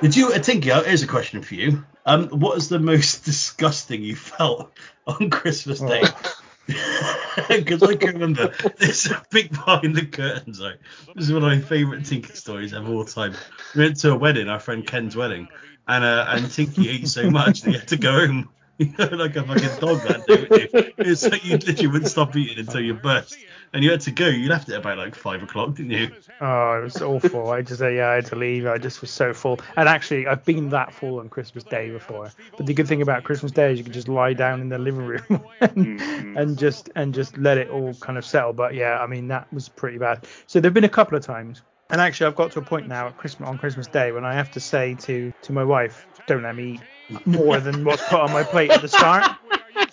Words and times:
Did 0.00 0.16
you, 0.16 0.32
uh, 0.32 0.38
Tinky, 0.38 0.70
uh, 0.70 0.82
here's 0.84 1.02
a 1.02 1.08
question 1.08 1.42
for 1.42 1.54
you. 1.54 1.84
Um, 2.06 2.28
what 2.28 2.56
is 2.56 2.68
the 2.68 2.78
most 2.78 3.24
disgusting 3.24 4.02
you 4.02 4.14
felt 4.14 4.72
on 5.06 5.30
Christmas 5.30 5.80
Day? 5.80 6.02
Because 7.48 7.82
I 7.82 7.94
can 7.94 8.14
remember 8.14 8.52
there's 8.76 9.06
a 9.06 9.22
big 9.30 9.50
behind 9.50 9.96
the 9.96 10.04
curtains. 10.04 10.60
Like, 10.60 10.78
this 11.14 11.24
is 11.24 11.32
one 11.32 11.42
of 11.42 11.48
my 11.48 11.60
favourite 11.60 12.04
Tinky 12.04 12.34
stories 12.34 12.74
of 12.74 12.90
all 12.90 13.06
time. 13.06 13.34
We 13.74 13.84
went 13.84 13.96
to 14.00 14.12
a 14.12 14.18
wedding, 14.18 14.50
our 14.50 14.60
friend 14.60 14.86
Ken's 14.86 15.16
wedding, 15.16 15.48
and 15.86 16.04
uh, 16.04 16.26
and 16.28 16.50
Tinky 16.50 16.90
ate 16.90 17.08
so 17.08 17.30
much 17.30 17.62
that 17.62 17.70
he 17.70 17.78
had 17.78 17.88
to 17.88 17.96
go 17.96 18.26
home 18.26 18.50
like 18.98 19.34
a 19.34 19.42
fucking 19.42 19.80
dog 19.80 20.00
that 20.06 20.24
day. 20.26 20.92
It's 20.98 21.24
like 21.24 21.44
you 21.44 21.56
literally 21.56 21.86
wouldn't 21.88 22.10
stop 22.10 22.36
eating 22.36 22.60
until 22.60 22.80
you 22.80 22.94
burst. 22.94 23.36
And 23.72 23.82
you 23.82 23.90
had 23.90 24.00
to 24.02 24.12
go. 24.12 24.28
You 24.28 24.48
left 24.48 24.68
at 24.68 24.76
about 24.76 24.98
like 24.98 25.16
five 25.16 25.42
o'clock, 25.42 25.74
didn't 25.74 25.90
you? 25.90 26.10
Oh, 26.40 26.78
it 26.78 26.84
was 26.84 27.02
awful. 27.02 27.50
I 27.50 27.62
just, 27.62 27.82
uh, 27.82 27.88
yeah, 27.88 28.10
I 28.10 28.14
had 28.14 28.26
to 28.26 28.36
leave. 28.36 28.66
I 28.66 28.78
just 28.78 29.00
was 29.00 29.10
so 29.10 29.34
full. 29.34 29.58
And 29.76 29.88
actually, 29.88 30.28
I've 30.28 30.44
been 30.44 30.68
that 30.68 30.94
full 30.94 31.18
on 31.18 31.28
Christmas 31.28 31.64
Day 31.64 31.90
before. 31.90 32.30
But 32.56 32.66
the 32.66 32.74
good 32.74 32.86
thing 32.86 33.02
about 33.02 33.24
Christmas 33.24 33.50
Day 33.50 33.72
is 33.72 33.78
you 33.78 33.84
can 33.84 33.92
just 33.92 34.08
lie 34.08 34.32
down 34.32 34.60
in 34.60 34.68
the 34.68 34.78
living 34.78 35.06
room 35.06 35.42
and, 35.60 36.00
and 36.38 36.56
just 36.56 36.88
and 36.94 37.12
just 37.12 37.36
let 37.36 37.58
it 37.58 37.70
all 37.70 37.94
kind 37.94 38.16
of 38.16 38.24
settle. 38.24 38.52
But 38.52 38.74
yeah, 38.74 39.00
I 39.00 39.06
mean 39.08 39.26
that 39.28 39.52
was 39.52 39.68
pretty 39.68 39.98
bad. 39.98 40.24
So 40.46 40.60
there've 40.60 40.74
been 40.74 40.84
a 40.84 40.88
couple 40.88 41.18
of 41.18 41.24
times. 41.24 41.62
And 41.90 42.00
actually, 42.00 42.28
I've 42.28 42.36
got 42.36 42.52
to 42.52 42.60
a 42.60 42.62
point 42.62 42.86
now 42.86 43.08
at 43.08 43.16
Christmas 43.16 43.48
on 43.48 43.58
Christmas 43.58 43.88
Day 43.88 44.12
when 44.12 44.24
I 44.24 44.34
have 44.34 44.52
to 44.52 44.60
say 44.60 44.94
to 45.00 45.32
to 45.42 45.52
my 45.52 45.64
wife, 45.64 46.06
"Don't 46.26 46.42
let 46.42 46.54
me 46.54 46.74
eat 46.74 46.80
more 47.24 47.60
than 47.60 47.84
what's 47.84 48.02
put 48.08 48.20
on 48.20 48.32
my 48.32 48.42
plate 48.42 48.70
at 48.70 48.82
the 48.82 48.88
start." 48.88 49.32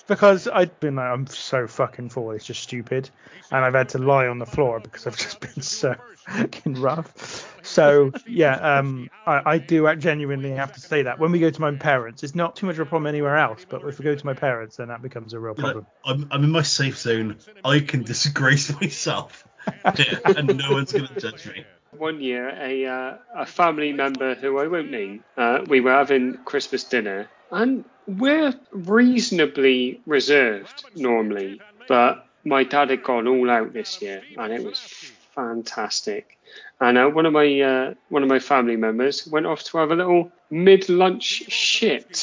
because 0.07 0.47
I'd 0.47 0.79
been 0.79 0.95
like, 0.95 1.05
I'm 1.05 1.27
so 1.27 1.67
fucking 1.67 2.09
full, 2.09 2.31
it's 2.31 2.45
just 2.45 2.61
stupid, 2.61 3.09
and 3.51 3.65
I've 3.65 3.73
had 3.73 3.89
to 3.89 3.97
lie 3.97 4.27
on 4.27 4.39
the 4.39 4.45
floor 4.45 4.79
because 4.79 5.07
I've 5.07 5.17
just 5.17 5.39
been 5.39 5.61
so 5.61 5.95
fucking 6.27 6.75
rough. 6.75 7.51
So 7.63 8.11
yeah, 8.27 8.55
um, 8.55 9.09
I, 9.25 9.41
I 9.45 9.57
do 9.57 9.93
genuinely 9.95 10.51
have 10.51 10.71
to 10.73 10.79
say 10.79 11.03
that 11.03 11.19
when 11.19 11.31
we 11.31 11.39
go 11.39 11.49
to 11.49 11.61
my 11.61 11.71
parents, 11.71 12.23
it's 12.23 12.35
not 12.35 12.55
too 12.55 12.65
much 12.65 12.75
of 12.75 12.81
a 12.81 12.85
problem 12.85 13.07
anywhere 13.07 13.37
else, 13.37 13.65
but 13.67 13.83
if 13.85 13.97
we 13.99 14.03
go 14.03 14.15
to 14.15 14.25
my 14.25 14.33
parents, 14.33 14.77
then 14.77 14.89
that 14.89 15.01
becomes 15.01 15.33
a 15.33 15.39
real 15.39 15.55
problem. 15.55 15.87
I'm, 16.05 16.27
I'm 16.31 16.43
in 16.43 16.51
my 16.51 16.61
safe 16.61 16.97
zone. 16.97 17.37
I 17.63 17.79
can 17.79 18.03
disgrace 18.03 18.73
myself, 18.81 19.47
yeah, 19.67 20.19
and 20.25 20.57
no 20.57 20.71
one's 20.71 20.91
gonna 20.91 21.19
judge 21.19 21.47
me. 21.47 21.65
One 21.97 22.21
year, 22.21 22.49
a 22.49 22.85
uh, 22.85 23.17
a 23.35 23.45
family 23.45 23.93
member 23.93 24.35
who 24.35 24.57
I 24.59 24.67
won't 24.67 24.91
name, 24.91 25.23
uh, 25.37 25.59
we 25.67 25.81
were 25.81 25.91
having 25.91 26.37
Christmas 26.45 26.83
dinner, 26.83 27.29
and 27.51 27.85
we're 28.07 28.53
reasonably 28.71 30.01
reserved 30.05 30.85
normally, 30.95 31.61
but 31.87 32.27
my 32.43 32.63
dad 32.63 32.89
had 32.89 33.03
gone 33.03 33.27
all 33.27 33.49
out 33.49 33.73
this 33.73 34.01
year, 34.01 34.21
and 34.37 34.53
it 34.53 34.63
was 34.63 34.79
fantastic. 35.35 36.37
And 36.79 36.97
uh, 36.97 37.07
one 37.07 37.25
of 37.25 37.33
my 37.33 37.61
uh, 37.61 37.93
one 38.09 38.23
of 38.23 38.29
my 38.29 38.39
family 38.39 38.75
members 38.75 39.27
went 39.27 39.45
off 39.45 39.63
to 39.65 39.77
have 39.77 39.91
a 39.91 39.95
little 39.95 40.31
mid 40.49 40.89
lunch 40.89 41.51
shit 41.51 42.13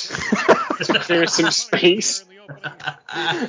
to 0.85 0.99
clear 1.01 1.27
some 1.27 1.51
space, 1.65 2.25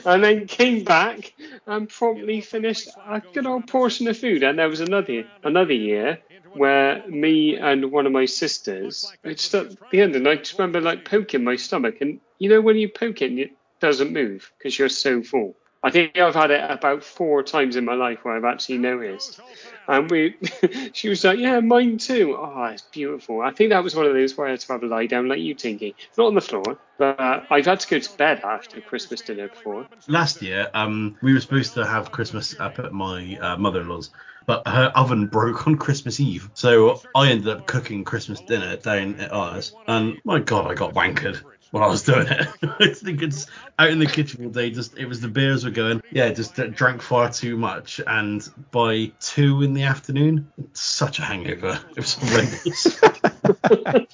and 0.05 0.23
then 0.23 0.47
came 0.47 0.83
back 0.83 1.33
and 1.65 1.89
promptly 1.89 2.41
finished 2.41 2.89
a 3.07 3.21
good 3.33 3.45
old 3.45 3.67
portion 3.67 4.07
of 4.07 4.17
food. 4.17 4.43
And 4.43 4.59
there 4.59 4.69
was 4.69 4.81
another 4.81 5.25
another 5.43 5.73
year 5.73 6.19
where 6.53 7.03
me 7.07 7.57
and 7.57 7.91
one 7.91 8.05
of 8.05 8.11
my 8.11 8.25
sisters, 8.25 9.11
it's 9.23 9.53
at 9.53 9.77
the 9.89 10.01
end, 10.01 10.15
and 10.15 10.27
I 10.27 10.35
just 10.35 10.57
remember 10.57 10.81
like 10.81 11.05
poking 11.05 11.43
my 11.43 11.55
stomach, 11.55 11.97
and 12.01 12.19
you 12.39 12.49
know 12.49 12.61
when 12.61 12.77
you 12.77 12.89
poke 12.89 13.21
it, 13.21 13.31
it 13.39 13.51
doesn't 13.79 14.13
move 14.13 14.51
because 14.57 14.77
you're 14.77 14.89
so 14.89 15.23
full. 15.23 15.55
I 15.83 15.91
think 15.91 16.17
I've 16.17 16.33
had 16.33 16.51
it 16.51 16.71
about 16.71 17.03
four 17.03 17.43
times 17.43 17.75
in 17.75 17.83
my 17.83 17.93
life 17.93 18.23
where 18.23 18.35
I've 18.35 18.45
actually 18.45 18.77
noticed. 18.77 19.41
And 19.85 20.09
we, 20.09 20.37
she 20.93 21.09
was 21.09 21.25
like, 21.25 21.39
"Yeah, 21.39 21.59
mine 21.59 21.97
too." 21.97 22.37
Oh, 22.39 22.63
it's 22.71 22.83
beautiful. 22.83 23.41
I 23.41 23.51
think 23.51 23.71
that 23.71 23.83
was 23.83 23.93
one 23.93 24.05
of 24.05 24.13
those 24.13 24.37
where 24.37 24.47
I 24.47 24.51
had 24.51 24.61
to 24.61 24.71
have 24.71 24.83
a 24.83 24.87
lie 24.87 25.07
down 25.07 25.27
like 25.27 25.39
you, 25.39 25.53
Tinky, 25.55 25.95
not 26.17 26.27
on 26.27 26.35
the 26.35 26.41
floor, 26.41 26.77
but 26.97 27.19
uh, 27.19 27.43
I've 27.49 27.65
had 27.65 27.81
to 27.81 27.87
go 27.89 27.99
to 27.99 28.17
bed 28.17 28.41
after 28.45 28.79
Christmas 28.79 29.19
dinner 29.21 29.49
before. 29.49 29.85
Last 30.07 30.41
year, 30.41 30.69
um, 30.73 31.17
we 31.21 31.33
were 31.33 31.41
supposed 31.41 31.73
to 31.73 31.85
have 31.85 32.11
Christmas 32.11 32.57
up 32.59 32.79
at 32.79 32.93
my 32.93 33.37
uh, 33.41 33.57
mother-in-law's, 33.57 34.11
but 34.45 34.65
her 34.65 34.89
oven 34.95 35.27
broke 35.27 35.67
on 35.67 35.77
Christmas 35.77 36.21
Eve, 36.21 36.49
so 36.53 37.01
I 37.13 37.29
ended 37.29 37.49
up 37.49 37.67
cooking 37.67 38.05
Christmas 38.05 38.39
dinner 38.39 38.77
down 38.77 39.19
at 39.19 39.33
ours, 39.33 39.75
and 39.87 40.17
my 40.23 40.39
God, 40.39 40.71
I 40.71 40.75
got 40.75 40.93
wankered 40.93 41.41
while 41.73 41.83
I 41.83 41.87
was 41.87 42.03
doing 42.03 42.27
it. 42.27 42.47
I 42.79 42.93
think 42.93 43.23
it's 43.23 43.47
out 43.79 43.89
in 43.89 43.97
the 43.97 44.05
kitchen 44.05 44.45
all 44.45 44.51
day. 44.51 44.69
Just 44.69 44.95
it 44.95 45.07
was 45.07 45.21
the 45.21 45.27
beers 45.27 45.65
were 45.65 45.71
going. 45.71 46.03
Yeah, 46.11 46.29
just 46.29 46.53
drank 46.53 47.01
far 47.01 47.31
too 47.31 47.57
much, 47.57 47.99
and 48.05 48.47
by 48.69 49.11
two 49.19 49.63
in 49.63 49.73
the 49.73 49.81
afternoon, 49.81 50.51
such 50.73 51.17
a 51.17 51.23
hangover. 51.23 51.79
It 51.89 51.97
was 51.97 52.13
horrendous. 52.13 53.01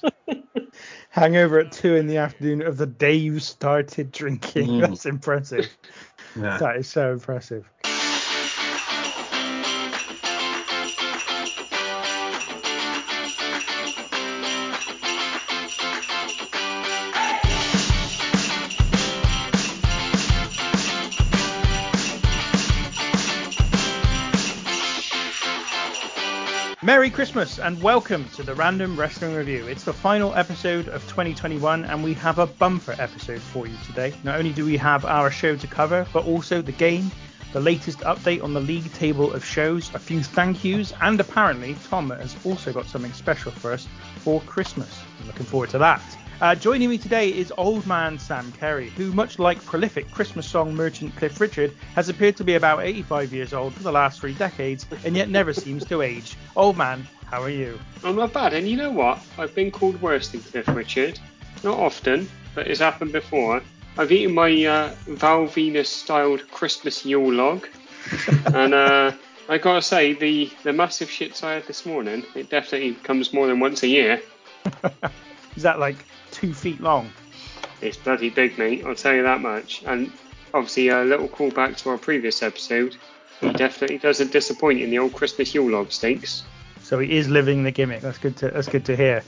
Hangover 1.10 1.58
at 1.58 1.72
two 1.72 1.96
in 1.96 2.06
the 2.06 2.16
afternoon 2.16 2.62
of 2.62 2.78
the 2.78 2.86
day 2.86 3.14
you 3.14 3.38
started 3.38 4.10
drinking. 4.10 4.68
Mm. 4.68 4.80
That's 4.80 5.04
impressive. 5.04 5.68
yeah. 6.36 6.56
That 6.56 6.76
is 6.76 6.88
so 6.88 7.12
impressive. 7.12 7.68
Merry 27.00 27.08
Christmas 27.08 27.58
and 27.58 27.82
welcome 27.82 28.28
to 28.34 28.42
the 28.42 28.54
Random 28.54 28.94
Wrestling 28.94 29.34
Review. 29.34 29.66
It's 29.66 29.84
the 29.84 29.92
final 29.92 30.34
episode 30.34 30.86
of 30.88 31.00
2021 31.08 31.86
and 31.86 32.04
we 32.04 32.12
have 32.12 32.38
a 32.38 32.46
bumper 32.46 32.94
episode 32.98 33.40
for 33.40 33.66
you 33.66 33.74
today. 33.86 34.12
Not 34.22 34.38
only 34.38 34.52
do 34.52 34.66
we 34.66 34.76
have 34.76 35.06
our 35.06 35.30
show 35.30 35.56
to 35.56 35.66
cover, 35.66 36.06
but 36.12 36.26
also 36.26 36.60
the 36.60 36.72
game, 36.72 37.10
the 37.54 37.60
latest 37.60 38.00
update 38.00 38.44
on 38.44 38.52
the 38.52 38.60
league 38.60 38.92
table 38.92 39.32
of 39.32 39.42
shows, 39.42 39.90
a 39.94 39.98
few 39.98 40.22
thank 40.22 40.62
yous, 40.62 40.92
and 41.00 41.18
apparently 41.18 41.74
Tom 41.88 42.10
has 42.10 42.36
also 42.44 42.70
got 42.70 42.84
something 42.84 43.14
special 43.14 43.50
for 43.50 43.72
us 43.72 43.88
for 44.16 44.42
Christmas. 44.42 45.00
I'm 45.20 45.26
looking 45.26 45.46
forward 45.46 45.70
to 45.70 45.78
that. 45.78 46.02
Uh, 46.40 46.54
joining 46.54 46.88
me 46.88 46.96
today 46.96 47.28
is 47.28 47.52
old 47.58 47.86
man 47.86 48.18
Sam 48.18 48.50
Kerry, 48.52 48.88
who, 48.88 49.12
much 49.12 49.38
like 49.38 49.62
prolific 49.62 50.10
Christmas 50.10 50.48
song 50.48 50.74
merchant 50.74 51.14
Cliff 51.16 51.38
Richard, 51.38 51.76
has 51.94 52.08
appeared 52.08 52.34
to 52.38 52.44
be 52.44 52.54
about 52.54 52.82
85 52.82 53.34
years 53.34 53.52
old 53.52 53.74
for 53.74 53.82
the 53.82 53.92
last 53.92 54.22
three 54.22 54.32
decades 54.32 54.86
and 55.04 55.14
yet 55.14 55.28
never 55.28 55.52
seems 55.52 55.84
to 55.84 56.00
age. 56.00 56.38
Old 56.56 56.78
man, 56.78 57.06
how 57.26 57.42
are 57.42 57.50
you? 57.50 57.78
I'm 58.02 58.16
not 58.16 58.32
bad, 58.32 58.54
and 58.54 58.66
you 58.66 58.78
know 58.78 58.90
what? 58.90 59.20
I've 59.36 59.54
been 59.54 59.70
called 59.70 60.00
worse 60.00 60.28
than 60.28 60.40
Cliff 60.40 60.66
Richard. 60.68 61.20
Not 61.62 61.78
often, 61.78 62.26
but 62.54 62.68
it's 62.68 62.80
happened 62.80 63.12
before. 63.12 63.60
I've 63.98 64.10
eaten 64.10 64.34
my 64.34 64.64
uh, 64.64 64.94
Val 65.08 65.46
Venis 65.46 65.88
styled 65.88 66.50
Christmas 66.50 67.04
Yule 67.04 67.34
log, 67.34 67.68
and 68.54 68.72
uh, 68.72 69.12
I 69.50 69.58
gotta 69.58 69.82
say, 69.82 70.14
the, 70.14 70.50
the 70.62 70.72
massive 70.72 71.10
shits 71.10 71.44
I 71.44 71.56
had 71.56 71.66
this 71.66 71.84
morning, 71.84 72.24
it 72.34 72.48
definitely 72.48 72.94
comes 72.94 73.34
more 73.34 73.46
than 73.46 73.60
once 73.60 73.82
a 73.82 73.88
year. 73.88 74.22
Is 75.56 75.64
that 75.64 75.78
like 75.78 75.96
two 76.40 76.54
feet 76.54 76.80
long? 76.80 77.10
It's 77.82 77.96
bloody 77.96 78.30
big, 78.30 78.58
mate, 78.58 78.84
I'll 78.84 78.94
tell 78.94 79.14
you 79.14 79.22
that 79.22 79.40
much. 79.40 79.82
And 79.86 80.12
obviously, 80.54 80.88
a 80.88 81.02
little 81.02 81.28
callback 81.28 81.76
to 81.78 81.90
our 81.90 81.98
previous 81.98 82.42
episode. 82.42 82.96
He 83.40 83.52
definitely 83.52 83.98
doesn't 83.98 84.32
disappoint 84.32 84.80
in 84.80 84.90
the 84.90 84.98
old 84.98 85.14
Christmas 85.14 85.54
Yule 85.54 85.70
log 85.70 85.90
steaks. 85.90 86.44
So 86.82 86.98
he 86.98 87.16
is 87.16 87.28
living 87.28 87.62
the 87.62 87.70
gimmick. 87.70 88.00
That's 88.00 88.18
good 88.18 88.36
to 88.38 88.50
that's 88.50 88.68
good 88.68 88.84
to 88.86 88.96
hear. 88.96 89.22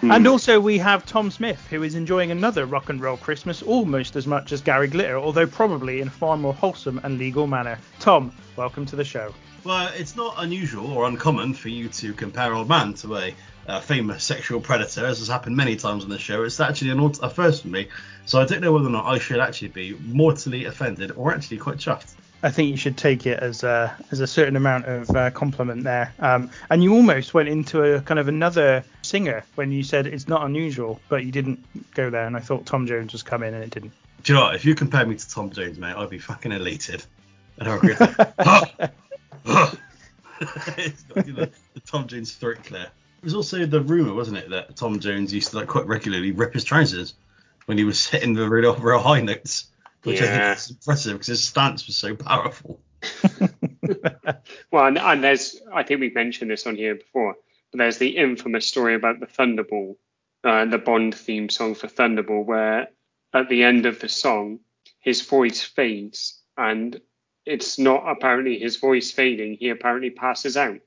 Hmm. 0.00 0.10
And 0.10 0.26
also 0.26 0.58
we 0.58 0.78
have 0.78 1.06
Tom 1.06 1.30
Smith, 1.30 1.64
who 1.68 1.82
is 1.82 1.94
enjoying 1.94 2.30
another 2.32 2.66
rock 2.66 2.88
and 2.88 3.00
roll 3.00 3.16
Christmas 3.16 3.62
almost 3.62 4.16
as 4.16 4.26
much 4.26 4.50
as 4.50 4.60
Gary 4.60 4.88
Glitter, 4.88 5.16
although 5.16 5.46
probably 5.46 6.00
in 6.00 6.08
a 6.08 6.10
far 6.10 6.36
more 6.36 6.54
wholesome 6.54 7.00
and 7.04 7.18
legal 7.18 7.46
manner. 7.46 7.78
Tom, 8.00 8.32
welcome 8.56 8.84
to 8.86 8.96
the 8.96 9.04
show. 9.04 9.32
Well, 9.62 9.92
it's 9.94 10.16
not 10.16 10.34
unusual 10.38 10.90
or 10.90 11.06
uncommon 11.06 11.54
for 11.54 11.68
you 11.68 11.88
to 11.88 12.12
compare 12.14 12.52
old 12.52 12.68
man 12.68 12.94
to 12.94 13.16
a, 13.16 13.34
a 13.66 13.80
famous 13.80 14.24
sexual 14.24 14.60
predator, 14.60 15.06
as 15.06 15.18
has 15.18 15.28
happened 15.28 15.56
many 15.56 15.76
times 15.76 16.04
on 16.04 16.10
the 16.10 16.18
show. 16.18 16.42
It's 16.44 16.60
actually 16.60 16.90
an, 16.90 17.00
a 17.22 17.30
first 17.30 17.62
for 17.62 17.68
me, 17.68 17.88
so 18.26 18.40
I 18.40 18.44
don't 18.44 18.60
know 18.60 18.72
whether 18.72 18.86
or 18.86 18.90
not 18.90 19.06
I 19.06 19.18
should 19.18 19.40
actually 19.40 19.68
be 19.68 19.96
mortally 20.06 20.64
offended 20.64 21.12
or 21.12 21.32
actually 21.32 21.58
quite 21.58 21.76
chuffed. 21.76 22.14
I 22.44 22.50
think 22.50 22.70
you 22.70 22.76
should 22.76 22.96
take 22.96 23.24
it 23.26 23.38
as 23.38 23.62
a 23.62 23.96
as 24.10 24.18
a 24.18 24.26
certain 24.26 24.56
amount 24.56 24.86
of 24.86 25.10
uh, 25.10 25.30
compliment 25.30 25.84
there. 25.84 26.12
Um, 26.18 26.50
and 26.70 26.82
you 26.82 26.92
almost 26.94 27.34
went 27.34 27.48
into 27.48 27.82
a 27.82 28.00
kind 28.00 28.18
of 28.18 28.26
another 28.26 28.84
singer 29.02 29.44
when 29.54 29.70
you 29.70 29.84
said 29.84 30.08
it's 30.08 30.26
not 30.26 30.44
unusual, 30.44 31.00
but 31.08 31.24
you 31.24 31.30
didn't 31.30 31.64
go 31.94 32.10
there. 32.10 32.26
And 32.26 32.36
I 32.36 32.40
thought 32.40 32.66
Tom 32.66 32.86
Jones 32.86 33.12
was 33.12 33.22
coming, 33.22 33.54
and 33.54 33.62
it 33.62 33.70
didn't. 33.70 33.92
Do 34.24 34.32
you 34.32 34.38
know 34.38 34.46
what? 34.46 34.56
If 34.56 34.64
you 34.64 34.74
compare 34.74 35.06
me 35.06 35.16
to 35.16 35.30
Tom 35.30 35.50
Jones, 35.50 35.78
mate, 35.78 35.94
I'd 35.94 36.10
be 36.10 36.18
fucking 36.18 36.50
elated. 36.50 37.04
And 37.58 37.68
I 37.68 37.76
agree. 37.76 37.94
it's 40.78 41.02
got, 41.02 41.26
you 41.26 41.32
know, 41.32 41.46
the 41.74 41.80
Tom 41.86 42.06
Jones 42.06 42.32
throat 42.32 42.64
clear. 42.64 42.88
It 43.22 43.26
was 43.26 43.34
also 43.36 43.64
the 43.66 43.80
rumor, 43.80 44.14
wasn't 44.14 44.38
it, 44.38 44.50
that 44.50 44.74
Tom 44.74 44.98
Jones 44.98 45.32
used 45.32 45.50
to 45.50 45.58
like 45.58 45.68
quite 45.68 45.86
regularly 45.86 46.32
rip 46.32 46.54
his 46.54 46.64
trousers 46.64 47.14
when 47.66 47.78
he 47.78 47.84
was 47.84 48.04
hitting 48.04 48.34
the 48.34 48.48
real, 48.48 48.74
real 48.74 48.98
high 48.98 49.20
notes, 49.20 49.70
which 50.02 50.20
I 50.20 50.26
think 50.26 50.58
is 50.58 50.70
impressive 50.70 51.12
because 51.12 51.28
his 51.28 51.46
stance 51.46 51.86
was 51.86 51.94
so 51.94 52.16
powerful. 52.16 52.80
well, 54.72 54.86
and, 54.86 54.98
and 54.98 55.22
there's, 55.22 55.60
I 55.72 55.84
think 55.84 56.00
we've 56.00 56.16
mentioned 56.16 56.50
this 56.50 56.66
on 56.66 56.74
here 56.74 56.96
before, 56.96 57.36
but 57.70 57.78
there's 57.78 57.98
the 57.98 58.16
infamous 58.16 58.66
story 58.66 58.96
about 58.96 59.20
the 59.20 59.26
Thunderball, 59.26 59.94
uh, 60.42 60.64
the 60.64 60.78
Bond 60.78 61.14
theme 61.14 61.48
song 61.48 61.76
for 61.76 61.86
Thunderball, 61.86 62.44
where 62.44 62.88
at 63.32 63.48
the 63.48 63.62
end 63.62 63.86
of 63.86 64.00
the 64.00 64.08
song, 64.08 64.58
his 64.98 65.22
voice 65.22 65.62
fades, 65.62 66.40
and 66.56 67.00
it's 67.46 67.78
not 67.78 68.02
apparently 68.04 68.58
his 68.58 68.78
voice 68.78 69.12
fading. 69.12 69.58
He 69.60 69.68
apparently 69.68 70.10
passes 70.10 70.56
out 70.56 70.80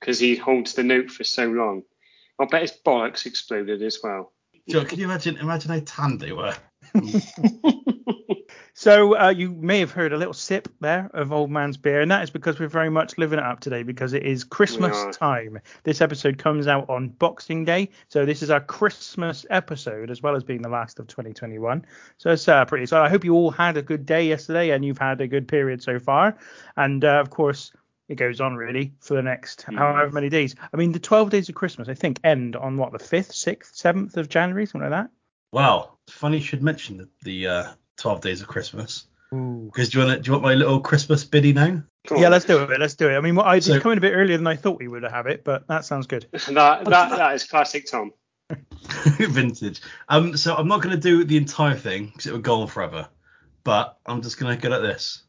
because 0.00 0.18
he 0.18 0.36
holds 0.36 0.74
the 0.74 0.82
note 0.82 1.10
for 1.10 1.24
so 1.24 1.46
long. 1.46 1.82
I 2.40 2.44
bet 2.46 2.62
his 2.62 2.72
bollocks 2.84 3.26
exploded 3.26 3.82
as 3.82 3.98
well. 4.02 4.32
Joe, 4.68 4.84
can 4.84 4.98
you 4.98 5.04
imagine 5.04 5.36
imagine 5.36 5.70
how 5.70 5.80
tanned 5.84 6.20
they 6.20 6.32
were? 6.32 6.54
So 8.78 9.18
uh, 9.18 9.30
you 9.30 9.52
may 9.52 9.80
have 9.80 9.90
heard 9.90 10.12
a 10.12 10.18
little 10.18 10.34
sip 10.34 10.68
there 10.80 11.10
of 11.14 11.32
Old 11.32 11.50
Man's 11.50 11.78
beer, 11.78 12.02
and 12.02 12.10
that 12.10 12.22
is 12.22 12.28
because 12.28 12.60
we're 12.60 12.68
very 12.68 12.90
much 12.90 13.16
living 13.16 13.38
it 13.38 13.44
up 13.44 13.58
today 13.58 13.82
because 13.82 14.12
it 14.12 14.22
is 14.22 14.44
Christmas 14.44 15.16
time. 15.16 15.60
This 15.84 16.02
episode 16.02 16.36
comes 16.36 16.66
out 16.66 16.90
on 16.90 17.08
Boxing 17.08 17.64
Day, 17.64 17.88
so 18.08 18.26
this 18.26 18.42
is 18.42 18.50
our 18.50 18.60
Christmas 18.60 19.46
episode 19.48 20.10
as 20.10 20.20
well 20.20 20.36
as 20.36 20.44
being 20.44 20.60
the 20.60 20.68
last 20.68 20.98
of 20.98 21.06
2021. 21.06 21.86
So 22.18 22.32
it's 22.32 22.46
uh, 22.48 22.66
pretty. 22.66 22.84
So 22.84 23.02
I 23.02 23.08
hope 23.08 23.24
you 23.24 23.32
all 23.32 23.50
had 23.50 23.78
a 23.78 23.82
good 23.82 24.04
day 24.04 24.28
yesterday 24.28 24.68
and 24.72 24.84
you've 24.84 24.98
had 24.98 25.22
a 25.22 25.26
good 25.26 25.48
period 25.48 25.82
so 25.82 25.98
far. 25.98 26.36
And 26.76 27.02
uh, 27.02 27.18
of 27.18 27.30
course, 27.30 27.72
it 28.08 28.16
goes 28.16 28.40
on 28.40 28.56
really 28.56 28.92
for 29.00 29.14
the 29.14 29.22
next 29.22 29.62
however 29.62 30.10
many 30.10 30.28
days. 30.28 30.54
I 30.72 30.76
mean, 30.76 30.92
the 30.92 30.98
12 30.98 31.30
days 31.30 31.48
of 31.48 31.54
Christmas 31.54 31.88
I 31.88 31.94
think 31.94 32.20
end 32.24 32.56
on 32.56 32.76
what 32.76 32.92
the 32.92 32.98
5th, 32.98 33.32
6th, 33.32 33.80
7th 33.80 34.16
of 34.16 34.28
January, 34.28 34.66
something 34.66 34.90
like 34.90 35.04
that. 35.04 35.10
Wow, 35.52 35.98
funny 36.08 36.38
you 36.38 36.42
should 36.42 36.62
mention 36.62 36.96
the, 36.96 37.08
the 37.22 37.46
uh, 37.46 37.72
12 37.98 38.20
days 38.20 38.40
of 38.42 38.48
Christmas. 38.48 39.06
Ooh. 39.34 39.70
Because 39.72 39.88
do 39.88 39.98
you 39.98 40.06
want 40.06 40.22
do 40.22 40.28
you 40.28 40.32
want 40.32 40.44
my 40.44 40.54
little 40.54 40.80
Christmas 40.80 41.24
biddy 41.24 41.52
now? 41.52 41.82
Go 42.06 42.16
Yeah, 42.16 42.28
let's 42.28 42.44
do 42.44 42.62
it. 42.62 42.80
Let's 42.80 42.94
do 42.94 43.08
it. 43.10 43.16
I 43.16 43.20
mean, 43.20 43.34
well, 43.34 43.46
I, 43.46 43.56
it's 43.56 43.66
So- 43.66 43.80
coming 43.80 43.98
a 43.98 44.00
bit 44.00 44.12
earlier 44.12 44.36
than 44.36 44.46
I 44.46 44.56
thought 44.56 44.78
we 44.78 44.88
would 44.88 45.02
have 45.02 45.26
it, 45.26 45.42
but 45.44 45.66
that 45.66 45.84
sounds 45.84 46.06
good. 46.06 46.28
that, 46.32 46.84
that, 46.84 46.84
that 46.84 47.34
is 47.34 47.44
classic 47.44 47.86
Tom. 47.90 48.12
Vintage. 49.18 49.80
Um, 50.08 50.36
so 50.36 50.54
I'm 50.54 50.68
not 50.68 50.82
going 50.82 50.94
to 50.94 51.00
do 51.00 51.24
the 51.24 51.36
entire 51.36 51.74
thing 51.74 52.06
because 52.06 52.26
it 52.26 52.32
would 52.32 52.42
go 52.42 52.60
on 52.60 52.68
forever. 52.68 53.08
But 53.64 53.98
I'm 54.06 54.22
just 54.22 54.38
going 54.38 54.54
to 54.54 54.60
get 54.60 54.72
at 54.72 54.82
this. 54.82 55.22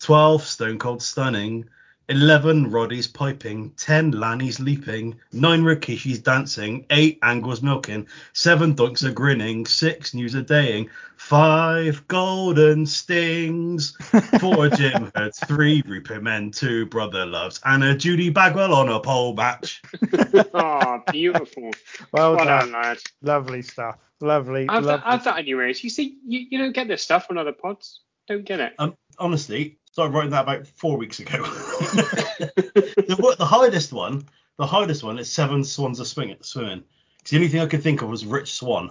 12 0.00 0.44
Stone 0.44 0.78
Cold 0.78 1.02
Stunning, 1.02 1.68
11 2.08 2.70
Roddy's 2.70 3.06
piping, 3.06 3.70
10 3.76 4.12
Lanny's 4.12 4.58
leaping, 4.58 5.18
9 5.32 5.62
Rikishi's 5.62 6.18
dancing, 6.18 6.86
8 6.88 7.18
Angles 7.22 7.60
milking, 7.62 8.06
7 8.32 8.74
Doinks 8.74 9.04
are 9.04 9.12
grinning, 9.12 9.66
6 9.66 10.14
News 10.14 10.34
a 10.34 10.40
daying, 10.42 10.88
5 11.16 12.08
Golden 12.08 12.86
Stings, 12.86 13.94
4 14.40 14.70
Jim 14.70 15.12
Hurts, 15.14 15.44
3 15.44 15.82
Rupert 15.86 16.22
Men, 16.22 16.50
2 16.50 16.86
Brother 16.86 17.26
Loves, 17.26 17.60
and 17.66 17.84
a 17.84 17.94
Judy 17.94 18.30
Bagwell 18.30 18.72
on 18.72 18.88
a 18.88 19.00
pole 19.00 19.34
match. 19.34 19.82
oh, 20.54 21.02
beautiful. 21.12 21.70
Well 22.12 22.36
well 22.36 22.44
done. 22.44 22.46
done, 22.46 22.72
lad. 22.72 22.98
Lovely 23.20 23.60
stuff. 23.60 23.98
Lovely. 24.20 24.66
Have 24.70 24.84
that, 24.84 24.90
lovely. 24.90 25.10
have 25.10 25.24
that 25.24 25.36
on 25.36 25.46
your 25.46 25.62
ears. 25.62 25.84
You 25.84 25.90
see, 25.90 26.16
you, 26.26 26.46
you 26.50 26.58
don't 26.58 26.74
get 26.74 26.88
this 26.88 27.02
stuff 27.02 27.26
on 27.28 27.36
other 27.36 27.52
pods. 27.52 28.00
Don't 28.26 28.44
get 28.44 28.60
it. 28.60 28.74
Um, 28.78 28.96
honestly, 29.18 29.78
started 29.98 30.14
writing 30.14 30.30
that 30.30 30.42
about 30.42 30.64
four 30.68 30.96
weeks 30.96 31.18
ago. 31.18 31.42
the, 31.42 33.34
the 33.36 33.44
hardest 33.44 33.92
one, 33.92 34.24
the 34.56 34.66
hardest 34.66 35.02
one 35.02 35.18
is 35.18 35.28
Seven 35.30 35.64
Swans 35.64 36.00
are 36.00 36.04
Swimming. 36.04 36.36
swimming. 36.40 36.84
'Cause 37.24 37.30
the 37.30 37.36
only 37.36 37.48
thing 37.48 37.60
I 37.60 37.66
could 37.66 37.82
think 37.82 38.00
of 38.02 38.08
was 38.08 38.24
Rich 38.24 38.52
Swann, 38.52 38.90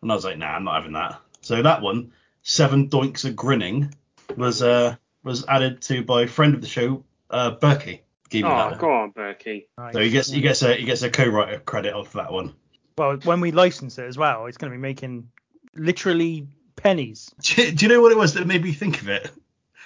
and 0.00 0.10
I 0.10 0.14
was 0.14 0.24
like, 0.24 0.38
nah, 0.38 0.46
I'm 0.46 0.64
not 0.64 0.76
having 0.76 0.94
that. 0.94 1.20
So 1.42 1.60
that 1.60 1.82
one, 1.82 2.12
Seven 2.42 2.88
Doinks 2.88 3.26
are 3.26 3.32
grinning, 3.34 3.94
was 4.36 4.62
uh 4.62 4.96
was 5.22 5.44
added 5.46 5.82
to 5.82 6.02
by 6.02 6.22
a 6.22 6.26
friend 6.26 6.54
of 6.54 6.62
the 6.62 6.66
show, 6.68 7.04
uh, 7.30 7.50
Berkey. 7.56 8.00
Gave 8.30 8.44
me 8.44 8.50
Oh, 8.50 8.70
that. 8.70 8.78
go 8.78 8.90
on, 8.90 9.12
Berkey. 9.12 9.66
Nice. 9.76 9.92
So 9.92 10.00
he 10.00 10.08
gets 10.10 10.30
he 10.30 10.40
gets 10.40 10.62
a 10.62 10.74
he 10.74 10.86
gets 10.86 11.02
a 11.02 11.10
co-writer 11.10 11.58
credit 11.60 11.92
off 11.92 12.14
that 12.14 12.32
one. 12.32 12.54
Well, 12.96 13.18
when 13.24 13.40
we 13.40 13.52
license 13.52 13.98
it 13.98 14.06
as 14.06 14.16
well, 14.16 14.46
it's 14.46 14.56
going 14.56 14.72
to 14.72 14.76
be 14.76 14.80
making 14.80 15.28
literally 15.74 16.48
pennies. 16.76 17.30
Do 17.42 17.70
do 17.72 17.84
you 17.84 17.92
know 17.92 18.00
what 18.00 18.10
it 18.12 18.16
was 18.18 18.32
that 18.34 18.46
made 18.46 18.62
me 18.62 18.72
think 18.72 19.02
of 19.02 19.10
it? 19.10 19.30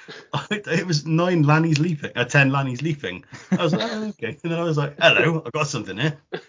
it 0.51 0.87
was 0.87 1.07
nine 1.07 1.43
Lanny's 1.43 1.79
leaping, 1.79 2.13
uh, 2.17 2.25
ten 2.25 2.51
Lanny's 2.51 2.83
leaping. 2.83 3.25
I 3.53 3.63
was 3.63 3.73
like, 3.73 3.91
oh, 3.91 4.09
okay, 4.09 4.39
and 4.43 4.53
then 4.53 4.59
I 4.59 4.63
was 4.65 4.77
like, 4.79 4.97
hello, 5.01 5.43
I've 5.45 5.53
got 5.53 5.67
something 5.67 5.97
here. 5.97 6.19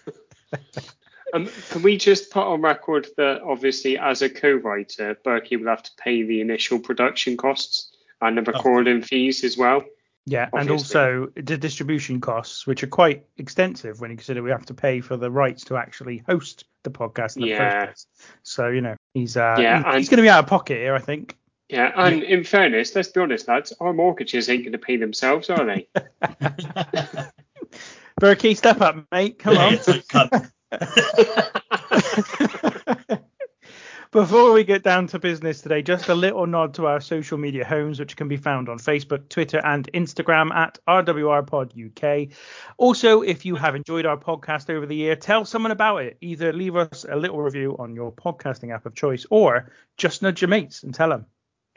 Um, 1.34 1.48
can 1.70 1.80
we 1.80 1.96
just 1.96 2.30
put 2.30 2.46
on 2.46 2.60
record 2.60 3.06
that 3.16 3.40
obviously, 3.40 3.96
as 3.96 4.20
a 4.20 4.28
co-writer, 4.28 5.16
Berkey 5.24 5.58
will 5.58 5.68
have 5.68 5.82
to 5.82 5.90
pay 5.96 6.22
the 6.24 6.42
initial 6.42 6.78
production 6.78 7.38
costs 7.38 7.90
and 8.20 8.36
the 8.36 8.42
recording 8.42 9.00
fees 9.00 9.42
as 9.42 9.56
well. 9.56 9.82
Yeah, 10.26 10.50
and 10.52 10.70
also 10.70 11.32
the 11.34 11.56
distribution 11.56 12.20
costs, 12.20 12.66
which 12.66 12.84
are 12.84 12.88
quite 12.88 13.24
extensive 13.38 14.00
when 14.00 14.10
you 14.10 14.16
consider 14.16 14.42
we 14.42 14.50
have 14.50 14.66
to 14.66 14.74
pay 14.74 15.00
for 15.00 15.16
the 15.16 15.30
rights 15.30 15.64
to 15.64 15.76
actually 15.76 16.22
host 16.28 16.64
the 16.84 16.90
podcast 16.90 17.36
in 17.36 17.42
the 17.42 17.48
Yeah. 17.48 17.70
first 17.70 17.86
place. 17.86 18.06
So 18.42 18.68
you 18.68 18.82
know, 18.82 18.96
he's 19.14 19.36
uh, 19.36 19.56
Yeah, 19.58 19.84
he's, 19.84 19.94
he's 20.00 20.08
going 20.10 20.18
to 20.18 20.22
be 20.22 20.28
out 20.28 20.44
of 20.44 20.50
pocket 20.50 20.76
here, 20.76 20.94
I 20.94 21.00
think. 21.00 21.36
Yeah, 21.72 21.90
and 21.96 22.22
in 22.22 22.44
fairness, 22.44 22.94
let's 22.94 23.08
be 23.08 23.20
honest, 23.20 23.48
lads, 23.48 23.72
our 23.80 23.94
mortgages 23.94 24.50
ain't 24.50 24.64
going 24.64 24.72
to 24.72 24.78
pay 24.78 24.98
themselves, 24.98 25.48
are 25.48 25.64
they? 25.64 25.88
Berkey, 28.20 28.54
step 28.54 28.82
up, 28.82 29.06
mate. 29.10 29.38
Come 29.38 29.56
on. 29.56 29.72
It's 29.72 29.88
like, 29.88 30.06
cunt. 30.06 30.50
Before 34.10 34.52
we 34.52 34.64
get 34.64 34.82
down 34.82 35.06
to 35.06 35.18
business 35.18 35.62
today, 35.62 35.80
just 35.80 36.10
a 36.10 36.14
little 36.14 36.46
nod 36.46 36.74
to 36.74 36.84
our 36.84 37.00
social 37.00 37.38
media 37.38 37.64
homes, 37.64 37.98
which 37.98 38.16
can 38.16 38.28
be 38.28 38.36
found 38.36 38.68
on 38.68 38.76
Facebook, 38.76 39.30
Twitter, 39.30 39.62
and 39.64 39.90
Instagram 39.94 40.52
at 40.52 40.78
RWRPod 40.86 41.72
UK. 41.86 42.28
Also, 42.76 43.22
if 43.22 43.46
you 43.46 43.56
have 43.56 43.74
enjoyed 43.74 44.04
our 44.04 44.18
podcast 44.18 44.68
over 44.68 44.84
the 44.84 44.96
year, 44.96 45.16
tell 45.16 45.46
someone 45.46 45.72
about 45.72 46.02
it. 46.02 46.18
Either 46.20 46.52
leave 46.52 46.76
us 46.76 47.06
a 47.08 47.16
little 47.16 47.40
review 47.40 47.76
on 47.78 47.94
your 47.94 48.12
podcasting 48.12 48.74
app 48.74 48.84
of 48.84 48.94
choice, 48.94 49.24
or 49.30 49.72
just 49.96 50.20
nudge 50.20 50.42
your 50.42 50.50
mates 50.50 50.82
and 50.82 50.94
tell 50.94 51.08
them. 51.08 51.24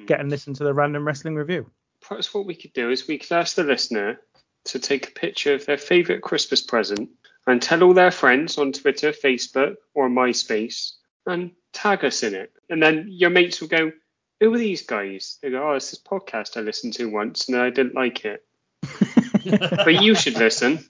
Get 0.05 0.19
and 0.19 0.29
listen 0.29 0.53
to 0.55 0.63
the 0.63 0.73
random 0.73 1.05
wrestling 1.05 1.35
review. 1.35 1.69
Perhaps 2.01 2.33
what 2.33 2.45
we 2.45 2.55
could 2.55 2.73
do 2.73 2.89
is 2.91 3.07
we 3.07 3.17
could 3.17 3.31
ask 3.31 3.55
the 3.55 3.63
listener 3.63 4.19
to 4.65 4.79
take 4.79 5.07
a 5.07 5.11
picture 5.11 5.53
of 5.53 5.65
their 5.65 5.77
favourite 5.77 6.21
Christmas 6.21 6.61
present 6.61 7.09
and 7.47 7.61
tell 7.61 7.83
all 7.83 7.93
their 7.93 8.11
friends 8.11 8.57
on 8.57 8.71
Twitter, 8.71 9.11
Facebook, 9.11 9.75
or 9.93 10.09
MySpace 10.09 10.93
and 11.25 11.51
tag 11.73 12.03
us 12.05 12.23
in 12.23 12.33
it. 12.35 12.51
And 12.69 12.81
then 12.81 13.07
your 13.09 13.29
mates 13.29 13.61
will 13.61 13.67
go, 13.67 13.91
Who 14.39 14.53
are 14.53 14.57
these 14.57 14.83
guys? 14.85 15.37
They 15.41 15.49
go, 15.51 15.71
Oh, 15.71 15.73
it's 15.75 15.91
this 15.91 16.01
podcast 16.01 16.57
I 16.57 16.61
listened 16.61 16.93
to 16.95 17.09
once 17.09 17.47
and 17.47 17.57
I 17.57 17.69
didn't 17.69 17.95
like 17.95 18.25
it. 18.25 18.43
but 19.45 20.01
you 20.03 20.13
should 20.15 20.35
listen. 20.37 20.83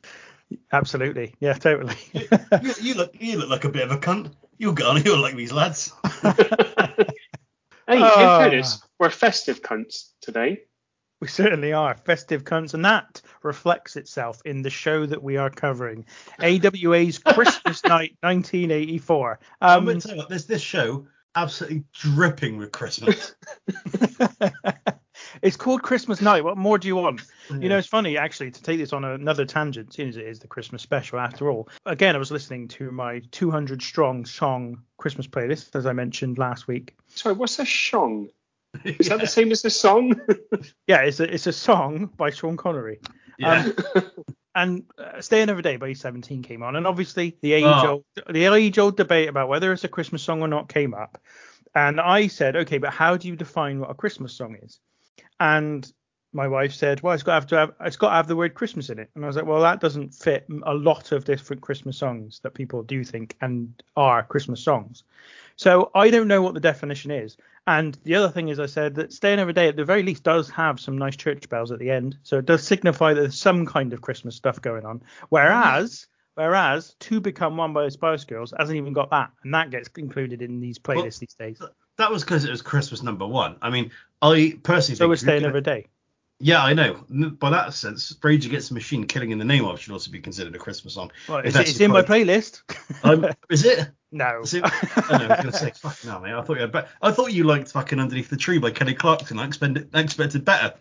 Absolutely. 0.71 1.33
Yeah, 1.39 1.53
totally. 1.53 1.95
you, 2.13 2.73
you 2.81 2.93
look 2.93 3.15
you 3.19 3.37
look 3.37 3.49
like 3.49 3.63
a 3.65 3.69
bit 3.69 3.83
of 3.83 3.91
a 3.91 3.97
cunt. 3.97 4.31
You'll 4.57 4.73
get 4.73 4.85
on. 4.87 5.01
You'll 5.05 5.21
like 5.21 5.35
these 5.35 5.51
lads. 5.51 5.91
Hey, 7.87 7.97
in 7.97 8.01
Ah. 8.03 8.39
fairness, 8.39 8.83
we're 8.99 9.09
festive 9.09 9.61
cunts 9.61 10.09
today. 10.21 10.61
We 11.21 11.27
certainly 11.29 11.71
are 11.73 11.95
festive 11.95 12.43
cunts, 12.43 12.73
and 12.73 12.83
that 12.85 13.21
reflects 13.41 13.95
itself 13.95 14.41
in 14.45 14.61
the 14.61 14.69
show 14.69 15.05
that 15.05 15.23
we 15.23 15.37
are 15.37 15.49
covering, 15.49 16.05
AWA's 16.39 17.19
Christmas 17.19 17.83
Night 17.85 18.17
1984. 18.21 19.39
I'm 19.61 19.79
Um, 19.79 19.85
gonna 19.85 20.01
tell 20.01 20.11
you 20.11 20.17
what, 20.17 20.29
there's 20.29 20.45
this 20.45 20.61
show 20.61 21.07
absolutely 21.35 21.83
dripping 21.93 22.57
with 22.57 22.71
Christmas. 22.71 23.33
it's 25.41 25.57
called 25.57 25.81
Christmas 25.83 26.21
Night. 26.21 26.43
What 26.43 26.57
more 26.57 26.77
do 26.77 26.87
you 26.87 26.95
want? 26.95 27.21
You 27.49 27.69
know, 27.69 27.77
it's 27.77 27.87
funny 27.87 28.17
actually 28.17 28.51
to 28.51 28.61
take 28.61 28.77
this 28.79 28.93
on 28.93 29.03
another 29.05 29.45
tangent, 29.45 29.93
seeing 29.93 30.09
as 30.09 30.17
it 30.17 30.25
is 30.25 30.39
the 30.39 30.47
Christmas 30.47 30.81
special 30.81 31.19
after 31.19 31.49
all. 31.49 31.69
Again, 31.85 32.15
I 32.15 32.19
was 32.19 32.31
listening 32.31 32.67
to 32.69 32.91
my 32.91 33.21
200 33.31 33.81
strong 33.81 34.25
song 34.25 34.81
Christmas 34.97 35.27
playlist, 35.27 35.75
as 35.75 35.85
I 35.85 35.93
mentioned 35.93 36.37
last 36.37 36.67
week. 36.67 36.95
Sorry, 37.07 37.35
what's 37.35 37.59
a 37.59 37.65
shong? 37.65 38.29
Is 38.85 39.09
that 39.09 39.19
the 39.19 39.27
same 39.27 39.51
as 39.51 39.61
the 39.61 39.69
song? 39.69 40.19
Yeah, 40.87 41.01
it's 41.01 41.19
a 41.19 41.33
it's 41.33 41.47
a 41.47 41.53
song 41.53 42.09
by 42.17 42.29
Sean 42.29 42.57
Connery. 42.57 42.99
yeah. 43.39 43.69
and 44.55 44.83
uh, 44.97 45.19
Stay 45.21 45.41
Another 45.41 45.61
Day 45.61 45.77
by 45.77 45.89
E17 45.91 46.43
came 46.43 46.63
on, 46.63 46.75
and 46.75 46.87
obviously 46.87 47.37
the 47.41 47.53
age 47.53 47.63
Oh. 47.65 47.87
old 47.87 48.05
the 48.29 48.45
age 48.45 48.77
old 48.79 48.97
debate 48.97 49.29
about 49.29 49.49
whether 49.49 49.71
it's 49.73 49.83
a 49.83 49.87
Christmas 49.89 50.23
song 50.23 50.41
or 50.41 50.47
not 50.47 50.69
came 50.69 50.93
up, 50.93 51.21
and 51.73 51.99
I 51.99 52.27
said, 52.27 52.55
okay, 52.55 52.77
but 52.77 52.91
how 52.93 53.17
do 53.17 53.27
you 53.27 53.35
define 53.35 53.79
what 53.79 53.89
a 53.91 53.95
Christmas 53.95 54.33
song 54.33 54.57
is? 54.61 54.79
And 55.39 55.91
my 56.33 56.47
wife 56.47 56.73
said, 56.73 57.01
well, 57.01 57.13
it's 57.13 57.23
got 57.23 57.31
to 57.31 57.35
have, 57.35 57.47
to 57.47 57.55
have 57.57 57.87
it's 57.87 57.97
got 57.97 58.09
to 58.09 58.15
have 58.15 58.27
the 58.27 58.35
word 58.35 58.53
Christmas 58.53 58.89
in 58.89 58.99
it, 58.99 59.09
and 59.15 59.23
I 59.23 59.27
was 59.27 59.35
like, 59.35 59.45
well, 59.45 59.61
that 59.61 59.79
doesn't 59.81 60.13
fit 60.13 60.45
a 60.63 60.73
lot 60.73 61.11
of 61.11 61.25
different 61.25 61.61
Christmas 61.61 61.97
songs 61.97 62.39
that 62.43 62.53
people 62.53 62.83
do 62.83 63.03
think 63.03 63.35
and 63.41 63.73
are 63.97 64.23
Christmas 64.23 64.61
songs. 64.61 65.03
So 65.57 65.89
I 65.95 66.09
don't 66.09 66.27
know 66.27 66.41
what 66.41 66.53
the 66.53 66.59
definition 66.59 67.11
is. 67.11 67.37
And 67.67 67.97
the 68.03 68.15
other 68.15 68.29
thing 68.29 68.49
is, 68.49 68.59
I 68.59 68.67
said 68.67 68.95
that 68.95 69.11
Stay 69.11 69.33
Another 69.33 69.51
Day 69.51 69.67
at 69.67 69.75
the 69.75 69.85
very 69.85 70.03
least 70.03 70.23
does 70.23 70.49
have 70.51 70.79
some 70.79 70.97
nice 70.97 71.15
church 71.15 71.49
bells 71.49 71.71
at 71.71 71.79
the 71.79 71.89
end, 71.89 72.17
so 72.23 72.37
it 72.37 72.45
does 72.45 72.63
signify 72.63 73.13
that 73.13 73.21
there's 73.21 73.39
some 73.39 73.65
kind 73.65 73.91
of 73.91 74.01
Christmas 74.01 74.35
stuff 74.35 74.61
going 74.61 74.85
on. 74.85 75.01
Whereas, 75.29 76.05
whereas 76.35 76.95
Two 76.99 77.19
Become 77.19 77.57
One 77.57 77.73
by 77.73 77.85
the 77.85 77.91
Spice 77.91 78.23
Girls 78.23 78.53
hasn't 78.57 78.77
even 78.77 78.93
got 78.93 79.09
that, 79.09 79.31
and 79.43 79.53
that 79.55 79.71
gets 79.71 79.89
included 79.97 80.43
in 80.43 80.59
these 80.59 80.77
playlists 80.77 80.95
Well, 80.95 81.03
these 81.21 81.35
days. 81.39 81.61
that 81.97 82.11
was 82.11 82.23
because 82.23 82.45
it 82.45 82.51
was 82.51 82.61
Christmas 82.61 83.01
number 83.01 83.25
one. 83.25 83.55
I 83.63 83.71
mean, 83.71 83.89
I 84.21 84.59
personally 84.61 84.97
So 84.97 85.07
was 85.07 85.21
Stay 85.21 85.37
Another 85.37 85.61
Day. 85.61 85.87
Yeah, 86.39 86.63
I 86.63 86.73
know. 86.73 87.03
By 87.39 87.49
that 87.49 87.73
sense, 87.73 88.15
Rage 88.21 88.45
Against 88.45 88.67
the 88.67 88.73
Machine, 88.73 89.05
"Killing 89.05 89.31
in 89.31 89.39
the 89.39 89.45
Name 89.45 89.63
of" 89.65 89.79
should 89.79 89.93
also 89.93 90.11
be 90.11 90.19
considered 90.19 90.53
a 90.53 90.59
Christmas 90.59 90.93
song. 90.93 91.11
Well, 91.29 91.37
If 91.39 91.55
it's, 91.55 91.69
it's 91.71 91.79
in 91.79 91.91
my 91.91 92.01
playlist. 92.01 92.61
Um, 93.03 93.25
is 93.49 93.65
it? 93.65 93.89
no. 94.15 94.41
It? 94.43 94.63
I, 94.63 95.17
know, 95.17 95.25
I 95.25 95.27
was 95.27 95.37
gonna 95.37 95.51
say, 95.51 95.71
fuck 95.75 95.97
no, 96.05 96.19
mate. 96.19 96.33
I 96.33 96.41
thought 96.41 96.55
you 96.55 96.61
had 96.61 96.71
better. 96.71 96.87
I 97.01 97.11
thought 97.11 97.33
you 97.33 97.43
liked 97.43 97.71
fucking 97.71 97.99
Underneath 97.99 98.29
the 98.29 98.37
Tree 98.37 98.57
by 98.57 98.71
Kelly 98.71 98.93
Clarkson. 98.93 99.37
I 99.37 99.45
expected, 99.45 99.89
I 99.93 99.99
expected 99.99 100.45
better 100.45 100.73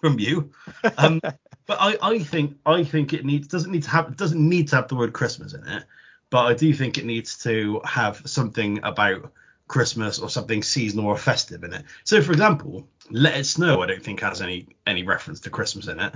from 0.00 0.18
you. 0.18 0.50
Um, 0.98 1.20
but 1.66 1.78
I, 1.80 1.96
I 2.02 2.18
think, 2.18 2.56
I 2.66 2.82
think 2.82 3.12
it 3.12 3.24
needs 3.24 3.46
doesn't 3.46 3.70
need 3.70 3.84
to 3.84 3.90
have 3.90 4.16
doesn't 4.16 4.48
need 4.48 4.68
to 4.68 4.76
have 4.76 4.88
the 4.88 4.96
word 4.96 5.12
Christmas 5.12 5.54
in 5.54 5.66
it. 5.66 5.84
But 6.28 6.46
I 6.46 6.54
do 6.54 6.74
think 6.74 6.98
it 6.98 7.04
needs 7.04 7.38
to 7.44 7.80
have 7.84 8.22
something 8.24 8.80
about 8.82 9.32
Christmas 9.68 10.18
or 10.18 10.28
something 10.28 10.62
seasonal 10.62 11.06
or 11.06 11.16
festive 11.16 11.62
in 11.62 11.72
it. 11.72 11.84
So, 12.04 12.20
for 12.20 12.32
example, 12.32 12.88
Let 13.10 13.38
It 13.38 13.44
Snow, 13.44 13.82
I 13.82 13.86
don't 13.86 14.02
think 14.02 14.20
has 14.20 14.42
any 14.42 14.66
any 14.86 15.04
reference 15.04 15.40
to 15.40 15.50
Christmas 15.50 15.86
in 15.86 16.00
it. 16.00 16.14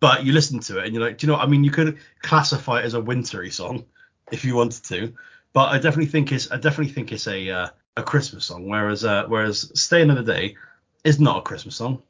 But 0.00 0.24
you 0.24 0.32
listen 0.32 0.60
to 0.60 0.78
it 0.78 0.86
and 0.86 0.94
you're 0.94 1.04
like, 1.04 1.18
do 1.18 1.26
you 1.26 1.32
know? 1.32 1.38
What? 1.38 1.46
I 1.46 1.50
mean, 1.50 1.64
you 1.64 1.70
could 1.70 1.98
classify 2.22 2.80
it 2.80 2.86
as 2.86 2.94
a 2.94 3.00
wintry 3.00 3.50
song 3.50 3.84
if 4.30 4.44
you 4.44 4.54
wanted 4.54 4.84
to, 4.84 5.12
but 5.52 5.68
I 5.68 5.76
definitely 5.76 6.06
think 6.06 6.32
it's 6.32 6.50
I 6.50 6.56
definitely 6.56 6.92
think 6.92 7.12
it's 7.12 7.26
a 7.26 7.50
uh, 7.50 7.68
a 7.96 8.02
Christmas 8.02 8.46
song. 8.46 8.68
Whereas 8.68 9.04
uh, 9.04 9.24
whereas 9.26 9.70
Stay 9.74 10.02
Another 10.02 10.22
Day 10.22 10.56
is 11.04 11.20
not 11.20 11.38
a 11.38 11.42
Christmas 11.42 11.76
song. 11.76 12.02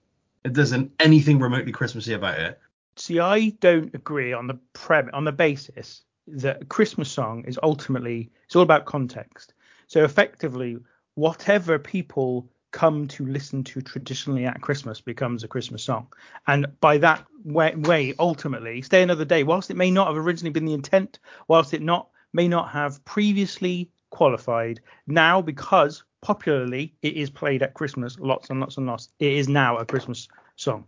It 0.44 0.52
doesn't 0.52 0.92
anything 1.00 1.38
remotely 1.38 1.72
Christmassy 1.72 2.14
about 2.14 2.38
it. 2.38 2.60
See, 2.96 3.20
I 3.20 3.50
don't 3.60 3.94
agree 3.94 4.32
on 4.32 4.46
the 4.46 4.58
prem 4.72 5.10
on 5.12 5.24
the 5.24 5.32
basis 5.32 6.02
that 6.26 6.62
a 6.62 6.64
Christmas 6.64 7.10
song 7.10 7.44
is 7.46 7.58
ultimately 7.62 8.30
it's 8.44 8.56
all 8.56 8.62
about 8.62 8.84
context. 8.84 9.54
So 9.86 10.04
effectively, 10.04 10.78
whatever 11.14 11.78
people 11.78 12.50
come 12.70 13.08
to 13.08 13.24
listen 13.24 13.64
to 13.64 13.80
traditionally 13.80 14.44
at 14.44 14.60
Christmas 14.60 15.00
becomes 15.00 15.42
a 15.42 15.48
Christmas 15.48 15.82
song, 15.82 16.08
and 16.46 16.66
by 16.80 16.98
that 16.98 17.24
way, 17.44 17.74
way 17.74 18.14
ultimately, 18.18 18.82
Stay 18.82 19.02
Another 19.02 19.24
Day, 19.24 19.42
whilst 19.42 19.70
it 19.70 19.76
may 19.76 19.90
not 19.90 20.08
have 20.08 20.16
originally 20.16 20.52
been 20.52 20.66
the 20.66 20.74
intent, 20.74 21.18
whilst 21.46 21.72
it 21.72 21.80
not 21.82 22.08
may 22.32 22.48
not 22.48 22.70
have 22.70 23.04
previously 23.04 23.90
qualified, 24.10 24.80
now 25.06 25.40
because 25.42 26.02
popularly 26.20 26.94
it 27.02 27.14
is 27.14 27.30
played 27.30 27.62
at 27.62 27.74
Christmas 27.74 28.18
lots 28.18 28.50
and 28.50 28.60
lots 28.60 28.76
and 28.76 28.86
lots, 28.86 29.08
it 29.18 29.32
is 29.32 29.48
now 29.48 29.76
a 29.76 29.84
Christmas 29.84 30.28
song. 30.56 30.84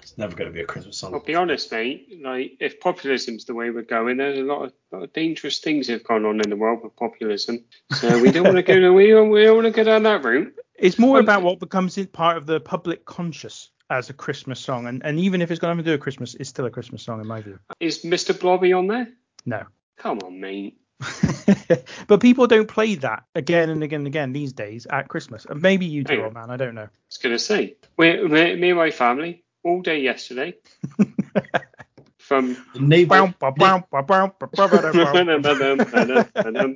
It's 0.00 0.16
never 0.16 0.36
going 0.36 0.48
to 0.48 0.54
be 0.54 0.60
a 0.60 0.64
Christmas 0.66 0.96
song. 0.96 1.12
I'll 1.12 1.20
be 1.20 1.34
honest, 1.34 1.72
mate. 1.72 2.06
Like, 2.22 2.52
if 2.60 2.78
populism's 2.78 3.44
the 3.46 3.54
way 3.54 3.70
we're 3.70 3.82
going, 3.82 4.16
there's 4.16 4.38
a 4.38 4.42
lot 4.42 4.62
of, 4.66 4.72
lot 4.92 5.02
of 5.02 5.12
dangerous 5.12 5.58
things 5.58 5.88
that 5.88 5.94
have 5.94 6.04
gone 6.04 6.24
on 6.24 6.40
in 6.40 6.50
the 6.50 6.56
world 6.56 6.80
with 6.84 6.94
populism. 6.94 7.64
So 7.94 8.20
we 8.22 8.30
don't 8.30 8.44
want 8.44 8.56
to 8.58 8.62
go. 8.62 8.78
to- 8.78 8.92
We 8.92 9.08
don't, 9.08 9.30
we 9.30 9.42
don't 9.42 9.56
want 9.56 9.66
to 9.66 9.72
go 9.72 9.82
down 9.82 10.04
that 10.04 10.24
route. 10.24 10.54
It's 10.78 11.00
more 11.00 11.18
Um, 11.18 11.24
about 11.24 11.42
what 11.42 11.58
becomes 11.58 11.98
part 12.06 12.36
of 12.36 12.46
the 12.46 12.60
public 12.60 13.04
conscious 13.06 13.70
as 13.90 14.08
a 14.08 14.12
Christmas 14.12 14.60
song, 14.60 14.86
and, 14.86 15.04
and 15.04 15.18
even 15.18 15.42
if 15.42 15.50
it's 15.50 15.60
going 15.60 15.76
to 15.76 15.82
do 15.82 15.94
a 15.94 15.98
Christmas, 15.98 16.34
it's 16.36 16.48
still 16.48 16.66
a 16.66 16.70
Christmas 16.70 17.02
song 17.02 17.20
in 17.20 17.26
my 17.26 17.40
view. 17.42 17.58
Is 17.80 18.04
Mr. 18.04 18.38
Blobby 18.38 18.72
on 18.72 18.86
there? 18.86 19.08
No, 19.46 19.64
Come 19.98 20.20
on, 20.24 20.40
mate. 20.40 20.78
but 22.06 22.20
people 22.20 22.46
don't 22.46 22.68
play 22.68 22.94
that 22.96 23.24
again 23.34 23.70
and 23.70 23.82
again 23.82 24.00
and 24.00 24.06
again 24.06 24.32
these 24.32 24.52
days 24.52 24.86
at 24.90 25.08
Christmas. 25.08 25.46
And 25.48 25.60
maybe 25.62 25.86
you 25.86 26.04
do, 26.04 26.14
Hang 26.14 26.24
old 26.24 26.34
man. 26.34 26.50
I 26.50 26.56
don't 26.56 26.74
know. 26.74 26.82
I 26.82 26.88
was 27.08 27.18
gonna 27.18 27.38
say, 27.38 27.76
we, 27.96 28.22
me, 28.26 28.56
me 28.56 28.70
and 28.70 28.78
my 28.78 28.90
family 28.90 29.44
all 29.64 29.82
day 29.82 30.00
yesterday. 30.00 30.54
from 32.18 32.56
The 32.74 32.80
neighbor, 32.80 33.14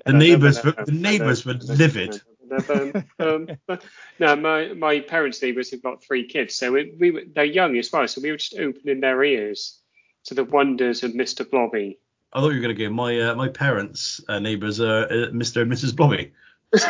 the 0.05 0.13
neighbours 0.13 0.65
were- 0.65 0.85
the 0.85 0.93
neighbours 0.93 1.47
were 1.47 1.55
livid. 1.55 2.21
no, 4.19 4.37
my 4.37 4.73
my 4.75 5.01
parents' 5.01 5.43
neighbours 5.43 5.71
have 5.71 5.83
got 5.83 6.03
three 6.03 6.27
kids, 6.29 6.55
so 6.55 6.73
we, 6.73 6.95
we 6.99 7.11
were, 7.11 7.23
they're 7.35 7.45
young 7.45 7.77
as 7.77 7.91
well, 7.93 8.07
so 8.07 8.21
we 8.21 8.31
were 8.31 8.37
just 8.37 8.59
opening 8.59 9.01
their 9.01 9.23
ears 9.25 9.81
to 10.25 10.35
the 10.35 10.45
wonders 10.45 11.03
of 11.03 11.13
Mr. 11.13 11.49
Blobby. 11.49 11.99
I 12.33 12.41
thought 12.41 12.49
you 12.49 12.57
were 12.57 12.63
going 12.63 12.77
to 12.77 12.85
go. 12.85 12.91
My 12.91 13.21
uh, 13.21 13.35
my 13.35 13.49
parents' 13.49 14.21
uh, 14.29 14.39
neighbours 14.39 14.81
are 14.81 15.05
uh, 15.05 15.31
Mr. 15.33 15.63
and 15.63 15.73
Mrs. 15.73 15.95
Blobby. 15.95 16.33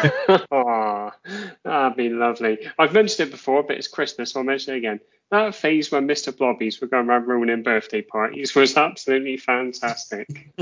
Aw, 0.50 1.10
that'd 1.64 1.96
be 1.96 2.08
lovely. 2.08 2.58
I've 2.78 2.92
mentioned 2.92 3.28
it 3.28 3.30
before, 3.30 3.62
but 3.62 3.76
it's 3.76 3.88
Christmas, 3.88 4.32
so 4.32 4.40
I'll 4.40 4.44
mention 4.44 4.74
it 4.74 4.78
again. 4.78 5.00
That 5.30 5.54
phase 5.54 5.90
when 5.90 6.06
Mr. 6.06 6.36
Blobbies 6.36 6.80
were 6.80 6.86
going 6.86 7.08
around 7.08 7.26
ruining 7.26 7.62
birthday 7.62 8.00
parties 8.02 8.54
was 8.54 8.76
absolutely 8.76 9.36
fantastic. 9.36 10.28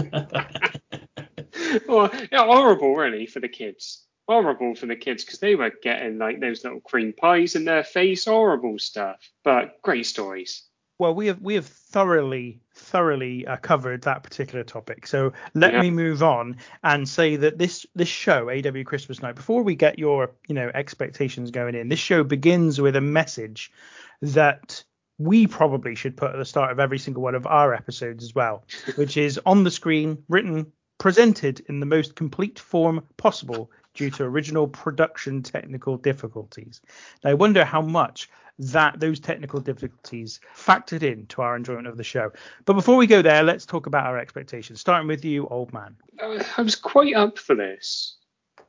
well, 1.86 2.10
yeah, 2.32 2.44
horrible, 2.44 2.94
really, 2.96 3.26
for 3.26 3.40
the 3.40 3.48
kids. 3.48 4.06
Horrible 4.26 4.74
for 4.74 4.86
the 4.86 4.96
kids 4.96 5.22
because 5.24 5.38
they 5.38 5.54
were 5.54 5.70
getting 5.82 6.16
like 6.16 6.40
those 6.40 6.64
little 6.64 6.80
cream 6.80 7.12
pies 7.12 7.56
in 7.56 7.66
their 7.66 7.84
face. 7.84 8.24
Horrible 8.24 8.78
stuff, 8.78 9.18
but 9.44 9.82
great 9.82 10.06
stories. 10.06 10.62
Well, 10.98 11.14
we 11.14 11.26
have 11.26 11.40
we 11.40 11.54
have 11.54 11.66
thoroughly 11.66 12.60
thoroughly 12.74 13.46
uh, 13.46 13.56
covered 13.56 14.02
that 14.02 14.22
particular 14.22 14.62
topic. 14.62 15.06
So 15.06 15.32
let 15.54 15.72
Yeah. 15.72 15.80
me 15.80 15.90
move 15.90 16.22
on 16.22 16.56
and 16.84 17.08
say 17.08 17.36
that 17.36 17.58
this 17.58 17.84
this 17.94 18.08
show, 18.08 18.48
AW 18.48 18.84
Christmas 18.84 19.20
Night, 19.20 19.34
before 19.34 19.62
we 19.62 19.74
get 19.74 19.98
your 19.98 20.30
you 20.46 20.54
know 20.54 20.70
expectations 20.72 21.50
going 21.50 21.74
in, 21.74 21.88
this 21.88 21.98
show 21.98 22.22
begins 22.22 22.80
with 22.80 22.94
a 22.96 23.00
message 23.00 23.72
that 24.22 24.84
we 25.18 25.46
probably 25.46 25.94
should 25.94 26.16
put 26.16 26.30
at 26.30 26.36
the 26.38 26.44
start 26.44 26.72
of 26.72 26.80
every 26.80 26.98
single 26.98 27.22
one 27.22 27.34
of 27.34 27.46
our 27.46 27.74
episodes 27.74 28.24
as 28.24 28.34
well, 28.34 28.64
which 28.96 29.16
is 29.16 29.38
on 29.46 29.62
the 29.64 29.70
screen, 29.70 30.22
written, 30.28 30.72
presented 30.98 31.60
in 31.68 31.80
the 31.80 31.86
most 31.86 32.14
complete 32.16 32.58
form 32.58 33.02
possible 33.16 33.70
due 33.94 34.10
to 34.10 34.24
original 34.24 34.68
production 34.68 35.42
technical 35.42 35.96
difficulties. 35.96 36.80
Now, 37.22 37.30
I 37.30 37.34
wonder 37.34 37.64
how 37.64 37.80
much 37.80 38.28
that 38.58 39.00
those 39.00 39.18
technical 39.18 39.60
difficulties 39.60 40.40
factored 40.56 41.02
in 41.02 41.26
to 41.26 41.42
our 41.42 41.56
enjoyment 41.56 41.86
of 41.86 41.96
the 41.96 42.04
show. 42.04 42.30
But 42.64 42.74
before 42.74 42.96
we 42.96 43.06
go 43.06 43.22
there, 43.22 43.42
let's 43.42 43.66
talk 43.66 43.86
about 43.86 44.06
our 44.06 44.18
expectations. 44.18 44.80
Starting 44.80 45.08
with 45.08 45.24
you, 45.24 45.46
old 45.48 45.72
man. 45.72 45.96
I 46.20 46.62
was 46.62 46.76
quite 46.76 47.14
up 47.14 47.38
for 47.38 47.56
this, 47.56 48.16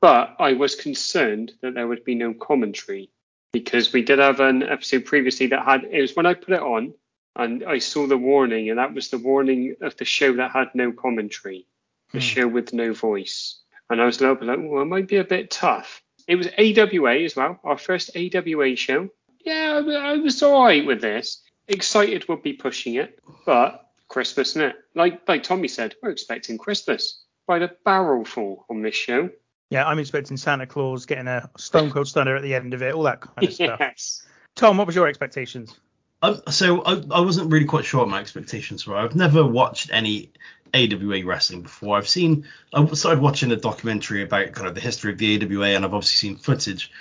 but 0.02 0.36
I 0.40 0.54
was 0.54 0.76
concerned 0.76 1.54
that 1.62 1.76
there 1.76 1.88
would 1.88 2.04
be 2.04 2.16
no 2.16 2.34
commentary 2.34 3.12
because 3.54 3.94
we 3.94 4.02
did 4.02 4.20
have 4.20 4.40
an 4.40 4.64
episode 4.64 5.06
previously 5.06 5.48
that 5.48 5.64
had 5.64 5.84
it 5.86 6.02
was 6.02 6.16
when 6.16 6.26
I 6.26 6.34
put 6.34 6.56
it 6.56 6.62
on 6.62 6.94
and 7.36 7.64
I 7.66 7.80
saw 7.80 8.08
the 8.08 8.18
warning, 8.18 8.70
and 8.70 8.80
that 8.80 8.94
was 8.94 9.10
the 9.10 9.18
warning 9.18 9.76
of 9.82 9.98
the 9.98 10.06
show 10.06 10.34
that 10.38 10.52
had 10.52 10.70
no 10.74 10.92
commentary, 10.94 11.68
the 12.12 12.20
Hmm. 12.20 12.24
show 12.24 12.48
with 12.48 12.74
no 12.74 12.94
voice. 12.94 13.62
And 13.90 14.02
I 14.02 14.06
was 14.06 14.18
a 14.18 14.22
little 14.22 14.36
bit 14.36 14.46
like, 14.46 14.60
well, 14.62 14.82
it 14.82 14.86
might 14.86 15.08
be 15.08 15.18
a 15.18 15.24
bit 15.24 15.52
tough. 15.52 16.02
It 16.28 16.36
was 16.36 16.48
AWA 16.58 17.24
as 17.24 17.36
well, 17.36 17.60
our 17.64 17.78
first 17.78 18.12
AWA 18.16 18.76
show. 18.76 19.10
Yeah, 19.46 19.82
I 19.86 20.14
I 20.14 20.18
was 20.18 20.42
all 20.42 20.64
right 20.66 20.86
with 20.86 21.02
this. 21.02 21.42
Excited 21.68 22.28
would 22.28 22.42
be 22.42 22.54
pushing 22.54 22.96
it, 22.96 23.20
but 23.46 23.88
Christmas, 24.08 24.56
innit? 24.56 24.74
Like 24.96 25.22
like 25.28 25.44
Tommy 25.44 25.68
said, 25.68 25.96
we're 26.02 26.10
expecting 26.10 26.58
Christmas 26.58 27.24
by 27.48 27.60
the 27.60 27.72
barrel 27.86 28.26
full 28.26 28.66
on 28.70 28.82
this 28.82 28.96
show. 28.96 29.30
Yeah, 29.70 29.86
I'm 29.86 30.00
expecting 30.00 30.38
Santa 30.38 30.66
Claus 30.68 31.06
getting 31.06 31.28
a 31.28 31.50
Stone 31.58 31.92
Cold 31.92 32.08
Stunner 32.08 32.36
at 32.36 32.44
the 32.44 32.54
end 32.56 32.74
of 32.74 32.82
it, 32.82 32.94
all 32.94 33.04
that 33.04 33.22
kind 33.22 33.48
of 33.48 33.54
stuff. 33.54 33.78
yes. 33.80 34.26
Tom, 34.56 34.78
what 34.78 34.88
was 34.88 34.96
your 34.96 35.08
expectations? 35.08 35.80
Um, 36.22 36.42
so 36.50 36.82
I, 36.84 37.02
I 37.12 37.20
wasn't 37.20 37.52
really 37.52 37.66
quite 37.66 37.86
sure 37.86 38.00
what 38.00 38.10
my 38.10 38.20
expectations 38.20 38.88
were. 38.88 38.96
I've 38.96 39.16
never 39.16 39.46
watched 39.46 39.90
any 39.92 40.32
AWA 40.74 41.26
wrestling 41.26 41.62
before. 41.62 41.98
I've 41.98 42.08
seen 42.08 42.46
I 42.74 42.86
started 42.94 43.22
watching 43.22 43.52
a 43.52 43.56
documentary 43.56 44.24
about 44.24 44.52
kind 44.52 44.68
of 44.68 44.76
the 44.76 44.82
history 44.82 45.12
of 45.12 45.18
the 45.18 45.36
AWA, 45.36 45.68
and 45.70 45.86
I've 45.86 45.94
obviously 45.94 46.30
seen 46.30 46.38
footage 46.38 46.92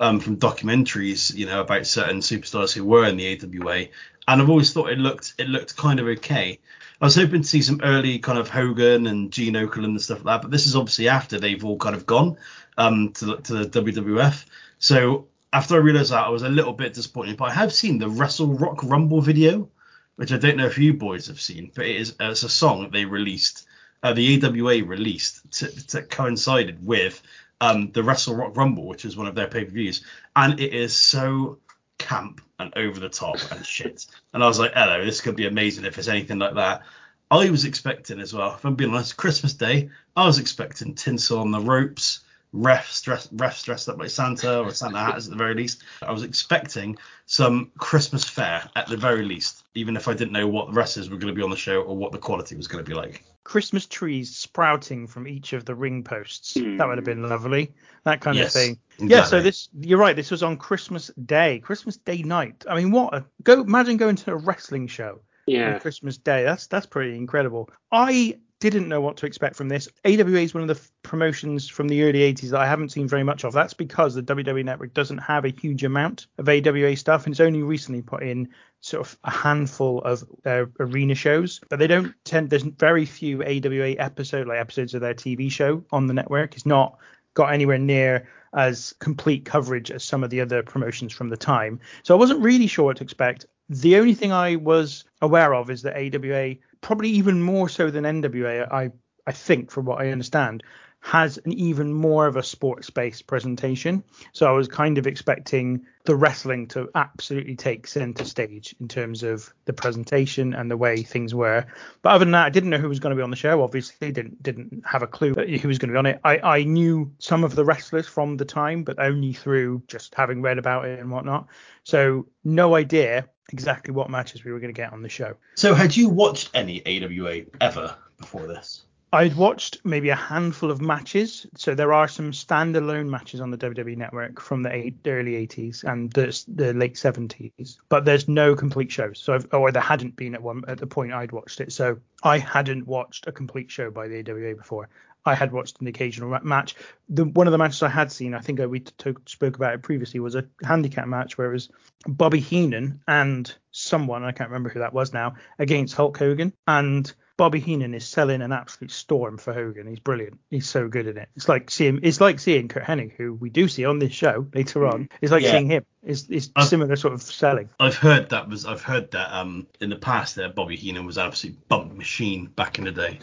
um, 0.00 0.20
from 0.20 0.36
documentaries, 0.36 1.34
you 1.34 1.46
know, 1.46 1.60
about 1.60 1.86
certain 1.86 2.18
superstars 2.18 2.72
who 2.72 2.84
were 2.84 3.06
in 3.06 3.16
the 3.16 3.38
AWA, 3.40 3.86
and 4.28 4.42
I've 4.42 4.50
always 4.50 4.72
thought 4.72 4.90
it 4.90 4.98
looked 4.98 5.34
it 5.38 5.48
looked 5.48 5.76
kind 5.76 6.00
of 6.00 6.06
okay. 6.06 6.58
I 7.00 7.04
was 7.04 7.16
hoping 7.16 7.42
to 7.42 7.48
see 7.48 7.60
some 7.60 7.80
early 7.82 8.18
kind 8.18 8.38
of 8.38 8.48
Hogan 8.48 9.06
and 9.06 9.30
Gene 9.32 9.54
Okerlund 9.54 9.84
and 9.84 10.00
stuff 10.00 10.24
like 10.24 10.36
that, 10.36 10.42
but 10.42 10.50
this 10.50 10.66
is 10.66 10.76
obviously 10.76 11.08
after 11.08 11.38
they've 11.38 11.64
all 11.64 11.76
kind 11.76 11.94
of 11.94 12.06
gone 12.06 12.36
um, 12.78 13.12
to 13.14 13.36
to 13.36 13.64
the 13.64 13.82
WWF. 13.82 14.44
So 14.78 15.26
after 15.54 15.76
I 15.76 15.78
realised 15.78 16.10
that, 16.10 16.26
I 16.26 16.30
was 16.30 16.42
a 16.42 16.48
little 16.48 16.72
bit 16.72 16.94
disappointed. 16.94 17.36
But 17.36 17.50
I 17.50 17.54
have 17.54 17.72
seen 17.72 17.98
the 17.98 18.08
Wrestle 18.08 18.54
Rock 18.54 18.82
Rumble 18.82 19.20
video, 19.20 19.68
which 20.16 20.32
I 20.32 20.36
don't 20.36 20.56
know 20.56 20.66
if 20.66 20.78
you 20.78 20.94
boys 20.94 21.26
have 21.26 21.40
seen, 21.40 21.70
but 21.74 21.86
it 21.86 21.96
is 21.96 22.16
uh, 22.20 22.30
it's 22.30 22.42
a 22.42 22.48
song 22.48 22.82
that 22.82 22.92
they 22.92 23.04
released, 23.04 23.66
uh, 24.02 24.12
the 24.12 24.44
AWA 24.44 24.84
released 24.84 25.50
to, 25.52 25.86
to 25.88 26.02
coincided 26.02 26.84
with 26.84 27.22
um, 27.60 27.90
the 27.92 28.02
Wrestle 28.02 28.36
Rock 28.36 28.56
Rumble, 28.56 28.86
which 28.86 29.04
is 29.04 29.16
one 29.16 29.26
of 29.26 29.34
their 29.34 29.48
pay 29.48 29.64
per 29.64 29.70
views, 29.70 30.04
and 30.36 30.60
it 30.60 30.72
is 30.72 30.96
so 30.96 31.58
camp 31.98 32.40
and 32.58 32.72
over 32.76 33.00
the 33.00 33.08
top 33.08 33.36
and 33.50 33.64
shit. 33.64 34.06
And 34.32 34.42
I 34.42 34.46
was 34.46 34.58
like, 34.58 34.72
hello, 34.74 35.04
this 35.04 35.20
could 35.20 35.36
be 35.36 35.46
amazing 35.46 35.84
if 35.84 35.98
it's 35.98 36.08
anything 36.08 36.38
like 36.38 36.54
that. 36.54 36.82
I 37.30 37.50
was 37.50 37.64
expecting 37.64 38.20
as 38.20 38.32
well, 38.32 38.54
if 38.54 38.64
I'm 38.64 38.74
being 38.74 38.92
honest, 38.92 39.16
Christmas 39.16 39.54
Day, 39.54 39.90
I 40.14 40.26
was 40.26 40.38
expecting 40.38 40.94
tinsel 40.94 41.40
on 41.40 41.50
the 41.50 41.60
ropes, 41.60 42.20
refs 42.54 43.02
dressed, 43.02 43.36
refs 43.36 43.64
dressed 43.64 43.88
up 43.88 43.98
like 43.98 44.10
Santa 44.10 44.60
or 44.60 44.70
Santa 44.70 44.98
hats 44.98 45.26
at 45.26 45.30
the 45.32 45.36
very 45.36 45.54
least. 45.54 45.82
I 46.02 46.12
was 46.12 46.22
expecting 46.22 46.96
some 47.26 47.72
Christmas 47.78 48.24
fare 48.24 48.68
at 48.76 48.86
the 48.88 48.96
very 48.96 49.24
least. 49.24 49.64
even 49.74 49.96
if 49.96 50.06
I 50.06 50.14
didn't 50.14 50.32
know 50.32 50.46
what 50.46 50.68
the 50.68 50.72
wrestlers 50.74 51.10
were 51.10 51.16
going 51.16 51.34
to 51.34 51.36
be 51.36 51.42
on 51.42 51.50
the 51.50 51.56
show 51.56 51.82
or 51.82 51.96
what 51.96 52.12
the 52.12 52.18
quality 52.18 52.54
was 52.54 52.68
going 52.68 52.84
to 52.84 52.88
be 52.88 52.94
like. 52.94 53.24
Christmas 53.42 53.86
trees 53.86 54.34
sprouting 54.34 55.06
from 55.08 55.26
each 55.26 55.52
of 55.52 55.64
the 55.64 55.74
ring 55.74 56.04
posts. 56.04 56.54
Mm. 56.54 56.78
That 56.78 56.86
would 56.86 56.96
have 56.98 57.04
been 57.04 57.28
lovely. 57.28 57.72
That 58.04 58.20
kind 58.20 58.36
Yes, 58.36 58.54
of 58.54 58.62
thing. 58.62 58.78
Yeah, 59.10 59.24
so 59.24 59.40
this 59.40 59.68
you're 59.80 59.98
right, 59.98 60.14
this 60.14 60.30
was 60.30 60.42
on 60.44 60.56
Christmas 60.56 61.10
Day, 61.26 61.58
Christmas 61.58 61.96
Day 61.96 62.22
night. 62.22 62.64
I 62.70 62.76
mean, 62.76 62.92
what 62.92 63.12
a 63.14 63.24
go 63.42 63.60
imagine 63.62 63.96
going 63.96 64.16
to 64.16 64.32
a 64.32 64.36
wrestling 64.36 64.86
show 64.86 65.20
Yeah. 65.46 65.74
on 65.74 65.80
Christmas 65.80 66.16
Day. 66.16 66.44
That's 66.44 66.68
that's 66.68 66.86
pretty 66.86 67.16
incredible. 67.16 67.68
I 67.90 68.38
didn't 68.70 68.88
know 68.88 69.00
what 69.00 69.16
to 69.18 69.26
expect 69.26 69.56
from 69.56 69.68
this. 69.68 69.88
AWA 70.04 70.40
is 70.40 70.54
one 70.54 70.62
of 70.62 70.68
the 70.68 70.74
f- 70.74 70.90
promotions 71.02 71.68
from 71.68 71.88
the 71.88 72.02
early 72.02 72.20
80s 72.20 72.50
that 72.50 72.60
I 72.60 72.66
haven't 72.66 72.90
seen 72.90 73.08
very 73.08 73.24
much 73.24 73.44
of. 73.44 73.52
That's 73.52 73.74
because 73.74 74.14
the 74.14 74.22
WWE 74.22 74.64
network 74.64 74.94
doesn't 74.94 75.18
have 75.18 75.44
a 75.44 75.48
huge 75.48 75.84
amount 75.84 76.26
of 76.38 76.48
AWA 76.48 76.96
stuff 76.96 77.26
and 77.26 77.32
it's 77.32 77.40
only 77.40 77.62
recently 77.62 78.02
put 78.02 78.22
in 78.22 78.48
sort 78.80 79.06
of 79.06 79.18
a 79.24 79.30
handful 79.30 80.02
of 80.02 80.24
uh, 80.44 80.66
arena 80.78 81.14
shows, 81.14 81.60
but 81.70 81.78
they 81.78 81.86
don't 81.86 82.14
tend 82.24 82.50
there's 82.50 82.62
very 82.62 83.06
few 83.06 83.42
AWA 83.42 83.94
episode 83.98 84.46
like 84.46 84.58
episodes 84.58 84.94
of 84.94 85.00
their 85.00 85.14
TV 85.14 85.50
show 85.50 85.84
on 85.90 86.06
the 86.06 86.14
network. 86.14 86.54
It's 86.54 86.66
not 86.66 86.98
got 87.32 87.52
anywhere 87.52 87.78
near 87.78 88.28
as 88.54 88.94
complete 89.00 89.44
coverage 89.44 89.90
as 89.90 90.04
some 90.04 90.22
of 90.22 90.30
the 90.30 90.40
other 90.40 90.62
promotions 90.62 91.12
from 91.12 91.28
the 91.28 91.36
time. 91.36 91.80
So 92.02 92.14
I 92.14 92.18
wasn't 92.18 92.40
really 92.40 92.66
sure 92.66 92.86
what 92.86 92.98
to 92.98 93.04
expect. 93.04 93.46
The 93.68 93.96
only 93.96 94.14
thing 94.14 94.32
I 94.32 94.56
was 94.56 95.04
aware 95.22 95.54
of 95.54 95.70
is 95.70 95.82
that 95.82 95.96
AWA, 95.96 96.56
probably 96.84 97.08
even 97.08 97.40
more 97.40 97.66
so 97.66 97.90
than 97.90 98.04
NWA, 98.04 98.70
I 98.70 98.90
I 99.26 99.32
think 99.32 99.70
from 99.70 99.86
what 99.86 100.02
I 100.02 100.10
understand, 100.10 100.62
has 101.00 101.38
an 101.38 101.52
even 101.52 101.94
more 101.94 102.26
of 102.26 102.36
a 102.36 102.42
sports 102.42 102.90
based 102.90 103.26
presentation. 103.26 104.04
So 104.32 104.46
I 104.46 104.52
was 104.52 104.68
kind 104.68 104.98
of 104.98 105.06
expecting 105.06 105.86
the 106.04 106.14
wrestling 106.14 106.66
to 106.68 106.90
absolutely 106.94 107.56
take 107.56 107.86
center 107.86 108.24
stage 108.24 108.76
in 108.80 108.88
terms 108.88 109.22
of 109.22 109.52
the 109.64 109.72
presentation 109.72 110.52
and 110.52 110.70
the 110.70 110.76
way 110.76 111.02
things 111.02 111.34
were. 111.34 111.64
But 112.02 112.10
other 112.10 112.26
than 112.26 112.32
that, 112.32 112.44
I 112.44 112.50
didn't 112.50 112.68
know 112.68 112.78
who 112.78 112.90
was 112.90 113.00
going 113.00 113.12
to 113.12 113.16
be 113.16 113.22
on 113.22 113.30
the 113.30 113.36
show. 113.36 113.62
Obviously, 113.62 114.12
didn't 114.12 114.42
didn't 114.42 114.82
have 114.86 115.02
a 115.02 115.06
clue 115.06 115.32
who 115.32 115.68
was 115.68 115.78
going 115.78 115.88
to 115.88 115.94
be 115.94 115.98
on 115.98 116.06
it. 116.06 116.20
I, 116.22 116.38
I 116.38 116.64
knew 116.64 117.12
some 117.18 117.44
of 117.44 117.54
the 117.54 117.64
wrestlers 117.64 118.06
from 118.06 118.36
the 118.36 118.44
time, 118.44 118.84
but 118.84 118.98
only 118.98 119.32
through 119.32 119.84
just 119.88 120.14
having 120.14 120.42
read 120.42 120.58
about 120.58 120.84
it 120.84 121.00
and 121.00 121.10
whatnot. 121.10 121.46
So 121.82 122.26
no 122.44 122.74
idea 122.74 123.28
exactly 123.52 123.92
what 123.92 124.10
matches 124.10 124.44
we 124.44 124.52
were 124.52 124.58
going 124.58 124.72
to 124.72 124.80
get 124.80 124.92
on 124.92 125.02
the 125.02 125.08
show. 125.08 125.34
So 125.54 125.74
had 125.74 125.96
you 125.96 126.08
watched 126.08 126.50
any 126.54 126.84
AWA 126.86 127.42
ever 127.60 127.96
before 128.18 128.46
this? 128.46 128.84
I'd 129.14 129.36
watched 129.36 129.78
maybe 129.84 130.08
a 130.08 130.16
handful 130.16 130.72
of 130.72 130.80
matches. 130.80 131.46
So 131.56 131.76
there 131.76 131.92
are 131.92 132.08
some 132.08 132.32
standalone 132.32 133.08
matches 133.08 133.40
on 133.40 133.52
the 133.52 133.56
WWE 133.56 133.96
network 133.96 134.40
from 134.40 134.64
the 134.64 134.74
eight, 134.74 134.96
early 135.06 135.46
80s 135.46 135.84
and 135.84 136.10
the, 136.12 136.36
the 136.48 136.74
late 136.74 136.96
70s, 136.96 137.78
but 137.88 138.04
there's 138.04 138.26
no 138.26 138.56
complete 138.56 138.90
shows. 138.90 139.20
So 139.20 139.34
I've, 139.34 139.46
or 139.52 139.70
there 139.70 139.82
hadn't 139.82 140.16
been 140.16 140.34
at 140.34 140.42
one 140.42 140.64
at 140.66 140.78
the 140.78 140.88
point 140.88 141.12
I'd 141.12 141.30
watched 141.30 141.60
it. 141.60 141.72
So 141.72 141.98
I 142.24 142.38
hadn't 142.38 142.88
watched 142.88 143.28
a 143.28 143.32
complete 143.32 143.70
show 143.70 143.88
by 143.88 144.08
the 144.08 144.18
AWA 144.18 144.56
before. 144.56 144.88
I 145.26 145.34
had 145.34 145.52
watched 145.52 145.80
an 145.80 145.86
occasional 145.86 146.38
match. 146.42 146.74
The 147.08 147.24
one 147.24 147.46
of 147.46 147.52
the 147.52 147.58
matches 147.58 147.82
I 147.82 147.88
had 147.88 148.12
seen, 148.12 148.34
I 148.34 148.40
think 148.40 148.60
we 148.60 148.80
t- 148.80 149.14
spoke 149.26 149.56
about 149.56 149.74
it 149.74 149.82
previously, 149.82 150.20
was 150.20 150.34
a 150.34 150.44
handicap 150.62 151.06
match 151.06 151.38
where 151.38 151.48
it 151.50 151.52
was 151.54 151.68
Bobby 152.06 152.40
Heenan 152.40 153.00
and 153.08 153.52
someone 153.70 154.24
I 154.24 154.32
can't 154.32 154.50
remember 154.50 154.68
who 154.70 154.80
that 154.80 154.92
was 154.94 155.12
now 155.12 155.34
against 155.58 155.94
Hulk 155.94 156.16
Hogan 156.18 156.52
and 156.66 157.12
Bobby 157.36 157.58
Heenan 157.58 157.94
is 157.94 158.06
selling 158.06 158.42
an 158.42 158.52
absolute 158.52 158.92
storm 158.92 159.38
for 159.38 159.52
Hogan. 159.52 159.88
He's 159.88 159.98
brilliant. 159.98 160.38
He's 160.50 160.68
so 160.68 160.86
good 160.86 161.08
at 161.08 161.16
it. 161.16 161.28
It's 161.34 161.48
like 161.48 161.68
seeing 161.68 161.98
it's 162.04 162.20
like 162.20 162.38
seeing 162.38 162.68
Curt 162.68 162.84
Hennig, 162.84 163.12
who 163.16 163.34
we 163.34 163.50
do 163.50 163.66
see 163.66 163.84
on 163.86 163.98
this 163.98 164.12
show 164.12 164.46
later 164.54 164.86
on. 164.86 165.08
It's 165.20 165.32
like 165.32 165.42
Yeah. 165.42 165.50
seeing 165.50 165.68
him. 165.68 165.84
It's, 166.04 166.28
it's 166.28 166.50
I've- 166.54 166.68
similar 166.68 166.94
sort 166.96 167.12
of 167.14 167.22
selling. 167.22 167.70
I've 167.80 167.96
heard 167.96 168.28
that 168.30 168.48
was 168.48 168.66
I've 168.66 168.82
heard 168.82 169.10
that 169.12 169.32
um 169.34 169.66
in 169.80 169.90
the 169.90 169.96
past 169.96 170.36
that 170.36 170.54
Bobby 170.54 170.76
Heenan 170.76 171.06
was 171.06 171.16
an 171.16 171.26
absolute 171.26 171.66
bump 171.66 171.92
machine 171.96 172.46
back 172.46 172.78
in 172.78 172.84
the 172.84 172.92
day. 172.92 173.18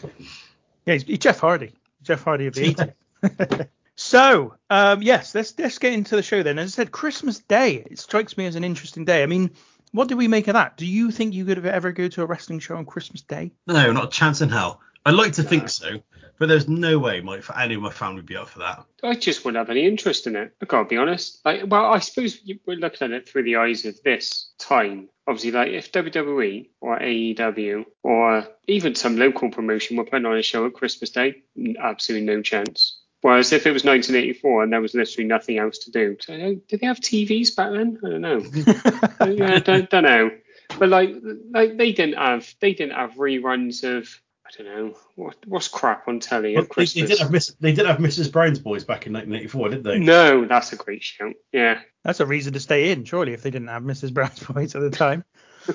Yeah, 0.84 0.94
he's, 0.94 1.04
he's 1.04 1.18
Jeff 1.18 1.38
Hardy. 1.38 1.72
Jeff 2.02 2.22
Hardy 2.24 2.46
of 2.46 2.54
the 2.54 2.74
80s. 2.74 3.68
so, 3.94 4.54
um, 4.70 5.02
yes, 5.02 5.34
let's 5.34 5.58
let's 5.58 5.78
get 5.78 5.92
into 5.92 6.16
the 6.16 6.22
show 6.22 6.42
then. 6.42 6.58
As 6.58 6.74
I 6.74 6.76
said, 6.76 6.92
Christmas 6.92 7.38
Day. 7.38 7.84
It 7.90 7.98
strikes 7.98 8.36
me 8.36 8.46
as 8.46 8.56
an 8.56 8.64
interesting 8.64 9.04
day. 9.04 9.22
I 9.22 9.26
mean, 9.26 9.50
what 9.92 10.08
do 10.08 10.16
we 10.16 10.28
make 10.28 10.48
of 10.48 10.54
that? 10.54 10.76
Do 10.76 10.86
you 10.86 11.10
think 11.10 11.34
you 11.34 11.44
could 11.44 11.64
ever 11.64 11.92
go 11.92 12.08
to 12.08 12.22
a 12.22 12.26
wrestling 12.26 12.58
show 12.58 12.76
on 12.76 12.86
Christmas 12.86 13.22
Day? 13.22 13.52
No, 13.66 13.92
not 13.92 14.06
a 14.06 14.10
chance 14.10 14.40
in 14.40 14.48
hell. 14.48 14.80
I'd 15.04 15.14
like 15.14 15.32
to 15.32 15.42
think 15.42 15.68
so, 15.68 16.00
but 16.38 16.48
there's 16.48 16.68
no 16.68 16.98
way 16.98 17.20
my 17.20 17.40
any 17.58 17.74
of 17.74 17.82
my 17.82 17.90
family 17.90 18.16
would 18.16 18.26
be 18.26 18.36
up 18.36 18.48
for 18.48 18.60
that. 18.60 18.84
I 19.02 19.14
just 19.14 19.44
wouldn't 19.44 19.58
have 19.58 19.70
any 19.70 19.86
interest 19.86 20.26
in 20.26 20.36
it. 20.36 20.54
I 20.62 20.66
gotta 20.66 20.88
be 20.88 20.96
honest. 20.96 21.40
Like, 21.44 21.64
well, 21.66 21.86
I 21.86 21.98
suppose 21.98 22.38
we're 22.66 22.76
looking 22.76 23.06
at 23.06 23.10
it 23.10 23.28
through 23.28 23.42
the 23.44 23.56
eyes 23.56 23.84
of 23.84 24.00
this 24.02 24.52
time. 24.58 25.08
Obviously, 25.26 25.52
like 25.52 25.68
if 25.68 25.92
WWE 25.92 26.68
or 26.80 26.98
AEW 26.98 27.84
or 28.02 28.44
even 28.66 28.94
some 28.94 29.16
local 29.16 29.50
promotion 29.50 29.96
were 29.96 30.04
putting 30.04 30.26
on 30.26 30.36
a 30.36 30.42
show 30.42 30.66
at 30.66 30.74
Christmas 30.74 31.10
Day, 31.10 31.42
absolutely 31.78 32.26
no 32.26 32.42
chance. 32.42 32.98
Whereas 33.20 33.52
if 33.52 33.66
it 33.66 33.72
was 33.72 33.84
1984 33.84 34.64
and 34.64 34.72
there 34.72 34.80
was 34.80 34.94
literally 34.94 35.28
nothing 35.28 35.58
else 35.58 35.78
to 35.78 35.92
do, 35.92 36.16
so, 36.20 36.34
uh, 36.34 36.54
did 36.66 36.80
they 36.80 36.86
have 36.86 36.98
TVs 36.98 37.54
back 37.54 37.70
then? 37.70 37.98
I 38.04 38.08
don't 38.08 38.20
know. 38.20 38.38
yeah, 39.46 39.60
don't, 39.60 39.88
don't 39.88 40.02
know. 40.02 40.30
But 40.76 40.88
like, 40.88 41.14
like 41.50 41.76
they 41.76 41.92
didn't 41.92 42.16
have 42.16 42.52
they 42.60 42.74
didn't 42.74 42.94
have 42.96 43.12
reruns 43.12 43.84
of 43.84 44.08
I 44.44 44.50
don't 44.62 44.74
know 44.74 44.94
what 45.14 45.36
what's 45.46 45.68
crap 45.68 46.08
on 46.08 46.18
telly 46.18 46.54
Well, 46.54 46.64
at 46.64 46.68
they, 46.68 46.74
Christmas. 46.74 47.02
they 47.08 47.14
did 47.14 47.18
have 47.20 47.30
Miss, 47.30 47.54
they 47.60 47.72
did 47.72 47.86
have 47.86 47.98
Mrs. 47.98 48.32
Brown's 48.32 48.58
Boys 48.58 48.82
back 48.82 49.06
in 49.06 49.12
1984, 49.12 49.68
did 49.68 49.84
they? 49.84 49.98
No, 50.00 50.44
that's 50.46 50.72
a 50.72 50.76
great 50.76 51.04
show. 51.04 51.32
Yeah. 51.52 51.80
That's 52.04 52.20
a 52.20 52.26
reason 52.26 52.52
to 52.54 52.60
stay 52.60 52.90
in, 52.90 53.04
surely, 53.04 53.32
if 53.32 53.42
they 53.42 53.50
didn't 53.50 53.68
have 53.68 53.82
Mrs. 53.82 54.12
Brown's 54.12 54.38
voice 54.40 54.74
at 54.74 54.80
the 54.80 54.90
time. 54.90 55.24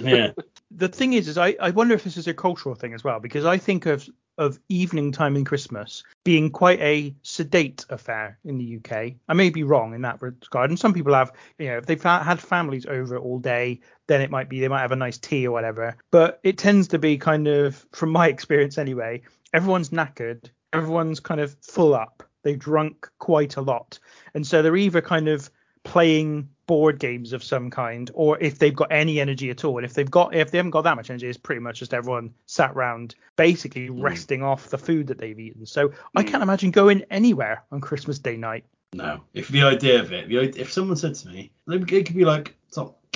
Yeah. 0.01 0.31
the 0.71 0.89
thing 0.89 1.13
is, 1.13 1.27
is 1.27 1.37
I, 1.37 1.55
I 1.61 1.69
wonder 1.69 1.95
if 1.95 2.03
this 2.03 2.17
is 2.17 2.27
a 2.27 2.33
cultural 2.33 2.75
thing 2.75 2.93
as 2.93 3.03
well, 3.03 3.19
because 3.19 3.45
I 3.45 3.57
think 3.57 3.85
of 3.85 4.07
of 4.37 4.59
evening 4.69 5.11
time 5.11 5.35
in 5.35 5.43
Christmas 5.43 6.03
being 6.23 6.51
quite 6.51 6.79
a 6.79 7.15
sedate 7.23 7.85
affair 7.89 8.37
in 8.45 8.57
the 8.57 8.77
UK. 8.77 9.13
I 9.27 9.33
may 9.33 9.49
be 9.49 9.63
wrong 9.63 9.93
in 9.93 10.01
that 10.03 10.21
regard, 10.21 10.69
and 10.69 10.79
some 10.79 10.93
people 10.93 11.13
have, 11.13 11.31
you 11.57 11.67
know, 11.67 11.77
if 11.77 11.85
they've 11.85 12.01
ha- 12.01 12.23
had 12.23 12.39
families 12.39 12.85
over 12.85 13.17
all 13.17 13.39
day, 13.39 13.81
then 14.07 14.21
it 14.21 14.29
might 14.29 14.49
be 14.49 14.59
they 14.59 14.67
might 14.67 14.81
have 14.81 14.91
a 14.91 14.97
nice 14.97 15.17
tea 15.17 15.47
or 15.47 15.51
whatever. 15.51 15.97
But 16.11 16.39
it 16.43 16.57
tends 16.57 16.89
to 16.89 16.99
be 16.99 17.17
kind 17.17 17.47
of, 17.47 17.85
from 17.91 18.11
my 18.11 18.27
experience 18.29 18.77
anyway, 18.77 19.23
everyone's 19.53 19.89
knackered, 19.89 20.49
everyone's 20.71 21.19
kind 21.19 21.41
of 21.41 21.55
full 21.61 21.95
up, 21.95 22.23
they've 22.43 22.59
drunk 22.59 23.09
quite 23.17 23.55
a 23.55 23.61
lot, 23.61 23.99
and 24.35 24.45
so 24.45 24.61
they're 24.61 24.77
either 24.77 25.01
kind 25.01 25.27
of 25.27 25.49
playing 25.87 26.49
board 26.67 26.99
games 26.99 27.31
of 27.31 27.41
some 27.41 27.69
kind 27.69 28.11
or 28.13 28.37
if 28.39 28.59
they've 28.59 28.75
got 28.75 28.91
any 28.91 29.19
energy 29.21 29.49
at 29.49 29.63
all. 29.63 29.77
And 29.77 29.85
if 29.85 29.93
they've 29.93 30.09
got 30.09 30.35
if 30.35 30.51
they 30.51 30.57
haven't 30.57 30.71
got 30.71 30.83
that 30.83 30.95
much 30.95 31.09
energy 31.09 31.27
it's 31.27 31.37
pretty 31.37 31.61
much 31.61 31.79
just 31.79 31.93
everyone 31.93 32.33
sat 32.45 32.71
around 32.71 33.15
basically 33.37 33.87
hmm. 33.87 34.01
resting 34.01 34.43
off 34.43 34.69
the 34.69 34.77
food 34.77 35.07
that 35.07 35.17
they've 35.17 35.39
eaten. 35.39 35.65
So 35.65 35.91
i 36.15 36.21
hmm. 36.21 36.27
can't 36.27 36.43
imagine 36.43 36.71
going 36.71 37.03
anywhere 37.09 37.63
on 37.71 37.81
christmas 37.81 38.19
day 38.19 38.37
night. 38.37 38.65
No. 38.93 39.21
If 39.33 39.49
the 39.49 39.63
idea 39.63 39.99
of 39.99 40.13
it, 40.13 40.31
if 40.57 40.71
someone 40.71 40.97
said 40.97 41.15
to 41.15 41.27
me, 41.27 41.51
it 41.67 41.87
could 41.87 42.15
be 42.15 42.25
like 42.25 42.55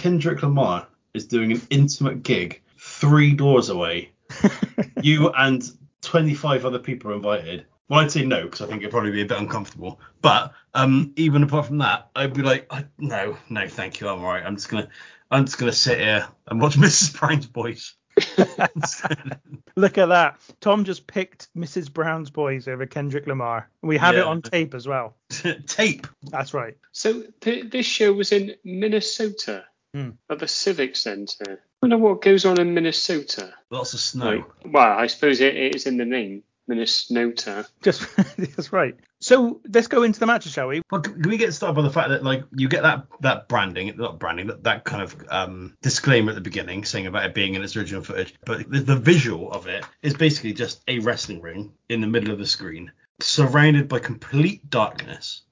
Kendrick 0.01 0.41
Lamar 0.41 0.87
is 1.13 1.27
doing 1.27 1.51
an 1.51 1.61
intimate 1.69 2.23
gig 2.23 2.61
three 2.79 3.33
doors 3.33 3.69
away, 3.69 4.11
you 5.03 5.29
and 5.37 5.71
25 6.01 6.65
other 6.65 6.79
people 6.79 7.11
are 7.11 7.15
invited. 7.15 7.65
Well, 7.91 7.99
I'd 7.99 8.09
say 8.09 8.23
no 8.23 8.43
because 8.45 8.61
I 8.61 8.67
think 8.67 8.79
it'd 8.81 8.91
probably 8.91 9.11
be 9.11 9.21
a 9.21 9.25
bit 9.25 9.37
uncomfortable. 9.37 9.99
But 10.21 10.53
um, 10.73 11.11
even 11.17 11.43
apart 11.43 11.65
from 11.65 11.79
that, 11.79 12.07
I'd 12.15 12.33
be 12.33 12.41
like, 12.41 12.65
I, 12.71 12.85
no, 12.97 13.37
no, 13.49 13.67
thank 13.67 13.99
you, 13.99 14.07
I'm 14.07 14.23
alright. 14.23 14.45
I'm 14.45 14.55
just 14.55 14.69
gonna, 14.69 14.87
I'm 15.29 15.43
just 15.43 15.57
gonna 15.57 15.73
sit 15.73 15.99
here 15.99 16.25
and 16.47 16.61
watch 16.61 16.75
Mrs. 16.77 17.19
Brown's 17.19 17.47
Boys. 17.47 17.93
look 19.77 19.97
at 19.97 20.07
that 20.09 20.37
tom 20.59 20.83
just 20.83 21.07
picked 21.07 21.47
mrs 21.55 21.91
brown's 21.91 22.29
boys 22.29 22.67
over 22.67 22.85
kendrick 22.85 23.25
lamar 23.25 23.69
we 23.81 23.97
have 23.97 24.15
it 24.15 24.23
on 24.25 24.41
tape 24.41 24.73
as 24.73 24.85
well 24.85 25.15
Tape. 25.65 26.05
that's 26.23 26.53
right 26.53 26.75
So 26.91 27.23
th- 27.39 27.71
this 27.71 27.85
show 27.85 28.11
was 28.13 28.31
in 28.33 28.55
Minnesota 28.63 29.63
Hmm. 29.93 30.11
at 30.29 30.39
the 30.39 30.47
Civic 30.47 30.95
Center. 30.95 31.43
I 31.51 31.57
wonder 31.85 31.97
what 31.97 32.21
goes 32.21 32.45
on 32.45 32.59
in 32.61 32.73
Minnesota. 32.73 33.53
Lots 33.69 33.93
of 33.93 33.99
snow. 33.99 34.31
Like, 34.35 34.45
well, 34.73 34.97
I 34.97 35.07
suppose 35.07 35.41
it, 35.41 35.53
it 35.57 35.75
is 35.75 35.85
in 35.85 35.97
the 35.97 36.05
name, 36.05 36.43
Minnesota. 36.67 37.65
just 37.81 38.07
that's 38.37 38.71
right 38.71 38.95
so 39.19 39.61
let's 39.73 39.87
go 39.87 40.03
into 40.03 40.19
the 40.19 40.25
matches 40.25 40.51
shall 40.51 40.67
we 40.67 40.81
Well, 40.91 41.01
can 41.01 41.21
we 41.29 41.37
get 41.37 41.53
started 41.53 41.75
by 41.75 41.83
the 41.83 41.91
fact 41.91 42.09
that 42.09 42.23
like 42.23 42.43
you 42.55 42.67
get 42.67 42.81
that 42.81 43.05
that 43.21 43.47
branding, 43.47 43.93
not 43.95 44.19
branding, 44.19 44.47
that, 44.47 44.63
that 44.63 44.83
kind 44.83 45.03
of 45.03 45.15
um, 45.29 45.77
disclaimer 45.81 46.31
at 46.31 46.35
the 46.35 46.41
beginning 46.41 46.83
saying 46.85 47.05
about 47.05 47.25
it 47.25 47.35
being 47.35 47.53
in 47.53 47.61
its 47.63 47.75
original 47.75 48.03
footage, 48.03 48.33
but 48.45 48.69
the, 48.69 48.79
the 48.79 48.95
visual 48.95 49.51
of 49.51 49.67
it 49.67 49.85
is 50.01 50.15
basically 50.15 50.53
just 50.53 50.81
a 50.87 50.97
wrestling 50.99 51.39
ring 51.39 51.71
in 51.89 52.01
the 52.01 52.07
middle 52.07 52.31
of 52.31 52.39
the 52.39 52.47
screen, 52.47 52.91
surrounded 53.19 53.87
by 53.87 53.99
complete 53.99 54.67
darkness, 54.71 55.43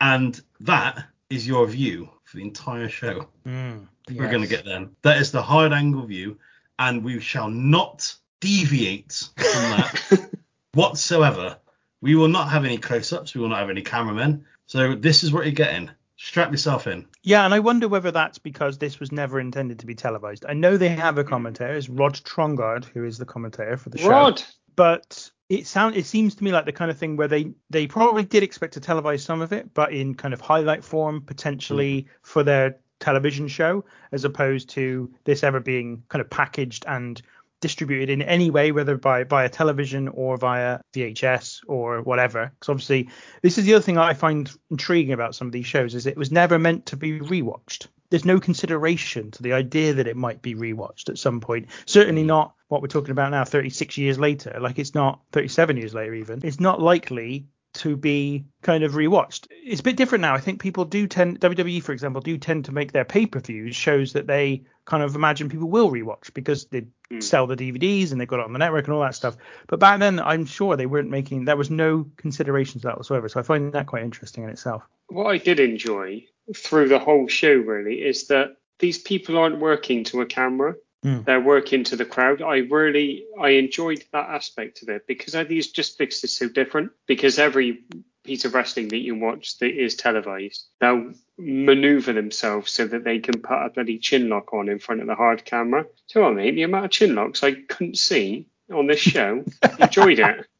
and 0.00 0.40
that 0.60 1.04
is 1.28 1.46
your 1.46 1.66
view 1.66 2.08
for 2.24 2.36
the 2.36 2.44
entire 2.44 2.88
show. 2.88 3.26
Mm, 3.46 3.88
We're 4.10 4.30
going 4.30 4.42
to 4.42 4.48
get 4.48 4.64
them. 4.64 4.94
That 5.02 5.18
is 5.18 5.32
the 5.32 5.42
hard 5.42 5.72
angle 5.72 6.06
view, 6.06 6.38
and 6.78 7.02
we 7.02 7.18
shall 7.20 7.50
not 7.50 8.14
deviate 8.40 9.12
from 9.36 9.70
that 9.72 10.30
whatsoever. 10.74 11.58
We 12.00 12.14
will 12.14 12.28
not 12.28 12.50
have 12.50 12.64
any 12.64 12.78
close 12.78 13.12
ups. 13.12 13.34
We 13.34 13.40
will 13.40 13.48
not 13.48 13.58
have 13.58 13.70
any 13.70 13.82
cameramen. 13.82 14.44
So 14.66 14.94
this 14.94 15.24
is 15.24 15.32
what 15.32 15.44
you're 15.44 15.52
getting. 15.52 15.90
Strap 16.16 16.50
yourself 16.50 16.86
in. 16.86 17.06
Yeah, 17.22 17.44
and 17.44 17.54
I 17.54 17.60
wonder 17.60 17.88
whether 17.88 18.10
that's 18.10 18.38
because 18.38 18.78
this 18.78 18.98
was 18.98 19.12
never 19.12 19.38
intended 19.38 19.78
to 19.80 19.86
be 19.86 19.94
televised. 19.94 20.44
I 20.48 20.52
know 20.52 20.76
they 20.76 20.88
have 20.88 21.16
a 21.16 21.24
commentator, 21.24 21.74
it's 21.74 21.88
Rod 21.88 22.14
Trongard, 22.14 22.84
who 22.84 23.04
is 23.04 23.18
the 23.18 23.24
commentator 23.24 23.76
for 23.76 23.90
the 23.90 23.98
show. 23.98 24.08
Rod. 24.08 24.42
But 24.74 25.30
it 25.48 25.66
sound 25.66 25.96
it 25.96 26.06
seems 26.06 26.34
to 26.34 26.44
me 26.44 26.52
like 26.52 26.66
the 26.66 26.72
kind 26.72 26.90
of 26.90 26.98
thing 26.98 27.16
where 27.16 27.28
they 27.28 27.52
they 27.70 27.86
probably 27.86 28.24
did 28.24 28.42
expect 28.42 28.74
to 28.74 28.80
televise 28.80 29.20
some 29.20 29.40
of 29.40 29.52
it, 29.52 29.72
but 29.74 29.92
in 29.92 30.14
kind 30.14 30.34
of 30.34 30.40
highlight 30.40 30.84
form, 30.84 31.22
potentially 31.22 32.02
mm. 32.02 32.06
for 32.22 32.42
their 32.42 32.78
television 33.00 33.48
show, 33.48 33.84
as 34.12 34.24
opposed 34.24 34.68
to 34.70 35.12
this 35.24 35.44
ever 35.44 35.60
being 35.60 36.02
kind 36.08 36.20
of 36.20 36.28
packaged 36.28 36.84
and 36.86 37.22
distributed 37.60 38.10
in 38.10 38.22
any 38.22 38.50
way, 38.50 38.72
whether 38.72 38.96
by 38.96 39.24
via 39.24 39.48
television 39.48 40.08
or 40.08 40.36
via 40.36 40.80
VHS 40.94 41.60
or 41.66 42.02
whatever. 42.02 42.52
Because 42.54 42.68
obviously, 42.68 43.08
this 43.42 43.58
is 43.58 43.64
the 43.64 43.74
other 43.74 43.82
thing 43.82 43.98
I 43.98 44.14
find 44.14 44.50
intriguing 44.70 45.12
about 45.12 45.34
some 45.34 45.46
of 45.46 45.52
these 45.52 45.66
shows 45.66 45.94
is 45.94 46.06
it 46.06 46.16
was 46.16 46.32
never 46.32 46.58
meant 46.58 46.86
to 46.86 46.96
be 46.96 47.20
rewatched. 47.20 47.88
There's 48.10 48.24
no 48.24 48.40
consideration 48.40 49.30
to 49.32 49.42
the 49.42 49.52
idea 49.52 49.94
that 49.94 50.06
it 50.06 50.16
might 50.16 50.40
be 50.40 50.54
rewatched 50.54 51.10
at 51.10 51.18
some 51.18 51.40
point. 51.40 51.68
Certainly 51.84 52.22
mm. 52.22 52.26
not 52.26 52.54
what 52.68 52.80
we're 52.80 52.88
talking 52.88 53.10
about 53.10 53.30
now, 53.30 53.44
36 53.44 53.98
years 53.98 54.18
later. 54.18 54.58
Like 54.60 54.78
it's 54.78 54.94
not 54.94 55.20
37 55.32 55.76
years 55.76 55.94
later 55.94 56.14
even. 56.14 56.40
It's 56.42 56.60
not 56.60 56.80
likely 56.80 57.48
to 57.78 57.96
be 57.96 58.44
kind 58.62 58.84
of 58.84 58.92
rewatched. 58.92 59.46
It's 59.50 59.80
a 59.80 59.84
bit 59.84 59.96
different 59.96 60.22
now. 60.22 60.34
I 60.34 60.40
think 60.40 60.60
people 60.60 60.84
do 60.84 61.06
tend 61.06 61.40
WWE 61.40 61.82
for 61.82 61.92
example 61.92 62.20
do 62.20 62.38
tend 62.38 62.66
to 62.66 62.72
make 62.72 62.92
their 62.92 63.04
pay-per-views 63.04 63.74
shows 63.74 64.12
that 64.12 64.26
they 64.26 64.64
kind 64.84 65.02
of 65.02 65.14
imagine 65.14 65.48
people 65.48 65.68
will 65.68 65.90
rewatch 65.90 66.32
because 66.34 66.66
they 66.66 66.86
Mm. 67.10 67.22
sell 67.22 67.46
the 67.46 67.56
DVDs 67.56 68.12
and 68.12 68.20
they 68.20 68.26
got 68.26 68.40
it 68.40 68.44
on 68.44 68.52
the 68.52 68.58
network 68.58 68.84
and 68.84 68.92
all 68.92 69.00
that 69.00 69.14
stuff. 69.14 69.34
But 69.66 69.80
back 69.80 69.98
then 69.98 70.20
I'm 70.20 70.44
sure 70.44 70.76
they 70.76 70.84
weren't 70.84 71.08
making 71.08 71.46
there 71.46 71.56
was 71.56 71.70
no 71.70 72.06
consideration 72.18 72.82
to 72.82 72.88
that 72.88 72.98
whatsoever. 72.98 73.30
So 73.30 73.40
I 73.40 73.42
find 73.42 73.72
that 73.72 73.86
quite 73.86 74.02
interesting 74.02 74.44
in 74.44 74.50
itself. 74.50 74.82
What 75.06 75.26
I 75.26 75.38
did 75.38 75.58
enjoy 75.58 76.26
through 76.54 76.88
the 76.88 76.98
whole 76.98 77.26
show 77.26 77.54
really 77.54 78.02
is 78.02 78.26
that 78.26 78.56
these 78.78 78.98
people 78.98 79.38
aren't 79.38 79.58
working 79.58 80.04
to 80.04 80.20
a 80.20 80.26
camera. 80.26 80.74
Mm. 81.04 81.24
They're 81.24 81.40
working 81.40 81.84
to 81.84 81.96
the 81.96 82.04
crowd. 82.04 82.42
I 82.42 82.58
really 82.58 83.24
I 83.40 83.50
enjoyed 83.50 84.04
that 84.12 84.28
aspect 84.28 84.82
of 84.82 84.88
it 84.88 85.06
because 85.06 85.34
I 85.34 85.44
think 85.44 85.58
it's 85.58 85.68
just 85.68 85.98
because 85.98 86.24
it's 86.24 86.32
so 86.32 86.48
different. 86.48 86.90
Because 87.06 87.38
every 87.38 87.84
piece 88.24 88.44
of 88.44 88.54
wrestling 88.54 88.88
that 88.88 88.98
you 88.98 89.14
watch 89.14 89.58
that 89.58 89.70
is 89.70 89.94
televised, 89.94 90.66
they'll 90.80 91.12
maneuver 91.38 92.12
themselves 92.12 92.72
so 92.72 92.86
that 92.86 93.04
they 93.04 93.20
can 93.20 93.40
put 93.40 93.64
a 93.64 93.70
bloody 93.70 93.98
chin 93.98 94.28
lock 94.28 94.52
on 94.52 94.68
in 94.68 94.78
front 94.78 95.00
of 95.00 95.06
the 95.06 95.14
hard 95.14 95.44
camera. 95.44 95.86
So 96.06 96.24
I 96.24 96.32
mean, 96.32 96.56
the 96.56 96.64
amount 96.64 96.86
of 96.86 96.90
chin 96.90 97.14
locks 97.14 97.42
I 97.42 97.52
couldn't 97.52 97.96
see 97.98 98.46
on 98.72 98.86
this 98.86 99.00
show, 99.00 99.44
enjoyed 99.78 100.18
it. 100.18 100.46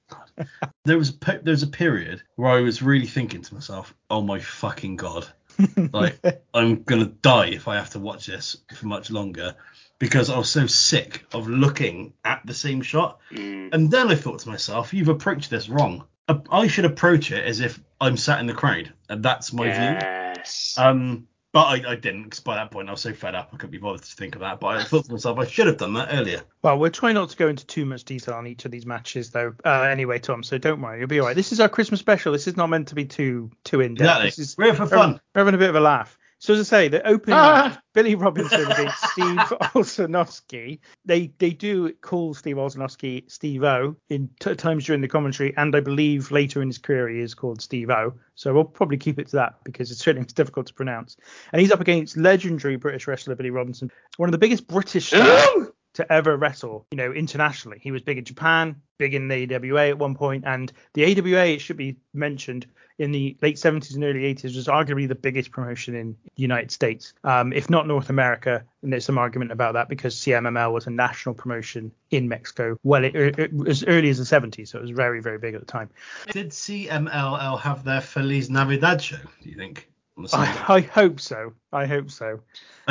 There 0.85 0.97
was 0.97 1.11
a 1.11 1.13
pe- 1.15 1.43
there 1.43 1.53
was 1.53 1.65
a 1.65 1.67
period 1.67 2.23
where 2.37 2.51
I 2.51 2.61
was 2.61 2.81
really 2.81 3.07
thinking 3.07 3.43
to 3.43 3.55
myself, 3.55 3.93
"Oh 4.09 4.23
my 4.23 4.39
fucking 4.39 4.97
god, 4.97 5.27
like 5.93 6.19
I'm 6.55 6.83
gonna 6.85 7.07
die 7.07 7.49
if 7.49 7.69
I 7.69 7.77
have 7.77 7.91
to 7.91 7.99
watch 7.99 8.27
this 8.27 8.57
for 8.75 8.87
much 8.87 9.11
longer," 9.11 9.55
because 9.99 10.31
I 10.31 10.39
was 10.39 10.49
so 10.51 10.67
sick 10.67 11.25
of 11.33 11.49
looking 11.49 12.13
at 12.25 12.41
the 12.45 12.55
same 12.55 12.83
shot. 12.83 13.19
Mm. 13.33 13.73
And 13.73 13.91
then 13.91 14.09
I 14.09 14.15
thought 14.15 14.41
to 14.41 14.49
myself, 14.49 14.95
"You've 14.95 15.09
approached 15.09 15.51
this 15.51 15.69
wrong. 15.69 16.05
I- 16.29 16.41
I 16.51 16.67
should 16.69 16.85
approach 16.85 17.33
it 17.33 17.45
as 17.45 17.61
if 17.61 17.81
I'm 18.01 18.17
sat 18.17 18.41
in 18.41 18.47
the 18.47 18.55
crowd, 18.55 18.93
and 19.09 19.23
that's 19.25 19.53
my 19.53 19.65
view." 19.65 19.73
Yes. 19.73 20.77
Um, 20.79 21.27
but 21.51 21.65
I, 21.65 21.93
I 21.93 21.97
didn't 21.97 22.25
because 22.25 22.41
by 22.41 22.57
that 22.57 22.71
point 22.71 22.89
I 22.89 22.93
was 22.93 23.01
so 23.01 23.15
fed 23.15 23.35
up 23.35 23.49
I 23.53 23.57
couldn't 23.57 23.71
be 23.71 23.79
bothered 23.79 24.03
to 24.03 24.15
think 24.15 24.35
of 24.35 24.43
that. 24.43 24.61
But 24.61 24.77
I 24.77 24.85
thought 24.85 25.07
to 25.07 25.13
myself 25.13 25.39
I 25.39 25.47
should 25.47 25.67
have 25.67 25.79
done 25.79 25.95
that 25.95 26.11
earlier. 26.13 26.43
Well, 26.63 26.79
we'll 26.79 26.91
try 26.91 27.13
not 27.13 27.31
to 27.31 27.37
go 27.37 27.49
into 27.49 27.67
too 27.67 27.87
much 27.87 28.05
detail 28.05 28.35
on 28.35 28.47
each 28.47 28.67
of 28.67 28.71
these 28.71 28.85
matches, 28.85 29.31
though. 29.31 29.55
Uh, 29.65 29.83
anyway, 29.83 30.19
Tom, 30.19 30.43
so 30.43 30.59
don't 30.59 30.81
worry, 30.83 30.99
you'll 30.99 31.09
be 31.09 31.19
all 31.21 31.27
right. 31.27 31.35
This 31.35 31.51
is 31.51 31.59
our 31.59 31.69
Christmas 31.69 32.01
special. 32.01 32.33
This 32.33 32.47
is 32.47 32.57
not 32.57 32.69
meant 32.69 32.89
to 32.89 32.95
be 32.95 33.07
too 33.07 33.51
too 33.65 33.81
in 33.81 33.95
depth. 33.95 34.03
Exactly. 34.03 34.27
This 34.27 34.39
is 34.39 34.59
We're 34.59 34.65
here 34.67 34.75
for 34.75 34.83
we're 34.85 34.89
fun. 34.91 35.21
we're 35.35 35.41
having 35.41 35.55
a 35.55 35.59
bit 35.59 35.71
of 35.71 35.77
a 35.77 35.81
laugh. 35.81 36.19
So 36.41 36.55
as 36.55 36.61
I 36.61 36.63
say, 36.63 36.89
the 36.89 37.05
opening 37.07 37.37
Ah. 37.37 37.69
match, 37.71 37.79
Billy 37.95 38.15
Robinson 38.15 38.71
against 38.71 38.99
Steve 39.11 39.25
Olsanowski. 39.75 40.79
They 41.05 41.33
they 41.39 41.51
do 41.51 41.93
call 41.95 42.35
Steve 42.35 42.57
Olsonoski 42.57 43.31
Steve 43.31 43.65
O 43.65 43.97
in 44.09 44.31
t- 44.39 44.55
times 44.55 44.85
during 44.87 45.01
the 45.01 45.09
commentary, 45.09 45.53
and 45.57 45.75
I 45.75 45.81
believe 45.81 46.31
later 46.31 46.63
in 46.63 46.69
his 46.69 46.79
career 46.79 47.09
he 47.09 47.21
is 47.21 47.35
called 47.35 47.61
Steve 47.61 47.91
O. 47.91 48.13
So 48.35 48.55
we'll 48.55 48.65
probably 48.65 48.99
keep 48.99 49.19
it 49.19 49.27
to 49.29 49.37
that 49.37 49.55
because 49.65 49.91
it's 49.91 50.01
certainly 50.01 50.27
difficult 50.35 50.67
to 50.69 50.75
pronounce. 50.75 51.17
And 51.53 51.61
he's 51.61 51.73
up 51.73 51.81
against 51.81 52.17
legendary 52.17 52.77
British 52.77 53.07
wrestler 53.09 53.35
Billy 53.35 53.51
Robinson, 53.51 53.91
one 54.17 54.29
of 54.29 54.33
the 54.33 54.39
biggest 54.39 54.67
British 54.69 55.07
stars 55.09 55.68
to 55.99 56.13
ever 56.13 56.37
wrestle, 56.37 56.87
you 56.91 56.97
know, 56.97 57.13
internationally. 57.13 57.79
He 57.81 57.91
was 57.91 58.03
big 58.03 58.19
in 58.19 58.25
Japan, 58.25 58.77
big 58.99 59.15
in 59.15 59.27
the 59.29 59.55
AWA 59.55 59.89
at 59.89 59.99
one 59.99 60.15
point, 60.15 60.45
and 60.47 60.73
the 60.95 61.05
AWA, 61.05 61.47
it 61.47 61.61
should 61.61 61.77
be 61.77 61.97
mentioned, 62.15 62.67
in 62.99 63.13
the 63.13 63.37
late 63.43 63.57
70s 63.57 63.95
and 63.95 64.05
early 64.05 64.35
80s 64.35 64.57
was 64.57 64.67
arguably 64.67 65.07
the 65.07 65.15
biggest 65.15 65.51
promotion 65.51 65.95
in 65.95 66.17
the 66.35 66.43
United 66.43 66.71
States, 66.71 67.15
um, 67.25 67.53
if 67.53 67.71
not 67.71 67.87
North 67.87 68.11
America. 68.11 68.65
And 68.83 68.93
there's 68.93 69.05
some 69.05 69.19
argument 69.19 69.53
about 69.53 69.75
that 69.75 69.89
because 69.89 70.17
CMML 70.17 70.73
was 70.73 70.87
a 70.87 70.91
national 70.91 71.35
promotion 71.35 71.93
in 72.11 72.29
Mexico 72.29 72.77
well 72.83 73.05
it, 73.05 73.15
it, 73.15 73.51
as 73.69 73.85
early 73.85 74.09
as 74.09 74.19
the 74.19 74.25
70s, 74.25 74.69
so 74.69 74.79
it 74.79 74.83
was 74.83 74.91
very, 74.91 75.21
very 75.21 75.39
big 75.39 75.55
at 75.55 75.61
the 75.61 75.67
time. 75.67 75.91
Did 76.31 76.51
CMLL 76.51 77.61
have 77.61 77.85
their 77.85 78.01
Feliz 78.01 78.51
Navidad 78.51 79.03
show? 79.03 79.17
Do 79.43 79.49
you 79.49 79.57
think? 79.57 79.89
On 80.17 80.25
the 80.25 80.29
Sunday? 80.29 80.51
I, 80.67 80.75
I 80.75 80.81
hope 80.81 81.21
so. 81.21 81.53
I 81.73 81.87
hope 81.87 82.11
so. 82.11 82.41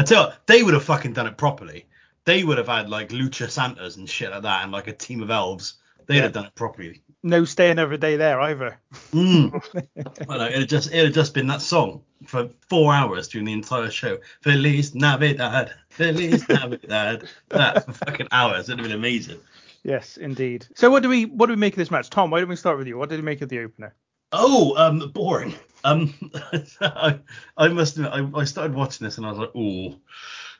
You, 0.09 0.33
they 0.45 0.63
would 0.63 0.73
have 0.73 0.83
fucking 0.83 1.13
done 1.13 1.27
it 1.27 1.37
properly. 1.37 1.85
They 2.27 2.43
would 2.43 2.57
have 2.57 2.67
had 2.67 2.89
like 2.89 3.07
Lucha 3.09 3.49
Santas 3.49 3.95
and 3.95 4.07
shit 4.09 4.29
like 4.31 4.41
that, 4.41 4.63
and 4.63 4.71
like 4.73 4.87
a 4.87 4.91
team 4.93 5.23
of 5.23 5.31
elves. 5.31 5.75
They'd 6.07 6.17
Yeah. 6.17 6.23
have 6.23 6.33
done 6.33 6.45
it 6.45 6.55
properly. 6.55 7.01
No 7.23 7.45
stay 7.45 7.71
another 7.71 7.95
day 7.95 8.17
there 8.17 8.39
either. 8.41 8.77
Mm. 9.13 10.25
I 10.29 10.37
know, 10.37 10.45
it'd 10.47 10.67
just 10.69 10.93
it'd 10.93 11.13
just 11.13 11.33
been 11.33 11.47
that 11.47 11.61
song 11.61 12.01
for 12.25 12.49
four 12.69 12.93
hours 12.93 13.29
during 13.29 13.45
the 13.45 13.53
entire 13.53 13.89
show. 13.89 14.17
Feliz 14.41 14.93
Navidad, 14.93 15.73
Feliz 15.89 16.47
Navidad. 16.49 17.29
that 17.49 17.85
for 17.85 17.93
fucking 17.93 18.27
hours. 18.31 18.67
It'd 18.67 18.79
have 18.79 18.87
been 18.89 18.97
amazing. 18.97 19.39
Yes, 19.83 20.17
indeed. 20.17 20.67
So 20.75 20.89
what 20.91 21.03
do 21.03 21.07
we 21.09 21.25
what 21.25 21.45
do 21.45 21.53
we 21.53 21.57
make 21.57 21.73
of 21.73 21.77
this 21.77 21.91
match, 21.91 22.09
Tom? 22.09 22.29
Why 22.29 22.41
don't 22.41 22.49
we 22.49 22.57
start 22.57 22.77
with 22.77 22.87
you? 22.87 22.97
What 22.97 23.07
did 23.07 23.15
you 23.17 23.23
make 23.23 23.41
of 23.41 23.47
the 23.47 23.59
opener? 23.59 23.95
Oh, 24.33 24.75
um, 24.75 25.11
boring. 25.13 25.53
Um, 25.85 26.13
I, 26.81 27.19
I 27.55 27.67
must 27.69 27.95
admit, 27.95 28.11
I, 28.11 28.39
I 28.41 28.43
started 28.43 28.75
watching 28.75 29.05
this 29.05 29.15
and 29.17 29.25
I 29.25 29.29
was 29.29 29.39
like, 29.39 29.51
oh, 29.55 29.95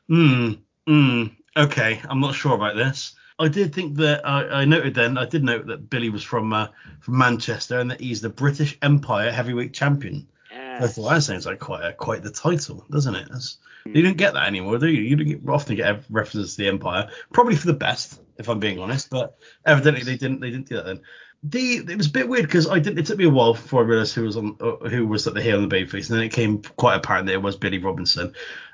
hmm, 0.08 0.54
hmm, 0.88 1.24
okay, 1.58 2.02
I'm 2.10 2.20
not 2.20 2.36
sure 2.36 2.56
about 2.56 2.76
this. 2.76 3.16
I 3.40 3.48
did 3.48 3.74
think 3.74 3.98
that 3.98 4.28
I, 4.28 4.62
I 4.62 4.66
noted 4.66 4.96
then, 4.96 5.18
I 5.18 5.26
did 5.26 5.44
note 5.44 5.68
that 5.68 5.90
Billy 5.90 6.10
was 6.10 6.24
from 6.24 6.54
uh, 6.54 6.68
from 7.02 7.18
Manchester 7.18 7.80
and 7.80 7.92
that 7.92 8.02
he's 8.02 8.22
the 8.22 8.30
British 8.30 8.78
Empire 8.82 9.32
Heavyweight 9.32 9.74
Champion. 9.74 10.28
I 10.52 10.82
Yes. 10.82 10.96
thought 10.96 11.10
that 11.10 11.24
sounds 11.24 11.46
like 11.46 11.60
quite 11.60 11.84
a, 11.84 11.94
quite 11.94 12.24
the 12.24 12.32
title, 12.32 12.86
doesn't 12.90 13.16
it? 13.16 13.28
That's, 13.32 13.58
You 13.86 14.02
don't 14.02 14.18
get 14.18 14.34
that 14.34 14.48
anymore, 14.48 14.78
do 14.78 14.88
you? 14.88 15.02
You 15.02 15.16
don't 15.16 15.28
get, 15.28 15.50
often 15.50 15.76
get 15.76 16.04
references 16.10 16.56
to 16.56 16.64
the 16.64 16.68
Empire, 16.68 17.10
probably 17.34 17.56
for 17.56 17.68
the 17.68 17.74
best, 17.74 18.22
if 18.38 18.48
I'm 18.50 18.60
being 18.60 18.80
honest. 18.80 19.10
But 19.10 19.38
evidently 19.66 20.04
they 20.04 20.18
didn't 20.18 20.40
they 20.40 20.50
didn't 20.50 20.70
do 20.70 20.76
that 20.76 20.86
then. 20.86 21.02
The 21.44 21.78
it 21.78 21.98
was 21.98 22.08
a 22.08 22.12
bit 22.12 22.28
weird 22.28 22.46
because 22.46 22.68
I 22.68 22.80
didn't. 22.80 22.98
It 22.98 23.06
took 23.06 23.20
me 23.20 23.26
a 23.26 23.30
while 23.30 23.54
before 23.54 23.84
I 23.84 23.86
realised 23.86 24.16
who 24.16 24.24
was 24.24 24.38
on 24.38 24.58
uh, 24.60 24.90
who 24.90 25.06
was 25.06 25.28
at 25.28 25.36
the 25.36 25.42
heel 25.42 25.62
and 25.62 25.72
the 25.72 25.76
babyface, 25.76 26.10
and 26.10 26.18
then 26.18 26.26
it 26.26 26.34
came 26.34 26.64
quite 26.78 26.96
apparent 26.96 27.28
that 27.28 27.34
it 27.34 27.42
was 27.42 27.56
Billy 27.56 27.78
Robinson. 27.78 28.34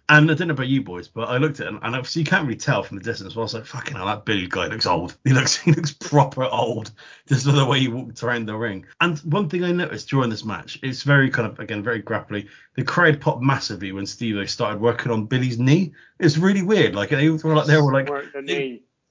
And 0.09 0.29
I 0.29 0.33
don't 0.33 0.49
know 0.49 0.53
about 0.53 0.67
you 0.67 0.81
boys, 0.81 1.07
but 1.07 1.29
I 1.29 1.37
looked 1.37 1.61
at 1.61 1.67
and, 1.67 1.79
and 1.81 1.95
obviously 1.95 2.21
you 2.21 2.25
can't 2.25 2.45
really 2.45 2.57
tell 2.57 2.83
from 2.83 2.97
the 2.97 3.03
distance. 3.03 3.33
But 3.33 3.41
I 3.41 3.43
was 3.43 3.53
like, 3.53 3.65
fucking 3.65 3.95
hell, 3.95 4.05
that 4.05 4.25
Billy 4.25 4.47
guy 4.47 4.67
looks 4.67 4.85
old. 4.85 5.15
He 5.23 5.31
looks 5.31 5.55
he 5.55 5.71
looks 5.71 5.93
proper 5.93 6.43
old, 6.43 6.91
just 7.27 7.45
the 7.45 7.65
way 7.65 7.79
he 7.79 7.87
walked 7.87 8.21
around 8.21 8.45
the 8.45 8.55
ring. 8.55 8.85
And 8.99 9.17
one 9.19 9.47
thing 9.49 9.63
I 9.63 9.71
noticed 9.71 10.09
during 10.09 10.29
this 10.29 10.43
match, 10.43 10.77
it's 10.83 11.03
very 11.03 11.29
kind 11.29 11.49
of 11.49 11.59
again 11.59 11.83
very 11.83 12.03
grapply. 12.03 12.47
The 12.75 12.83
crowd 12.83 13.21
popped 13.21 13.41
massively 13.41 13.91
when 13.93 14.05
Steve 14.05 14.49
started 14.49 14.81
working 14.81 15.11
on 15.11 15.25
Billy's 15.25 15.57
knee. 15.57 15.93
It's 16.19 16.37
really 16.37 16.63
weird. 16.63 16.95
Like 16.95 17.09
they 17.09 17.29
were 17.29 17.55
like 17.55 17.67
they 17.67 17.77
were 17.77 17.93
like 17.93 18.09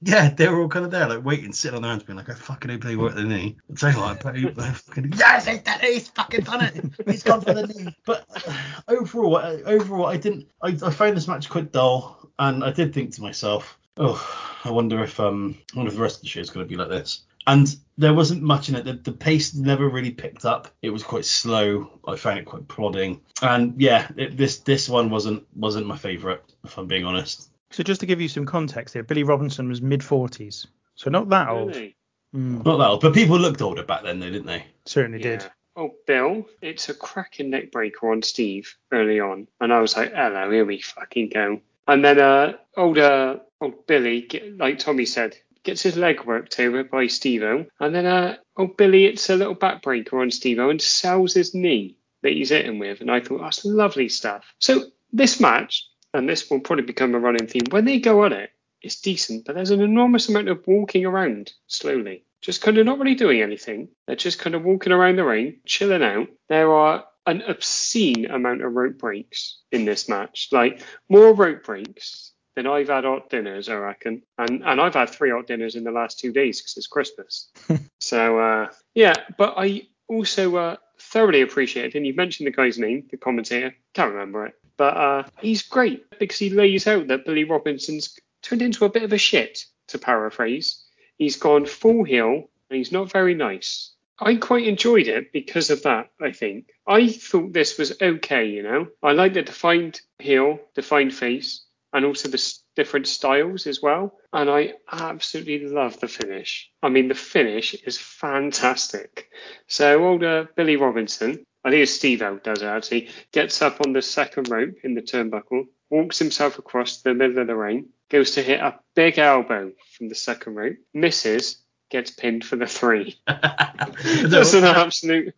Yeah, 0.05 0.31
they 0.31 0.49
were 0.49 0.61
all 0.61 0.69
kind 0.69 0.85
of 0.85 0.91
there, 0.91 1.09
like 1.09 1.25
waiting, 1.25 1.53
sitting 1.53 1.77
on 1.77 1.83
their 1.83 1.91
hands, 1.93 2.03
being 2.03 2.17
like, 2.17 2.29
I 2.29 2.35
fucking 2.35 2.71
hope 2.71 2.83
they 2.83 2.97
work 2.97 3.15
the 3.15 3.23
knee. 3.23 3.57
Saying 3.77 3.97
like, 3.97 4.23
but 4.23 4.37
he- 4.37 4.49
I 4.49 4.71
fucking, 4.73 5.13
yes, 5.17 5.47
he's 5.47 5.61
done 5.61 5.81
it, 5.81 5.93
he's 5.93 6.09
fucking 6.09 6.45
done 6.45 6.65
it, 6.65 6.85
he's 7.09 7.23
gone 7.23 7.41
for 7.41 7.55
the 7.55 7.67
knee. 7.69 7.95
But 8.05 8.27
uh, 8.35 8.53
overall, 8.89 9.37
uh, 9.37 9.59
overall, 9.65 10.07
I 10.07 10.17
didn't, 10.17 10.49
I, 10.61 10.77
I 10.83 10.91
found 10.91 11.17
this 11.17 11.29
match 11.29 11.49
quite 11.49 11.71
dull, 11.71 12.29
and 12.39 12.65
I 12.65 12.73
did 12.73 12.93
think 12.93 13.15
to 13.15 13.23
myself, 13.23 13.79
oh, 13.97 14.21
I 14.65 14.71
wonder 14.71 15.03
if 15.05 15.21
um, 15.21 15.57
I 15.73 15.77
wonder 15.77 15.91
if 15.91 15.97
the 15.97 16.03
rest 16.03 16.17
of 16.17 16.23
the 16.23 16.29
show 16.29 16.41
is 16.41 16.51
going 16.51 16.67
to 16.67 16.69
be 16.71 16.77
like 16.77 16.89
this. 16.89 17.23
And 17.47 17.75
there 17.99 18.15
wasn't 18.15 18.43
much 18.43 18.69
in 18.69 18.77
it. 18.77 18.85
The, 18.85 18.93
the 18.93 19.11
pace 19.13 19.53
never 19.55 19.89
really 19.89 20.13
picked 20.13 20.45
up. 20.45 20.69
It 20.81 20.91
was 20.91 21.03
quite 21.03 21.25
slow. 21.25 22.01
I 22.07 22.15
found 22.15 22.39
it 22.39 22.45
quite 22.45 22.69
plodding. 22.69 23.21
And 23.43 23.81
yeah, 23.81 24.09
it, 24.17 24.37
this 24.37 24.59
this 24.61 24.89
one 24.89 25.11
wasn't 25.11 25.45
wasn't 25.57 25.89
my 25.89 25.97
favourite, 25.97 26.41
if 26.65 26.79
I'm 26.79 26.87
being 26.87 27.05
honest. 27.05 27.51
So 27.73 27.83
just 27.83 28.01
to 28.01 28.07
give 28.07 28.21
you 28.21 28.29
some 28.29 28.47
context 28.47 28.95
here, 28.95 29.03
Billy 29.03 29.23
Robinson 29.23 29.69
was 29.69 29.83
mid 29.83 30.01
40s, 30.01 30.67
so 30.95 31.11
not 31.11 31.29
that 31.31 31.49
old. 31.49 31.75
Really? 31.75 31.97
Mm, 32.35 32.65
Not 32.65 32.79
that 32.79 32.89
old, 32.89 33.01
but 33.03 33.13
people 33.15 33.39
looked 33.39 33.61
older 33.61 33.83
back 33.83 34.03
then, 34.05 34.21
though, 34.21 34.31
didn't 34.31 34.47
they? 34.47 34.65
certainly 34.87 35.19
Yeah. 35.23 35.37
did. 35.39 35.51
Oh, 35.77 35.95
Bill, 36.07 36.47
it's 36.61 36.89
a 36.91 36.95
cracking 36.95 37.51
neck 37.51 37.71
breaker 37.73 38.11
on 38.11 38.23
Steve 38.23 38.75
early 38.91 39.21
on. 39.21 39.49
And 39.61 39.73
I 39.73 39.81
was 39.81 39.97
like, 39.97 40.13
hello, 40.13 40.51
here 40.51 40.65
we 40.67 40.81
fucking 40.81 41.31
go. 41.31 41.61
And 41.89 42.05
then 42.05 42.19
uh, 42.19 42.55
old, 42.77 42.99
uh, 42.99 43.39
old 43.61 43.87
Billy, 43.87 44.23
get, 44.23 44.57
like 44.59 44.79
Tommy 44.79 45.07
said, 45.07 45.37
gets 45.63 45.83
his 45.83 45.97
leg 45.97 46.25
worked 46.25 46.59
over 46.61 46.85
by 46.85 47.07
Steve-O. 47.07 47.67
And 47.81 47.95
then 47.95 48.05
uh, 48.07 48.37
old 48.57 48.77
Billy, 48.77 49.07
it's 49.07 49.31
a 49.31 49.37
little 49.37 49.57
backbreaker 49.57 50.21
on 50.21 50.31
Steve-O 50.31 50.69
and 50.71 50.81
sells 50.81 51.33
his 51.35 51.55
knee. 51.55 51.97
that 52.23 52.33
he's 52.33 52.51
hitting 52.51 52.79
with, 52.79 53.01
and 53.01 53.11
I 53.11 53.21
thought 53.21 53.41
that's 53.41 53.65
lovely 53.65 54.09
stuff. 54.09 54.45
So 54.59 54.85
this 55.13 55.41
match, 55.41 55.87
and 56.15 56.29
this 56.29 56.51
will 56.51 56.61
probably 56.61 56.85
become 56.85 57.15
a 57.15 57.19
running 57.19 57.47
theme, 57.47 57.63
when 57.71 57.85
they 57.85 57.99
go 57.99 58.25
on 58.25 58.33
it, 58.33 58.51
it's 58.83 59.01
decent, 59.01 59.45
but 59.45 59.55
there's 59.55 59.71
an 59.71 59.81
enormous 59.81 60.29
amount 60.29 60.49
of 60.49 60.67
walking 60.67 61.07
around 61.07 61.53
slowly. 61.67 62.25
Just 62.41 62.61
kind 62.61 62.77
of 62.79 62.87
not 62.87 62.99
really 62.99 63.15
doing 63.15 63.41
anything. 63.41 63.89
They're 64.07 64.17
just 64.17 64.41
kind 64.41 64.57
of 64.57 64.65
walking 64.65 64.93
around 64.93 65.17
the 65.17 65.25
ring, 65.25 65.61
chilling 65.65 66.03
out. 66.03 66.29
There 66.49 66.73
are 66.73 67.05
an 67.25 67.43
obscene 67.43 68.27
amount 68.27 68.63
of 68.63 68.73
rope 68.73 68.99
breaks 68.99 69.61
in 69.71 69.85
this 69.85 70.09
match. 70.09 70.49
Like 70.51 70.83
more 71.09 71.33
rope 71.33 71.65
breaks 71.65 72.33
than 72.57 72.67
I've 72.67 72.89
had 72.89 73.05
hot 73.05 73.31
dinners, 73.31 73.69
I 73.69 73.77
reckon. 73.77 74.23
And 74.39 74.63
and 74.65 74.81
I've 74.81 74.95
had 74.95 75.11
three 75.11 75.31
hot 75.31 75.47
dinners 75.47 75.77
in 75.77 75.85
the 75.85 75.93
last 75.93 76.19
two 76.19 76.33
days 76.33 76.61
because 76.61 76.77
it's 76.77 76.89
Christmas. 76.89 77.51
so 78.01 78.39
uh, 78.41 78.69
yeah, 78.95 79.15
but 79.39 79.55
I 79.57 79.87
also 80.09 80.57
uh, 80.57 80.77
thoroughly 80.99 81.43
appreciate, 81.43 81.95
and 81.95 82.07
you 82.07 82.15
mentioned 82.15 82.49
the 82.49 82.53
guy's 82.53 82.79
name, 82.79 83.07
the 83.11 83.17
commentator, 83.17 83.75
can't 83.95 84.13
remember 84.13 84.47
it, 84.47 84.55
but 84.77 84.97
uh, 84.97 85.23
he's 85.41 85.63
great 85.63 86.05
because 86.19 86.39
he 86.39 86.51
lays 86.51 86.87
out 86.87 87.09
that 87.09 87.25
Billy 87.25 87.45
Robinson's 87.45 88.19
turned 88.43 88.63
into 88.63 88.85
a 88.85 88.91
bit 88.91 89.03
of 89.03 89.13
a 89.13 89.19
shit, 89.19 89.65
to 89.89 89.99
paraphrase. 89.99 90.85
He's 91.17 91.37
gone 91.37 91.67
full 91.67 92.05
heel 92.05 92.49
and 92.71 92.77
he's 92.77 92.93
not 92.93 93.11
very 93.11 93.35
nice. 93.35 93.93
I 94.19 94.37
quite 94.37 94.67
enjoyed 94.67 95.09
it 95.09 95.33
because 95.33 95.71
of 95.71 95.83
that, 95.83 96.11
I 96.21 96.33
think. 96.33 96.69
I 96.87 97.09
thought 97.09 97.53
this 97.53 97.79
was 97.79 98.01
okay, 98.01 98.47
you 98.47 98.63
know. 98.63 98.89
I 99.03 99.13
like 99.13 99.35
the 99.35 99.43
defined 99.43 100.01
heel, 100.19 100.61
defined 100.75 101.15
face, 101.15 101.65
and 101.93 102.05
also 102.05 102.29
the 102.29 102.37
s- 102.37 102.63
different 102.77 103.09
styles 103.09 103.67
as 103.67 103.83
well. 103.83 104.15
And 104.33 104.49
I 104.49 104.75
absolutely 104.91 105.67
love 105.69 105.99
the 105.99 106.09
finish. 106.09 106.71
I 106.83 106.89
mean, 106.89 107.09
the 107.09 107.15
finish 107.15 107.75
is 107.75 107.99
fantastic. 107.99 109.29
So, 109.67 110.05
older 110.05 110.49
Billy 110.57 110.77
Robinson, 110.77 111.45
I 111.65 111.71
think 111.71 111.83
it's 111.83 111.93
Steve 111.93 112.23
out 112.23 112.45
does 112.45 112.63
it 112.63 112.67
actually, 112.67 113.09
gets 113.33 113.63
up 113.63 113.81
on 113.85 113.93
the 113.93 114.03
second 114.03 114.49
rope 114.49 114.77
in 114.83 114.95
the 114.95 115.03
turnbuckle, 115.03 115.67
walks 115.91 116.19
himself 116.19 116.59
across 116.59 117.03
the 117.03 117.15
middle 117.15 117.39
of 117.39 117.47
the 117.47 117.57
ring, 117.57 117.87
goes 118.11 118.33
to 118.33 118.43
hit 118.43 118.61
a 118.61 118.79
big 118.95 119.19
elbow 119.19 119.73
from 119.97 120.09
the 120.09 120.15
second 120.15 120.55
rope, 120.55 120.77
misses, 120.93 121.59
gets 121.93 122.11
pinned 122.11 122.43
for 122.45 122.57
the 122.57 122.67
three. 122.67 123.21
That's 123.27 124.55
an 124.55 124.65
absolute 124.65 125.35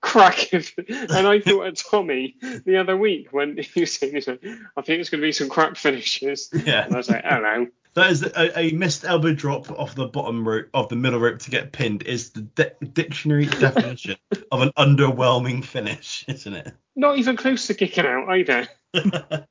crack. 0.00 0.52
Of, 0.54 0.72
and 0.88 1.26
I 1.26 1.38
thought 1.38 1.66
of 1.66 1.74
Tommy 1.76 2.36
the 2.64 2.78
other 2.78 2.96
week 2.96 3.28
when 3.30 3.58
he 3.58 3.80
was 3.80 3.92
saying, 3.92 4.22
like, 4.26 4.44
I 4.76 4.80
think 4.80 5.00
it's 5.00 5.10
going 5.10 5.20
to 5.20 5.26
be 5.26 5.32
some 5.32 5.50
crap 5.50 5.76
finishes. 5.76 6.48
Yeah. 6.52 6.86
And 6.86 6.94
I 6.94 6.96
was 6.96 7.10
like, 7.10 7.24
oh, 7.24 7.28
hello. 7.36 7.66
That 7.98 8.12
is 8.12 8.22
a, 8.22 8.58
a 8.58 8.70
missed 8.72 9.04
elbow 9.04 9.32
drop 9.34 9.70
off 9.72 9.96
the 9.96 10.06
bottom 10.06 10.46
rope 10.46 10.68
of 10.72 10.88
the 10.88 10.94
middle 10.94 11.18
rope 11.18 11.40
to 11.40 11.50
get 11.50 11.72
pinned 11.72 12.04
is 12.04 12.30
the 12.30 12.42
di- 12.42 12.70
dictionary 12.92 13.46
definition 13.60 14.14
of 14.52 14.62
an 14.62 14.70
underwhelming 14.78 15.64
finish, 15.64 16.24
isn't 16.28 16.54
it? 16.54 16.72
Not 16.94 17.18
even 17.18 17.36
close 17.36 17.66
to 17.66 17.74
kicking 17.74 18.06
out 18.06 18.28
either. 18.30 18.68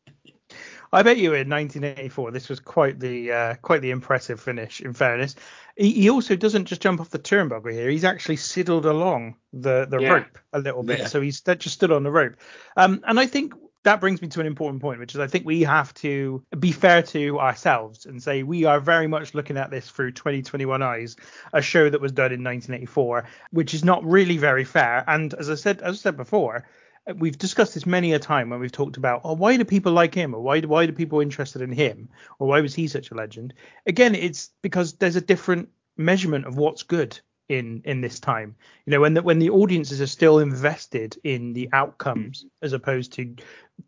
I 0.93 1.03
bet 1.03 1.17
you 1.17 1.33
in 1.33 1.49
1984 1.49 2.31
this 2.31 2.47
was 2.47 2.61
quite 2.61 2.97
the 3.01 3.31
uh, 3.33 3.55
quite 3.55 3.81
the 3.81 3.91
impressive 3.91 4.39
finish. 4.39 4.79
In 4.79 4.93
fairness, 4.93 5.35
he, 5.75 5.91
he 5.91 6.09
also 6.09 6.37
doesn't 6.37 6.65
just 6.65 6.79
jump 6.79 7.01
off 7.01 7.09
the 7.09 7.19
turnbuckle 7.19 7.73
here. 7.73 7.89
He's 7.89 8.05
actually 8.05 8.37
sidled 8.37 8.85
along 8.85 9.35
the 9.51 9.85
the 9.89 9.99
Yeah. 9.99 10.09
rope 10.13 10.37
a 10.53 10.59
little 10.59 10.83
bit, 10.83 10.99
Yeah. 10.99 11.07
so 11.07 11.19
he's 11.19 11.39
st- 11.39 11.59
just 11.59 11.75
stood 11.75 11.91
on 11.91 12.03
the 12.03 12.11
rope. 12.11 12.35
Um, 12.77 13.01
and 13.05 13.19
I 13.19 13.25
think 13.25 13.53
that 13.83 14.01
brings 14.01 14.21
me 14.21 14.27
to 14.29 14.39
an 14.39 14.47
important 14.47 14.81
point, 14.81 14.99
which 14.99 15.15
is 15.15 15.19
I 15.19 15.27
think 15.27 15.45
we 15.45 15.61
have 15.61 15.93
to 15.95 16.43
be 16.59 16.71
fair 16.71 17.01
to 17.03 17.39
ourselves 17.39 18.05
and 18.05 18.21
say 18.21 18.43
we 18.43 18.65
are 18.65 18.79
very 18.79 19.07
much 19.07 19.33
looking 19.33 19.57
at 19.57 19.71
this 19.71 19.89
through 19.89 20.11
2021 20.11 20.81
eyes, 20.81 21.15
a 21.53 21.61
show 21.61 21.89
that 21.89 22.01
was 22.01 22.11
done 22.11 22.31
in 22.31 22.43
1984, 22.43 23.25
which 23.51 23.73
is 23.73 23.83
not 23.83 24.03
really 24.03 24.37
very 24.37 24.63
fair. 24.63 25.03
And 25.07 25.33
as 25.35 25.49
I 25.49 25.55
said, 25.55 25.81
as 25.81 25.95
I 25.95 25.97
said 25.97 26.17
before, 26.17 26.67
we've 27.15 27.37
discussed 27.37 27.73
this 27.73 27.85
many 27.85 28.13
a 28.13 28.19
time 28.19 28.49
when 28.49 28.59
we've 28.59 28.71
talked 28.71 28.97
about, 28.97 29.21
oh, 29.23 29.33
why 29.33 29.55
do 29.55 29.63
people 29.63 29.93
like 29.93 30.13
him, 30.13 30.33
or 30.33 30.41
why 30.41 30.59
why 30.61 30.85
do 30.85 30.91
people 30.91 31.21
interested 31.21 31.61
in 31.61 31.71
him, 31.71 32.09
or 32.39 32.47
why 32.47 32.61
was 32.61 32.75
he 32.75 32.87
such 32.87 33.11
a 33.11 33.15
legend? 33.15 33.53
Again, 33.85 34.15
it's 34.15 34.51
because 34.61 34.93
there's 34.93 35.15
a 35.15 35.21
different 35.21 35.69
measurement 35.95 36.45
of 36.45 36.57
what's 36.57 36.83
good 36.83 37.19
in 37.49 37.81
in 37.85 38.01
this 38.01 38.19
time. 38.19 38.55
You 38.85 38.91
know, 38.91 39.01
when 39.01 39.13
the 39.13 39.21
when 39.21 39.39
the 39.39 39.49
audiences 39.49 40.01
are 40.01 40.07
still 40.07 40.39
invested 40.39 41.17
in 41.23 41.53
the 41.53 41.69
outcomes 41.73 42.45
as 42.61 42.73
opposed 42.73 43.13
to 43.13 43.35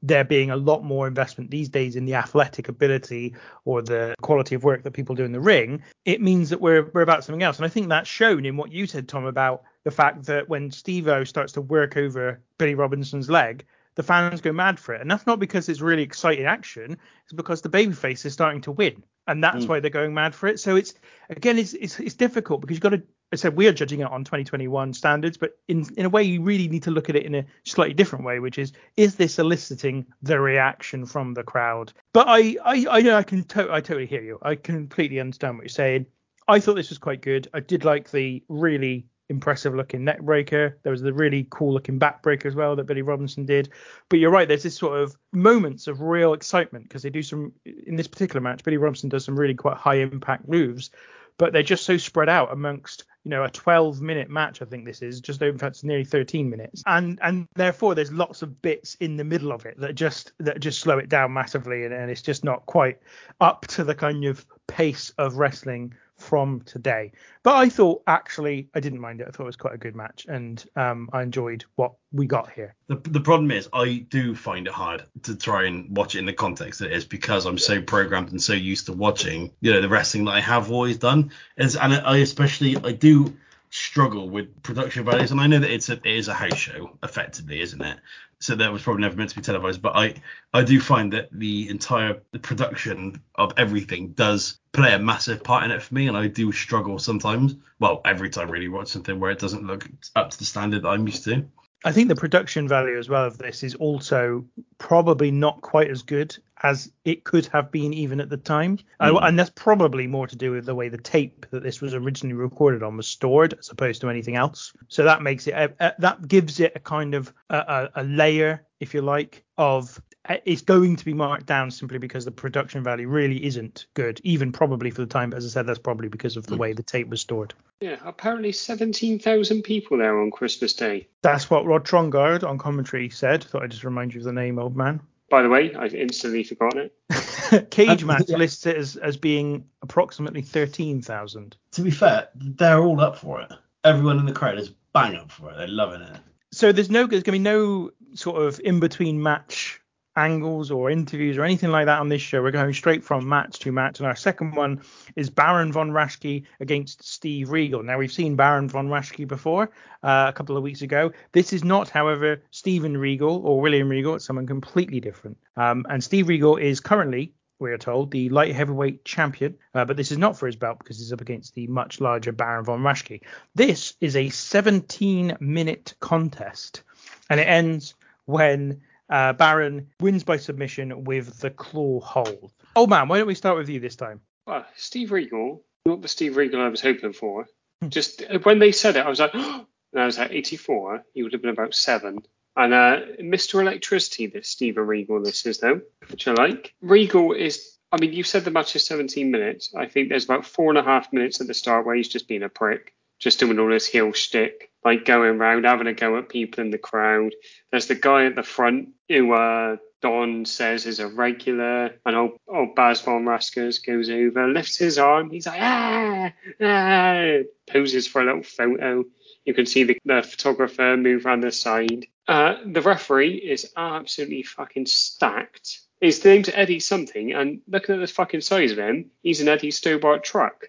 there 0.03 0.23
being 0.23 0.51
a 0.51 0.55
lot 0.55 0.83
more 0.83 1.07
investment 1.07 1.49
these 1.49 1.69
days 1.69 1.95
in 1.95 2.05
the 2.05 2.13
athletic 2.13 2.69
ability 2.69 3.35
or 3.65 3.81
the 3.81 4.13
quality 4.21 4.55
of 4.55 4.63
work 4.63 4.83
that 4.83 4.91
people 4.91 5.15
do 5.15 5.23
in 5.23 5.31
the 5.31 5.39
ring, 5.39 5.81
it 6.05 6.21
means 6.21 6.49
that 6.49 6.61
we're 6.61 6.89
we're 6.93 7.01
about 7.01 7.23
something 7.23 7.43
else. 7.43 7.57
And 7.57 7.65
I 7.65 7.69
think 7.69 7.89
that's 7.89 8.09
shown 8.09 8.45
in 8.45 8.57
what 8.57 8.71
you 8.71 8.87
said, 8.87 9.07
Tom, 9.07 9.25
about 9.25 9.63
the 9.83 9.91
fact 9.91 10.25
that 10.25 10.49
when 10.49 10.71
Steve-O 10.71 11.23
starts 11.23 11.53
to 11.53 11.61
work 11.61 11.97
over 11.97 12.39
Billy 12.57 12.75
Robinson's 12.75 13.29
leg, 13.29 13.65
the 13.95 14.03
fans 14.03 14.41
go 14.41 14.51
mad 14.51 14.79
for 14.79 14.93
it. 14.93 15.01
And 15.01 15.09
that's 15.09 15.25
not 15.25 15.39
because 15.39 15.67
it's 15.67 15.81
really 15.81 16.03
exciting 16.03 16.45
action, 16.45 16.97
it's 17.23 17.33
because 17.33 17.61
the 17.61 17.69
babyface 17.69 18.25
is 18.25 18.33
starting 18.33 18.61
to 18.61 18.71
win. 18.71 19.03
And 19.27 19.43
that's 19.43 19.65
mm. 19.65 19.67
why 19.67 19.79
they're 19.79 19.91
going 19.91 20.13
mad 20.13 20.33
for 20.33 20.47
it. 20.47 20.59
So 20.59 20.75
it's 20.75 20.93
again 21.29 21.59
it's 21.59 21.73
it's, 21.73 21.99
it's 21.99 22.15
difficult 22.15 22.61
because 22.61 22.75
you've 22.75 22.81
got 22.81 22.89
to 22.89 23.03
I 23.31 23.35
said 23.35 23.55
we 23.55 23.67
are 23.67 23.73
judging 23.73 23.99
it 23.99 24.11
on 24.11 24.23
2021 24.23 24.93
standards, 24.93 25.37
but 25.37 25.57
in 25.67 25.85
in 25.97 26.05
a 26.05 26.09
way 26.09 26.23
you 26.23 26.41
really 26.41 26.67
need 26.67 26.83
to 26.83 26.91
look 26.91 27.09
at 27.09 27.15
it 27.15 27.25
in 27.25 27.35
a 27.35 27.45
slightly 27.63 27.93
different 27.93 28.25
way, 28.25 28.39
which 28.39 28.57
is 28.57 28.73
is 28.97 29.15
this 29.15 29.37
eliciting 29.37 30.05
the 30.21 30.39
reaction 30.39 31.05
from 31.05 31.33
the 31.33 31.43
crowd? 31.43 31.93
But 32.13 32.27
I 32.27 32.57
I, 32.63 32.85
I 32.89 33.01
know 33.01 33.15
I 33.15 33.23
can 33.23 33.43
to- 33.43 33.71
I 33.71 33.81
totally 33.81 34.07
hear 34.07 34.23
you. 34.23 34.39
I 34.41 34.55
completely 34.55 35.19
understand 35.19 35.57
what 35.57 35.63
you're 35.63 35.69
saying. 35.69 36.07
I 36.47 36.59
thought 36.59 36.75
this 36.75 36.89
was 36.89 36.97
quite 36.97 37.21
good. 37.21 37.47
I 37.53 37.59
did 37.59 37.85
like 37.85 38.09
the 38.09 38.43
really 38.49 39.05
impressive 39.29 39.75
looking 39.75 40.03
neck 40.03 40.21
breaker. 40.21 40.79
There 40.81 40.91
was 40.91 41.03
the 41.03 41.13
really 41.13 41.47
cool 41.51 41.71
looking 41.73 41.99
back 41.99 42.23
breaker 42.23 42.47
as 42.47 42.55
well 42.55 42.75
that 42.75 42.87
Billy 42.87 43.03
Robinson 43.03 43.45
did. 43.45 43.69
But 44.09 44.17
you're 44.17 44.31
right, 44.31 44.47
there's 44.47 44.63
this 44.63 44.75
sort 44.75 44.99
of 44.99 45.15
moments 45.31 45.87
of 45.87 46.01
real 46.01 46.33
excitement 46.33 46.85
because 46.85 47.03
they 47.03 47.11
do 47.11 47.21
some 47.21 47.53
in 47.65 47.95
this 47.95 48.07
particular 48.07 48.41
match. 48.41 48.63
Billy 48.63 48.77
Robinson 48.77 49.09
does 49.09 49.25
some 49.25 49.39
really 49.39 49.53
quite 49.53 49.77
high 49.77 49.97
impact 49.97 50.47
moves, 50.47 50.89
but 51.37 51.53
they're 51.53 51.61
just 51.61 51.85
so 51.85 51.97
spread 51.97 52.29
out 52.29 52.51
amongst 52.51 53.05
you 53.23 53.29
know 53.29 53.43
a 53.43 53.49
12 53.49 54.01
minute 54.01 54.29
match. 54.29 54.61
I 54.61 54.65
think 54.65 54.85
this 54.85 55.01
is 55.01 55.19
just 55.19 55.39
fact 55.39 55.63
it's 55.63 55.83
nearly 55.83 56.05
13 56.05 56.49
minutes, 56.49 56.83
and 56.85 57.19
and 57.21 57.47
therefore 57.55 57.95
there's 57.95 58.11
lots 58.11 58.41
of 58.41 58.61
bits 58.61 58.95
in 58.99 59.17
the 59.17 59.23
middle 59.23 59.51
of 59.51 59.65
it 59.65 59.79
that 59.79 59.95
just 59.95 60.31
that 60.39 60.59
just 60.59 60.79
slow 60.79 60.97
it 60.97 61.09
down 61.09 61.33
massively, 61.33 61.85
and, 61.85 61.93
and 61.93 62.09
it's 62.09 62.21
just 62.21 62.43
not 62.43 62.65
quite 62.65 62.99
up 63.41 63.67
to 63.67 63.83
the 63.83 63.95
kind 63.95 64.25
of 64.25 64.45
pace 64.67 65.11
of 65.17 65.37
wrestling 65.37 65.93
from 66.19 66.61
today. 66.61 67.11
But 67.43 67.55
I 67.55 67.69
thought 67.69 68.03
actually 68.07 68.69
I 68.75 68.79
didn't 68.79 68.99
mind 68.99 69.21
it. 69.21 69.27
I 69.27 69.31
thought 69.31 69.43
it 69.43 69.47
was 69.47 69.55
quite 69.55 69.73
a 69.73 69.77
good 69.77 69.95
match, 69.95 70.25
and 70.27 70.63
um, 70.75 71.09
I 71.13 71.23
enjoyed 71.23 71.65
what 71.75 71.93
we 72.11 72.25
got 72.25 72.51
here. 72.51 72.75
The, 72.87 72.95
the 72.95 73.21
problem 73.21 73.51
is 73.51 73.69
I 73.73 74.05
do 74.09 74.35
find 74.35 74.67
it 74.67 74.73
hard 74.73 75.03
to 75.23 75.35
try 75.35 75.65
and 75.65 75.95
watch 75.95 76.15
it 76.15 76.19
in 76.19 76.25
the 76.25 76.33
context 76.33 76.81
it 76.81 76.91
is 76.91 77.05
because 77.05 77.45
I'm 77.45 77.57
so 77.57 77.81
programmed 77.81 78.31
and 78.31 78.41
so 78.41 78.53
used 78.53 78.87
to 78.87 78.93
watching 78.93 79.51
you 79.61 79.71
know 79.71 79.81
the 79.81 79.89
wrestling 79.89 80.25
that 80.25 80.31
I 80.31 80.41
have 80.41 80.71
always 80.71 80.97
done 80.97 81.31
is 81.57 81.75
and 81.75 81.93
I 81.93 82.17
especially 82.17 82.77
I 82.77 82.91
do 82.91 83.35
struggle 83.69 84.29
with 84.29 84.63
production 84.63 85.05
values 85.05 85.31
and 85.31 85.39
I 85.39 85.47
know 85.47 85.59
that 85.59 85.71
it's 85.71 85.89
a 85.89 85.93
it 85.93 86.05
is 86.05 86.27
a 86.27 86.33
house 86.33 86.57
show 86.57 86.97
effectively 87.03 87.61
isn't 87.61 87.81
it 87.81 87.97
so 88.39 88.55
that 88.55 88.71
was 88.71 88.81
probably 88.81 89.01
never 89.01 89.15
meant 89.15 89.29
to 89.29 89.35
be 89.35 89.41
televised 89.41 89.81
but 89.81 89.95
I 89.95 90.15
I 90.53 90.63
do 90.63 90.79
find 90.79 91.13
that 91.13 91.29
the 91.31 91.69
entire 91.69 92.21
the 92.31 92.39
production 92.39 93.21
of 93.35 93.53
everything 93.57 94.13
does 94.13 94.59
play 94.71 94.93
a 94.93 94.99
massive 94.99 95.43
part 95.43 95.65
in 95.65 95.71
it 95.71 95.81
for 95.81 95.93
me 95.93 96.07
and 96.07 96.17
I 96.17 96.27
do 96.27 96.51
struggle 96.51 96.99
sometimes 96.99 97.55
well 97.79 98.01
every 98.05 98.29
time 98.29 98.49
really 98.49 98.69
watch 98.69 98.87
something 98.87 99.19
where 99.19 99.31
it 99.31 99.39
doesn't 99.39 99.67
look 99.67 99.89
up 100.15 100.31
to 100.31 100.37
the 100.37 100.45
standard 100.45 100.83
that 100.83 100.89
I'm 100.89 101.07
used 101.07 101.25
to 101.25 101.45
I 101.85 101.93
think 101.93 102.09
the 102.09 102.15
production 102.15 102.67
value 102.67 102.97
as 102.97 103.07
well 103.07 103.25
of 103.25 103.37
this 103.37 103.63
is 103.63 103.75
also 103.75 104.45
probably 104.77 105.31
not 105.31 105.61
quite 105.61 105.89
as 105.89 106.01
good 106.01 106.35
as 106.61 106.91
it 107.05 107.23
could 107.23 107.45
have 107.47 107.71
been 107.71 107.93
even 107.93 108.19
at 108.19 108.29
the 108.29 108.37
time. 108.37 108.79
Uh, 108.99 109.17
and 109.21 109.39
that's 109.39 109.51
probably 109.51 110.05
more 110.05 110.27
to 110.27 110.35
do 110.35 110.51
with 110.51 110.65
the 110.65 110.75
way 110.75 110.89
the 110.89 110.97
tape 110.97 111.45
that 111.51 111.63
this 111.63 111.79
was 111.79 111.93
originally 111.93 112.35
recorded 112.35 112.83
on 112.83 112.97
was 112.97 113.07
stored 113.07 113.53
as 113.57 113.69
opposed 113.69 114.01
to 114.01 114.09
anything 114.09 114.35
else. 114.35 114.73
So 114.89 115.05
that 115.05 115.21
makes 115.21 115.47
it 115.47 115.53
a, 115.53 115.73
a, 115.79 115.93
that 115.99 116.27
gives 116.27 116.59
it 116.59 116.73
a 116.75 116.79
kind 116.79 117.15
of 117.15 117.33
a, 117.49 117.57
a, 117.57 117.89
a 117.95 118.03
layer, 118.03 118.65
if 118.81 118.93
you 118.93 119.01
like, 119.01 119.45
of 119.57 119.97
uh, 119.97 120.08
it's 120.45 120.61
going 120.61 120.95
to 120.95 121.05
be 121.05 121.13
marked 121.13 121.45
down 121.45 121.71
simply 121.71 121.97
because 121.97 122.25
the 122.25 122.31
production 122.31 122.83
value 122.83 123.07
really 123.07 123.43
isn't 123.45 123.87
good, 123.93 124.19
even 124.23 124.51
probably 124.51 124.91
for 124.91 125.01
the 125.01 125.07
time. 125.07 125.29
But 125.31 125.37
as 125.37 125.45
I 125.45 125.49
said, 125.49 125.65
that's 125.67 125.79
probably 125.79 126.07
because 126.07 126.37
of 126.37 126.45
the 126.45 126.57
way 126.57 126.73
the 126.73 126.83
tape 126.83 127.07
was 127.09 127.21
stored. 127.21 127.53
Yeah, 127.81 127.97
apparently 128.05 128.51
17,000 128.51 129.63
people 129.63 129.97
there 129.97 130.19
on 130.19 130.31
Christmas 130.31 130.73
Day. 130.73 131.07
That's 131.21 131.49
what 131.49 131.65
Rod 131.65 131.85
Trongard 131.85 132.43
on 132.43 132.57
commentary 132.57 133.09
said. 133.09 133.43
Thought 133.43 133.63
I'd 133.63 133.71
just 133.71 133.83
remind 133.83 134.13
you 134.13 134.19
of 134.19 134.25
the 134.25 134.33
name, 134.33 134.59
old 134.59 134.75
man. 134.75 135.01
By 135.29 135.43
the 135.43 135.49
way, 135.49 135.73
I've 135.75 135.93
instantly 135.93 136.43
forgotten 136.43 136.89
it. 137.09 137.69
Cage 137.71 138.01
Um, 138.01 138.07
match 138.07 138.25
yeah. 138.27 138.37
lists 138.37 138.65
it 138.65 138.75
as, 138.75 138.95
as 138.95 139.15
being 139.15 139.65
approximately 139.81 140.41
13,000. 140.41 141.55
to 141.73 141.81
be 141.81 141.91
fair, 141.91 142.29
they're 142.35 142.79
all 142.79 142.99
up 142.99 143.17
for 143.17 143.41
it. 143.41 143.51
Everyone 143.83 144.19
in 144.19 144.25
the 144.25 144.33
crowd 144.33 144.57
is 144.57 144.71
bang 144.93 145.15
up 145.15 145.31
for 145.31 145.51
it. 145.51 145.57
They're 145.57 145.67
loving 145.67 146.01
it. 146.01 146.17
So 146.51 146.71
there's 146.71 146.89
no 146.89 147.05
there's 147.05 147.21
going 147.23 147.33
to 147.33 147.39
be 147.39 147.39
no 147.39 147.91
sort 148.15 148.41
of 148.41 148.59
in 148.63 148.79
between 148.79 149.21
match 149.21 149.78
angles 150.19 150.69
or 150.69 150.91
interviews 150.91 151.37
or 151.37 151.43
anything 151.43 151.71
like 151.71 151.85
that 151.85 151.99
on 151.99 152.09
this 152.09 152.21
show. 152.21 152.41
We're 152.41 152.51
going 152.51 152.73
straight 152.73 153.03
from 153.03 153.27
match 153.27 153.59
to 153.59 153.71
match. 153.71 153.99
And 153.99 154.07
our 154.07 154.15
second 154.15 154.55
one 154.55 154.81
is 155.15 155.29
Baron 155.29 155.71
von 155.71 155.91
Raschke 155.91 156.43
against 156.59 157.03
Steve 157.03 157.49
Regal. 157.49 157.83
Now, 157.83 157.97
we've 157.97 158.11
seen 158.11 158.35
Baron 158.35 158.69
von 158.69 158.89
Raschke 158.89 159.27
before 159.27 159.71
uh, 160.03 160.25
a 160.29 160.33
couple 160.33 160.57
of 160.57 160.63
weeks 160.63 160.81
ago. 160.81 161.11
This 161.31 161.53
is 161.53 161.63
not, 161.63 161.89
however, 161.89 162.43
Steven 162.51 162.97
Regal 162.97 163.41
or 163.45 163.61
William 163.61 163.89
Regal. 163.89 164.15
It's 164.15 164.25
someone 164.25 164.47
completely 164.47 164.99
different. 164.99 165.37
Um, 165.55 165.85
and 165.89 166.03
Steve 166.03 166.27
Regal 166.27 166.57
is 166.57 166.79
currently 166.79 167.33
we 167.59 167.71
are 167.71 167.77
told, 167.77 168.11
the 168.11 168.29
light 168.29 168.55
heavyweight 168.55 169.03
champion. 169.03 169.57
Uh, 169.75 169.85
but 169.85 169.97
this 169.97 170.11
is 170.11 170.17
not 170.17 170.37
for 170.37 170.45
his 170.45 170.55
belt 170.55 170.79
because 170.79 170.97
he's 170.97 171.13
up 171.13 171.21
against 171.21 171.53
the 171.53 171.67
much 171.67 171.99
larger 171.99 172.31
Baron 172.31 172.63
von 172.65 172.81
Raschke. 172.81 173.21
This 173.53 173.95
is 173.99 174.15
a 174.15 174.29
17 174.29 175.37
minute 175.39 175.93
contest, 175.99 176.83
and 177.29 177.39
it 177.39 177.47
ends 177.47 177.95
when 178.25 178.81
uh, 179.09 179.33
Baron 179.33 179.87
wins 179.99 180.23
by 180.23 180.37
submission 180.37 181.03
with 181.03 181.39
the 181.39 181.49
claw 181.49 181.99
hold. 181.99 182.53
Oh 182.75 182.87
man, 182.87 183.07
why 183.07 183.17
don't 183.17 183.27
we 183.27 183.35
start 183.35 183.57
with 183.57 183.69
you 183.69 183.79
this 183.79 183.95
time? 183.95 184.21
Well, 184.45 184.65
Steve 184.75 185.11
Regal, 185.11 185.63
not 185.85 186.01
the 186.01 186.07
Steve 186.07 186.37
Regal 186.37 186.61
I 186.61 186.69
was 186.69 186.81
hoping 186.81 187.13
for. 187.13 187.47
Just 187.87 188.23
uh, 188.23 188.39
when 188.39 188.59
they 188.59 188.71
said 188.71 188.95
it, 188.95 189.05
I 189.05 189.09
was 189.09 189.19
like, 189.19 189.31
oh, 189.33 189.65
and 189.93 190.01
I 190.01 190.05
was 190.05 190.17
like 190.17 190.31
84. 190.31 191.03
He 191.13 191.23
would 191.23 191.33
have 191.33 191.41
been 191.41 191.51
about 191.51 191.73
seven. 191.73 192.19
And 192.55 192.73
uh, 192.73 192.99
Mr. 193.21 193.61
Electricity, 193.61 194.27
this 194.27 194.49
Steve 194.49 194.77
Regal, 194.77 195.21
this 195.21 195.45
is 195.45 195.59
though, 195.59 195.81
which 196.09 196.27
I 196.27 196.33
like. 196.33 196.73
Regal 196.81 197.33
is, 197.33 197.77
I 197.91 197.99
mean, 197.99 198.11
you 198.13 198.23
said 198.23 198.43
the 198.43 198.51
match 198.51 198.75
is 198.75 198.85
17 198.85 199.31
minutes. 199.31 199.73
I 199.75 199.85
think 199.85 200.09
there's 200.09 200.25
about 200.25 200.45
four 200.45 200.69
and 200.69 200.77
a 200.77 200.83
half 200.83 201.13
minutes 201.13 201.39
at 201.39 201.47
the 201.47 201.53
start 201.53 201.85
where 201.85 201.95
he's 201.95 202.09
just 202.09 202.27
being 202.27 202.43
a 202.43 202.49
prick, 202.49 202.93
just 203.17 203.39
doing 203.39 203.59
all 203.59 203.71
his 203.71 203.85
heel 203.85 204.11
shtick, 204.11 204.68
like 204.83 205.05
going 205.05 205.39
around 205.39 205.65
having 205.65 205.87
a 205.87 205.93
go 205.93 206.17
at 206.17 206.29
people 206.29 206.63
in 206.63 206.71
the 206.71 206.77
crowd. 206.77 207.33
There's 207.71 207.87
the 207.87 207.95
guy 207.95 208.25
at 208.25 208.35
the 208.35 208.43
front 208.43 208.89
who 209.07 209.33
uh, 209.33 209.77
Don 210.01 210.45
says 210.45 210.85
is 210.85 210.99
a 210.99 211.07
regular, 211.07 211.95
and 212.05 212.15
old, 212.15 212.31
old 212.47 212.75
Baz 212.75 213.01
von 213.01 213.25
Raskers 213.25 213.85
goes 213.85 214.09
over, 214.09 214.47
lifts 214.47 214.77
his 214.77 214.97
arm, 214.97 215.29
he's 215.29 215.45
like, 215.45 215.61
ah, 215.61 216.31
ah, 216.61 217.23
poses 217.67 218.07
for 218.07 218.21
a 218.21 218.25
little 218.25 218.43
photo. 218.43 219.03
You 219.45 219.53
can 219.53 219.65
see 219.65 219.83
the, 219.83 219.97
the 220.05 220.21
photographer 220.21 220.95
move 220.95 221.25
around 221.25 221.41
the 221.41 221.51
side. 221.51 222.05
Uh, 222.27 222.55
the 222.65 222.81
referee 222.81 223.35
is 223.35 223.71
absolutely 223.75 224.43
fucking 224.43 224.85
stacked. 224.85 225.79
His 225.99 226.23
name's 226.23 226.49
Eddie 226.49 226.79
something, 226.79 227.33
and 227.33 227.61
looking 227.67 227.95
at 227.95 228.01
the 228.01 228.07
fucking 228.07 228.41
size 228.41 228.71
of 228.71 228.79
him, 228.79 229.11
he's 229.21 229.41
an 229.41 229.49
Eddie 229.49 229.71
Stobart 229.71 230.23
truck. 230.23 230.67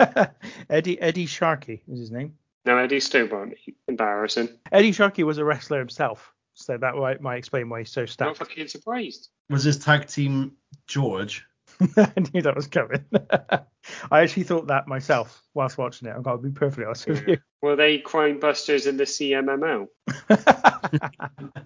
Eddie 0.70 1.00
Eddie 1.00 1.26
Sharkey 1.26 1.82
is 1.88 2.00
his 2.00 2.10
name. 2.10 2.36
No, 2.66 2.76
Eddie 2.78 3.00
Stobart. 3.00 3.54
Embarrassing. 3.88 4.48
Eddie 4.72 4.92
Sharkey 4.92 5.22
was 5.22 5.38
a 5.38 5.44
wrestler 5.44 5.78
himself, 5.78 6.32
so 6.54 6.76
that 6.76 6.96
might, 6.96 7.20
might 7.20 7.36
explain 7.36 7.68
why 7.68 7.78
he's 7.80 7.90
so 7.92 8.02
Not 8.02 8.10
stacked. 8.10 8.36
fucking 8.38 8.66
surprised. 8.68 9.28
Was 9.48 9.62
his 9.64 9.78
tag 9.78 10.06
team 10.08 10.52
George? 10.88 11.46
I 11.96 12.12
knew 12.34 12.42
that 12.42 12.56
was 12.56 12.66
coming. 12.66 13.04
I 14.10 14.20
actually 14.22 14.42
thought 14.44 14.66
that 14.68 14.88
myself 14.88 15.42
whilst 15.54 15.78
watching 15.78 16.08
it. 16.08 16.14
I've 16.16 16.22
got 16.24 16.32
to 16.32 16.38
be 16.42 16.50
perfectly 16.50 16.86
honest 16.86 17.06
with 17.06 17.28
you. 17.28 17.38
Were 17.62 17.76
they 17.76 17.98
crime 17.98 18.40
busters 18.40 18.86
in 18.86 18.96
the 18.96 19.04
CMML? 19.04 19.86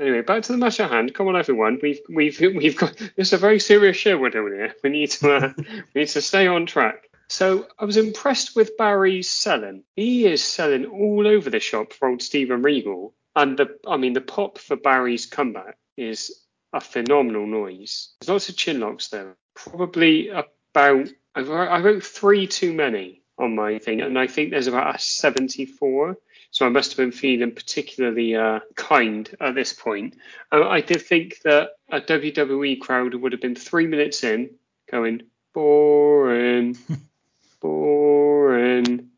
Anyway, 0.00 0.22
back 0.22 0.42
to 0.42 0.52
the 0.52 0.58
match 0.58 0.80
at 0.80 0.90
hand. 0.90 1.14
Come 1.14 1.28
on, 1.28 1.36
everyone. 1.36 1.78
We've 1.80 2.00
we've 2.08 2.40
we've 2.40 2.76
got 2.76 2.96
this 2.96 3.28
is 3.28 3.32
a 3.34 3.38
very 3.38 3.60
serious 3.60 3.96
show 3.96 4.18
we're 4.18 4.30
doing 4.30 4.54
here. 4.54 4.74
We 4.82 4.90
need 4.90 5.10
to 5.12 5.32
uh, 5.36 5.52
we 5.94 6.00
need 6.00 6.08
to 6.08 6.20
stay 6.22 6.48
on 6.48 6.66
track. 6.66 7.08
So 7.32 7.66
I 7.78 7.86
was 7.86 7.96
impressed 7.96 8.54
with 8.54 8.76
Barry's 8.76 9.30
selling. 9.30 9.84
He 9.96 10.26
is 10.26 10.44
selling 10.44 10.84
all 10.84 11.26
over 11.26 11.48
the 11.48 11.60
shop 11.60 11.94
for 11.94 12.10
old 12.10 12.20
Stephen 12.20 12.60
Regal, 12.60 13.14
and 13.34 13.58
the 13.58 13.78
I 13.88 13.96
mean 13.96 14.12
the 14.12 14.20
pop 14.20 14.58
for 14.58 14.76
Barry's 14.76 15.24
comeback 15.24 15.78
is 15.96 16.44
a 16.74 16.80
phenomenal 16.82 17.46
noise. 17.46 18.10
There's 18.20 18.28
lots 18.28 18.50
of 18.50 18.56
chin 18.58 18.80
locks 18.80 19.08
though. 19.08 19.32
Probably 19.54 20.28
about 20.28 21.08
I 21.34 21.80
wrote 21.80 22.04
three 22.04 22.46
too 22.46 22.74
many 22.74 23.22
on 23.38 23.54
my 23.54 23.78
thing, 23.78 24.02
and 24.02 24.18
I 24.18 24.26
think 24.26 24.50
there's 24.50 24.66
about 24.66 24.94
a 24.94 24.98
74. 24.98 26.18
So 26.50 26.66
I 26.66 26.68
must 26.68 26.90
have 26.90 26.98
been 26.98 27.12
feeling 27.12 27.54
particularly 27.54 28.36
uh, 28.36 28.60
kind 28.76 29.34
at 29.40 29.54
this 29.54 29.72
point. 29.72 30.16
Uh, 30.52 30.68
I 30.68 30.82
did 30.82 31.00
think 31.00 31.40
that 31.44 31.70
a 31.90 32.02
WWE 32.02 32.78
crowd 32.78 33.14
would 33.14 33.32
have 33.32 33.40
been 33.40 33.54
three 33.54 33.86
minutes 33.86 34.22
in, 34.22 34.50
going 34.90 35.22
boring, 35.54 36.76
boring, 37.62 39.08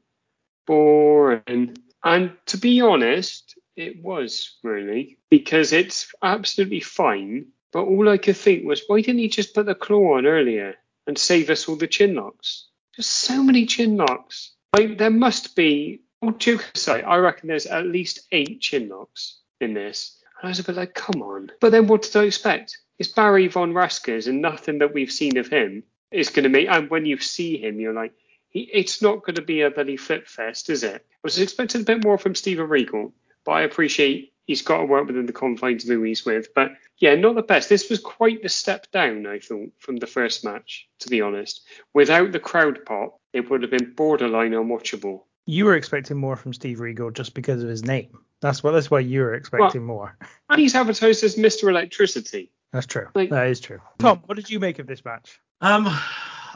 boring. 0.66 1.76
And 2.04 2.32
to 2.46 2.58
be 2.58 2.80
honest, 2.80 3.58
it 3.74 4.02
was 4.02 4.58
really 4.62 5.18
because 5.30 5.72
it's 5.72 6.12
absolutely 6.22 6.80
fine. 6.80 7.46
But 7.72 7.86
all 7.86 8.08
I 8.08 8.18
could 8.18 8.36
think 8.36 8.64
was, 8.64 8.82
why 8.86 9.00
didn't 9.00 9.18
he 9.18 9.28
just 9.28 9.54
put 9.54 9.66
the 9.66 9.74
claw 9.74 10.18
on 10.18 10.26
earlier 10.26 10.76
and 11.08 11.18
save 11.18 11.50
us 11.50 11.68
all 11.68 11.74
the 11.74 11.88
chin 11.88 12.14
locks? 12.14 12.68
Just 12.94 13.10
so 13.10 13.42
many 13.42 13.66
chin 13.66 13.96
locks. 13.96 14.52
Like 14.76 14.98
there 14.98 15.10
must 15.10 15.56
be. 15.56 16.02
All 16.22 16.30
joke 16.32 16.70
aside, 16.74 17.04
I 17.04 17.16
reckon 17.16 17.48
there's 17.48 17.66
at 17.66 17.84
least 17.84 18.20
eight 18.32 18.60
chin 18.62 18.88
locks 18.88 19.40
in 19.60 19.74
this. 19.74 20.22
And 20.40 20.46
I 20.46 20.50
was 20.50 20.58
a 20.58 20.64
bit 20.64 20.76
like, 20.76 20.94
come 20.94 21.20
on. 21.20 21.50
But 21.60 21.70
then 21.70 21.86
what 21.86 22.00
did 22.00 22.16
I 22.16 22.22
expect? 22.22 22.78
It's 22.98 23.10
Barry 23.10 23.48
von 23.48 23.74
Raskers, 23.74 24.26
and 24.26 24.40
nothing 24.40 24.78
that 24.78 24.94
we've 24.94 25.12
seen 25.12 25.36
of 25.36 25.48
him 25.48 25.82
is 26.10 26.30
going 26.30 26.44
to 26.44 26.48
make. 26.48 26.68
And 26.68 26.88
when 26.88 27.04
you 27.04 27.18
see 27.18 27.58
him, 27.58 27.78
you're 27.78 27.92
like, 27.92 28.14
he, 28.54 28.60
it's 28.72 29.02
not 29.02 29.22
going 29.22 29.34
to 29.34 29.42
be 29.42 29.60
a 29.60 29.70
bloody 29.70 29.98
flip 29.98 30.26
fest, 30.26 30.70
is 30.70 30.82
it? 30.82 31.04
I 31.12 31.18
was 31.22 31.38
expecting 31.38 31.82
a 31.82 31.84
bit 31.84 32.02
more 32.02 32.16
from 32.16 32.34
Steven 32.34 32.68
Regal, 32.68 33.12
but 33.44 33.52
I 33.52 33.62
appreciate 33.62 34.32
he's 34.46 34.62
got 34.62 34.78
to 34.78 34.84
work 34.84 35.06
within 35.06 35.26
the 35.26 35.32
confines 35.32 35.84
of 35.84 35.90
who 35.90 36.02
he's 36.02 36.24
with. 36.24 36.54
But 36.54 36.72
yeah, 36.98 37.14
not 37.16 37.34
the 37.34 37.42
best. 37.42 37.68
This 37.68 37.90
was 37.90 38.00
quite 38.00 38.42
the 38.42 38.48
step 38.48 38.90
down, 38.92 39.26
I 39.26 39.40
thought, 39.40 39.72
from 39.78 39.96
the 39.96 40.06
first 40.06 40.44
match, 40.44 40.88
to 41.00 41.08
be 41.08 41.20
honest. 41.20 41.62
Without 41.92 42.32
the 42.32 42.40
crowd 42.40 42.84
pop, 42.86 43.20
it 43.32 43.50
would 43.50 43.62
have 43.62 43.70
been 43.70 43.92
borderline 43.94 44.52
unwatchable. 44.52 45.22
You 45.46 45.66
were 45.66 45.76
expecting 45.76 46.16
more 46.16 46.36
from 46.36 46.54
Steve 46.54 46.80
Regal 46.80 47.10
just 47.10 47.34
because 47.34 47.62
of 47.62 47.68
his 47.68 47.84
name. 47.84 48.18
That's 48.40 48.62
what. 48.62 48.70
That's 48.72 48.90
why 48.90 49.00
you 49.00 49.20
were 49.20 49.34
expecting 49.34 49.84
more. 49.84 50.16
And 50.50 50.60
he's 50.60 50.74
advertised 50.74 51.24
as 51.24 51.36
Mr. 51.36 51.68
Electricity. 51.68 52.52
That's 52.72 52.86
true. 52.86 53.08
Like- 53.14 53.30
that 53.30 53.48
is 53.48 53.60
true. 53.60 53.80
Tom, 53.98 54.22
what 54.26 54.36
did 54.36 54.50
you 54.50 54.60
make 54.60 54.78
of 54.78 54.86
this 54.86 55.04
match? 55.04 55.40
Um, 55.60 55.88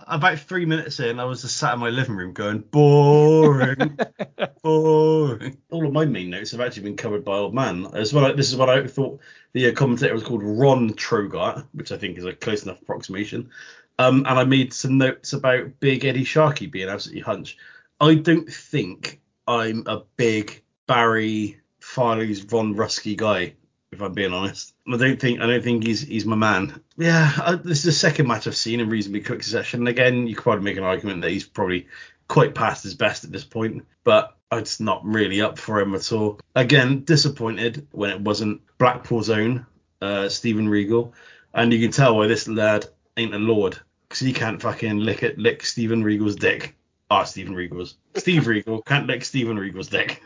about 0.09 0.39
three 0.39 0.65
minutes 0.65 1.01
in, 1.01 1.21
I 1.21 1.25
was 1.25 1.43
just 1.43 1.57
sat 1.57 1.75
in 1.75 1.81
my 1.81 1.91
living 1.91 2.17
room 2.17 2.33
going 2.33 2.61
boring, 2.61 3.99
boring. 4.63 5.59
All 5.71 5.87
of 5.87 5.93
my 5.93 6.05
main 6.05 6.31
notes 6.31 6.53
have 6.53 6.61
actually 6.61 6.85
been 6.85 6.97
covered 6.97 7.25
by 7.25 7.37
old 7.37 7.55
man. 7.55 7.87
As 7.93 8.13
well, 8.13 8.35
this 8.35 8.51
is 8.51 8.57
what 8.57 8.71
I 8.71 8.87
thought 8.87 9.21
the 9.53 9.69
uh, 9.69 9.73
commentator 9.73 10.15
was 10.15 10.23
called 10.23 10.43
Ron 10.43 10.95
Trogart, 10.95 11.67
which 11.73 11.93
I 11.93 11.99
think 11.99 12.19
is 12.19 12.25
a 12.25 12.33
close 12.33 12.65
enough 12.65 12.81
approximation. 12.83 13.51
Um, 13.99 14.25
and 14.29 14.39
I 14.39 14.45
made 14.45 14.73
some 14.73 14.99
notes 14.99 15.33
about 15.33 15.81
Big 15.81 16.05
Eddie 16.05 16.25
Sharkey 16.25 16.67
being 16.67 16.89
absolutely 16.89 17.23
hunch. 17.23 17.57
I 18.01 18.15
don't 18.15 18.49
think 18.49 19.21
I'm 19.47 19.83
a 19.87 20.03
big 20.17 20.63
Barry 20.87 21.61
Farley's 21.81 22.41
Von 22.41 22.75
Rusky 22.75 23.17
guy, 23.17 23.55
if 23.93 24.01
I'm 24.01 24.13
being 24.13 24.33
honest. 24.33 24.75
I 24.87 24.97
don't 24.97 25.21
think 25.21 25.41
I 25.41 25.47
don't 25.47 25.63
think 25.63 25.85
he's 25.85 26.01
he's 26.01 26.27
my 26.27 26.37
man. 26.37 26.83
Yeah, 26.97 27.33
I, 27.43 27.55
this 27.55 27.79
is 27.79 27.85
the 27.85 27.93
second 27.93 28.27
match 28.27 28.47
I've 28.47 28.57
seen 28.57 28.81
in 28.81 28.89
reasonably 28.89 29.23
quick 29.23 29.43
succession. 29.43 29.81
And 29.81 29.89
again, 29.89 30.27
you 30.27 30.35
could 30.35 30.45
probably 30.45 30.65
make 30.65 30.77
an 30.77 30.85
argument 30.85 31.23
that 31.23 31.31
he's 31.31 31.47
probably 31.47 31.89
quite 32.29 32.55
past 32.55 32.83
his 32.83 32.95
best 32.95 33.25
at 33.25 33.33
this 33.33 33.45
point, 33.45 33.87
but 34.05 34.37
it's 34.53 34.81
not 34.81 35.05
really 35.05 35.41
up 35.41 35.59
for 35.59 35.81
him 35.81 35.95
at 35.95 36.13
all. 36.13 36.41
Again, 36.55 37.05
disappointed 37.05 37.87
when 37.93 38.11
it 38.11 38.21
wasn't 38.21 38.61
Blackpool's 38.79 39.31
own 39.31 39.67
uh, 40.01 40.29
Stephen 40.29 40.69
Regal, 40.69 41.15
and 41.55 41.73
you 41.73 41.81
can 41.81 41.91
tell 41.91 42.17
why 42.17 42.27
this 42.27 42.49
lad 42.49 42.87
ain't 43.17 43.35
a 43.35 43.39
lord 43.39 43.79
because 44.09 44.21
he 44.21 44.33
can't 44.33 44.63
fucking 44.63 44.99
lick 44.99 45.23
it 45.23 45.39
lick 45.39 45.65
Stephen 45.65 46.03
Regal's 46.03 46.37
dick. 46.37 46.77
Ah, 47.11 47.25
Stephen 47.25 47.55
Regal's. 47.55 47.97
Steve 48.17 48.47
Regal 48.47 48.83
can't 48.83 49.07
lick 49.07 49.25
Stephen 49.25 49.59
Regal's 49.59 49.89
dick. 49.89 50.23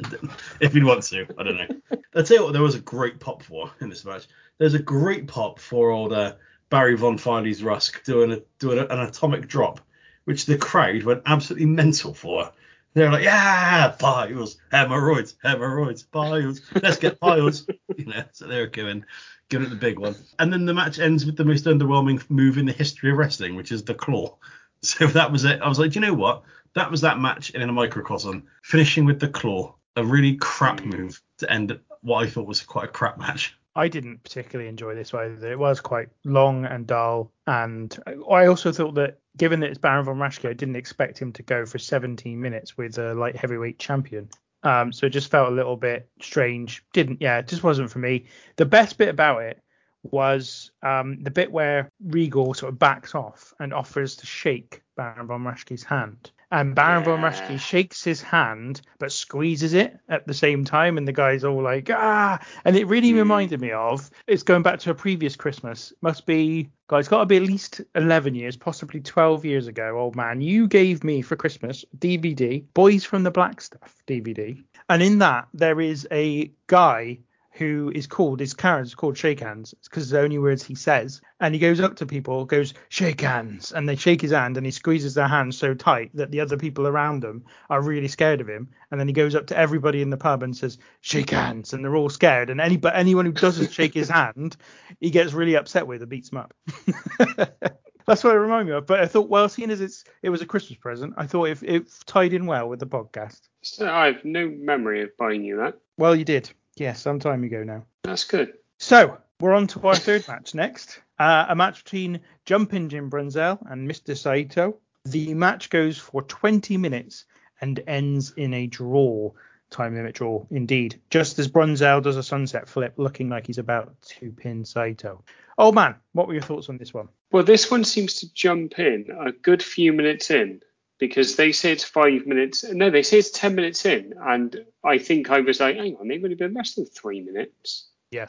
if 0.60 0.72
he 0.72 0.82
wants 0.82 1.10
to, 1.10 1.26
I 1.38 1.42
don't 1.42 1.56
know. 1.56 1.98
I'll 2.14 2.22
tell 2.22 2.36
you 2.36 2.44
what, 2.44 2.52
there 2.52 2.62
was 2.62 2.76
a 2.76 2.80
great 2.80 3.18
pop 3.18 3.42
for 3.42 3.70
in 3.80 3.88
this 3.88 4.04
match. 4.04 4.26
There's 4.58 4.74
a 4.74 4.78
great 4.78 5.26
pop 5.26 5.58
for 5.58 5.90
old 5.90 6.12
uh, 6.12 6.34
Barry 6.70 6.96
Von 6.96 7.18
Farley's 7.18 7.62
Rusk 7.62 8.04
doing 8.04 8.32
a, 8.32 8.42
doing 8.58 8.78
a, 8.78 8.86
an 8.86 9.00
atomic 9.00 9.48
drop, 9.48 9.80
which 10.24 10.46
the 10.46 10.56
crowd 10.56 11.02
went 11.02 11.22
absolutely 11.26 11.66
mental 11.66 12.14
for. 12.14 12.52
They're 12.94 13.10
like, 13.10 13.24
yeah, 13.24 13.88
piles, 13.98 14.56
hemorrhoids, 14.70 15.34
hemorrhoids, 15.42 16.04
piles. 16.04 16.60
Let's 16.80 16.98
get 16.98 17.18
piles. 17.18 17.66
you 17.96 18.06
know, 18.06 18.22
so 18.30 18.46
they 18.46 18.60
were 18.60 18.68
giving, 18.68 19.04
giving 19.48 19.66
it 19.66 19.70
the 19.70 19.76
big 19.76 19.98
one. 19.98 20.14
And 20.38 20.52
then 20.52 20.64
the 20.64 20.74
match 20.74 21.00
ends 21.00 21.26
with 21.26 21.36
the 21.36 21.44
most 21.44 21.64
underwhelming 21.64 22.22
move 22.30 22.56
in 22.56 22.66
the 22.66 22.72
history 22.72 23.10
of 23.10 23.16
wrestling, 23.16 23.56
which 23.56 23.72
is 23.72 23.84
the 23.84 23.94
claw. 23.94 24.36
So 24.82 25.06
that 25.06 25.32
was 25.32 25.44
it. 25.44 25.62
I 25.62 25.68
was 25.68 25.78
like, 25.78 25.92
do 25.92 25.98
you 25.98 26.04
know 26.04 26.12
what? 26.12 26.42
That 26.74 26.90
was 26.90 27.00
that 27.00 27.18
match 27.18 27.48
in 27.48 27.62
a 27.62 27.72
microcosm, 27.72 28.44
finishing 28.62 29.06
with 29.06 29.18
the 29.18 29.28
claw, 29.28 29.74
a 29.96 30.04
really 30.04 30.36
crap 30.36 30.84
move 30.84 31.22
to 31.38 31.50
end 31.50 31.80
what 32.04 32.22
I 32.22 32.30
thought 32.30 32.46
was 32.46 32.62
quite 32.62 32.84
a 32.84 32.92
crap 32.92 33.18
match. 33.18 33.58
I 33.74 33.88
didn't 33.88 34.22
particularly 34.22 34.68
enjoy 34.68 34.94
this 34.94 35.12
either. 35.12 35.50
It 35.50 35.58
was 35.58 35.80
quite 35.80 36.08
long 36.24 36.64
and 36.64 36.86
dull, 36.86 37.32
and 37.46 37.96
I 38.30 38.46
also 38.46 38.70
thought 38.70 38.94
that 38.94 39.18
given 39.36 39.60
that 39.60 39.70
it's 39.70 39.78
Baron 39.78 40.04
von 40.04 40.18
Raschke, 40.18 40.48
I 40.48 40.52
didn't 40.52 40.76
expect 40.76 41.18
him 41.18 41.32
to 41.32 41.42
go 41.42 41.66
for 41.66 41.78
17 41.78 42.40
minutes 42.40 42.76
with 42.76 42.98
a 42.98 43.14
light 43.14 43.34
heavyweight 43.34 43.80
champion. 43.80 44.28
Um, 44.62 44.92
so 44.92 45.06
it 45.06 45.10
just 45.10 45.30
felt 45.30 45.50
a 45.50 45.54
little 45.54 45.76
bit 45.76 46.08
strange. 46.22 46.84
Didn't, 46.92 47.20
yeah, 47.20 47.38
it 47.38 47.48
just 47.48 47.64
wasn't 47.64 47.90
for 47.90 47.98
me. 47.98 48.26
The 48.56 48.64
best 48.64 48.96
bit 48.96 49.08
about 49.08 49.42
it 49.42 49.60
was 50.02 50.70
um, 50.82 51.22
the 51.22 51.30
bit 51.30 51.50
where 51.50 51.90
Regal 52.02 52.54
sort 52.54 52.72
of 52.72 52.78
backs 52.78 53.14
off 53.14 53.52
and 53.58 53.74
offers 53.74 54.16
to 54.16 54.26
shake 54.26 54.82
Baron 54.96 55.26
von 55.26 55.42
Raschke's 55.42 55.82
hand. 55.82 56.30
And 56.54 56.72
Baron 56.72 57.02
von 57.02 57.20
Yeah. 57.20 57.30
Raschke 57.30 57.58
shakes 57.58 58.04
his 58.04 58.22
hand 58.22 58.80
but 59.00 59.10
squeezes 59.10 59.74
it 59.74 59.98
at 60.08 60.24
the 60.26 60.34
same 60.34 60.64
time, 60.64 60.96
and 60.98 61.06
the 61.08 61.12
guy's 61.12 61.42
all 61.42 61.60
like, 61.60 61.90
ah. 61.90 62.38
And 62.64 62.76
it 62.76 62.86
really 62.86 63.10
Hmm. 63.10 63.18
reminded 63.18 63.60
me 63.60 63.72
of 63.72 64.08
it's 64.28 64.44
going 64.44 64.62
back 64.62 64.78
to 64.80 64.90
a 64.90 64.94
previous 64.94 65.34
Christmas. 65.34 65.92
Must 66.00 66.24
be, 66.26 66.70
guys, 66.86 67.08
got 67.08 67.18
to 67.20 67.26
be 67.26 67.36
at 67.38 67.42
least 67.42 67.80
11 67.96 68.36
years, 68.36 68.56
possibly 68.56 69.00
12 69.00 69.44
years 69.44 69.66
ago. 69.66 69.98
Old 69.98 70.14
man, 70.14 70.40
you 70.40 70.68
gave 70.68 71.02
me 71.02 71.22
for 71.22 71.34
Christmas 71.34 71.84
DVD, 71.98 72.64
Boys 72.72 73.04
from 73.04 73.24
the 73.24 73.32
Black 73.32 73.60
Stuff 73.60 73.96
DVD. 74.06 74.62
And 74.88 75.02
in 75.02 75.18
that, 75.18 75.48
there 75.54 75.80
is 75.80 76.06
a 76.12 76.52
guy 76.68 77.18
who 77.54 77.92
is 77.94 78.08
called 78.08 78.40
his 78.40 78.52
character 78.52 78.84
is 78.84 78.94
called 78.96 79.16
Shake 79.16 79.38
Hands 79.38 79.72
because 79.84 80.10
the 80.10 80.20
only 80.20 80.38
words 80.38 80.64
he 80.64 80.74
says. 80.74 81.20
And 81.38 81.54
he 81.54 81.60
goes 81.60 81.80
up 81.80 81.94
to 81.96 82.06
people, 82.06 82.44
goes 82.44 82.74
Shake 82.88 83.20
Hands, 83.20 83.72
and 83.72 83.88
they 83.88 83.94
shake 83.94 84.20
his 84.20 84.32
hand, 84.32 84.56
and 84.56 84.66
he 84.66 84.72
squeezes 84.72 85.14
their 85.14 85.28
hand 85.28 85.54
so 85.54 85.72
tight 85.72 86.10
that 86.14 86.32
the 86.32 86.40
other 86.40 86.56
people 86.56 86.88
around 86.88 87.22
him 87.22 87.44
are 87.70 87.80
really 87.80 88.08
scared 88.08 88.40
of 88.40 88.48
him. 88.48 88.68
And 88.90 88.98
then 88.98 89.06
he 89.06 89.14
goes 89.14 89.36
up 89.36 89.46
to 89.48 89.56
everybody 89.56 90.02
in 90.02 90.10
the 90.10 90.16
pub 90.16 90.42
and 90.42 90.56
says 90.56 90.78
Shake 91.00 91.30
Hands, 91.30 91.72
and 91.72 91.84
they're 91.84 91.94
all 91.94 92.08
scared. 92.08 92.50
And 92.50 92.60
any 92.60 92.76
but 92.76 92.96
anyone 92.96 93.24
who 93.24 93.32
doesn't 93.32 93.72
shake 93.72 93.94
his 93.94 94.08
hand, 94.08 94.56
he 95.00 95.10
gets 95.10 95.32
really 95.32 95.54
upset 95.54 95.86
with 95.86 96.02
and 96.02 96.10
beats 96.10 96.32
him 96.32 96.38
up. 96.38 96.54
That's 98.06 98.22
what 98.22 98.34
it 98.34 98.38
reminded 98.38 98.72
me 98.72 98.76
of. 98.76 98.86
But 98.86 99.00
I 99.00 99.06
thought, 99.06 99.28
well, 99.28 99.48
seeing 99.48 99.70
as 99.70 99.80
it's 99.80 100.04
it 100.22 100.30
was 100.30 100.42
a 100.42 100.46
Christmas 100.46 100.78
present, 100.78 101.14
I 101.16 101.26
thought 101.26 101.44
it, 101.44 101.62
it 101.62 101.86
tied 102.04 102.32
in 102.32 102.46
well 102.46 102.68
with 102.68 102.80
the 102.80 102.86
podcast. 102.86 103.40
So 103.62 103.88
I 103.88 104.06
have 104.06 104.24
no 104.24 104.48
memory 104.48 105.02
of 105.02 105.16
buying 105.16 105.44
you 105.44 105.58
that. 105.58 105.78
Well, 105.96 106.16
you 106.16 106.24
did. 106.24 106.50
Yes, 106.76 107.00
some 107.00 107.20
time 107.20 107.44
ago 107.44 107.62
now. 107.62 107.84
That's 108.02 108.24
good. 108.24 108.54
So 108.78 109.18
we're 109.40 109.54
on 109.54 109.66
to 109.68 109.86
our 109.86 109.96
third 109.96 110.26
match 110.28 110.54
next. 110.54 111.00
Uh, 111.18 111.46
a 111.48 111.54
match 111.54 111.84
between 111.84 112.20
Jumpin' 112.44 112.88
Jim 112.88 113.10
Brunzel 113.10 113.58
and 113.70 113.88
Mr. 113.88 114.16
Saito. 114.16 114.78
The 115.04 115.34
match 115.34 115.70
goes 115.70 115.98
for 115.98 116.22
20 116.22 116.76
minutes 116.76 117.26
and 117.60 117.80
ends 117.86 118.32
in 118.36 118.54
a 118.54 118.66
draw. 118.66 119.30
Time 119.70 119.94
limit 119.94 120.14
draw, 120.14 120.44
indeed. 120.50 121.00
Just 121.10 121.38
as 121.38 121.48
Brunzel 121.48 122.02
does 122.02 122.16
a 122.16 122.22
sunset 122.22 122.68
flip, 122.68 122.94
looking 122.96 123.28
like 123.28 123.46
he's 123.46 123.58
about 123.58 123.94
to 124.02 124.32
pin 124.32 124.64
Saito. 124.64 125.24
Oh 125.56 125.72
man, 125.72 125.94
what 126.12 126.26
were 126.26 126.34
your 126.34 126.42
thoughts 126.42 126.68
on 126.68 126.78
this 126.78 126.92
one? 126.92 127.08
Well, 127.30 127.44
this 127.44 127.70
one 127.70 127.84
seems 127.84 128.14
to 128.20 128.32
jump 128.34 128.78
in 128.78 129.06
a 129.18 129.32
good 129.32 129.62
few 129.62 129.92
minutes 129.92 130.30
in 130.30 130.60
because 130.98 131.36
they 131.36 131.52
say 131.52 131.72
it's 131.72 131.84
five 131.84 132.26
minutes. 132.26 132.64
No, 132.64 132.90
they 132.90 133.02
say 133.02 133.18
it's 133.18 133.30
10 133.30 133.54
minutes 133.54 133.84
in. 133.84 134.14
And 134.20 134.64
I 134.84 134.98
think 134.98 135.30
I 135.30 135.40
was 135.40 135.60
like, 135.60 135.76
hang 135.76 135.96
on, 135.96 136.08
they've 136.08 136.22
only 136.22 136.36
been 136.36 136.54
less 136.54 136.74
than 136.74 136.86
three 136.86 137.20
minutes. 137.20 137.88
Yeah. 138.10 138.26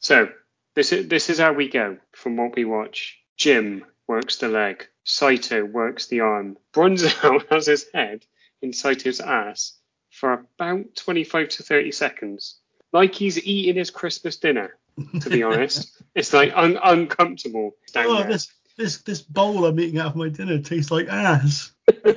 So 0.00 0.28
this 0.74 0.92
is, 0.92 1.08
this 1.08 1.30
is 1.30 1.38
how 1.38 1.52
we 1.52 1.68
go 1.68 1.96
from 2.12 2.36
what 2.36 2.54
we 2.54 2.64
watch. 2.64 3.18
Jim 3.36 3.84
works 4.06 4.36
the 4.36 4.48
leg. 4.48 4.86
Saito 5.04 5.64
works 5.64 6.06
the 6.06 6.20
arm. 6.20 6.56
Brunzel 6.72 7.44
has 7.50 7.66
his 7.66 7.86
head 7.92 8.24
in 8.60 8.72
Saito's 8.72 9.20
ass 9.20 9.72
for 10.10 10.32
about 10.58 10.94
25 10.96 11.48
to 11.48 11.62
30 11.62 11.90
seconds. 11.92 12.58
Like 12.92 13.14
he's 13.14 13.42
eating 13.44 13.76
his 13.76 13.90
Christmas 13.90 14.36
dinner, 14.36 14.76
to 15.22 15.30
be 15.30 15.42
honest. 15.44 16.02
It's 16.14 16.32
like 16.34 16.52
un- 16.54 16.78
uncomfortable 16.84 17.72
down 17.92 18.06
Oh, 18.06 18.18
there. 18.18 18.28
this 18.32 18.52
this 18.76 18.98
this 19.02 19.22
bowl 19.22 19.64
I'm 19.66 19.78
eating 19.80 19.98
out 19.98 20.08
of 20.08 20.16
my 20.16 20.28
dinner 20.28 20.58
tastes 20.58 20.90
like 20.90 21.08
ass. 21.08 21.72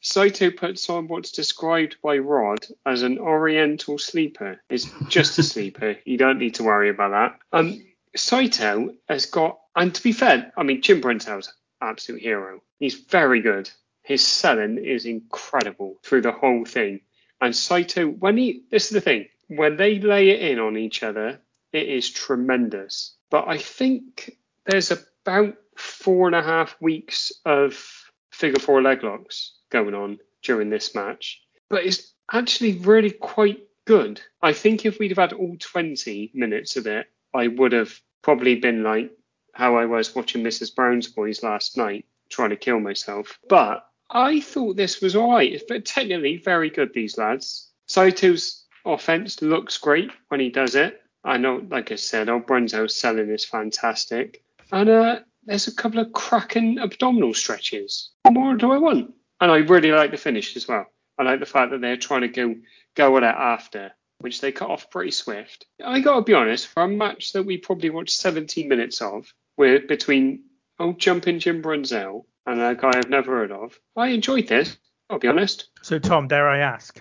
Saito 0.00 0.50
puts 0.50 0.90
on 0.90 1.08
what's 1.08 1.32
described 1.32 1.96
by 2.02 2.18
Rod 2.18 2.66
as 2.84 3.02
an 3.02 3.18
oriental 3.18 3.96
sleeper. 3.96 4.60
It's 4.68 4.86
just 5.08 5.38
a 5.38 5.42
sleeper. 5.54 5.96
You 6.04 6.18
don't 6.18 6.38
need 6.38 6.56
to 6.56 6.62
worry 6.62 6.90
about 6.90 7.12
that. 7.12 7.58
Um, 7.58 7.82
Saito 8.14 8.94
has 9.08 9.24
got, 9.24 9.58
and 9.74 9.94
to 9.94 10.02
be 10.02 10.12
fair, 10.12 10.52
I 10.58 10.62
mean, 10.62 10.82
Jim 10.82 11.00
Brunzel's 11.00 11.50
absolute 11.80 12.20
hero. 12.20 12.62
He's 12.78 12.94
very 12.94 13.40
good. 13.40 13.70
His 14.02 14.24
selling 14.26 14.76
is 14.76 15.06
incredible 15.06 15.96
through 16.02 16.20
the 16.20 16.32
whole 16.32 16.66
thing. 16.66 17.00
And 17.40 17.56
Saito, 17.56 18.06
when 18.06 18.36
he, 18.36 18.64
this 18.70 18.84
is 18.84 18.90
the 18.90 19.00
thing, 19.00 19.28
when 19.48 19.76
they 19.76 20.00
lay 20.00 20.30
it 20.30 20.52
in 20.52 20.58
on 20.58 20.76
each 20.76 21.02
other, 21.02 21.40
it 21.72 21.88
is 21.88 22.10
tremendous. 22.10 23.16
But 23.30 23.48
I 23.48 23.56
think 23.56 24.36
there's 24.66 24.92
about 25.24 25.56
four 25.76 26.26
and 26.26 26.36
a 26.36 26.42
half 26.42 26.76
weeks 26.80 27.32
of 27.44 27.82
figure 28.30 28.60
four 28.60 28.82
leg 28.82 29.02
locks 29.02 29.54
going 29.70 29.94
on 29.94 30.18
during 30.42 30.70
this 30.70 30.94
match. 30.94 31.40
But 31.70 31.84
it's 31.84 32.12
actually 32.32 32.78
really 32.78 33.10
quite 33.10 33.60
good. 33.86 34.20
I 34.42 34.52
think 34.52 34.84
if 34.84 34.98
we'd 34.98 35.10
have 35.10 35.30
had 35.30 35.32
all 35.32 35.56
20 35.58 36.32
minutes 36.34 36.76
of 36.76 36.86
it, 36.86 37.06
I 37.32 37.48
would 37.48 37.72
have 37.72 37.98
probably 38.22 38.56
been 38.56 38.82
like 38.82 39.10
how 39.52 39.76
I 39.76 39.86
was 39.86 40.14
watching 40.14 40.42
Mrs. 40.42 40.74
Brown's 40.74 41.08
Boys 41.08 41.42
last 41.42 41.76
night, 41.76 42.04
trying 42.28 42.50
to 42.50 42.56
kill 42.56 42.80
myself. 42.80 43.38
But 43.48 43.86
I 44.10 44.40
thought 44.40 44.76
this 44.76 45.00
was 45.00 45.16
alright. 45.16 45.52
It's 45.52 45.64
but 45.66 45.84
technically 45.84 46.36
very 46.36 46.70
good, 46.70 46.92
these 46.92 47.18
lads. 47.18 47.70
Saito's 47.88 48.64
offense 48.84 49.40
looks 49.42 49.78
great 49.78 50.10
when 50.28 50.40
he 50.40 50.50
does 50.50 50.74
it. 50.74 51.00
I 51.24 51.38
know, 51.38 51.66
like 51.70 51.90
I 51.90 51.96
said, 51.96 52.28
old 52.28 52.46
Brunzo's 52.46 52.94
selling 52.94 53.30
is 53.30 53.44
fantastic. 53.44 54.42
And 54.72 54.88
uh, 54.88 55.20
there's 55.44 55.68
a 55.68 55.74
couple 55.74 56.00
of 56.00 56.12
cracking 56.12 56.78
abdominal 56.78 57.34
stretches. 57.34 58.10
What 58.22 58.34
more 58.34 58.54
do 58.54 58.72
I 58.72 58.78
want? 58.78 59.14
And 59.40 59.50
I 59.50 59.58
really 59.58 59.92
like 59.92 60.10
the 60.10 60.16
finish 60.16 60.56
as 60.56 60.66
well. 60.68 60.86
I 61.18 61.22
like 61.22 61.40
the 61.40 61.46
fact 61.46 61.70
that 61.70 61.80
they're 61.80 61.96
trying 61.96 62.22
to 62.22 62.28
go 62.28 62.54
go 62.96 63.16
at 63.16 63.22
it 63.22 63.26
after, 63.26 63.92
which 64.18 64.40
they 64.40 64.52
cut 64.52 64.70
off 64.70 64.90
pretty 64.90 65.10
swift. 65.10 65.66
I 65.84 66.00
gotta 66.00 66.22
be 66.22 66.34
honest, 66.34 66.68
for 66.68 66.82
a 66.82 66.88
match 66.88 67.32
that 67.32 67.44
we 67.44 67.58
probably 67.58 67.90
watched 67.90 68.16
17 68.16 68.68
minutes 68.68 69.00
of, 69.00 69.32
with 69.56 69.86
between 69.86 70.44
old 70.78 70.98
jumping 70.98 71.38
Jim 71.38 71.62
Brunzel 71.62 72.24
and 72.46 72.60
a 72.60 72.74
guy 72.74 72.92
I've 72.94 73.10
never 73.10 73.32
heard 73.36 73.52
of, 73.52 73.78
I 73.96 74.08
enjoyed 74.08 74.48
this. 74.48 74.76
I'll 75.10 75.18
be 75.18 75.28
honest. 75.28 75.68
So 75.82 75.98
Tom, 75.98 76.28
dare 76.28 76.48
I 76.48 76.58
ask? 76.58 77.00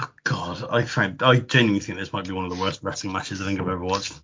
Oh, 0.00 0.10
God, 0.24 0.64
I 0.70 0.82
found 0.84 1.22
I 1.22 1.40
genuinely 1.40 1.80
think 1.80 1.98
this 1.98 2.12
might 2.12 2.26
be 2.26 2.32
one 2.32 2.44
of 2.44 2.50
the 2.50 2.60
worst 2.60 2.82
wrestling 2.82 3.12
matches 3.12 3.40
I 3.40 3.46
think 3.46 3.60
I've 3.60 3.68
ever 3.68 3.84
watched. 3.84 4.14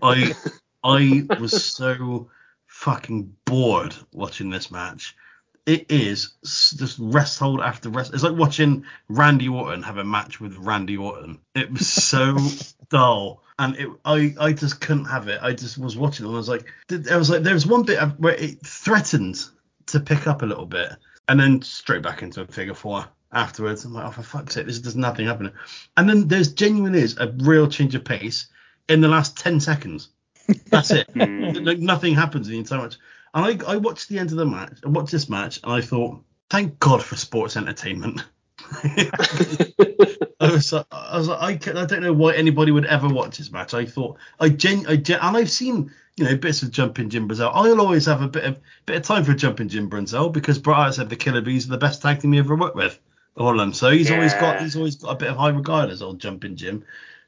I 0.00 0.34
I 0.84 1.26
was 1.38 1.64
so 1.64 2.30
fucking 2.66 3.34
bored 3.44 3.94
watching 4.12 4.50
this 4.50 4.70
match. 4.70 5.16
It 5.64 5.86
is 5.90 6.34
just 6.42 6.96
rest 6.98 7.38
hold 7.38 7.60
after 7.60 7.88
rest. 7.88 8.12
It's 8.12 8.24
like 8.24 8.36
watching 8.36 8.84
Randy 9.08 9.48
Orton 9.48 9.82
have 9.84 9.98
a 9.98 10.04
match 10.04 10.40
with 10.40 10.56
Randy 10.56 10.96
Orton. 10.96 11.38
It 11.54 11.70
was 11.70 11.86
so 11.86 12.36
dull, 12.88 13.44
and 13.60 13.76
it 13.76 13.88
I 14.04 14.34
I 14.40 14.52
just 14.52 14.80
couldn't 14.80 15.04
have 15.04 15.28
it. 15.28 15.38
I 15.40 15.52
just 15.52 15.78
was 15.78 15.96
watching 15.96 16.26
it 16.26 16.28
and 16.28 16.36
I 16.36 16.38
was 16.38 16.48
like, 16.48 16.66
I 17.10 17.16
was 17.16 17.30
like, 17.30 17.44
there 17.44 17.54
was 17.54 17.66
one 17.66 17.84
bit 17.84 18.00
where 18.18 18.34
it 18.34 18.66
threatened 18.66 19.44
to 19.86 20.00
pick 20.00 20.26
up 20.26 20.42
a 20.42 20.46
little 20.46 20.66
bit, 20.66 20.90
and 21.28 21.38
then 21.38 21.62
straight 21.62 22.02
back 22.02 22.22
into 22.22 22.40
a 22.40 22.46
figure 22.46 22.74
four 22.74 23.04
afterwards. 23.30 23.84
I'm 23.84 23.92
like, 23.92 24.06
oh 24.06 24.10
for 24.10 24.22
fuck's 24.22 24.54
sake, 24.54 24.66
this 24.66 24.80
does 24.80 24.96
nothing 24.96 25.26
happening. 25.26 25.52
And 25.96 26.08
then 26.08 26.26
there's 26.26 26.52
genuinely 26.52 27.02
is 27.02 27.16
a 27.18 27.32
real 27.38 27.68
change 27.68 27.94
of 27.94 28.04
pace 28.04 28.48
in 28.88 29.00
the 29.00 29.08
last 29.08 29.38
ten 29.38 29.60
seconds. 29.60 30.08
That's 30.70 30.90
it. 30.90 31.08
Hmm. 31.10 31.52
like 31.64 31.78
nothing 31.78 32.14
happens 32.14 32.46
in 32.48 32.52
the 32.54 32.58
entire 32.60 32.80
match. 32.82 32.96
And 33.34 33.62
I, 33.62 33.72
I 33.72 33.76
watched 33.76 34.08
the 34.08 34.18
end 34.18 34.30
of 34.30 34.36
the 34.36 34.46
match. 34.46 34.78
I 34.84 34.88
watched 34.88 35.12
this 35.12 35.28
match, 35.28 35.58
and 35.64 35.72
I 35.72 35.80
thought, 35.80 36.20
thank 36.50 36.78
God 36.78 37.02
for 37.02 37.16
sports 37.16 37.56
entertainment. 37.56 38.24
I 38.84 40.50
was, 40.50 40.72
like- 40.72 40.86
I 40.90 41.16
was 41.18 41.28
like, 41.28 41.68
I, 41.68 41.82
I 41.82 41.86
don't 41.86 42.02
know 42.02 42.12
why 42.12 42.34
anybody 42.34 42.72
would 42.72 42.86
ever 42.86 43.08
watch 43.08 43.38
this 43.38 43.50
match. 43.52 43.74
I 43.74 43.84
thought, 43.86 44.18
I 44.40 44.48
gen, 44.48 44.86
I 44.86 44.96
gen, 44.96 45.18
and 45.22 45.36
I've 45.36 45.50
seen, 45.50 45.90
you 46.16 46.24
know, 46.24 46.36
bits 46.36 46.62
of 46.62 46.70
jumping 46.70 47.08
Jim 47.10 47.28
Brunzel. 47.28 47.50
I'll 47.54 47.80
always 47.80 48.06
have 48.06 48.22
a 48.22 48.28
bit 48.28 48.44
of 48.44 48.60
bit 48.86 48.96
of 48.96 49.02
time 49.02 49.24
for 49.24 49.34
jumping 49.34 49.68
Jim 49.68 49.88
Brunzel 49.88 50.32
because 50.32 50.58
Bret 50.58 50.94
said 50.94 51.08
the 51.08 51.16
Killer 51.16 51.40
Bees 51.40 51.66
are 51.66 51.70
the 51.70 51.78
best 51.78 52.02
tag 52.02 52.20
team 52.20 52.32
he 52.32 52.38
ever 52.38 52.56
worked 52.56 52.76
with. 52.76 52.98
All 53.36 53.50
of 53.50 53.56
them. 53.56 53.72
So 53.72 53.90
he's 53.90 54.10
always 54.16 54.32
got, 54.40 54.60
he's 54.62 54.76
always 54.76 54.96
got 54.96 55.10
a 55.12 55.16
bit 55.16 55.28
of 55.30 55.36
high 55.36 55.48
regard 55.50 55.88
as 55.90 56.02
old 56.02 56.20
jumping 56.20 56.56
Jim. 56.56 56.84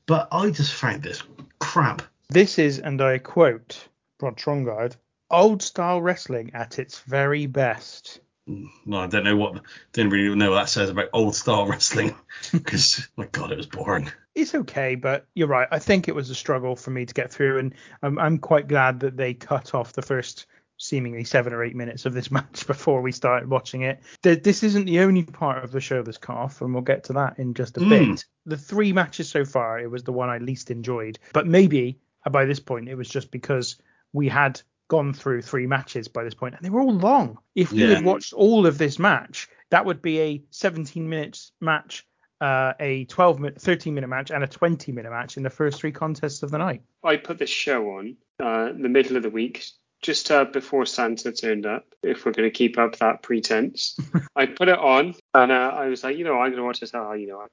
But 0.06 0.28
I 0.32 0.50
just 0.50 0.74
found 0.74 1.02
this 1.02 1.22
crap. 1.60 2.02
This 2.28 2.58
is, 2.58 2.78
and 2.78 3.00
I 3.00 3.18
quote 3.18 3.88
Rod 4.20 4.36
Trongard, 4.36 4.96
old 5.30 5.62
style 5.62 6.00
wrestling 6.02 6.50
at 6.54 6.78
its 6.78 7.00
very 7.00 7.46
best. 7.46 8.20
No, 8.46 8.98
I 8.98 9.06
don't 9.06 9.24
know 9.24 9.36
what, 9.36 9.62
didn't 9.92 10.12
really 10.12 10.34
know 10.34 10.50
what 10.50 10.56
that 10.56 10.68
says 10.68 10.90
about 10.90 11.08
old 11.12 11.34
style 11.34 11.66
wrestling 11.68 12.14
because 12.52 13.08
my 13.16 13.26
God, 13.26 13.52
it 13.52 13.56
was 13.56 13.66
boring. 13.66 14.10
It's 14.34 14.54
okay, 14.54 14.96
but 14.96 15.26
you're 15.34 15.48
right. 15.48 15.68
I 15.70 15.78
think 15.78 16.08
it 16.08 16.14
was 16.14 16.28
a 16.30 16.34
struggle 16.34 16.76
for 16.76 16.90
me 16.90 17.06
to 17.06 17.14
get 17.14 17.32
through, 17.32 17.58
and 17.58 17.74
I'm, 18.02 18.18
I'm 18.18 18.38
quite 18.38 18.68
glad 18.68 19.00
that 19.00 19.16
they 19.16 19.32
cut 19.34 19.74
off 19.74 19.92
the 19.92 20.02
first 20.02 20.46
seemingly 20.76 21.22
seven 21.22 21.52
or 21.52 21.62
eight 21.62 21.76
minutes 21.76 22.04
of 22.04 22.14
this 22.14 22.30
match 22.32 22.66
before 22.66 23.00
we 23.00 23.12
started 23.12 23.48
watching 23.48 23.82
it. 23.82 24.00
Th- 24.22 24.42
This 24.42 24.62
isn't 24.64 24.86
the 24.86 25.00
only 25.00 25.22
part 25.22 25.62
of 25.62 25.70
the 25.70 25.80
show 25.80 26.02
that's 26.02 26.18
cut 26.18 26.36
off, 26.36 26.60
and 26.62 26.74
we'll 26.74 26.82
get 26.82 27.04
to 27.04 27.12
that 27.14 27.38
in 27.38 27.54
just 27.54 27.76
a 27.76 27.80
Mm. 27.80 27.88
bit. 27.88 28.24
The 28.46 28.56
three 28.58 28.92
matches 28.92 29.28
so 29.28 29.44
far, 29.44 29.78
it 29.78 29.90
was 29.90 30.02
the 30.02 30.12
one 30.12 30.28
I 30.28 30.38
least 30.38 30.70
enjoyed, 30.70 31.18
but 31.32 31.46
maybe 31.46 31.98
by 32.30 32.44
this 32.44 32.60
point 32.60 32.88
it 32.88 32.94
was 32.94 33.08
just 33.08 33.30
because 33.30 33.76
we 34.12 34.28
had 34.28 34.60
gone 34.88 35.12
through 35.12 35.42
three 35.42 35.66
matches 35.66 36.08
by 36.08 36.24
this 36.24 36.34
point, 36.34 36.54
and 36.54 36.64
they 36.64 36.70
were 36.70 36.80
all 36.80 36.92
long. 36.92 37.38
If 37.54 37.72
we 37.72 37.80
Yeah. 37.80 37.94
had 37.94 38.04
watched 38.04 38.32
all 38.32 38.66
of 38.66 38.78
this 38.78 38.98
match, 38.98 39.48
that 39.70 39.84
would 39.86 40.02
be 40.02 40.20
a 40.20 40.42
17 40.50 41.08
minutes 41.08 41.52
match 41.60 42.06
uh, 42.40 42.74
a 42.80 43.04
12 43.06 43.40
minute, 43.40 43.60
13 43.60 43.94
minute 43.94 44.08
match 44.08 44.30
and 44.30 44.44
a 44.44 44.46
20 44.46 44.92
minute 44.92 45.10
match 45.10 45.36
in 45.36 45.42
the 45.42 45.50
first 45.50 45.80
three 45.80 45.92
contests 45.92 46.42
of 46.42 46.50
the 46.50 46.58
night. 46.58 46.82
I 47.02 47.16
put 47.16 47.38
this 47.38 47.48
show 47.48 47.90
on 47.92 48.16
uh, 48.42 48.70
in 48.70 48.82
the 48.82 48.88
middle 48.88 49.16
of 49.16 49.22
the 49.22 49.30
week, 49.30 49.64
just 50.02 50.30
uh, 50.30 50.44
before 50.44 50.84
Santa 50.84 51.32
turned 51.32 51.64
up, 51.64 51.86
if 52.02 52.26
we're 52.26 52.32
going 52.32 52.46
to 52.48 52.54
keep 52.54 52.76
up 52.76 52.96
that 52.96 53.22
pretense. 53.22 53.98
I 54.36 54.46
put 54.46 54.68
it 54.68 54.78
on 54.78 55.14
and 55.32 55.52
uh, 55.52 55.72
I 55.74 55.86
was 55.86 56.04
like, 56.04 56.18
you 56.18 56.24
know, 56.24 56.34
I'm 56.34 56.50
going 56.50 56.56
to 56.56 56.64
watch 56.64 56.80
this. 56.80 56.90
Oh, 56.92 57.12
you 57.12 57.28
know, 57.28 57.38
I, 57.40 57.46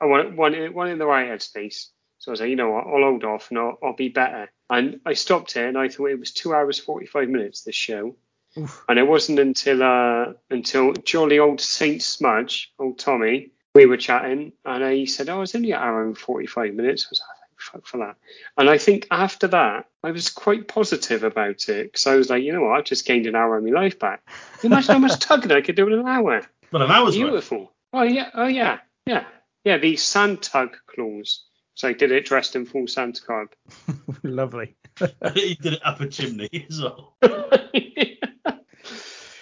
I 0.00 0.06
want 0.06 0.36
one, 0.36 0.74
one 0.74 0.88
in 0.88 0.98
the 0.98 1.06
right 1.06 1.28
headspace. 1.28 1.88
So 2.22 2.30
I 2.30 2.32
was 2.34 2.40
like, 2.40 2.50
you 2.50 2.56
know 2.56 2.70
what, 2.70 2.86
I'll 2.86 3.02
hold 3.02 3.24
off 3.24 3.50
and 3.50 3.58
I'll, 3.58 3.78
I'll 3.82 3.96
be 3.96 4.08
better. 4.08 4.48
And 4.70 5.00
I 5.04 5.14
stopped 5.14 5.56
it 5.56 5.66
and 5.66 5.76
I 5.76 5.88
thought 5.88 6.06
it 6.06 6.20
was 6.20 6.30
two 6.30 6.54
hours 6.54 6.78
45 6.78 7.28
minutes, 7.28 7.62
this 7.62 7.74
show. 7.74 8.14
Oof. 8.56 8.84
And 8.88 9.00
it 9.00 9.08
wasn't 9.08 9.40
until 9.40 9.82
uh, 9.82 10.34
until 10.48 10.92
jolly 10.92 11.40
old 11.40 11.60
Saint 11.60 12.00
Smudge, 12.00 12.72
old 12.78 13.00
Tommy, 13.00 13.50
we 13.74 13.86
were 13.86 13.96
chatting, 13.96 14.52
and 14.64 14.92
he 14.94 15.06
said, 15.06 15.28
"Oh, 15.30 15.42
it's 15.42 15.56
only 15.56 15.72
an 15.72 15.80
hour 15.80 16.04
and 16.04 16.16
45 16.16 16.74
minutes." 16.74 17.06
I 17.06 17.08
was 17.10 17.20
like, 17.20 17.60
"Fuck 17.60 17.86
for 17.86 17.96
that." 17.98 18.16
And 18.56 18.70
I 18.70 18.78
think 18.78 19.08
after 19.10 19.48
that, 19.48 19.86
I 20.04 20.12
was 20.12 20.28
quite 20.28 20.68
positive 20.68 21.24
about 21.24 21.68
it 21.68 21.90
because 21.90 22.06
I 22.06 22.14
was 22.14 22.30
like, 22.30 22.44
you 22.44 22.52
know 22.52 22.60
what, 22.60 22.78
I've 22.78 22.84
just 22.84 23.04
gained 23.04 23.26
an 23.26 23.34
hour 23.34 23.56
of 23.56 23.64
my 23.64 23.70
life 23.70 23.98
back. 23.98 24.24
Can 24.26 24.34
you 24.70 24.74
imagine 24.74 24.92
how 24.92 24.98
much 25.00 25.18
tugging 25.18 25.50
I 25.50 25.60
could 25.60 25.74
do 25.74 25.88
in 25.88 25.98
an 25.98 26.06
hour? 26.06 26.42
Well, 26.70 26.82
an 26.82 26.90
hour's 26.90 27.18
worth. 27.18 27.30
Beautiful. 27.30 27.72
Oh 27.92 28.02
yeah, 28.02 28.30
oh 28.34 28.46
yeah, 28.46 28.78
yeah, 29.06 29.24
yeah. 29.64 29.78
The 29.78 29.96
sand 29.96 30.42
tug 30.42 30.76
clause. 30.86 31.42
So 31.74 31.88
he 31.88 31.94
did 31.94 32.12
it 32.12 32.26
dressed 32.26 32.54
in 32.56 32.66
full 32.66 32.86
Santa 32.86 33.22
garb. 33.26 33.48
Lovely. 34.22 34.76
he 35.34 35.54
did 35.54 35.74
it 35.74 35.80
up 35.84 36.00
a 36.00 36.08
chimney 36.08 36.66
as 36.68 36.80
well. 36.80 37.16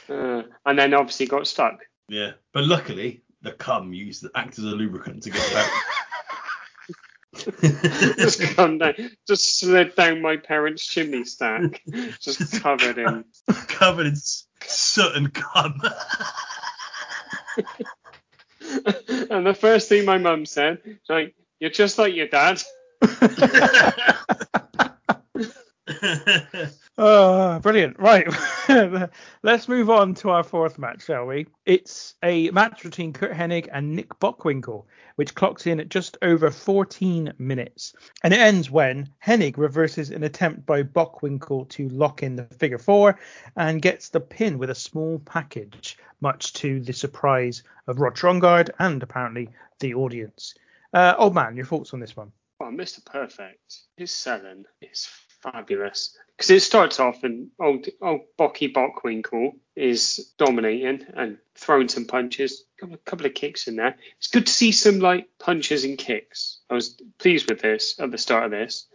Uh, 0.09 0.43
and 0.66 0.76
then 0.76 0.93
obviously 0.93 1.24
got 1.26 1.47
stuck. 1.47 1.78
Yeah, 2.09 2.33
but 2.53 2.64
luckily 2.64 3.22
the 3.43 3.53
cum 3.53 3.93
used 3.93 4.22
to 4.22 4.31
act 4.35 4.59
as 4.59 4.64
a 4.64 4.68
lubricant 4.68 5.22
to 5.22 5.31
get 5.31 5.41
it 5.41 5.57
out. 7.37 8.16
just 8.18 8.41
come 8.57 8.78
down, 8.78 8.95
just 9.28 9.61
slid 9.61 9.95
down 9.95 10.20
my 10.20 10.37
parents' 10.37 10.85
chimney 10.85 11.24
stack, 11.24 11.81
just 12.20 12.61
covered 12.61 12.99
in. 12.99 13.24
Covered 13.68 14.07
in 14.07 14.12
s- 14.14 14.49
soot 14.66 15.14
and 15.14 15.33
cum. 15.33 15.81
and 19.31 19.47
the 19.47 19.55
first 19.59 19.89
thing 19.89 20.05
my 20.05 20.18
mum 20.18 20.45
said, 20.45 20.78
like, 21.09 21.37
"You're 21.61 21.70
just 21.70 21.98
like 21.98 22.14
your 22.14 22.26
dad." 22.26 22.62
Oh, 26.96 27.58
brilliant. 27.62 27.98
Right. 27.98 28.26
Let's 29.42 29.68
move 29.68 29.90
on 29.90 30.14
to 30.14 30.30
our 30.30 30.42
fourth 30.42 30.78
match, 30.78 31.04
shall 31.04 31.26
we? 31.26 31.46
It's 31.66 32.14
a 32.22 32.50
match 32.50 32.82
between 32.82 33.12
Curt 33.12 33.32
Hennig 33.32 33.68
and 33.72 33.94
Nick 33.94 34.18
Bockwinkel, 34.20 34.86
which 35.16 35.34
clocks 35.34 35.66
in 35.66 35.80
at 35.80 35.90
just 35.90 36.16
over 36.22 36.50
14 36.50 37.34
minutes. 37.38 37.92
And 38.24 38.32
it 38.32 38.40
ends 38.40 38.70
when 38.70 39.11
Hennig 39.24 39.58
reverses 39.58 40.11
an 40.11 40.22
attempt 40.22 40.64
by 40.64 40.82
Bockwinkel 40.82 41.68
to 41.70 41.88
lock 41.90 42.22
in 42.22 42.36
the 42.36 42.44
figure 42.44 42.78
four 42.78 43.18
and 43.56 43.82
gets 43.82 44.08
the 44.08 44.20
pin 44.20 44.58
with 44.58 44.70
a 44.70 44.74
small 44.74 45.18
package, 45.20 45.98
much 46.20 46.54
to 46.54 46.80
the 46.80 46.92
surprise 46.92 47.62
of 47.86 48.00
Rod 48.00 48.14
Trongard 48.14 48.70
and 48.78 49.02
apparently 49.02 49.50
the 49.80 49.94
audience. 49.94 50.54
Uh, 50.93 51.14
old 51.18 51.34
man, 51.34 51.57
your 51.57 51.66
thoughts 51.66 51.95
on 51.95 52.01
this 52.01 52.16
one? 52.16 52.32
Well, 52.59 52.70
Mr. 52.70 53.05
Perfect, 53.05 53.78
his 53.97 54.11
selling 54.11 54.64
is 54.82 55.09
fabulous 55.43 56.16
because 56.36 56.51
it 56.51 56.61
starts 56.61 57.01
off 57.01 57.24
and 57.24 57.49
old 57.59 57.86
old 58.03 58.20
Bocky 58.38 58.72
Bockwinkel 58.72 59.53
is 59.74 60.32
dominating 60.38 61.07
and 61.14 61.38
throwing 61.55 61.88
some 61.88 62.05
punches, 62.05 62.64
a 62.76 62.80
couple, 62.80 62.97
couple 63.05 63.26
of 63.26 63.34
kicks 63.34 63.66
in 63.66 63.76
there. 63.76 63.97
It's 64.18 64.28
good 64.28 64.47
to 64.47 64.53
see 64.53 64.72
some 64.72 64.99
like 64.99 65.28
punches 65.38 65.84
and 65.84 65.97
kicks. 65.97 66.61
I 66.68 66.74
was 66.74 67.01
pleased 67.18 67.49
with 67.49 67.61
this 67.61 67.99
at 67.99 68.11
the 68.11 68.18
start 68.18 68.45
of 68.45 68.51
this. 68.51 68.86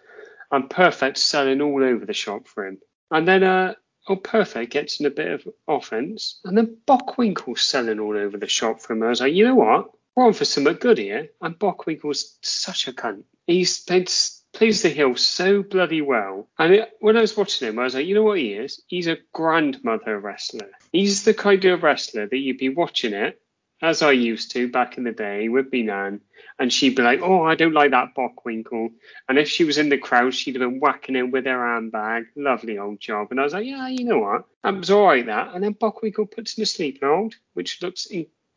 And 0.52 0.70
Perfect 0.70 1.18
selling 1.18 1.62
all 1.62 1.84
over 1.84 2.06
the 2.06 2.14
shop 2.14 2.48
for 2.48 2.68
him. 2.68 2.80
And 3.10 3.28
then 3.28 3.44
uh 3.44 3.74
oh 4.08 4.16
Perfect 4.16 4.72
gets 4.72 5.00
in 5.00 5.08
a 5.08 5.12
bit 5.12 5.32
of 5.32 5.48
offense, 5.68 6.40
and 6.44 6.58
then 6.58 6.78
Bockwinkel's 6.88 7.62
selling 7.62 8.00
all 8.00 8.16
over 8.16 8.38
the 8.38 8.48
shop 8.48 8.80
for 8.80 8.94
him. 8.94 9.04
I 9.04 9.10
was 9.10 9.22
like, 9.22 9.34
you 9.34 9.48
know 9.48 9.56
what? 9.56 9.90
We're 10.16 10.26
on 10.26 10.34
for 10.34 10.46
something 10.46 10.76
good 10.76 10.98
here. 10.98 11.30
And 11.42 11.60
Bockwinkel's 11.60 12.38
such 12.42 12.88
a 12.88 12.94
cunt. 12.94 13.24
He's 13.48 13.80
played 13.84 14.10
plays 14.56 14.82
the 14.82 14.90
heel 14.90 15.16
so 15.16 15.62
bloody 15.62 16.02
well. 16.02 16.48
And 16.58 16.74
it, 16.74 16.92
when 17.00 17.18
I 17.18 17.22
was 17.22 17.38
watching 17.38 17.68
him, 17.68 17.78
I 17.78 17.84
was 17.84 17.94
like, 17.94 18.08
you 18.08 18.16
know 18.16 18.24
what 18.24 18.40
he 18.40 18.54
is? 18.54 18.82
He's 18.88 19.08
a 19.08 19.18
grandmother 19.34 20.18
wrestler. 20.18 20.72
He's 20.92 21.26
the 21.26 21.34
kind 21.34 21.64
of 21.66 21.84
wrestler 21.84 22.26
that 22.28 22.38
you'd 22.38 22.58
be 22.58 22.70
watching 22.70 23.14
it, 23.14 23.42
as 23.82 24.02
I 24.02 24.14
used 24.14 24.52
to 24.52 24.72
back 24.72 24.98
in 24.98 25.04
the 25.04 25.12
day 25.12 25.50
with 25.50 25.72
me 25.72 25.84
nan, 25.84 26.22
and 26.58 26.72
she'd 26.72 26.96
be 26.96 27.04
like, 27.04 27.20
oh, 27.22 27.44
I 27.44 27.56
don't 27.56 27.74
like 27.74 27.92
that 27.92 28.16
Bockwinkel. 28.16 28.92
And 29.28 29.38
if 29.38 29.50
she 29.50 29.66
was 29.66 29.78
in 29.78 29.90
the 29.90 29.98
crowd, 29.98 30.34
she'd 30.34 30.56
have 30.56 30.70
been 30.70 30.80
whacking 30.80 31.16
him 31.16 31.32
with 31.32 31.46
her 31.46 31.74
handbag. 31.74 32.28
Lovely 32.38 32.78
old 32.78 33.02
job. 33.02 33.28
And 33.32 33.40
I 33.40 33.44
was 33.44 33.54
like, 33.54 33.66
yeah, 33.66 33.90
you 33.90 34.06
know 34.06 34.20
what? 34.20 34.46
That 34.64 34.78
was 34.78 34.90
all 34.90 35.06
right, 35.06 35.26
that. 35.26 35.54
And 35.54 35.64
then 35.64 35.74
Bockwinkel 35.74 36.32
puts 36.32 36.58
him 36.58 36.62
to 36.62 36.66
sleep 36.66 37.02
hold, 37.04 37.36
which 37.54 37.82
looks 37.82 38.08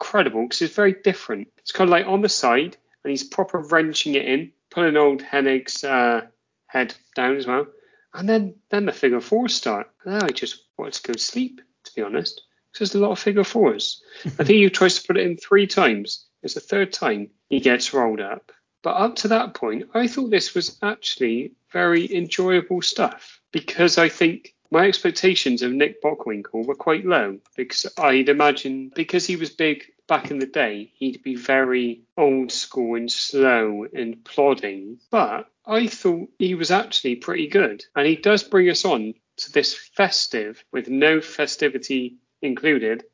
incredible 0.00 0.42
because 0.42 0.62
it's 0.62 0.74
very 0.74 0.94
different. 1.04 1.48
It's 1.58 1.72
kind 1.72 1.88
of 1.88 1.92
like 1.92 2.06
on 2.06 2.22
the 2.22 2.28
side, 2.28 2.76
and 3.04 3.10
he's 3.10 3.24
proper 3.24 3.58
wrenching 3.58 4.14
it 4.14 4.26
in 4.26 4.52
pulling 4.70 4.96
old 4.96 5.22
Hennig's 5.22 5.84
uh, 5.84 6.22
head 6.66 6.94
down 7.14 7.36
as 7.36 7.46
well. 7.46 7.66
And 8.14 8.28
then 8.28 8.56
then 8.70 8.86
the 8.86 8.92
figure 8.92 9.20
fours 9.20 9.54
start. 9.54 9.90
And 10.04 10.22
I 10.22 10.28
just 10.28 10.64
wanted 10.76 10.94
to 10.94 11.02
go 11.02 11.12
to 11.12 11.18
sleep, 11.18 11.60
to 11.84 11.94
be 11.94 12.02
honest. 12.02 12.42
Because 12.72 12.92
there's 12.92 13.02
a 13.02 13.04
lot 13.06 13.12
of 13.12 13.18
figure 13.18 13.44
fours. 13.44 14.02
I 14.24 14.28
think 14.28 14.48
he 14.48 14.70
tries 14.70 15.00
to 15.00 15.06
put 15.06 15.16
it 15.16 15.26
in 15.26 15.36
three 15.36 15.66
times. 15.66 16.26
It's 16.42 16.54
the 16.54 16.60
third 16.60 16.92
time 16.92 17.30
he 17.48 17.60
gets 17.60 17.92
rolled 17.92 18.20
up. 18.20 18.52
But 18.82 18.96
up 18.96 19.16
to 19.16 19.28
that 19.28 19.54
point, 19.54 19.90
I 19.94 20.06
thought 20.06 20.30
this 20.30 20.54
was 20.54 20.78
actually 20.82 21.52
very 21.72 22.14
enjoyable 22.14 22.80
stuff 22.80 23.40
because 23.52 23.98
I 23.98 24.08
think 24.08 24.54
my 24.70 24.86
expectations 24.86 25.62
of 25.62 25.72
Nick 25.72 26.02
Bockwinkel 26.02 26.66
were 26.66 26.74
quite 26.74 27.06
low 27.06 27.38
because 27.56 27.86
I'd 27.96 28.28
imagine 28.28 28.90
because 28.94 29.26
he 29.26 29.36
was 29.36 29.50
big 29.50 29.84
back 30.08 30.30
in 30.30 30.38
the 30.38 30.46
day, 30.46 30.90
he'd 30.94 31.22
be 31.22 31.36
very 31.36 32.00
old 32.16 32.50
school 32.50 32.96
and 32.96 33.12
slow 33.12 33.86
and 33.94 34.24
plodding. 34.24 34.98
But 35.10 35.48
I 35.66 35.86
thought 35.86 36.30
he 36.38 36.54
was 36.54 36.70
actually 36.70 37.16
pretty 37.16 37.46
good. 37.46 37.84
And 37.94 38.06
he 38.06 38.16
does 38.16 38.42
bring 38.42 38.68
us 38.70 38.84
on 38.84 39.14
to 39.36 39.52
this 39.52 39.74
festive, 39.74 40.64
with 40.72 40.88
no 40.88 41.20
festivity 41.20 42.16
included, 42.42 43.04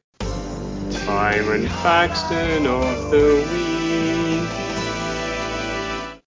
Byron 1.06 1.66
Faxton 1.66 2.66
of 2.66 3.10
the 3.10 3.34
Week. 3.52 4.64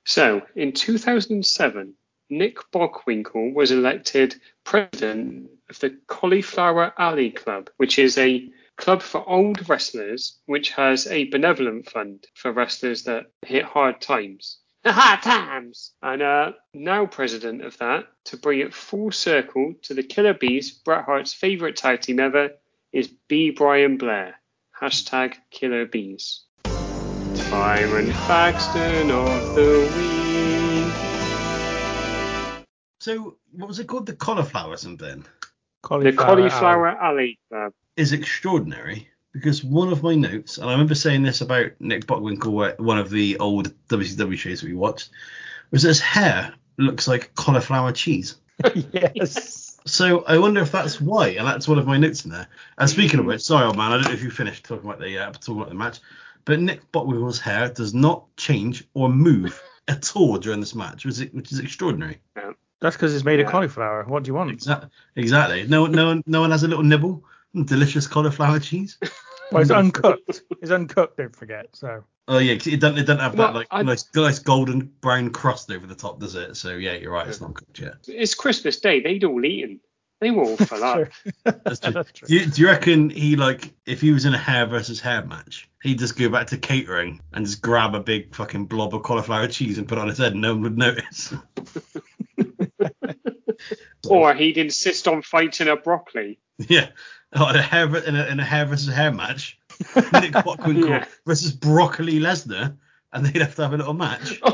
So, 0.05 0.41
in 0.55 0.71
2007, 0.71 1.93
Nick 2.29 2.57
Bockwinkel 2.71 3.53
was 3.53 3.71
elected 3.71 4.35
president 4.63 5.49
of 5.69 5.79
the 5.79 5.97
Cauliflower 6.07 6.93
Alley 6.97 7.31
Club, 7.31 7.69
which 7.77 7.99
is 7.99 8.17
a 8.17 8.49
club 8.75 9.01
for 9.01 9.27
old 9.27 9.67
wrestlers, 9.69 10.37
which 10.45 10.71
has 10.71 11.07
a 11.07 11.25
benevolent 11.25 11.89
fund 11.89 12.25
for 12.33 12.51
wrestlers 12.51 13.03
that 13.03 13.27
hit 13.45 13.63
hard 13.63 14.01
times. 14.01 14.59
Hard 14.85 15.21
times! 15.21 15.93
And 16.01 16.21
uh, 16.21 16.51
now 16.73 17.05
president 17.05 17.63
of 17.63 17.77
that, 17.79 18.05
to 18.25 18.37
bring 18.37 18.59
it 18.59 18.73
full 18.73 19.11
circle 19.11 19.73
to 19.83 19.93
the 19.93 20.03
Killer 20.03 20.33
Bees, 20.33 20.71
Bret 20.71 21.03
Hart's 21.05 21.33
favourite 21.33 21.75
tag 21.75 22.01
team 22.01 22.19
ever, 22.19 22.51
is 22.93 23.09
B. 23.27 23.51
Brian 23.51 23.97
Blair. 23.97 24.35
Hashtag 24.79 25.35
Killer 25.49 25.85
Bees. 25.85 26.43
Byron 27.51 28.11
Faxton 28.11 29.11
of 29.11 29.55
the 29.55 29.91
Week. 29.97 30.16
So, 33.07 33.37
what 33.53 33.69
was 33.69 33.79
it 33.79 33.87
called? 33.87 34.05
The 34.05 34.13
cauliflower 34.13 34.75
something? 34.75 35.25
The 35.81 36.11
Cauliflower 36.11 36.89
Alley 36.89 37.39
Club. 37.49 37.71
Is 37.95 38.11
extraordinary 38.11 39.07
because 39.31 39.63
one 39.63 39.93
of 39.93 40.03
my 40.03 40.13
notes, 40.13 40.57
and 40.57 40.67
I 40.67 40.73
remember 40.73 40.93
saying 40.93 41.23
this 41.23 41.39
about 41.39 41.71
Nick 41.79 42.05
Bockwinkel, 42.05 42.77
one 42.79 42.97
of 42.97 43.09
the 43.09 43.37
old 43.37 43.73
WCW 43.87 44.37
shows 44.37 44.59
that 44.59 44.67
we 44.67 44.75
watched, 44.75 45.09
was 45.71 45.83
his 45.83 46.01
hair 46.01 46.53
looks 46.77 47.07
like 47.07 47.33
cauliflower 47.35 47.93
cheese. 47.93 48.35
yes. 48.91 49.79
So 49.85 50.25
I 50.25 50.37
wonder 50.37 50.61
if 50.61 50.73
that's 50.73 50.99
why, 50.99 51.29
and 51.29 51.47
that's 51.47 51.67
one 51.67 51.79
of 51.79 51.87
my 51.87 51.97
notes 51.97 52.25
in 52.25 52.31
there. 52.31 52.49
And 52.77 52.89
speaking 52.89 53.21
of 53.21 53.25
which, 53.25 53.41
sorry, 53.41 53.67
old 53.67 53.77
man, 53.77 53.93
I 53.93 53.95
don't 53.95 54.07
know 54.07 54.11
if 54.11 54.23
you 54.23 54.31
finished 54.31 54.65
talking 54.65 54.85
about 54.85 54.99
the 54.99 55.17
uh, 55.17 55.31
talking 55.31 55.55
about 55.55 55.69
the 55.69 55.75
match, 55.75 55.99
but 56.43 56.59
Nick 56.59 56.91
Bockwinkel's 56.91 57.39
hair 57.39 57.69
does 57.69 57.93
not 57.93 58.25
change 58.35 58.83
or 58.93 59.07
move 59.07 59.63
at 59.87 60.13
all 60.13 60.37
during 60.37 60.59
this 60.59 60.75
match, 60.75 61.05
which 61.05 61.21
is, 61.21 61.31
which 61.31 61.53
is 61.53 61.59
extraordinary. 61.59 62.19
That's 62.79 62.95
because 62.95 63.15
it's 63.15 63.25
made 63.25 63.39
of 63.39 63.47
cauliflower. 63.47 64.03
What 64.05 64.23
do 64.23 64.27
you 64.29 64.33
want? 64.35 64.51
Exactly. 64.51 64.89
Exactly. 65.15 65.67
No, 65.67 65.85
no 65.87 66.07
one, 66.07 66.23
no 66.27 66.41
one 66.41 66.51
has 66.51 66.63
a 66.63 66.67
little 66.67 66.83
nibble. 66.83 67.23
Delicious 67.65 68.07
cauliflower 68.07 68.59
cheese. 68.59 68.97
Well, 69.49 69.61
it's 69.61 69.71
uncooked. 69.71 70.41
It's 70.61 70.71
uncooked. 70.71 71.15
Don't 71.15 71.33
forget. 71.33 71.67
So 71.71 72.03
Oh 72.27 72.39
yeah, 72.39 72.55
'cause 72.55 72.67
it 72.67 72.81
doesn't, 72.81 72.97
it 72.97 73.03
doesn't 73.05 73.21
have 73.21 73.33
Well, 73.37 73.47
that 73.47 73.55
like 73.55 73.67
I- 73.71 73.81
nice, 73.81 74.05
nice 74.13 74.39
golden 74.39 74.91
brown 74.99 75.29
crust 75.29 75.71
over 75.71 75.87
the 75.87 75.95
top, 75.95 76.19
does 76.19 76.35
it? 76.35 76.57
So 76.57 76.71
yeah, 76.75 76.95
you're 76.95 77.13
right. 77.13 77.25
It's 77.25 77.39
not 77.39 77.53
cooked 77.53 77.79
yet. 77.79 77.93
It's 78.09 78.35
Christmas 78.35 78.77
Day. 78.81 78.99
They'd 78.99 79.23
all 79.23 79.45
eaten. 79.45 79.79
They 80.19 80.31
were 80.31 80.43
all 80.43 80.57
full 80.57 80.83
up. 80.83 81.07
That's 81.45 81.79
true. 81.79 81.91
That's 81.93 82.11
true. 82.11 82.27
Do 82.27 82.35
you, 82.35 82.45
do 82.47 82.61
you 82.61 82.67
reckon 82.67 83.09
he 83.09 83.37
like 83.37 83.73
if 83.85 84.01
he 84.01 84.11
was 84.11 84.25
in 84.25 84.33
a 84.33 84.37
hair 84.37 84.65
versus 84.65 84.99
hair 84.99 85.23
match, 85.25 85.69
he'd 85.81 85.99
just 85.99 86.17
go 86.17 86.27
back 86.27 86.47
to 86.47 86.57
catering 86.57 87.21
and 87.31 87.45
just 87.45 87.61
grab 87.61 87.95
a 87.95 88.01
big 88.01 88.35
fucking 88.35 88.65
blob 88.65 88.93
of 88.93 89.03
cauliflower 89.03 89.47
cheese 89.47 89.77
and 89.77 89.87
put 89.87 89.97
it 89.97 90.01
on 90.01 90.09
his 90.09 90.17
head 90.17 90.33
and 90.33 90.41
no 90.41 90.55
one 90.55 90.63
would 90.63 90.77
notice. 90.77 91.33
Or 94.09 94.33
he'd 94.33 94.57
insist 94.57 95.07
on 95.07 95.21
fighting 95.21 95.67
a 95.67 95.75
broccoli. 95.75 96.39
yeah. 96.57 96.89
Oh, 97.33 97.49
in 97.49 97.55
a 97.55 97.61
hair 97.61 97.93
in 98.05 98.15
a, 98.15 98.25
in 98.27 98.39
a 98.39 98.43
hair 98.45 98.65
versus 98.65 98.93
hair 98.93 99.11
match. 99.11 99.59
Nick 99.95 100.31
Bockwinkel 100.33 100.89
Yeah. 100.89 101.05
versus 101.25 101.51
Broccoli 101.51 102.19
Lesnar, 102.19 102.77
and 103.13 103.25
they'd 103.25 103.41
have 103.41 103.55
to 103.55 103.61
have 103.63 103.73
a 103.73 103.77
little 103.77 103.93
match. 103.93 104.39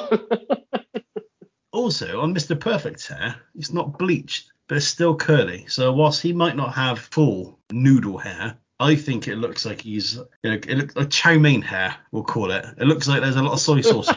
Also, 1.72 2.22
on 2.22 2.36
Mr. 2.36 2.60
Perfect's 2.60 3.08
hair, 3.08 3.36
it's 3.56 3.74
not 3.74 3.98
bleached, 3.98 4.52
but 4.68 4.78
it's 4.78 4.86
still 4.86 5.16
curly. 5.16 5.66
So 5.68 5.92
whilst 5.92 6.22
he 6.22 6.32
might 6.32 6.56
not 6.56 6.76
have 6.76 7.00
full 7.00 7.58
noodle 7.72 8.20
hair, 8.20 8.58
I 8.80 8.96
think 8.96 9.28
it 9.28 9.38
looks 9.38 9.66
like 9.66 9.82
he's, 9.82 10.14
you 10.44 10.52
know, 10.52 10.54
it 10.54 10.78
looks 10.78 10.96
like 10.96 11.10
chow 11.10 11.36
mein 11.40 11.64
hair, 11.64 11.96
we'll 12.12 12.24
call 12.26 12.52
it. 12.52 12.64
It 12.78 12.86
looks 12.86 13.08
like 13.08 13.22
there's 13.22 13.38
a 13.38 13.42
lot 13.42 13.54
of 13.54 13.60
soy 13.60 13.82
sauce. 13.82 14.14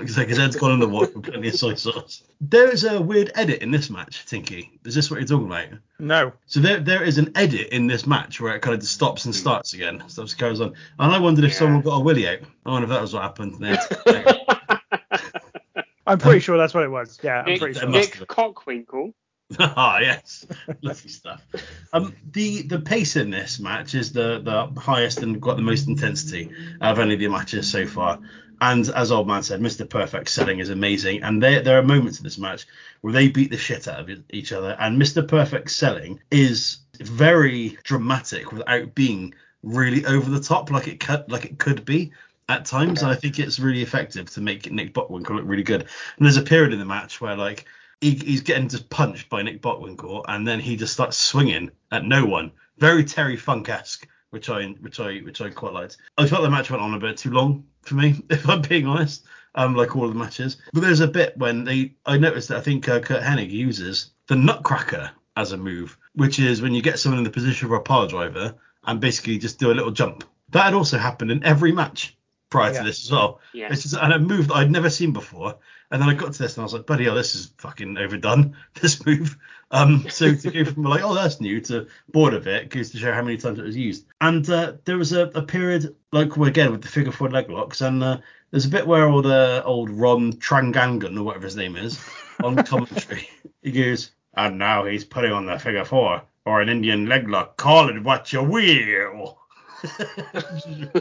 Looks 0.00 0.16
like 0.16 0.28
his 0.28 0.38
head's 0.38 0.56
gone 0.56 0.72
in 0.72 0.80
the 0.80 0.88
water 0.88 1.12
with 1.14 1.24
plenty 1.24 1.48
of 1.48 1.54
soy 1.54 1.74
sauce. 1.74 2.22
There 2.40 2.70
is 2.70 2.84
a 2.84 3.00
weird 3.00 3.30
edit 3.34 3.62
in 3.62 3.70
this 3.70 3.90
match, 3.90 4.24
Tinky. 4.26 4.78
Is 4.84 4.94
this 4.94 5.10
what 5.10 5.20
you're 5.20 5.26
talking 5.28 5.46
about? 5.46 5.68
No. 5.98 6.32
So 6.46 6.60
there, 6.60 6.80
there 6.80 7.02
is 7.02 7.18
an 7.18 7.32
edit 7.34 7.68
in 7.68 7.86
this 7.86 8.06
match 8.06 8.40
where 8.40 8.54
it 8.56 8.60
kind 8.62 8.74
of 8.74 8.80
just 8.80 8.94
stops 8.94 9.24
and 9.26 9.34
starts 9.34 9.74
again, 9.74 10.02
stops 10.08 10.32
and 10.32 10.38
carries 10.40 10.60
on. 10.60 10.74
And 10.98 11.12
I 11.12 11.18
wondered 11.18 11.44
if 11.44 11.52
Yeah. 11.52 11.58
someone 11.58 11.82
got 11.82 11.96
a 11.96 12.00
willy 12.00 12.26
out. 12.28 12.38
I 12.66 12.70
wonder 12.70 12.84
if 12.86 12.90
that 12.90 13.02
was 13.02 13.12
what 13.14 13.22
happened. 13.22 13.56
There. 13.60 13.78
I'm 16.06 16.18
pretty 16.18 16.40
sure 16.40 16.56
that's 16.58 16.74
what 16.74 16.82
it 16.84 16.90
was. 16.90 17.18
Yeah, 17.22 17.40
I'm 17.40 17.46
Nick, 17.46 17.60
pretty 17.60 17.78
sure. 17.78 17.88
Nick. 17.88 18.26
Cockwinkle. 18.26 19.14
ah, 19.58 19.98
yes, 19.98 20.46
lovely 20.80 21.10
stuff. 21.10 21.44
Um, 21.92 22.14
the 22.30 22.62
the 22.62 22.78
pace 22.78 23.16
in 23.16 23.30
this 23.30 23.58
match 23.58 23.96
is 23.96 24.12
the 24.12 24.40
the 24.40 24.80
highest 24.80 25.22
and 25.22 25.40
got 25.40 25.56
the 25.56 25.62
most 25.62 25.88
intensity 25.88 26.50
of 26.80 27.00
any 27.00 27.14
of 27.14 27.20
the 27.20 27.26
matches 27.28 27.68
so 27.70 27.84
far. 27.84 28.20
And 28.60 28.88
as 28.90 29.10
old 29.10 29.26
man 29.26 29.42
said, 29.42 29.60
Mr. 29.60 29.88
Perfect 29.88 30.28
selling 30.28 30.58
is 30.58 30.70
amazing. 30.70 31.22
And 31.22 31.42
there 31.42 31.62
there 31.62 31.78
are 31.78 31.82
moments 31.82 32.18
in 32.18 32.24
this 32.24 32.38
match 32.38 32.66
where 33.00 33.12
they 33.12 33.28
beat 33.28 33.50
the 33.50 33.56
shit 33.56 33.88
out 33.88 34.00
of 34.00 34.22
each 34.30 34.52
other. 34.52 34.76
And 34.78 35.00
Mr. 35.00 35.26
Perfect 35.26 35.70
selling 35.70 36.20
is 36.30 36.78
very 36.98 37.78
dramatic 37.84 38.52
without 38.52 38.94
being 38.94 39.34
really 39.62 40.04
over 40.06 40.30
the 40.30 40.40
top 40.40 40.70
like 40.70 40.88
it 40.88 41.00
could 41.00 41.30
like 41.30 41.44
it 41.44 41.58
could 41.58 41.84
be 41.84 42.12
at 42.48 42.64
times. 42.64 43.02
And 43.02 43.10
I 43.10 43.14
think 43.14 43.38
it's 43.38 43.58
really 43.58 43.82
effective 43.82 44.30
to 44.32 44.40
make 44.40 44.70
Nick 44.70 44.92
Bockwinkel 44.92 45.30
look 45.30 45.44
really 45.46 45.62
good. 45.62 45.82
And 45.82 46.26
there's 46.26 46.36
a 46.36 46.42
period 46.42 46.72
in 46.72 46.78
the 46.78 46.84
match 46.84 47.20
where 47.20 47.36
like 47.36 47.66
he, 48.00 48.14
he's 48.14 48.42
getting 48.42 48.68
just 48.68 48.88
punched 48.90 49.28
by 49.28 49.42
Nick 49.42 49.60
Bockwinkel, 49.60 50.24
and 50.28 50.46
then 50.46 50.60
he 50.60 50.76
just 50.76 50.92
starts 50.92 51.18
swinging 51.18 51.70
at 51.92 52.04
no 52.04 52.24
one. 52.24 52.52
Very 52.78 53.04
Terry 53.04 53.36
Funk 53.36 53.68
esque, 53.68 54.08
which 54.30 54.48
I 54.48 54.66
which 54.80 55.00
I 55.00 55.18
which 55.18 55.40
I 55.40 55.50
quite 55.50 55.72
liked. 55.72 55.96
I 56.18 56.26
felt 56.26 56.42
the 56.42 56.50
match 56.50 56.70
went 56.70 56.82
on 56.82 56.94
a 56.94 56.98
bit 56.98 57.16
too 57.16 57.30
long 57.30 57.64
for 57.82 57.94
me, 57.94 58.22
if 58.30 58.48
I'm 58.48 58.62
being 58.62 58.86
honest. 58.86 59.24
Um, 59.56 59.74
like 59.74 59.96
all 59.96 60.04
of 60.04 60.12
the 60.12 60.18
matches, 60.18 60.58
but 60.72 60.80
there's 60.80 61.00
a 61.00 61.08
bit 61.08 61.36
when 61.36 61.64
they 61.64 61.94
I 62.06 62.18
noticed 62.18 62.48
that 62.50 62.58
I 62.58 62.60
think 62.60 62.88
uh, 62.88 63.00
Curt 63.00 63.20
Hennig 63.20 63.50
uses 63.50 64.12
the 64.28 64.36
Nutcracker 64.36 65.10
as 65.36 65.50
a 65.50 65.56
move, 65.56 65.98
which 66.14 66.38
is 66.38 66.62
when 66.62 66.72
you 66.72 66.80
get 66.82 67.00
someone 67.00 67.18
in 67.18 67.24
the 67.24 67.30
position 67.30 67.66
of 67.66 67.72
a 67.72 67.80
pile 67.80 68.06
driver 68.06 68.54
and 68.84 69.00
basically 69.00 69.38
just 69.38 69.58
do 69.58 69.72
a 69.72 69.74
little 69.74 69.90
jump. 69.90 70.22
That 70.50 70.66
had 70.66 70.74
also 70.74 70.98
happened 70.98 71.32
in 71.32 71.42
every 71.42 71.72
match 71.72 72.16
prior 72.48 72.72
Yeah. 72.72 72.78
to 72.78 72.84
this 72.84 73.04
as 73.04 73.10
well. 73.10 73.40
Yeah. 73.52 73.72
It's 73.72 73.82
just 73.82 73.96
and 73.96 74.12
a 74.12 74.20
move 74.20 74.46
that 74.48 74.54
I'd 74.54 74.70
never 74.70 74.88
seen 74.88 75.12
before. 75.12 75.56
And 75.90 76.00
then 76.00 76.08
I 76.08 76.14
got 76.14 76.32
to 76.32 76.38
this 76.42 76.56
and 76.56 76.62
I 76.62 76.64
was 76.64 76.72
like, 76.72 76.86
bloody 76.86 77.04
hell, 77.04 77.16
this 77.16 77.34
is 77.34 77.52
fucking 77.58 77.98
overdone, 77.98 78.56
this 78.80 79.04
move. 79.04 79.36
Um, 79.72 80.06
so 80.08 80.34
to 80.34 80.50
go 80.50 80.64
from 80.64 80.84
like, 80.84 81.02
oh, 81.02 81.14
that's 81.14 81.40
new 81.40 81.60
to 81.62 81.88
bored 82.08 82.34
of 82.34 82.46
it 82.46 82.70
goes 82.70 82.90
to 82.90 82.98
show 82.98 83.12
how 83.12 83.22
many 83.22 83.36
times 83.36 83.58
it 83.58 83.64
was 83.64 83.76
used. 83.76 84.04
And 84.20 84.48
uh, 84.48 84.74
there 84.84 84.98
was 84.98 85.12
a, 85.12 85.22
a 85.34 85.42
period, 85.42 85.94
like 86.12 86.36
again 86.36 86.72
with 86.72 86.82
the 86.82 86.88
figure 86.88 87.12
four 87.12 87.30
leg 87.30 87.50
locks, 87.50 87.80
and 87.80 88.02
uh, 88.02 88.18
there's 88.50 88.66
a 88.66 88.70
bit 88.70 88.86
where 88.86 89.08
all 89.08 89.22
the 89.22 89.62
old 89.64 89.90
Ron 89.90 90.32
Trangangan, 90.34 91.18
or 91.18 91.22
whatever 91.22 91.44
his 91.44 91.56
name 91.56 91.76
is, 91.76 92.04
on 92.42 92.56
commentary, 92.64 93.28
he 93.62 93.70
goes, 93.72 94.10
and 94.34 94.58
now 94.58 94.84
he's 94.84 95.04
putting 95.04 95.32
on 95.32 95.46
the 95.46 95.58
figure 95.58 95.84
four 95.84 96.22
or 96.44 96.60
an 96.60 96.68
Indian 96.68 97.06
leg 97.06 97.28
lock. 97.28 97.56
Call 97.56 97.88
it 97.88 98.02
what 98.02 98.32
you 98.32 98.42
will. 98.42 99.39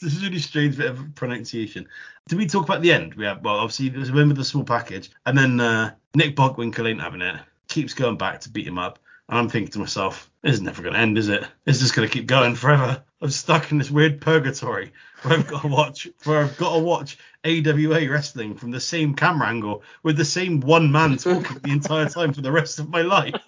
this 0.00 0.12
is 0.12 0.22
really 0.22 0.38
strange 0.38 0.76
bit 0.76 0.90
of 0.90 1.14
pronunciation. 1.14 1.88
Did 2.28 2.38
we 2.38 2.46
talk 2.46 2.64
about 2.64 2.82
the 2.82 2.92
end? 2.92 3.14
We 3.14 3.24
have, 3.24 3.42
well, 3.42 3.56
obviously 3.56 3.88
there's 3.88 4.10
a 4.10 4.12
win 4.12 4.28
with 4.28 4.36
the 4.36 4.44
small 4.44 4.64
package, 4.64 5.10
and 5.26 5.36
then 5.36 5.60
uh, 5.60 5.94
Nick 6.14 6.36
Bockwinkel 6.36 6.88
ain't 6.88 7.00
having 7.00 7.22
it. 7.22 7.36
Keeps 7.68 7.94
going 7.94 8.18
back 8.18 8.40
to 8.40 8.50
beat 8.50 8.66
him 8.66 8.78
up, 8.78 8.98
and 9.28 9.38
I'm 9.38 9.48
thinking 9.48 9.72
to 9.72 9.78
myself, 9.78 10.30
this 10.42 10.54
is 10.54 10.60
never 10.60 10.82
going 10.82 10.94
to 10.94 11.00
end, 11.00 11.18
is 11.18 11.28
it? 11.28 11.46
It's 11.66 11.78
just 11.78 11.94
going 11.94 12.08
to 12.08 12.12
keep 12.12 12.26
going 12.26 12.54
forever. 12.54 13.02
I'm 13.20 13.30
stuck 13.30 13.72
in 13.72 13.78
this 13.78 13.90
weird 13.90 14.20
purgatory 14.20 14.92
where 15.22 15.38
I've 15.38 15.46
got 15.46 15.62
to 15.62 15.68
watch, 15.68 16.08
where 16.24 16.40
I've 16.40 16.56
got 16.56 16.74
to 16.74 16.82
watch 16.82 17.18
AWA 17.44 18.08
wrestling 18.10 18.54
from 18.54 18.70
the 18.70 18.80
same 18.80 19.14
camera 19.14 19.48
angle 19.48 19.82
with 20.02 20.16
the 20.16 20.24
same 20.24 20.60
one 20.60 20.92
man 20.92 21.16
talking 21.16 21.58
the 21.62 21.70
entire 21.70 22.08
time 22.08 22.32
for 22.32 22.42
the 22.42 22.52
rest 22.52 22.78
of 22.78 22.88
my 22.88 23.02
life. 23.02 23.34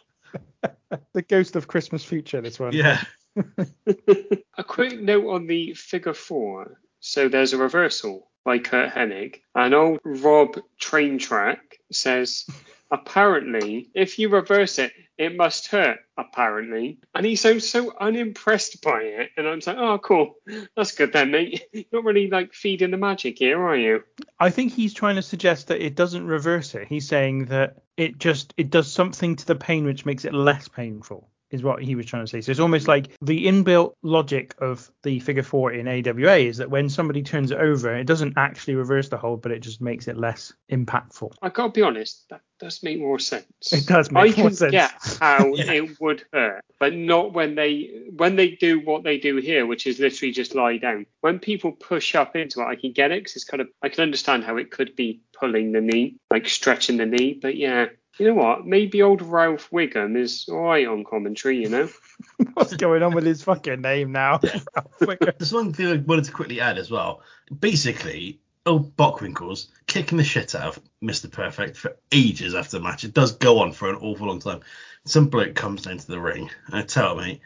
The 1.13 1.23
ghost 1.23 1.55
of 1.55 1.69
Christmas 1.69 2.05
future. 2.05 2.41
This 2.41 2.59
one. 2.59 2.73
Yeah. 2.73 3.03
A 4.59 4.65
quick 4.65 5.01
note 5.01 5.31
on 5.31 5.47
the 5.47 5.75
figure 5.75 6.15
four. 6.15 6.81
So 7.01 7.29
there's 7.29 7.53
a 7.53 7.59
reversal 7.59 8.29
by 8.45 8.59
Curt 8.59 8.93
Hennig, 8.93 9.41
and 9.55 9.75
old 9.75 10.01
Rob 10.05 10.59
Traintrack 10.81 11.59
says, 11.93 12.47
apparently, 12.91 13.91
if 13.95 14.19
you 14.19 14.29
reverse 14.29 14.79
it, 14.79 14.93
it 15.17 15.37
must 15.37 15.69
hurt, 15.69 15.99
apparently. 16.17 16.99
And 17.15 17.27
he 17.27 17.37
sounds 17.37 17.69
so 17.69 17.93
unimpressed 17.99 18.83
by 18.83 19.03
it. 19.03 19.31
And 19.37 19.47
I'm 19.47 19.61
like, 19.67 19.77
oh, 19.77 19.99
cool. 19.99 20.37
That's 20.77 20.93
good 20.93 21.13
then, 21.13 21.31
mate. 21.31 21.63
You're 21.73 21.85
not 21.93 22.05
really 22.05 22.29
like 22.29 22.55
feeding 22.55 22.91
the 22.91 22.97
magic 22.97 23.39
here, 23.39 23.61
are 23.63 23.77
you? 23.77 24.03
I 24.39 24.51
think 24.51 24.73
he's 24.73 24.95
trying 24.95 25.17
to 25.17 25.23
suggest 25.23 25.69
that 25.69 25.85
it 25.85 25.95
doesn't 25.95 26.27
reverse 26.27 26.75
it. 26.75 26.89
He's 26.89 27.07
saying 27.07 27.47
that 27.47 27.83
it 27.97 28.19
just 28.19 28.55
it 28.57 28.71
does 28.71 28.91
something 28.91 29.37
to 29.37 29.47
the 29.47 29.57
pain 29.57 29.85
which 29.85 30.07
makes 30.07 30.25
it 30.25 30.33
less 30.33 30.69
painful. 30.69 31.31
Is 31.51 31.65
what 31.65 31.83
he 31.83 31.97
was 31.97 32.07
trying 32.07 32.23
to 32.25 32.31
say. 32.31 32.41
So 32.43 32.53
it's 32.53 32.61
almost 32.61 32.87
like 32.87 33.09
the 33.21 33.47
inbuilt 33.47 33.95
logic 34.03 34.55
of 34.59 34.89
the 35.03 35.19
figure 35.19 35.43
four 35.43 35.73
in 35.73 35.89
AWA 35.89 36.37
is 36.37 36.59
that 36.59 36.71
when 36.71 36.89
somebody 36.89 37.23
turns 37.25 37.51
it 37.51 37.59
over, 37.59 37.93
it 37.97 38.05
doesn't 38.05 38.35
actually 38.37 38.77
reverse 38.77 39.09
the 39.09 39.17
hold, 39.17 39.43
but 39.43 39.51
it 39.51 39.59
just 39.59 39.81
makes 39.81 40.07
it 40.07 40.17
less 40.17 40.53
impactful. 40.71 41.33
I 41.43 41.49
gotta 41.49 41.73
be 41.73 41.83
honest, 41.83 42.25
that 42.31 42.43
does 42.61 42.85
make 42.85 43.01
more 43.01 43.19
sense. 43.19 43.47
It 43.73 43.85
does 43.87 44.13
make 44.13 44.23
I 44.39 44.41
more 44.41 44.51
can 44.51 44.55
sense. 44.57 44.71
get 44.71 44.93
how 45.19 45.47
Yeah. 45.55 45.73
it 45.73 46.01
would 46.01 46.23
hurt, 46.33 46.63
but 46.79 46.95
not 46.95 47.33
when 47.33 47.57
they 47.57 47.91
when 48.17 48.37
they 48.37 48.51
do 48.53 48.79
what 48.79 49.03
they 49.03 49.19
do 49.19 49.37
here, 49.39 49.67
which 49.67 49.89
is 49.89 49.99
literally 49.99 50.31
just 50.31 50.55
lie 50.55 50.77
down. 50.77 51.07
When 51.21 51.41
people 51.41 51.73
push 51.73 52.15
up 52.15 52.37
into 52.37 52.61
it, 52.61 52.67
I 52.67 52.77
can 52.77 52.93
get 52.93 53.11
it 53.11 53.21
because 53.25 53.35
it's 53.35 53.45
kind 53.45 53.61
of 53.61 53.67
I 53.83 53.89
can 53.89 54.03
understand 54.03 54.45
how 54.45 54.57
it 54.57 54.71
could 54.71 54.95
be 54.95 55.21
pulling 55.33 55.73
the 55.73 55.81
knee, 55.81 56.17
like 56.31 56.47
stretching 56.49 56.99
the 56.99 57.07
knee. 57.07 57.37
But 57.43 57.57
yeah, 57.57 57.87
you 58.19 58.27
know 58.27 58.35
what? 58.35 58.67
Maybe 58.67 59.03
old 59.03 59.23
Ralph 59.23 59.71
Wiggum 59.71 60.17
is 60.17 60.47
all 60.49 60.63
right 60.63 60.87
on 60.87 61.05
commentary. 61.05 61.63
You 61.63 61.69
know. 61.69 61.89
What's 62.55 62.77
going 62.77 63.03
on 63.03 63.15
with 63.15 63.25
his 63.25 63.43
fucking 63.43 63.81
name 63.81 64.13
now? 64.13 64.39
There's 64.99 65.53
one 65.53 65.73
thing 65.73 65.87
I 65.87 65.97
wanted 65.97 66.25
to 66.27 66.33
quickly 66.33 66.61
add 66.61 66.79
as 66.79 66.91
well. 66.91 67.23
Basically, 67.57 68.41
old 68.67 68.97
Bockwinkel's 68.97 69.69
kicking 69.87 70.19
the 70.19 70.25
shit 70.25 70.55
out 70.55 70.77
of 70.77 70.83
Mr. 71.03 71.31
Perfect 71.31 71.77
for 71.77 71.97
ages 72.13 72.55
after 72.55 72.79
the 72.79 72.85
match. 72.85 73.05
It 73.05 73.15
does 73.15 73.33
go 73.33 73.61
on 73.61 73.73
for 73.73 73.89
an 73.89 73.97
awful 73.97 74.27
long 74.27 74.41
time. 74.41 74.61
Some 75.07 75.29
bloke 75.29 75.55
comes 75.55 75.83
down 75.83 75.99
to 75.99 76.07
the 76.07 76.21
ring 76.21 76.51
and 76.67 76.77
I 76.77 76.83
tell 76.83 77.17
me, 77.17 77.41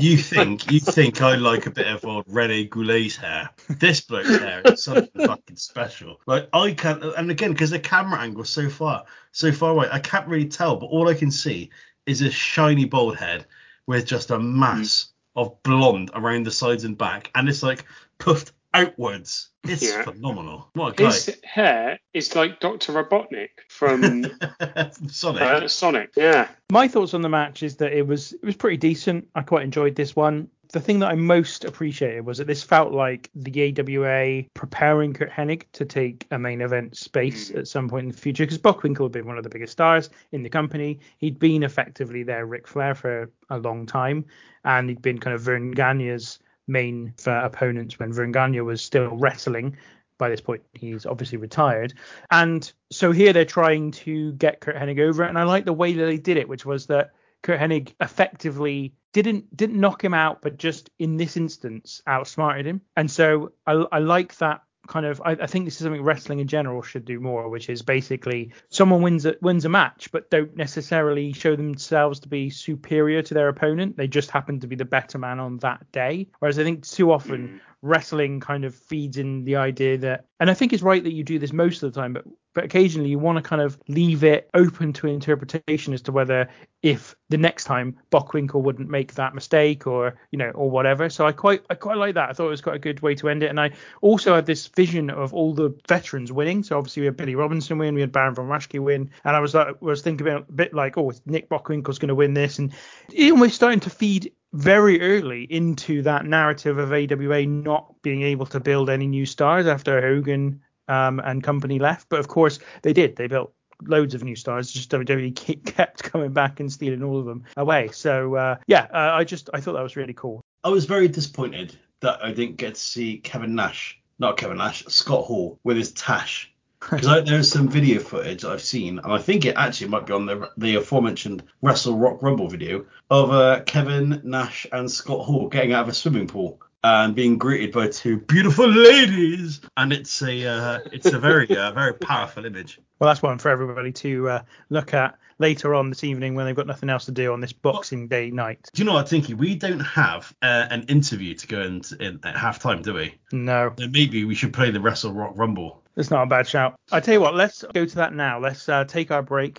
you 0.00 0.16
think 0.16 0.70
you 0.70 0.80
think 0.80 1.22
I 1.22 1.36
like 1.36 1.66
a 1.66 1.70
bit 1.70 1.86
of 1.86 2.04
old 2.04 2.24
Rene 2.28 2.68
Goulet's 2.68 3.16
hair? 3.16 3.50
This 3.68 4.00
bloke's 4.00 4.38
hair 4.38 4.62
is 4.64 4.82
something 4.82 5.26
fucking 5.26 5.56
special. 5.56 6.20
Like 6.26 6.48
I 6.52 6.72
can't, 6.72 7.02
and 7.02 7.30
again 7.30 7.52
because 7.52 7.70
the 7.70 7.78
camera 7.78 8.20
angle's 8.20 8.50
so 8.50 8.68
far, 8.68 9.04
so 9.32 9.52
far 9.52 9.72
away, 9.72 9.88
I 9.90 9.98
can't 9.98 10.28
really 10.28 10.48
tell. 10.48 10.76
But 10.76 10.86
all 10.86 11.08
I 11.08 11.14
can 11.14 11.30
see 11.30 11.70
is 12.06 12.22
a 12.22 12.30
shiny 12.30 12.84
bald 12.84 13.16
head 13.16 13.46
with 13.86 14.06
just 14.06 14.30
a 14.30 14.38
mass 14.38 15.12
mm. 15.36 15.42
of 15.42 15.62
blonde 15.62 16.10
around 16.14 16.44
the 16.44 16.50
sides 16.50 16.84
and 16.84 16.96
back, 16.96 17.30
and 17.34 17.48
it's 17.48 17.62
like 17.62 17.84
puffed 18.18 18.52
outwards. 18.86 19.50
It's 19.64 19.82
Yeah. 19.82 20.02
phenomenal. 20.02 20.70
What 20.74 20.92
a 20.92 20.96
guy! 20.96 21.04
His 21.06 21.38
hair 21.44 21.98
is 22.14 22.34
like 22.34 22.60
Doctor 22.60 22.92
Robotnik 22.92 23.50
from 23.68 24.26
Sonic. 25.08 25.42
uh, 25.42 25.68
Sonic. 25.68 26.10
Yeah. 26.16 26.48
My 26.70 26.88
thoughts 26.88 27.14
on 27.14 27.22
the 27.22 27.28
match 27.28 27.62
is 27.62 27.76
that 27.76 27.92
it 27.92 28.06
was 28.06 28.32
it 28.32 28.42
was 28.44 28.56
pretty 28.56 28.76
decent. 28.76 29.28
I 29.34 29.42
quite 29.42 29.64
enjoyed 29.64 29.94
this 29.94 30.14
one. 30.16 30.48
The 30.72 30.80
thing 30.80 30.98
that 30.98 31.10
I 31.10 31.14
most 31.14 31.64
appreciated 31.64 32.26
was 32.26 32.36
that 32.38 32.46
this 32.46 32.62
felt 32.62 32.92
like 32.92 33.30
the 33.34 33.72
AWA 33.78 34.42
preparing 34.52 35.14
Curt 35.14 35.30
Hennig 35.30 35.62
to 35.72 35.86
take 35.86 36.26
a 36.30 36.38
main 36.38 36.60
event 36.60 36.94
space 36.94 37.50
at 37.52 37.66
some 37.68 37.88
point 37.88 38.04
in 38.04 38.10
the 38.12 38.16
future 38.18 38.44
because 38.44 38.58
Bockwinkel 38.58 39.04
had 39.04 39.12
been 39.12 39.26
one 39.26 39.38
of 39.38 39.44
the 39.44 39.48
biggest 39.48 39.72
stars 39.72 40.10
in 40.32 40.42
the 40.42 40.50
company. 40.50 41.00
He'd 41.18 41.38
been 41.38 41.62
effectively 41.62 42.22
their 42.22 42.44
Ric 42.44 42.68
Flair 42.68 42.94
for 42.94 43.30
a 43.48 43.58
long 43.58 43.86
time, 43.86 44.26
and 44.64 44.90
he'd 44.90 45.00
been 45.00 45.18
kind 45.18 45.34
of 45.34 45.40
Verne 45.40 45.72
Gagne's 45.74 46.38
main 46.68 47.14
for 47.16 47.36
opponents 47.36 47.98
when 47.98 48.32
Gagne 48.32 48.60
was 48.60 48.82
still 48.82 49.16
wrestling. 49.16 49.76
By 50.18 50.28
this 50.28 50.40
point, 50.40 50.62
he's 50.72 51.06
obviously 51.06 51.38
retired. 51.38 51.94
And 52.30 52.70
so 52.90 53.12
here 53.12 53.32
they're 53.32 53.44
trying 53.44 53.92
to 53.92 54.32
get 54.32 54.60
Curt 54.60 54.76
Hennig 54.76 55.00
over, 55.00 55.22
and 55.22 55.38
I 55.38 55.44
like 55.44 55.64
the 55.64 55.72
way 55.72 55.92
that 55.92 56.04
they 56.04 56.18
did 56.18 56.36
it, 56.36 56.48
which 56.48 56.66
was 56.66 56.86
that 56.86 57.12
Curt 57.42 57.60
Hennig 57.60 57.94
effectively 58.00 58.94
didn't 59.12 59.56
didn't 59.56 59.80
knock 59.80 60.02
him 60.02 60.14
out, 60.14 60.42
but 60.42 60.58
just 60.58 60.90
in 60.98 61.16
this 61.16 61.36
instance 61.36 62.02
outsmarted 62.06 62.66
him. 62.66 62.80
And 62.96 63.10
so 63.10 63.52
I, 63.66 63.84
I 63.92 63.98
like 64.00 64.36
that 64.38 64.62
kind 64.88 65.06
of 65.06 65.20
I, 65.24 65.32
I, 65.32 65.46
think 65.46 65.66
this 65.66 65.74
is 65.74 65.84
something 65.84 66.02
wrestling 66.02 66.40
in 66.40 66.48
general 66.48 66.82
should 66.82 67.04
do 67.04 67.20
more, 67.20 67.48
which 67.48 67.68
is 67.68 67.82
basically 67.82 68.52
someone 68.70 69.02
wins 69.02 69.26
a, 69.26 69.36
wins 69.40 69.64
a 69.64 69.68
match, 69.68 70.10
but 70.10 70.30
don't 70.30 70.56
necessarily 70.56 71.32
show 71.32 71.54
themselves 71.54 72.18
to 72.20 72.28
be 72.28 72.50
superior 72.50 73.22
to 73.22 73.34
their 73.34 73.48
opponent. 73.48 73.96
They 73.96 74.08
just 74.08 74.30
happen 74.30 74.58
to 74.60 74.66
be 74.66 74.76
the 74.76 74.84
better 74.84 75.18
man 75.18 75.38
on 75.38 75.58
that 75.58 75.90
day. 75.92 76.28
Whereas 76.40 76.58
I 76.58 76.64
think 76.64 76.86
too 76.86 77.12
often 77.12 77.48
hmm. 77.48 77.56
wrestling 77.82 78.40
kind 78.40 78.64
of 78.64 78.74
feeds 78.74 79.18
in 79.18 79.44
the 79.44 79.56
idea 79.56 79.98
that, 79.98 80.24
and 80.40 80.50
I 80.50 80.54
think 80.54 80.72
it's 80.72 80.82
right 80.82 81.04
that 81.04 81.12
you 81.12 81.22
do 81.22 81.38
this 81.38 81.52
most 81.52 81.82
of 81.82 81.92
the 81.92 82.00
time, 82.00 82.14
but 82.14 82.24
but 82.58 82.64
occasionally 82.64 83.08
you 83.08 83.20
want 83.20 83.36
to 83.36 83.48
kind 83.48 83.62
of 83.62 83.78
leave 83.86 84.24
it 84.24 84.50
open 84.52 84.92
to 84.92 85.06
interpretation 85.06 85.94
as 85.94 86.02
to 86.02 86.10
whether 86.10 86.48
if 86.82 87.14
the 87.28 87.38
next 87.38 87.62
time 87.62 87.96
Bockwinkel 88.10 88.60
wouldn't 88.60 88.90
make 88.90 89.14
that 89.14 89.32
mistake 89.32 89.86
or 89.86 90.18
you 90.32 90.38
know 90.38 90.50
or 90.56 90.68
whatever. 90.68 91.08
So 91.08 91.24
I 91.24 91.30
quite 91.30 91.64
I 91.70 91.76
quite 91.76 91.98
like 91.98 92.16
that. 92.16 92.30
I 92.30 92.32
thought 92.32 92.48
it 92.48 92.50
was 92.50 92.60
quite 92.60 92.74
a 92.74 92.80
good 92.80 92.98
way 92.98 93.14
to 93.14 93.28
end 93.28 93.44
it. 93.44 93.50
And 93.50 93.60
I 93.60 93.70
also 94.00 94.34
had 94.34 94.44
this 94.44 94.66
vision 94.66 95.08
of 95.08 95.32
all 95.32 95.54
the 95.54 95.72
veterans 95.86 96.32
winning. 96.32 96.64
So 96.64 96.76
obviously 96.76 97.02
we 97.02 97.06
had 97.06 97.16
Billy 97.16 97.36
Robinson 97.36 97.78
win, 97.78 97.94
we 97.94 98.00
had 98.00 98.10
Baron 98.10 98.34
von 98.34 98.48
Raschke 98.48 98.80
win, 98.80 99.08
and 99.22 99.36
I 99.36 99.38
was 99.38 99.54
like 99.54 99.80
was 99.80 100.02
thinking 100.02 100.26
about 100.26 100.48
a 100.48 100.52
bit 100.52 100.74
like 100.74 100.98
oh 100.98 101.12
Nick 101.26 101.48
Bockwinkel's 101.48 102.00
going 102.00 102.08
to 102.08 102.16
win 102.16 102.34
this, 102.34 102.58
and 102.58 102.72
it 103.12 103.30
almost 103.30 103.54
starting 103.54 103.78
to 103.78 103.90
feed 103.90 104.32
very 104.52 105.00
early 105.00 105.44
into 105.44 106.02
that 106.02 106.26
narrative 106.26 106.78
of 106.78 106.92
AWA 106.92 107.46
not 107.46 107.94
being 108.02 108.22
able 108.22 108.46
to 108.46 108.58
build 108.58 108.90
any 108.90 109.06
new 109.06 109.26
stars 109.26 109.68
after 109.68 110.00
Hogan 110.00 110.60
um, 110.88 111.20
and 111.20 111.42
company 111.42 111.78
left. 111.78 112.08
But 112.08 112.20
of 112.20 112.28
course 112.28 112.58
they 112.82 112.92
did. 112.92 113.16
They 113.16 113.26
built 113.26 113.52
loads 113.82 114.14
of 114.14 114.24
new 114.24 114.36
stars. 114.36 114.70
Just 114.70 114.90
WWE 114.90 115.64
kept 115.76 116.02
coming 116.02 116.32
back 116.32 116.60
and 116.60 116.72
stealing 116.72 117.02
all 117.02 117.18
of 117.18 117.26
them 117.26 117.44
away. 117.56 117.88
So 117.92 118.34
uh, 118.34 118.56
yeah, 118.66 118.86
uh, 118.92 119.12
I 119.14 119.24
just 119.24 119.50
I 119.54 119.60
thought 119.60 119.74
that 119.74 119.82
was 119.82 119.96
really 119.96 120.14
cool. 120.14 120.42
I 120.64 120.70
was 120.70 120.84
very 120.84 121.08
disappointed 121.08 121.76
that 122.00 122.22
I 122.24 122.32
didn't 122.32 122.56
get 122.56 122.74
to 122.74 122.80
see 122.80 123.18
Kevin 123.18 123.54
Nash, 123.54 124.00
not 124.18 124.36
Kevin 124.36 124.58
Nash, 124.58 124.84
Scott 124.86 125.24
Hall 125.24 125.58
with 125.64 125.76
his 125.76 125.92
tash. 125.92 126.52
Because 126.90 127.24
there's 127.24 127.50
some 127.50 127.68
video 127.68 127.98
footage 127.98 128.44
I've 128.44 128.62
seen, 128.62 129.00
and 129.00 129.12
I 129.12 129.18
think 129.18 129.44
it 129.44 129.56
actually 129.56 129.88
might 129.88 130.06
be 130.06 130.12
on 130.12 130.26
the 130.26 130.48
the 130.56 130.76
aforementioned 130.76 131.42
Wrestle 131.60 131.98
Rock 131.98 132.22
Rumble 132.22 132.48
video 132.48 132.86
of 133.10 133.32
uh, 133.32 133.62
Kevin 133.66 134.20
Nash 134.22 134.64
and 134.70 134.88
Scott 134.88 135.24
Hall 135.26 135.48
getting 135.48 135.72
out 135.72 135.82
of 135.82 135.88
a 135.88 135.92
swimming 135.92 136.28
pool 136.28 136.60
and 136.84 137.14
being 137.14 137.38
greeted 137.38 137.72
by 137.72 137.88
two 137.88 138.18
beautiful 138.18 138.68
ladies, 138.68 139.60
and 139.76 139.92
it's 139.92 140.22
a 140.22 140.46
uh, 140.46 140.78
it's 140.92 141.06
a 141.06 141.18
very 141.18 141.48
uh, 141.56 141.72
very 141.72 141.94
powerful 141.94 142.44
image. 142.44 142.80
Well, 142.98 143.08
that's 143.08 143.22
one 143.22 143.38
for 143.38 143.48
everybody 143.50 143.92
to 143.92 144.28
uh, 144.28 144.42
look 144.70 144.94
at 144.94 145.18
later 145.38 145.74
on 145.74 145.88
this 145.88 146.04
evening 146.04 146.34
when 146.34 146.46
they've 146.46 146.56
got 146.56 146.66
nothing 146.66 146.90
else 146.90 147.04
to 147.06 147.12
do 147.12 147.32
on 147.32 147.40
this 147.40 147.52
Boxing 147.52 148.08
Day 148.08 148.30
night. 148.30 148.68
Do 148.72 148.82
you 148.82 148.86
know 148.86 148.94
what, 148.94 149.06
Tinky? 149.06 149.34
We 149.34 149.54
don't 149.54 149.80
have 149.80 150.34
uh, 150.42 150.66
an 150.70 150.84
interview 150.84 151.34
to 151.34 151.46
go 151.46 151.62
in, 151.62 151.82
in 152.00 152.20
at 152.24 152.34
halftime, 152.34 152.82
do 152.82 152.94
we? 152.94 153.14
No. 153.32 153.72
Then 153.76 153.92
maybe 153.92 154.24
we 154.24 154.34
should 154.34 154.52
play 154.52 154.70
the 154.70 154.80
Wrestle 154.80 155.12
Rock 155.12 155.32
Rumble. 155.36 155.82
It's 155.96 156.10
not 156.10 156.22
a 156.22 156.26
bad 156.26 156.46
shout. 156.46 156.78
I 156.92 157.00
tell 157.00 157.14
you 157.14 157.20
what, 157.20 157.34
let's 157.34 157.64
go 157.74 157.84
to 157.84 157.94
that 157.96 158.14
now. 158.14 158.38
Let's 158.38 158.68
uh, 158.68 158.84
take 158.84 159.10
our 159.10 159.22
break 159.22 159.58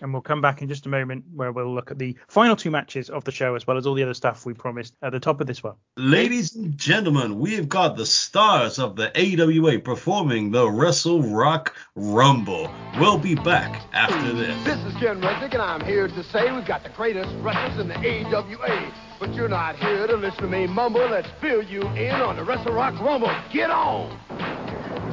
and 0.00 0.12
we'll 0.12 0.22
come 0.22 0.40
back 0.40 0.62
in 0.62 0.68
just 0.68 0.86
a 0.86 0.88
moment 0.88 1.24
where 1.34 1.52
we'll 1.52 1.74
look 1.74 1.90
at 1.90 1.98
the 1.98 2.16
final 2.28 2.56
two 2.56 2.70
matches 2.70 3.10
of 3.10 3.24
the 3.24 3.32
show 3.32 3.54
as 3.54 3.66
well 3.66 3.76
as 3.76 3.86
all 3.86 3.94
the 3.94 4.02
other 4.02 4.14
stuff 4.14 4.46
we 4.46 4.54
promised 4.54 4.94
at 5.02 5.12
the 5.12 5.20
top 5.20 5.40
of 5.40 5.46
this 5.46 5.62
one. 5.62 5.74
Ladies 5.96 6.54
and 6.54 6.76
gentlemen, 6.76 7.38
we've 7.38 7.68
got 7.68 7.96
the 7.96 8.06
stars 8.06 8.78
of 8.78 8.96
the 8.96 9.10
AWA 9.14 9.78
performing 9.78 10.50
the 10.50 10.68
Wrestle 10.68 11.22
Rock 11.22 11.74
Rumble. 11.94 12.70
We'll 12.98 13.18
be 13.18 13.34
back 13.34 13.82
after 13.92 14.32
this. 14.32 14.64
This 14.64 14.78
is 14.86 14.94
Ken 15.00 15.20
Resnick, 15.20 15.52
and 15.52 15.62
I'm 15.62 15.84
here 15.84 16.08
to 16.08 16.24
say 16.24 16.52
we've 16.52 16.66
got 16.66 16.82
the 16.82 16.90
greatest 16.90 17.34
wrestlers 17.40 17.80
in 17.80 17.88
the 17.88 17.96
AWA. 17.96 18.92
But 19.20 19.32
you're 19.34 19.48
not 19.48 19.76
here 19.76 20.06
to 20.06 20.16
listen 20.16 20.42
to 20.42 20.48
me 20.48 20.66
mumble. 20.66 21.08
Let's 21.08 21.28
fill 21.40 21.62
you 21.62 21.82
in 21.82 22.12
on 22.12 22.36
the 22.36 22.44
Wrestle 22.44 22.72
Rock 22.72 23.00
Rumble. 23.00 23.34
Get 23.52 23.70
on! 23.70 24.18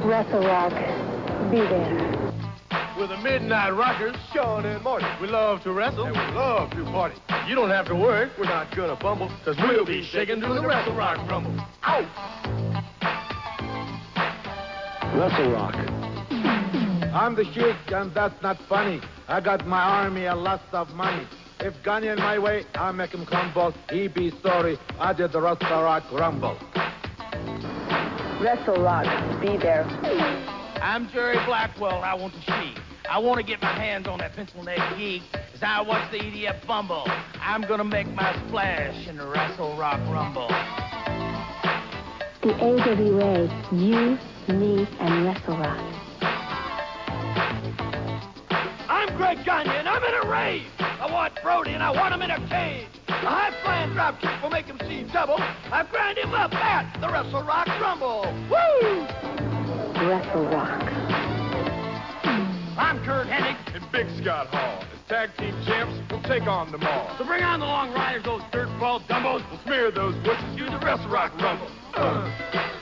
Wrestle 0.04 0.40
Rock, 0.40 0.72
be 1.50 1.58
there 1.58 2.11
with 3.02 3.10
the 3.10 3.16
Midnight 3.16 3.70
Rockers, 3.70 4.14
Shawn 4.32 4.64
and 4.64 4.80
Marty. 4.84 5.04
We 5.20 5.26
love 5.26 5.60
to 5.64 5.72
wrestle 5.72 6.04
and 6.04 6.14
we 6.14 6.36
love 6.36 6.70
to 6.70 6.84
party. 6.84 7.16
You 7.48 7.56
don't 7.56 7.70
have 7.70 7.86
to 7.86 7.96
worry, 7.96 8.30
we're 8.38 8.44
not 8.44 8.76
gonna 8.76 8.96
fumble, 8.96 9.28
cause 9.44 9.56
we'll 9.60 9.84
be 9.84 10.04
shaking 10.04 10.40
to 10.40 10.46
the 10.46 10.64
Wrestle 10.64 10.94
Rock 10.94 11.28
Rumble. 11.28 11.52
Out! 11.82 12.04
Wrestle 15.16 15.50
Rock. 15.50 15.74
I'm 17.12 17.34
the 17.34 17.44
Sheik, 17.52 17.74
and 17.92 18.14
that's 18.14 18.40
not 18.40 18.56
funny. 18.68 19.00
I 19.26 19.40
got 19.40 19.66
my 19.66 19.82
army 19.82 20.26
a 20.26 20.36
lot 20.36 20.62
of 20.70 20.90
money. 20.90 21.26
If 21.58 21.74
Ganyan 21.82 22.18
my 22.18 22.38
way, 22.38 22.64
I 22.76 22.92
make 22.92 23.10
him 23.10 23.26
crumble. 23.26 23.74
He 23.90 24.06
be 24.06 24.32
sorry, 24.44 24.78
I 25.00 25.12
did 25.12 25.32
the 25.32 25.40
Wrestle 25.40 25.82
Rock 25.82 26.04
Rumble. 26.12 26.56
Wrestle 28.40 28.80
Rock, 28.80 29.40
be 29.40 29.56
there. 29.56 29.82
I'm 30.80 31.10
Jerry 31.10 31.44
Blackwell, 31.46 32.00
I 32.02 32.14
want 32.14 32.34
to 32.34 32.40
see. 32.42 32.91
I 33.08 33.18
want 33.18 33.38
to 33.38 33.44
get 33.44 33.60
my 33.60 33.72
hands 33.72 34.06
on 34.06 34.18
that 34.18 34.34
pencil 34.34 34.62
neck 34.62 34.78
geek 34.96 35.22
as 35.54 35.62
I 35.62 35.82
watch 35.82 36.10
the 36.10 36.18
EDF 36.18 36.64
fumble. 36.66 37.04
I'm 37.40 37.62
going 37.62 37.78
to 37.78 37.84
make 37.84 38.06
my 38.14 38.32
splash 38.46 39.06
in 39.06 39.16
the 39.16 39.26
Wrestle 39.26 39.76
Rock 39.76 40.00
Rumble. 40.10 40.48
The 42.42 42.54
AWA, 42.58 43.48
you, 43.72 44.18
me, 44.54 44.86
and 45.00 45.24
Wrestle 45.24 45.58
Rock. 45.58 45.78
I'm 48.88 49.16
Greg 49.16 49.44
Gagne, 49.44 49.70
and 49.70 49.88
I'm 49.88 50.02
in 50.02 50.26
a 50.26 50.30
rage. 50.30 50.62
I 50.78 51.10
want 51.12 51.34
Brody, 51.42 51.72
and 51.72 51.82
I 51.82 51.90
want 51.90 52.14
him 52.14 52.22
in 52.22 52.30
a 52.30 52.48
cage. 52.48 52.86
A 53.08 53.12
high-flying 53.12 53.92
drop 53.92 54.20
kick 54.20 54.30
will 54.42 54.50
make 54.50 54.66
him 54.66 54.80
see 54.88 55.04
double. 55.12 55.36
I've 55.70 55.90
grind 55.90 56.18
him 56.18 56.32
up 56.34 56.54
at 56.54 57.00
the 57.00 57.08
Wrestle 57.08 57.42
Rock 57.42 57.68
Rumble. 57.80 58.22
Woo! 58.48 59.06
Wrestle 60.08 60.46
Rock. 60.46 61.41
I'm 62.92 63.02
Curt 63.06 63.26
Hennig. 63.26 63.56
And 63.74 63.90
Big 63.90 64.06
Scott 64.20 64.48
Hall. 64.48 64.84
As 64.84 65.08
tag 65.08 65.30
team 65.38 65.54
champs, 65.64 65.98
we'll 66.10 66.22
take 66.24 66.42
on 66.42 66.70
them 66.70 66.82
all. 66.82 67.16
So 67.16 67.24
bring 67.24 67.42
on 67.42 67.60
the 67.60 67.64
long 67.64 67.90
riders, 67.94 68.22
those 68.22 68.42
dirtball 68.52 69.00
dumbos. 69.08 69.42
We'll 69.50 69.60
smear 69.64 69.90
those 69.90 70.14
bushes 70.16 70.44
through 70.58 70.68
the 70.68 70.78
Wrestle 70.84 71.08
Rock 71.08 71.32
Rumble. 71.40 71.70
Uh. 71.94 72.81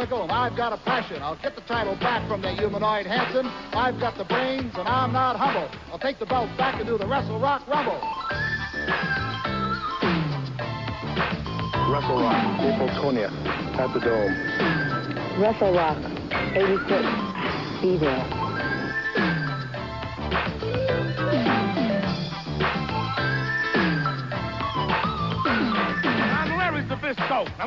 Nick 0.00 0.08
Bockwinkel, 0.08 0.22
and 0.22 0.32
I've 0.32 0.56
got 0.56 0.72
a 0.72 0.78
passion. 0.78 1.22
I'll 1.22 1.36
get 1.36 1.54
the 1.54 1.60
title 1.62 1.94
back 1.96 2.26
from 2.28 2.40
that 2.42 2.58
humanoid 2.58 3.06
Hansen. 3.06 3.46
I've 3.72 4.00
got 4.00 4.16
the 4.16 4.24
brains, 4.24 4.72
and 4.76 4.88
I'm 4.88 5.12
not 5.12 5.36
humble. 5.36 5.68
I'll 5.92 5.98
take 5.98 6.18
the 6.18 6.26
belt 6.26 6.48
back 6.56 6.76
and 6.76 6.86
do 6.86 6.96
the 6.96 7.06
Wrestle 7.06 7.38
Rock 7.38 7.66
Rumble. 7.68 8.00
Wrestle 11.92 12.22
Rock, 12.22 12.60
April 12.60 12.88
20th, 12.88 13.46
at 13.78 13.92
the 13.92 14.00
Dome. 14.00 15.40
Wrestle 15.40 15.74
Rock, 15.74 15.98
86. 16.54 17.82
Be 17.82 17.98
there. 17.98 18.39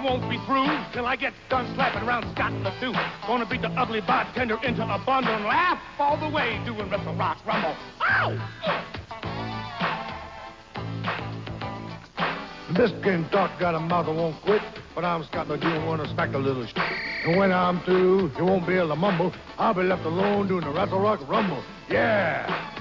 Won't 0.04 0.30
be 0.30 0.38
through 0.46 0.68
till 0.92 1.06
I 1.06 1.16
get 1.16 1.34
done 1.50 1.74
slapping 1.76 2.08
around 2.08 2.30
Scott 2.36 2.52
suit. 2.80 2.96
Gonna 3.26 3.46
beat 3.46 3.62
the 3.62 3.70
ugly 3.70 4.02
bartender 4.02 4.58
into 4.64 4.84
a 4.84 5.02
bundle 5.06 5.34
and 5.34 5.46
laugh 5.46 5.80
all 5.98 6.18
the 6.18 6.30
way 6.30 6.62
doing 6.66 6.90
Wrestle 6.90 7.16
Rock 7.16 7.38
Rumble. 7.48 7.76
Ow! 8.02 8.36
This 12.76 12.92
game 13.04 13.26
talk 13.30 13.58
got 13.60 13.76
a 13.76 13.80
mouth 13.80 14.08
that 14.08 14.14
won't 14.14 14.42
quit, 14.42 14.62
but 14.94 15.06
I'm 15.06 15.24
Scott 15.26 15.48
McGee 15.48 15.86
wanna 15.88 16.12
smack 16.14 16.34
a 16.34 16.38
little 16.38 16.66
shit. 16.66 16.78
And 17.26 17.38
when 17.38 17.54
I'm 17.54 17.80
through, 17.82 18.32
you 18.38 18.46
won't 18.46 18.68
be 18.68 18.74
able 18.74 18.90
to 18.90 18.96
mumble. 18.96 19.32
I'll 19.58 19.74
be 19.74 19.84
left 19.84 20.06
alone 20.06 20.48
doing 20.48 20.66
the 20.66 20.72
Wrestle 20.72 21.00
Rock 21.00 21.22
Rumble. 21.30 21.64
Yeah! 21.90 22.73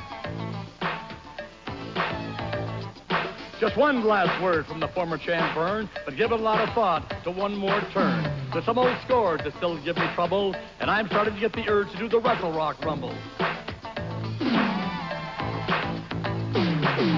Just 3.72 3.80
one 3.80 4.04
last 4.04 4.42
word 4.42 4.66
from 4.66 4.80
the 4.80 4.88
former 4.88 5.16
champ 5.16 5.54
Verne, 5.54 5.88
but 6.04 6.14
give 6.14 6.30
it 6.30 6.38
a 6.38 6.42
lot 6.42 6.60
of 6.60 6.74
thought 6.74 7.08
to 7.24 7.30
one 7.30 7.56
more 7.56 7.80
turn. 7.94 8.22
There's 8.52 8.66
some 8.66 8.76
old 8.76 8.94
scores 9.06 9.40
that 9.44 9.56
still 9.56 9.82
give 9.82 9.96
me 9.96 10.06
trouble, 10.14 10.54
and 10.78 10.90
I'm 10.90 11.06
starting 11.06 11.32
to 11.32 11.40
get 11.40 11.54
the 11.54 11.66
urge 11.66 11.90
to 11.92 11.96
do 11.96 12.06
the 12.06 12.20
Wrestle 12.20 12.52
Rock 12.52 12.84
Rumble. 12.84 13.16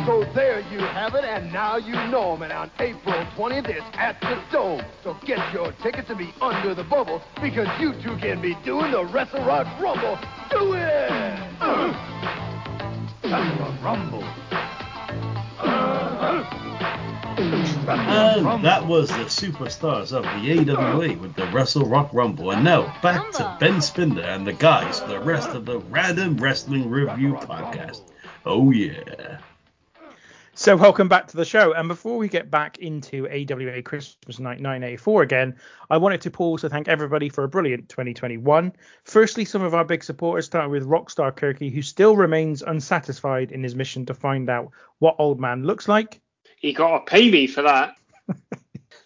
So 0.06 0.24
there 0.32 0.60
you 0.70 0.78
have 0.78 1.16
it, 1.16 1.24
and 1.24 1.52
now 1.52 1.76
you 1.76 1.94
know 2.12 2.34
them. 2.34 2.42
And 2.42 2.52
on 2.52 2.70
April 2.78 3.26
20th, 3.36 3.68
it's 3.68 3.84
at 3.94 4.20
the 4.20 4.40
Dome. 4.52 4.84
So 5.02 5.16
get 5.26 5.52
your 5.52 5.72
tickets 5.82 6.08
and 6.08 6.18
be 6.18 6.32
under 6.40 6.72
the 6.72 6.84
bubble, 6.84 7.20
because 7.42 7.66
you 7.80 7.94
two 8.00 8.16
can 8.18 8.40
be 8.40 8.56
doing 8.64 8.92
the 8.92 9.04
Wrestle 9.06 9.44
Rock 9.44 9.66
Rumble. 9.80 10.16
Do 10.52 10.74
it! 10.74 11.10
Uh-huh. 11.60 11.90
Wrestle 13.24 13.58
Rock 13.58 13.82
Rumble. 13.82 14.73
And 17.36 18.64
that 18.64 18.86
was 18.86 19.08
the 19.08 19.24
superstars 19.24 20.12
of 20.12 20.22
the 20.22 20.72
AWA 20.72 21.18
with 21.18 21.34
the 21.34 21.46
Wrestle 21.46 21.86
Rock 21.86 22.10
Rumble. 22.12 22.52
And 22.52 22.62
now 22.62 22.96
back 23.02 23.32
to 23.32 23.56
Ben 23.58 23.76
Spinder 23.76 24.24
and 24.24 24.46
the 24.46 24.52
guys 24.52 25.00
for 25.00 25.08
the 25.08 25.20
rest 25.20 25.48
of 25.48 25.64
the 25.64 25.80
Random 25.80 26.36
Wrestling 26.36 26.88
Review 26.88 27.34
podcast. 27.34 28.02
Oh 28.46 28.70
yeah. 28.70 29.38
So 30.56 30.76
welcome 30.76 31.08
back 31.08 31.26
to 31.28 31.36
the 31.36 31.44
show. 31.44 31.72
And 31.72 31.88
before 31.88 32.16
we 32.16 32.28
get 32.28 32.52
back 32.52 32.78
into 32.78 33.26
AWA 33.26 33.82
Christmas 33.82 34.38
Night 34.38 34.60
984 34.60 35.22
again, 35.22 35.56
I 35.90 35.96
wanted 35.96 36.20
to 36.20 36.30
pause 36.30 36.60
to 36.60 36.68
thank 36.68 36.86
everybody 36.86 37.28
for 37.28 37.42
a 37.42 37.48
brilliant 37.48 37.88
2021. 37.88 38.72
Firstly, 39.02 39.44
some 39.44 39.62
of 39.62 39.74
our 39.74 39.84
big 39.84 40.04
supporters, 40.04 40.46
starting 40.46 40.70
with 40.70 40.86
Rockstar 40.86 41.32
Kirky, 41.32 41.74
who 41.74 41.82
still 41.82 42.16
remains 42.16 42.62
unsatisfied 42.62 43.50
in 43.50 43.64
his 43.64 43.74
mission 43.74 44.06
to 44.06 44.14
find 44.14 44.48
out 44.48 44.70
what 45.00 45.16
old 45.18 45.40
man 45.40 45.64
looks 45.64 45.88
like. 45.88 46.20
He 46.64 46.72
got 46.72 47.04
to 47.04 47.10
pay 47.10 47.30
me 47.30 47.46
for 47.46 47.60
that. 47.60 47.94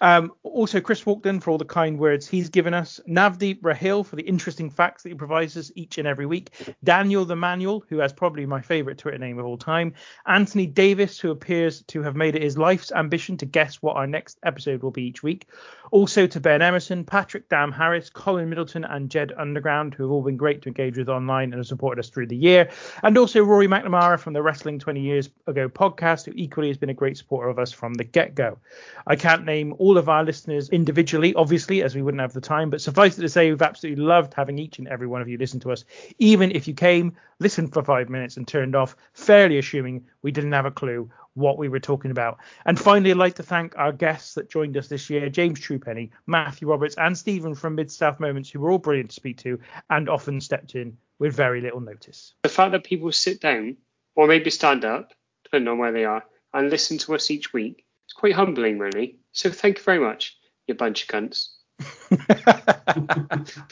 Um, 0.00 0.32
also, 0.42 0.80
Chris 0.80 1.04
Walkden 1.04 1.42
for 1.42 1.50
all 1.50 1.58
the 1.58 1.64
kind 1.64 1.98
words 1.98 2.26
he's 2.26 2.48
given 2.48 2.74
us. 2.74 3.00
Navdeep 3.08 3.60
Rahil 3.60 4.04
for 4.04 4.16
the 4.16 4.22
interesting 4.22 4.70
facts 4.70 5.02
that 5.02 5.10
he 5.10 5.14
provides 5.14 5.56
us 5.56 5.72
each 5.74 5.98
and 5.98 6.06
every 6.06 6.26
week. 6.26 6.50
Daniel 6.84 7.24
the 7.24 7.36
Manual, 7.36 7.84
who 7.88 7.98
has 7.98 8.12
probably 8.12 8.46
my 8.46 8.60
favorite 8.60 8.98
Twitter 8.98 9.18
name 9.18 9.38
of 9.38 9.46
all 9.46 9.58
time. 9.58 9.94
Anthony 10.26 10.66
Davis, 10.66 11.18
who 11.18 11.30
appears 11.30 11.82
to 11.82 12.02
have 12.02 12.16
made 12.16 12.36
it 12.36 12.42
his 12.42 12.58
life's 12.58 12.92
ambition 12.92 13.36
to 13.38 13.46
guess 13.46 13.82
what 13.82 13.96
our 13.96 14.06
next 14.06 14.38
episode 14.44 14.82
will 14.82 14.90
be 14.90 15.02
each 15.02 15.22
week. 15.22 15.48
Also 15.90 16.26
to 16.26 16.40
Ben 16.40 16.60
Emerson, 16.60 17.04
Patrick 17.04 17.48
Dam 17.48 17.72
Harris, 17.72 18.10
Colin 18.10 18.48
Middleton, 18.48 18.84
and 18.84 19.10
Jed 19.10 19.32
Underground, 19.38 19.94
who 19.94 20.04
have 20.04 20.12
all 20.12 20.22
been 20.22 20.36
great 20.36 20.62
to 20.62 20.68
engage 20.68 20.98
with 20.98 21.08
online 21.08 21.52
and 21.52 21.54
have 21.54 21.66
supported 21.66 22.00
us 22.00 22.10
through 22.10 22.26
the 22.26 22.36
year. 22.36 22.68
And 23.02 23.16
also 23.16 23.42
Rory 23.42 23.66
McNamara 23.66 24.18
from 24.18 24.34
the 24.34 24.42
Wrestling 24.42 24.78
20 24.78 25.00
Years 25.00 25.30
Ago 25.46 25.68
podcast, 25.68 26.26
who 26.26 26.32
equally 26.34 26.68
has 26.68 26.76
been 26.76 26.90
a 26.90 26.94
great 26.94 27.16
supporter 27.16 27.48
of 27.48 27.58
us 27.58 27.72
from 27.72 27.94
the 27.94 28.04
get 28.04 28.34
go. 28.34 28.58
I 29.06 29.16
can't 29.16 29.44
name 29.44 29.74
all 29.78 29.87
of 29.96 30.08
our 30.08 30.24
listeners 30.24 30.68
individually, 30.68 31.32
obviously, 31.34 31.82
as 31.82 31.94
we 31.94 32.02
wouldn't 32.02 32.20
have 32.20 32.32
the 32.32 32.40
time, 32.40 32.68
but 32.68 32.80
suffice 32.80 33.16
it 33.16 33.22
to 33.22 33.28
say, 33.28 33.48
we've 33.48 33.62
absolutely 33.62 34.04
loved 34.04 34.34
having 34.34 34.58
each 34.58 34.78
and 34.78 34.88
every 34.88 35.06
one 35.06 35.22
of 35.22 35.28
you 35.28 35.38
listen 35.38 35.60
to 35.60 35.72
us, 35.72 35.84
even 36.18 36.50
if 36.50 36.68
you 36.68 36.74
came, 36.74 37.16
listened 37.38 37.72
for 37.72 37.82
five 37.82 38.10
minutes, 38.10 38.36
and 38.36 38.46
turned 38.46 38.76
off, 38.76 38.96
fairly 39.14 39.56
assuming 39.58 40.04
we 40.20 40.32
didn't 40.32 40.52
have 40.52 40.66
a 40.66 40.70
clue 40.70 41.10
what 41.34 41.56
we 41.56 41.68
were 41.68 41.80
talking 41.80 42.10
about. 42.10 42.38
And 42.66 42.78
finally, 42.78 43.10
I'd 43.10 43.16
like 43.16 43.36
to 43.36 43.42
thank 43.42 43.78
our 43.78 43.92
guests 43.92 44.34
that 44.34 44.50
joined 44.50 44.76
us 44.76 44.88
this 44.88 45.08
year 45.08 45.28
James 45.30 45.60
Truepenny, 45.60 46.10
Matthew 46.26 46.68
Roberts, 46.68 46.96
and 46.96 47.16
Stephen 47.16 47.54
from 47.54 47.76
Mid 47.76 47.90
South 47.90 48.20
Moments, 48.20 48.50
who 48.50 48.60
were 48.60 48.70
all 48.70 48.78
brilliant 48.78 49.10
to 49.10 49.16
speak 49.16 49.38
to 49.38 49.60
and 49.88 50.08
often 50.08 50.40
stepped 50.40 50.74
in 50.74 50.98
with 51.18 51.34
very 51.34 51.60
little 51.60 51.80
notice. 51.80 52.34
The 52.42 52.48
fact 52.48 52.72
that 52.72 52.84
people 52.84 53.12
sit 53.12 53.40
down 53.40 53.76
or 54.14 54.26
maybe 54.26 54.50
stand 54.50 54.84
up, 54.84 55.12
depending 55.44 55.68
on 55.68 55.78
where 55.78 55.92
they 55.92 56.04
are, 56.04 56.24
and 56.52 56.70
listen 56.70 56.98
to 56.98 57.14
us 57.14 57.30
each 57.30 57.52
week, 57.52 57.84
it's 58.06 58.14
quite 58.14 58.34
humbling, 58.34 58.78
really. 58.78 59.17
So 59.32 59.50
thank 59.50 59.78
you 59.78 59.84
very 59.84 60.00
much, 60.00 60.36
you 60.66 60.74
bunch 60.74 61.02
of 61.04 61.08
cunts. 61.08 61.48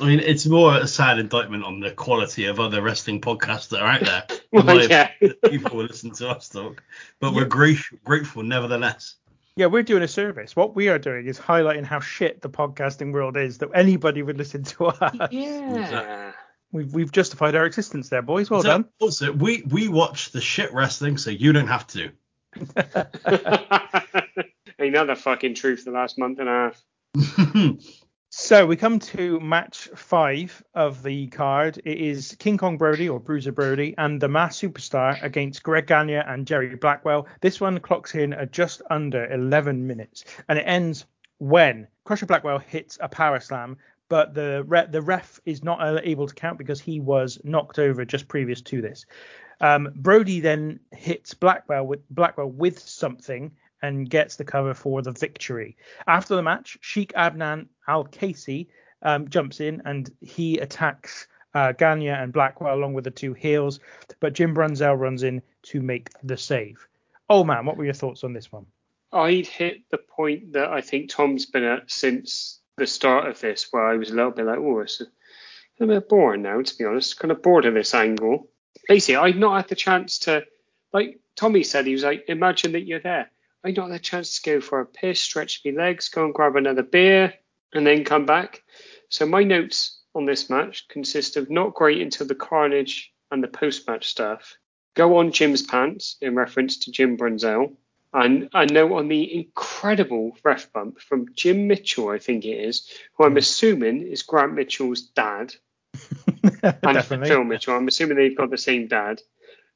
I 0.00 0.06
mean, 0.06 0.20
it's 0.20 0.46
more 0.46 0.76
a 0.78 0.86
sad 0.86 1.18
indictment 1.18 1.64
on 1.64 1.80
the 1.80 1.90
quality 1.90 2.46
of 2.46 2.58
other 2.58 2.80
wrestling 2.82 3.20
podcasts 3.20 3.68
that 3.68 3.80
are 3.82 3.88
out 3.88 4.00
there. 4.00 4.24
Well, 4.52 4.86
yeah. 4.86 5.08
people 5.48 5.78
will 5.78 5.86
listen 5.86 6.10
to 6.10 6.28
us 6.28 6.50
talk, 6.50 6.82
but 7.20 7.32
we're 7.32 7.46
grateful, 7.46 7.96
grateful 8.04 8.42
nevertheless. 8.42 9.14
Yeah, 9.56 9.66
we're 9.66 9.82
doing 9.82 10.02
a 10.02 10.08
service. 10.08 10.54
What 10.54 10.76
we 10.76 10.88
are 10.88 10.98
doing 10.98 11.26
is 11.26 11.38
highlighting 11.38 11.84
how 11.84 12.00
shit 12.00 12.42
the 12.42 12.50
podcasting 12.50 13.14
world 13.14 13.38
is 13.38 13.56
that 13.58 13.70
anybody 13.74 14.22
would 14.22 14.36
listen 14.36 14.62
to 14.64 14.88
us. 14.88 15.28
Yeah. 15.30 16.32
We've, 16.70 16.92
we've 16.92 17.12
justified 17.12 17.54
our 17.54 17.64
existence 17.64 18.10
there, 18.10 18.20
boys. 18.20 18.50
Well 18.50 18.62
So, 18.62 18.68
done. 18.68 18.88
Also, 18.98 19.32
we 19.32 19.62
we 19.70 19.88
watch 19.88 20.32
the 20.32 20.40
shit 20.40 20.72
wrestling, 20.72 21.16
so 21.18 21.30
you 21.30 21.52
don't 21.52 21.66
have 21.66 21.86
to. 21.88 22.10
Another 24.82 25.14
fucking 25.14 25.54
truth 25.54 25.84
the 25.84 25.92
last 25.92 26.18
month 26.18 26.38
and 26.40 26.48
a 26.48 26.72
half. 27.14 27.78
So 28.34 28.64
we 28.64 28.76
come 28.76 28.98
to 28.98 29.38
match 29.40 29.90
five 29.94 30.64
of 30.72 31.02
the 31.02 31.26
card. 31.26 31.82
It 31.84 31.98
is 31.98 32.34
King 32.38 32.56
Kong 32.56 32.78
Brody 32.78 33.06
or 33.06 33.20
Bruiser 33.20 33.52
Brody 33.52 33.94
and 33.98 34.18
the 34.18 34.26
Masked 34.26 34.64
Superstar 34.64 35.22
against 35.22 35.62
Greg 35.62 35.86
Gagne 35.86 36.14
and 36.14 36.46
Jerry 36.46 36.74
Blackwell. 36.74 37.26
This 37.42 37.60
one 37.60 37.78
clocks 37.80 38.14
in 38.14 38.32
at 38.32 38.50
just 38.50 38.80
under 38.88 39.30
11 39.30 39.86
minutes, 39.86 40.24
and 40.48 40.58
it 40.58 40.62
ends 40.62 41.04
when 41.40 41.86
Crusher 42.04 42.24
Blackwell 42.24 42.58
hits 42.58 42.96
a 43.02 43.08
power 43.08 43.38
slam, 43.38 43.76
but 44.08 44.32
the 44.32 44.64
re- 44.66 44.88
the 44.90 45.02
ref 45.02 45.38
is 45.44 45.62
not 45.62 46.00
able 46.02 46.26
to 46.26 46.34
count 46.34 46.56
because 46.56 46.80
he 46.80 47.00
was 47.00 47.38
knocked 47.44 47.78
over 47.78 48.02
just 48.06 48.28
previous 48.28 48.62
to 48.62 48.80
this. 48.80 49.04
Um, 49.60 49.92
Brody 49.94 50.40
then 50.40 50.80
hits 50.90 51.34
Blackwell 51.34 51.86
with 51.86 52.00
Blackwell 52.08 52.50
with 52.50 52.78
something 52.78 53.52
and 53.82 54.08
gets 54.08 54.36
the 54.36 54.44
cover 54.44 54.74
for 54.74 55.02
the 55.02 55.12
victory. 55.12 55.76
After 56.06 56.36
the 56.36 56.42
match, 56.42 56.78
Sheik 56.80 57.12
Abnan 57.14 57.66
Al 57.88 58.04
Casey 58.04 58.68
um, 59.02 59.28
jumps 59.28 59.60
in 59.60 59.82
and 59.84 60.10
he 60.20 60.58
attacks 60.58 61.26
uh, 61.54 61.72
and 61.78 62.32
Blackwell 62.32 62.74
along 62.74 62.94
with 62.94 63.04
the 63.04 63.10
two 63.10 63.34
heels, 63.34 63.80
but 64.20 64.32
Jim 64.32 64.54
Brunzel 64.54 64.98
runs 64.98 65.22
in 65.22 65.42
to 65.64 65.82
make 65.82 66.10
the 66.22 66.36
save. 66.36 66.86
Oh 67.28 67.44
man, 67.44 67.66
what 67.66 67.76
were 67.76 67.84
your 67.84 67.94
thoughts 67.94 68.24
on 68.24 68.32
this 68.32 68.50
one? 68.50 68.66
I'd 69.12 69.46
hit 69.46 69.82
the 69.90 69.98
point 69.98 70.54
that 70.54 70.70
I 70.70 70.80
think 70.80 71.10
Tom's 71.10 71.46
been 71.46 71.64
at 71.64 71.90
since 71.90 72.60
the 72.78 72.86
start 72.86 73.28
of 73.28 73.38
this, 73.40 73.68
where 73.70 73.86
I 73.86 73.96
was 73.96 74.10
a 74.10 74.14
little 74.14 74.30
bit 74.30 74.46
like, 74.46 74.58
oh, 74.58 74.80
it's 74.80 75.00
a, 75.02 75.04
a 75.82 75.86
bit 75.86 76.08
boring 76.08 76.42
now, 76.42 76.62
to 76.62 76.78
be 76.78 76.84
honest. 76.84 77.18
Kind 77.18 77.30
of 77.30 77.42
bored 77.42 77.66
of 77.66 77.74
this 77.74 77.94
angle. 77.94 78.48
Basically, 78.88 79.16
I'd 79.16 79.36
not 79.36 79.56
had 79.56 79.68
the 79.68 79.74
chance 79.74 80.20
to, 80.20 80.44
like 80.92 81.20
Tommy 81.36 81.62
said, 81.62 81.86
he 81.86 81.92
was 81.92 82.04
like, 82.04 82.24
imagine 82.28 82.72
that 82.72 82.86
you're 82.86 83.00
there. 83.00 83.30
I'd 83.64 83.76
not 83.76 83.90
had 83.90 83.94
the 83.94 83.98
chance 84.02 84.40
to 84.40 84.50
go 84.50 84.60
for 84.60 84.80
a 84.80 84.86
piss, 84.86 85.20
stretch 85.20 85.60
my 85.64 85.70
legs, 85.70 86.08
go 86.08 86.24
and 86.24 86.34
grab 86.34 86.56
another 86.56 86.82
beer, 86.82 87.34
and 87.72 87.86
then 87.86 88.04
come 88.04 88.26
back. 88.26 88.62
So 89.08 89.26
my 89.26 89.44
notes 89.44 90.00
on 90.14 90.24
this 90.24 90.50
match 90.50 90.88
consist 90.88 91.36
of 91.36 91.50
not 91.50 91.74
great 91.74 92.02
until 92.02 92.26
the 92.26 92.34
carnage 92.34 93.12
and 93.30 93.42
the 93.42 93.48
post-match 93.48 94.08
stuff. 94.08 94.56
Go 94.94 95.16
on 95.18 95.32
Jim's 95.32 95.62
pants 95.62 96.16
in 96.20 96.34
reference 96.34 96.78
to 96.78 96.92
Jim 96.92 97.16
Brunzel. 97.16 97.76
And 98.14 98.50
a 98.52 98.66
note 98.66 98.92
on 98.92 99.08
the 99.08 99.36
incredible 99.36 100.36
ref 100.44 100.70
bump 100.72 101.00
from 101.00 101.28
Jim 101.34 101.66
Mitchell, 101.66 102.10
I 102.10 102.18
think 102.18 102.44
it 102.44 102.58
is, 102.58 102.90
who 103.14 103.24
I'm 103.24 103.32
hmm. 103.32 103.38
assuming 103.38 104.02
is 104.02 104.22
Grant 104.22 104.54
Mitchell's 104.54 105.00
dad. 105.00 105.54
and. 106.82 107.26
Phil 107.26 107.44
Mitchell. 107.44 107.74
I'm 107.74 107.88
assuming 107.88 108.16
they've 108.16 108.36
got 108.36 108.50
the 108.50 108.58
same 108.58 108.86
dad. 108.86 109.22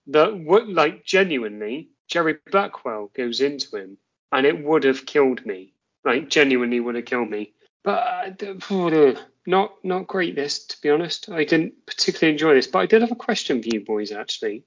That 0.09 0.45
like 0.69 1.05
genuinely, 1.05 1.91
Jerry 2.09 2.37
Blackwell 2.51 3.11
goes 3.15 3.41
into 3.41 3.77
him, 3.77 3.99
and 4.33 4.47
it 4.47 4.63
would 4.65 4.85
have 4.85 5.07
killed 5.07 5.45
me. 5.47 5.73
Like 6.05 6.29
genuinely 6.29 6.79
would 6.81 6.95
have 6.95 7.05
killed 7.05 7.31
me. 7.31 7.53
But 7.83 8.43
uh, 8.71 9.15
not 9.47 9.85
not 9.85 10.07
great. 10.07 10.35
This, 10.37 10.67
to 10.67 10.81
be 10.81 10.91
honest, 10.91 11.29
I 11.31 11.45
didn't 11.45 11.75
particularly 11.87 12.33
enjoy 12.33 12.55
this. 12.55 12.67
But 12.67 12.81
I 12.81 12.87
did 12.87 13.03
have 13.03 13.13
a 13.13 13.17
question 13.17 13.63
for 13.63 13.69
you 13.69 13.85
boys 13.85 14.13
actually, 14.13 14.65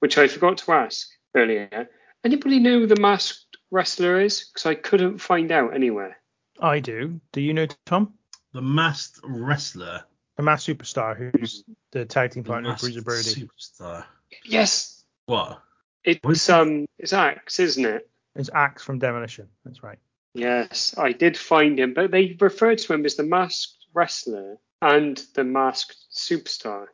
which 0.00 0.18
I 0.18 0.28
forgot 0.28 0.58
to 0.58 0.72
ask 0.72 1.08
earlier. 1.34 1.88
Anybody 2.24 2.58
know 2.58 2.80
who 2.80 2.86
the 2.86 3.00
masked 3.00 3.56
wrestler 3.70 4.20
is? 4.20 4.44
Because 4.44 4.66
I 4.66 4.74
couldn't 4.74 5.18
find 5.18 5.52
out 5.52 5.74
anywhere. 5.74 6.16
I 6.60 6.80
do. 6.80 7.20
Do 7.32 7.40
you 7.40 7.52
know 7.52 7.66
Tom? 7.86 8.14
The 8.52 8.62
masked 8.62 9.20
wrestler, 9.24 10.04
The 10.36 10.42
masked 10.42 10.68
Superstar, 10.68 11.16
who's 11.36 11.64
the 11.90 12.04
tag 12.04 12.30
team 12.30 12.44
partner 12.44 12.70
of 12.70 12.74
masked 12.74 12.84
Bruiser 12.84 13.02
Brody. 13.02 13.48
superstar. 13.48 14.04
Yes, 14.44 15.04
What? 15.26 15.60
It's 16.04 16.50
um, 16.50 16.86
it's 16.98 17.12
Axe, 17.12 17.60
isn't 17.60 17.84
it? 17.84 18.08
It's 18.36 18.50
Axe 18.52 18.82
from 18.82 18.98
Demolition. 18.98 19.48
That's 19.64 19.82
right. 19.82 19.98
Yes, 20.34 20.94
I 20.98 21.12
did 21.12 21.36
find 21.36 21.78
him, 21.78 21.94
but 21.94 22.10
they 22.10 22.36
referred 22.40 22.78
to 22.78 22.92
him 22.92 23.04
as 23.06 23.14
the 23.14 23.22
masked 23.22 23.86
wrestler 23.94 24.56
and 24.82 25.16
the 25.34 25.44
masked 25.44 25.96
superstar. 26.12 26.86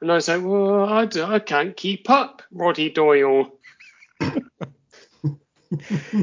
And 0.00 0.10
I 0.10 0.14
was 0.14 0.28
like, 0.28 0.42
well, 0.42 0.84
I, 0.84 1.04
d- 1.06 1.22
I 1.22 1.38
can't 1.38 1.76
keep 1.76 2.08
up, 2.08 2.42
Roddy 2.50 2.88
Doyle. 2.90 3.50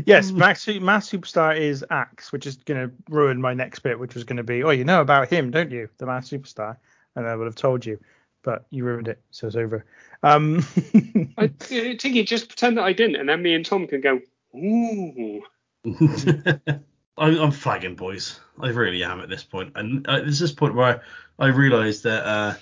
yes, 0.06 0.32
Max, 0.32 0.68
Mass 0.68 1.10
Superstar 1.10 1.58
is 1.58 1.86
Axe, 1.92 2.32
which 2.32 2.48
is 2.48 2.56
going 2.58 2.90
to 2.90 2.96
ruin 3.10 3.42
my 3.42 3.54
next 3.54 3.80
bit, 3.80 4.00
which 4.00 4.16
was 4.16 4.24
going 4.24 4.38
to 4.38 4.44
be, 4.44 4.64
oh, 4.64 4.72
you 4.72 4.86
know 4.86 5.02
about 5.02 5.30
him, 5.30 5.52
don't 5.52 5.72
you? 5.72 5.90
The 5.98 6.06
Mass 6.06 6.30
Superstar. 6.30 6.78
And 7.16 7.28
I 7.28 7.36
would 7.36 7.46
have 7.46 7.56
told 7.56 7.86
you, 7.86 8.00
but 8.46 8.66
you 8.70 8.86
ruined 8.86 9.10
it, 9.10 9.20
so 9.32 9.48
it's 9.48 9.56
over. 9.58 9.84
Um, 10.24 10.66
I, 11.38 11.46
I 11.46 11.98
think 11.98 12.04
you 12.04 12.24
just 12.24 12.48
pretend 12.48 12.78
that 12.78 12.84
I 12.84 12.94
didn't, 12.94 13.18
and 13.18 13.28
then 13.28 13.42
me 13.42 13.56
and 13.56 13.66
Tom 13.66 13.88
can 13.88 14.00
go, 14.00 14.22
ooh. 14.56 15.42
I'm, 17.18 17.40
I'm 17.40 17.52
flagging, 17.52 17.96
boys. 17.96 18.40
I 18.62 18.70
really 18.70 19.04
am 19.04 19.20
at 19.20 19.30
this 19.30 19.44
point. 19.44 19.74
point, 19.74 19.86
and 19.86 20.08
uh, 20.08 20.22
this 20.22 20.42
is 20.42 20.52
point 20.52 20.76
where 20.76 21.02
I 21.40 21.48
realised 21.48 22.04
that 22.04 22.26
uh, 22.26 22.54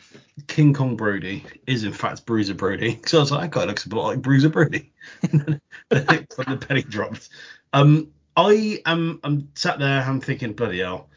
King 0.48 0.74
Kong 0.74 0.96
Brody 0.96 1.44
is 1.68 1.84
in 1.84 1.94
fact 1.94 2.26
Bruiser 2.26 2.56
Brody. 2.56 3.00
So 3.06 3.18
I 3.18 3.22
was 3.22 3.32
like, 3.32 3.42
that 3.42 3.52
guy 3.52 3.66
looks 3.66 3.86
a 3.86 3.90
bit 3.90 3.98
like 3.98 4.22
Bruiser 4.22 4.50
Brody. 4.50 4.92
when 5.30 5.60
the 5.90 6.66
penny 6.68 6.82
dropped. 6.82 7.30
Um, 7.74 8.10
I 8.36 8.82
am 8.86 9.20
I'm 9.24 9.50
sat 9.56 9.78
there, 9.78 10.02
I'm 10.02 10.22
thinking, 10.22 10.54
bloody 10.54 10.80
hell, 10.80 11.10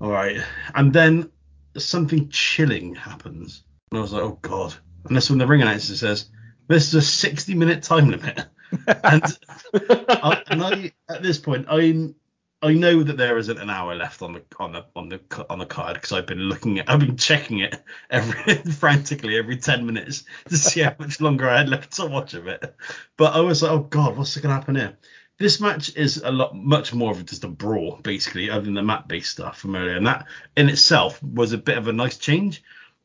all 0.00 0.10
right. 0.10 0.40
And 0.74 0.92
then 0.92 1.30
something 1.76 2.28
chilling 2.28 2.94
happens, 2.94 3.64
and 3.92 3.98
I 3.98 4.02
was 4.02 4.12
like, 4.12 4.22
oh 4.22 4.38
god. 4.40 4.74
And 5.04 5.14
that's 5.14 5.28
when 5.28 5.38
the 5.38 5.46
ring 5.46 5.60
announcer 5.60 5.94
says, 5.94 6.30
This 6.66 6.88
is 6.88 6.94
a 6.94 7.02
60 7.02 7.54
minute 7.54 7.82
time 7.82 8.08
limit, 8.08 8.46
and, 8.86 9.38
I, 9.74 10.42
and 10.46 10.62
I, 10.62 10.92
at 11.10 11.22
this 11.22 11.38
point, 11.38 11.66
I 11.68 12.14
I 12.62 12.72
know 12.72 13.02
that 13.02 13.18
there 13.18 13.36
isn't 13.36 13.58
an 13.58 13.68
hour 13.68 13.94
left 13.94 14.22
on 14.22 14.32
the 14.32 14.42
on 14.58 14.72
the 14.72 14.86
on 14.96 15.08
the 15.10 15.20
on 15.50 15.58
the 15.58 15.66
card 15.66 15.94
because 15.94 16.12
I've 16.12 16.26
been 16.26 16.38
looking 16.38 16.78
at 16.78 16.88
I've 16.88 17.00
been 17.00 17.18
checking 17.18 17.58
it 17.58 17.82
every 18.08 18.54
frantically 18.72 19.36
every 19.36 19.58
10 19.58 19.84
minutes 19.84 20.24
to 20.48 20.56
see 20.56 20.80
how 20.80 20.94
much 20.98 21.20
longer 21.20 21.48
I 21.48 21.58
had 21.58 21.68
left 21.68 21.92
to 21.96 22.06
watch 22.06 22.32
of 22.32 22.46
it. 22.46 22.74
But 23.18 23.34
I 23.34 23.40
was 23.40 23.62
like, 23.62 23.72
oh 23.72 23.80
god, 23.80 24.16
what's 24.16 24.36
going 24.36 24.48
to 24.48 24.54
happen 24.54 24.76
here? 24.76 24.96
This 25.38 25.60
match 25.60 25.96
is 25.96 26.22
a 26.24 26.30
lot 26.30 26.54
much 26.54 26.94
more 26.94 27.10
of 27.10 27.26
just 27.26 27.42
a 27.42 27.48
brawl, 27.48 27.98
basically, 28.00 28.48
other 28.48 28.64
than 28.64 28.74
the 28.74 28.82
map 28.82 29.08
based 29.08 29.32
stuff 29.32 29.58
from 29.58 29.74
earlier, 29.74 29.96
and 29.96 30.06
that 30.06 30.26
in 30.56 30.68
itself 30.68 31.20
was 31.20 31.52
a 31.52 31.58
bit 31.58 31.76
of 31.76 31.88
a 31.88 31.92
nice 31.92 32.16
change, 32.16 32.62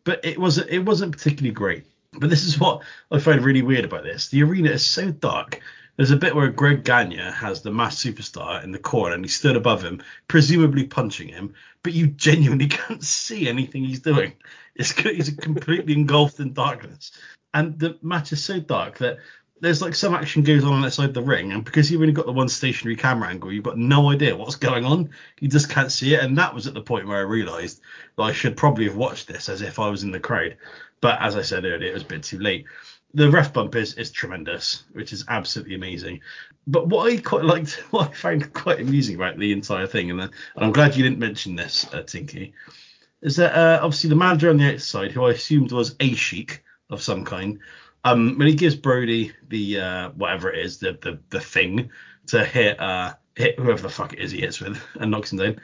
but 0.08 0.24
it 0.24 0.40
wasn't 0.40 0.70
it 0.70 0.80
wasn't 0.80 1.12
particularly 1.12 1.54
great. 1.54 1.86
But 2.14 2.30
this 2.30 2.46
is 2.46 2.58
what 2.58 2.82
I 3.12 3.20
find 3.20 3.44
really 3.44 3.62
weird 3.62 3.84
about 3.84 4.06
this. 4.06 4.30
The 4.30 4.42
arena 4.42 4.70
is 4.72 4.86
so 4.86 5.12
dark. 5.12 5.60
There's 5.98 6.12
a 6.12 6.16
bit 6.16 6.34
where 6.34 6.48
Greg 6.48 6.86
Gagne 6.86 7.18
has 7.18 7.62
the 7.62 7.72
Masked 7.72 8.06
Superstar 8.06 8.64
in 8.64 8.72
the 8.72 8.80
corner 8.80 9.16
and 9.16 9.26
he 9.26 9.30
stood 9.30 9.58
above 9.58 9.84
him, 9.84 10.02
presumably 10.30 10.86
punching 10.86 11.28
him, 11.28 11.56
but 11.84 11.92
you 11.92 12.08
genuinely 12.08 12.68
can't 12.80 13.04
see 13.04 13.50
anything 13.50 13.84
he's 13.84 14.00
doing. 14.00 14.32
It's 14.76 14.92
he's 14.92 15.32
completely 15.32 15.94
engulfed 15.94 16.40
in 16.40 16.54
darkness. 16.54 17.12
And 17.54 17.78
the 17.78 17.98
match 18.02 18.32
is 18.32 18.42
so 18.42 18.62
dark 18.62 19.00
that 19.00 19.18
there's 19.60 19.82
like 19.82 19.96
some 19.96 20.14
action 20.14 20.44
goes 20.44 20.64
on 20.64 20.84
outside 20.84 21.14
the 21.14 21.22
ring, 21.22 21.52
and 21.52 21.66
because 21.66 21.90
you've 21.90 22.02
only 22.02 22.14
got 22.14 22.26
the 22.26 22.32
one 22.32 22.50
stationary 22.50 22.96
camera 22.96 23.30
angle, 23.30 23.52
you've 23.52 23.64
got 23.64 23.78
no 23.78 24.12
idea 24.12 24.36
what's 24.36 24.56
going 24.56 24.86
on. 24.86 25.10
You 25.40 25.48
just 25.48 25.70
can't 25.70 25.92
see 25.92 26.14
it. 26.14 26.24
And 26.24 26.38
that 26.38 26.54
was 26.54 26.68
at 26.68 26.74
the 26.74 26.82
point 26.82 27.08
where 27.08 27.18
I 27.18 27.22
realised 27.22 27.82
that 28.16 28.24
I 28.24 28.32
should 28.32 28.58
probably 28.58 28.86
have 28.86 28.96
watched 28.96 29.28
this 29.28 29.50
as 29.50 29.62
if 29.62 29.80
I 29.80 29.90
was 29.90 30.04
in 30.04 30.12
the 30.12 30.20
crowd. 30.20 30.58
But 31.02 31.22
as 31.22 31.36
I 31.36 31.42
said 31.42 31.66
earlier, 31.66 31.90
it 31.90 31.94
was 31.94 32.04
a 32.04 32.08
bit 32.08 32.24
too 32.24 32.40
late. 32.40 32.66
The 33.14 33.32
ref 33.32 33.54
bump 33.54 33.76
is, 33.76 33.94
is 33.96 34.12
tremendous, 34.12 34.84
which 34.94 35.14
is 35.14 35.26
absolutely 35.28 35.76
amazing. 35.76 36.22
But 36.68 36.88
what 36.88 37.12
I 37.12 37.18
quite 37.18 37.46
liked, 37.46 37.72
what 37.92 38.10
I 38.10 38.14
found 38.14 38.54
quite 38.54 38.80
amusing 38.80 39.16
about 39.16 39.38
the 39.38 39.52
entire 39.54 39.88
thing, 39.88 40.12
and, 40.12 40.22
uh, 40.22 40.28
and 40.56 40.66
I'm 40.66 40.74
glad 40.74 40.96
you 40.96 41.04
didn't 41.04 41.20
mention 41.20 41.56
this, 41.56 41.88
uh, 41.94 42.04
Tinky, 42.04 42.54
is 43.22 43.38
that 43.38 43.58
uh, 43.58 43.80
obviously 43.82 44.10
the 44.10 44.16
manager 44.16 44.50
on 44.50 44.58
the 44.58 44.74
outside, 44.74 45.12
who 45.12 45.26
I 45.26 45.32
assumed 45.32 45.72
was 45.72 45.96
a 46.00 46.14
sheik 46.14 46.64
of 46.90 47.02
some 47.02 47.26
kind, 47.26 47.60
um, 48.04 48.38
when 48.38 48.48
he 48.48 48.56
gives 48.56 48.76
Brody 48.76 49.34
the 49.48 49.80
uh, 49.80 50.10
whatever 50.12 50.52
it 50.52 50.66
is, 50.66 50.78
the 50.80 50.98
the, 51.02 51.20
the 51.30 51.40
thing 51.40 51.90
to 52.28 52.44
hit 52.44 52.80
uh, 52.80 53.14
hit 53.36 53.60
whoever 53.60 53.82
the 53.82 53.90
fuck 53.90 54.14
it 54.14 54.20
is 54.20 54.32
he 54.32 54.42
hits 54.42 54.60
with 54.60 54.82
and 55.00 55.12
knocks 55.12 55.32
him 55.32 55.40
down. 55.40 55.60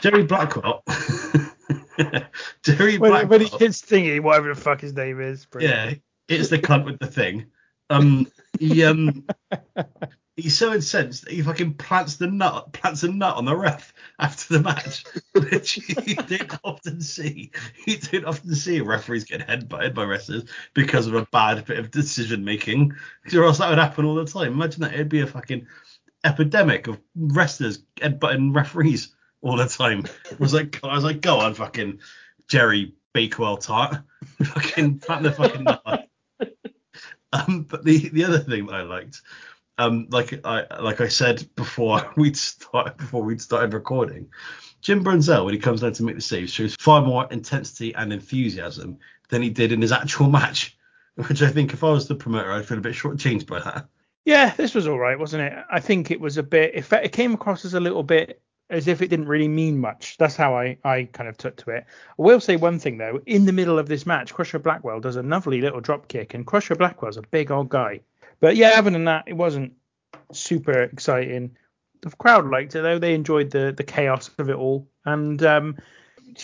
Jerry 0.00 0.24
Blackwell. 0.24 0.84
Jerry 2.62 2.98
when, 2.98 3.10
Blackwell. 3.10 3.26
when 3.26 3.40
he 3.40 3.56
hits 3.58 3.82
thingy, 3.82 4.20
whatever 4.20 4.54
the 4.54 4.60
fuck 4.60 4.80
his 4.80 4.94
name 4.94 5.20
is. 5.20 5.46
Yeah, 5.58 5.94
it's 6.28 6.48
the 6.48 6.58
cunt 6.58 6.84
with 6.84 6.98
the 6.98 7.06
thing. 7.06 7.46
Um, 7.90 8.30
he 8.58 8.84
um, 8.84 9.26
he's 10.38 10.56
so 10.56 10.72
incensed 10.72 11.24
that 11.24 11.32
he 11.32 11.42
fucking 11.42 11.74
plants 11.74 12.16
the 12.16 12.28
nut, 12.28 12.72
plants 12.72 13.02
a 13.02 13.08
nut 13.10 13.36
on 13.36 13.44
the 13.44 13.56
ref 13.56 13.92
after 14.20 14.54
the 14.54 14.62
match, 14.62 15.04
which 15.34 15.78
you 15.88 16.14
don't 16.14 16.58
often 16.62 17.00
see. 17.00 17.50
You 17.86 17.98
don't 17.98 18.24
often 18.24 18.54
see 18.54 18.80
referees 18.80 19.24
get 19.24 19.46
headbutted 19.46 19.94
by 19.94 20.04
wrestlers 20.04 20.44
because 20.74 21.06
of 21.08 21.14
a 21.14 21.26
bad 21.32 21.64
bit 21.64 21.78
of 21.78 21.90
decision 21.90 22.44
making, 22.44 22.94
or 23.34 23.44
else 23.44 23.58
that 23.58 23.68
would 23.68 23.78
happen 23.78 24.04
all 24.04 24.14
the 24.14 24.24
time. 24.24 24.52
Imagine 24.52 24.82
that 24.82 24.94
it'd 24.94 25.08
be 25.08 25.20
a 25.20 25.26
fucking 25.26 25.66
epidemic 26.24 26.86
of 26.86 27.00
wrestlers 27.16 27.84
headbutting 27.96 28.54
referees 28.54 29.14
all 29.42 29.56
the 29.56 29.66
time. 29.66 30.04
It 30.30 30.38
was 30.38 30.54
like, 30.54 30.78
I 30.84 30.94
was 30.94 31.04
like, 31.04 31.20
go 31.20 31.40
on, 31.40 31.54
fucking 31.54 31.98
Jerry 32.46 32.94
Bakewell 33.12 33.56
tart, 33.56 33.96
fucking 34.44 35.00
plant 35.00 35.24
the 35.24 35.32
fucking 35.32 35.64
nut. 35.64 36.04
Um, 37.30 37.66
but 37.68 37.84
the 37.84 38.08
the 38.08 38.24
other 38.24 38.38
thing 38.38 38.64
that 38.64 38.74
I 38.74 38.82
liked, 38.84 39.20
um, 39.78 40.08
like 40.10 40.44
I 40.44 40.66
like 40.80 41.00
I 41.00 41.08
said 41.08 41.48
before 41.54 42.12
we'd 42.16 42.36
start 42.36 42.98
before 42.98 43.22
we'd 43.22 43.40
started 43.40 43.72
recording, 43.72 44.28
Jim 44.80 45.04
Brunzell 45.04 45.44
when 45.44 45.54
he 45.54 45.60
comes 45.60 45.80
down 45.80 45.92
to 45.94 46.02
make 46.02 46.16
the 46.16 46.20
saves 46.20 46.52
shows 46.52 46.74
far 46.76 47.02
more 47.02 47.26
intensity 47.30 47.94
and 47.94 48.12
enthusiasm 48.12 48.98
than 49.28 49.42
he 49.42 49.50
did 49.50 49.72
in 49.72 49.80
his 49.80 49.92
actual 49.92 50.28
match, 50.28 50.76
which 51.14 51.42
I 51.42 51.48
think 51.48 51.72
if 51.72 51.84
I 51.84 51.90
was 51.90 52.08
the 52.08 52.14
promoter 52.14 52.52
I'd 52.52 52.66
feel 52.66 52.78
a 52.78 52.82
bit 52.82 52.94
shortchanged 52.94 53.46
by 53.46 53.60
that. 53.60 53.88
Yeah, 54.24 54.52
this 54.56 54.74
was 54.74 54.86
all 54.86 54.98
right, 54.98 55.18
wasn't 55.18 55.44
it? 55.44 55.64
I 55.70 55.80
think 55.80 56.10
it 56.10 56.20
was 56.20 56.36
a 56.36 56.42
bit. 56.42 56.72
If 56.74 56.92
it 56.92 57.12
came 57.12 57.32
across 57.32 57.64
as 57.64 57.72
a 57.72 57.80
little 57.80 58.02
bit 58.02 58.42
as 58.70 58.86
if 58.86 59.00
it 59.00 59.08
didn't 59.08 59.28
really 59.28 59.48
mean 59.48 59.78
much. 59.78 60.16
That's 60.18 60.36
how 60.36 60.54
I, 60.54 60.76
I 60.84 61.04
kind 61.04 61.28
of 61.28 61.38
took 61.38 61.56
to 61.58 61.70
it. 61.70 61.86
I 61.88 62.22
will 62.22 62.40
say 62.40 62.56
one 62.56 62.78
thing 62.78 62.98
though. 62.98 63.20
In 63.26 63.46
the 63.46 63.52
middle 63.52 63.78
of 63.78 63.88
this 63.88 64.04
match, 64.04 64.34
Crusher 64.34 64.58
Blackwell 64.58 65.00
does 65.00 65.16
a 65.16 65.22
lovely 65.22 65.60
little 65.60 65.80
drop 65.80 66.08
kick, 66.08 66.34
and 66.34 66.46
Crusher 66.46 66.74
Blackwell's 66.74 67.16
a 67.16 67.22
big 67.22 67.50
old 67.50 67.68
guy. 67.68 68.00
But 68.40 68.56
yeah, 68.56 68.72
other 68.76 68.90
than 68.90 69.04
that, 69.04 69.24
it 69.26 69.34
wasn't 69.34 69.74
super 70.32 70.82
exciting. 70.82 71.56
The 72.02 72.10
crowd 72.10 72.48
liked 72.48 72.74
it 72.76 72.82
though. 72.82 72.98
They 72.98 73.14
enjoyed 73.14 73.50
the 73.50 73.72
the 73.76 73.84
chaos 73.84 74.30
of 74.38 74.50
it 74.50 74.56
all, 74.56 74.88
and 75.04 75.42
um, 75.42 75.76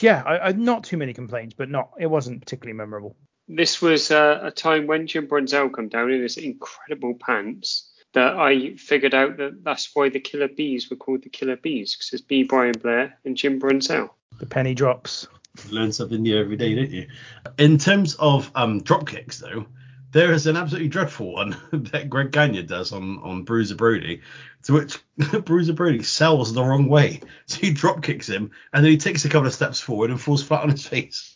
yeah, 0.00 0.22
I, 0.24 0.38
I, 0.38 0.52
not 0.52 0.84
too 0.84 0.96
many 0.96 1.14
complaints, 1.14 1.54
but 1.56 1.70
not 1.70 1.90
it 1.98 2.06
wasn't 2.06 2.40
particularly 2.40 2.76
memorable. 2.76 3.16
This 3.46 3.80
was 3.82 4.10
uh, 4.10 4.40
a 4.42 4.50
time 4.50 4.86
when 4.86 5.06
Jim 5.06 5.28
Brunzell 5.28 5.72
come 5.72 5.88
down 5.88 6.10
in 6.10 6.22
his 6.22 6.38
incredible 6.38 7.14
pants 7.14 7.90
that 8.14 8.36
I 8.36 8.76
figured 8.76 9.14
out 9.14 9.36
that 9.36 9.62
that's 9.62 9.90
why 9.92 10.08
the 10.08 10.20
Killer 10.20 10.48
Bees 10.48 10.88
were 10.88 10.96
called 10.96 11.22
the 11.22 11.28
Killer 11.28 11.56
Bees 11.56 11.94
because 11.94 12.12
it's 12.12 12.22
B. 12.22 12.44
Brian 12.44 12.74
Blair 12.80 13.18
and 13.24 13.36
Jim 13.36 13.60
Brunzell. 13.60 14.10
The 14.38 14.46
penny 14.46 14.74
drops. 14.74 15.26
learn 15.70 15.92
something 15.92 16.22
new 16.22 16.38
every 16.38 16.56
day, 16.56 16.74
don't 16.74 16.90
you? 16.90 17.08
In 17.58 17.76
terms 17.76 18.14
of 18.14 18.50
um, 18.54 18.82
drop 18.82 19.06
kicks, 19.06 19.40
though, 19.40 19.66
there 20.14 20.32
is 20.32 20.46
an 20.46 20.56
absolutely 20.56 20.88
dreadful 20.88 21.32
one 21.32 21.56
that 21.72 22.08
Greg 22.08 22.30
Gagne 22.30 22.62
does 22.62 22.92
on 22.92 23.18
on 23.18 23.42
Bruiser 23.42 23.74
Brody, 23.74 24.22
to 24.62 24.72
which 24.72 24.98
Bruiser 25.44 25.74
Brody 25.74 26.02
sells 26.02 26.54
the 26.54 26.62
wrong 26.62 26.88
way. 26.88 27.20
So 27.46 27.58
he 27.58 27.72
drop 27.72 28.02
kicks 28.02 28.26
him, 28.26 28.52
and 28.72 28.82
then 28.82 28.90
he 28.90 28.96
takes 28.96 29.26
a 29.26 29.28
couple 29.28 29.46
of 29.46 29.52
steps 29.52 29.78
forward 29.78 30.08
and 30.08 30.18
falls 30.18 30.42
flat 30.42 30.62
on 30.62 30.70
his 30.70 30.86
face. 30.86 31.34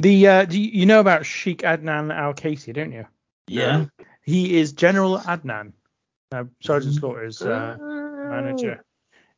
The 0.00 0.26
uh, 0.26 0.44
do 0.46 0.60
you, 0.60 0.80
you 0.80 0.86
know 0.86 0.98
about 0.98 1.24
Sheikh 1.24 1.62
Adnan 1.62 2.12
Al-Kaissie, 2.12 2.74
don't 2.74 2.90
you? 2.90 3.06
Yeah. 3.46 3.84
He 4.22 4.58
is 4.58 4.72
General 4.72 5.18
Adnan, 5.18 5.72
uh, 6.32 6.44
Sergeant 6.60 6.94
Slaughter's 6.94 7.40
uh, 7.42 7.76
manager 7.78 8.84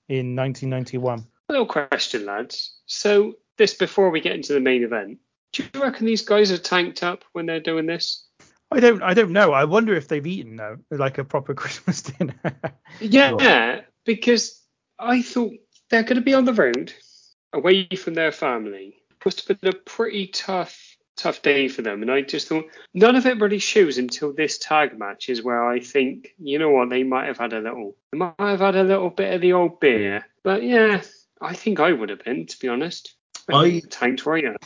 in 0.09 0.35
1991. 0.35 1.18
A 1.18 1.53
Little 1.53 1.66
question, 1.66 2.24
lads. 2.24 2.79
So 2.87 3.35
this 3.59 3.74
before 3.74 4.09
we 4.09 4.20
get 4.20 4.35
into 4.35 4.55
the 4.55 4.61
main 4.61 4.83
event, 4.83 5.18
do 5.53 5.64
you 5.64 5.83
reckon 5.83 6.07
these 6.07 6.22
guys 6.22 6.51
are 6.51 6.59
tanked 6.59 7.03
up 7.03 7.24
when 7.33 7.45
they're 7.45 7.61
doing 7.61 7.85
this? 7.85 8.28
I 8.71 8.81
don't 8.81 9.03
I 9.03 9.14
don't 9.14 9.33
know. 9.33 9.53
I 9.53 9.64
wonder 9.64 9.95
if 9.95 10.09
they've 10.09 10.27
eaten 10.27 10.57
though, 10.57 10.79
like 10.91 11.19
a 11.19 11.25
proper 11.25 11.55
Christmas 11.62 12.03
dinner. 12.03 12.35
yeah, 13.01 13.81
because 14.05 14.62
I 14.99 15.23
thought 15.23 15.55
they're 15.91 16.03
going 16.03 16.16
to 16.16 16.23
be 16.23 16.35
on 16.35 16.45
the 16.45 16.55
road, 16.55 16.93
away 17.53 17.89
from 17.97 18.14
their 18.14 18.33
family. 18.33 19.03
Must 19.25 19.47
have 19.49 19.61
been 19.61 19.71
a 19.71 19.77
pretty 19.77 20.29
tough 20.29 20.97
tough 21.19 21.43
day 21.43 21.69
for 21.69 21.83
them. 21.83 22.01
And 22.01 22.11
I 22.11 22.23
just 22.23 22.49
thought 22.49 22.64
none 22.95 23.16
of 23.16 23.27
it 23.27 23.41
really 23.41 23.59
shows 23.59 23.99
until 23.99 24.33
this 24.33 24.57
tag 24.59 24.99
match 24.99 25.29
is 25.29 25.43
where 25.43 25.69
I 25.69 25.81
think, 25.81 26.35
you 26.39 26.59
know 26.59 26.71
what, 26.71 26.89
they 26.89 27.03
might 27.03 27.27
have 27.27 27.39
had 27.39 27.53
a 27.53 27.61
little, 27.61 27.97
they 28.12 28.19
might 28.19 28.35
have 28.39 28.61
had 28.61 28.77
a 28.77 28.85
little 28.85 29.11
bit 29.11 29.35
of 29.35 29.41
the 29.41 29.53
old 29.53 29.81
beer. 29.81 30.25
But 30.43 30.62
yeah, 30.62 31.03
I 31.43 31.55
think 31.55 31.81
I 31.81 31.93
would 31.93 32.09
have 32.09 32.25
been, 32.25 32.47
to 32.47 32.59
be 32.59 32.69
honest. 32.69 33.14
I 33.57 33.82
tanked 33.90 34.26
right 34.26 34.44
now. 34.44 34.57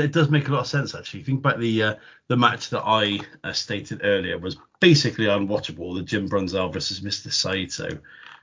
It 0.00 0.12
does 0.12 0.30
make 0.30 0.48
a 0.48 0.52
lot 0.52 0.60
of 0.60 0.66
sense 0.66 0.94
actually. 0.94 1.22
Think 1.22 1.40
about 1.40 1.60
the 1.60 1.82
uh, 1.82 1.94
the 2.28 2.36
match 2.36 2.70
that 2.70 2.82
I 2.84 3.20
uh, 3.44 3.52
stated 3.52 4.00
earlier 4.04 4.38
was 4.38 4.56
basically 4.80 5.26
unwatchable. 5.26 5.96
The 5.96 6.02
Jim 6.02 6.28
Brunzell 6.28 6.72
versus 6.72 7.00
Mr. 7.00 7.32
Saito. 7.32 7.98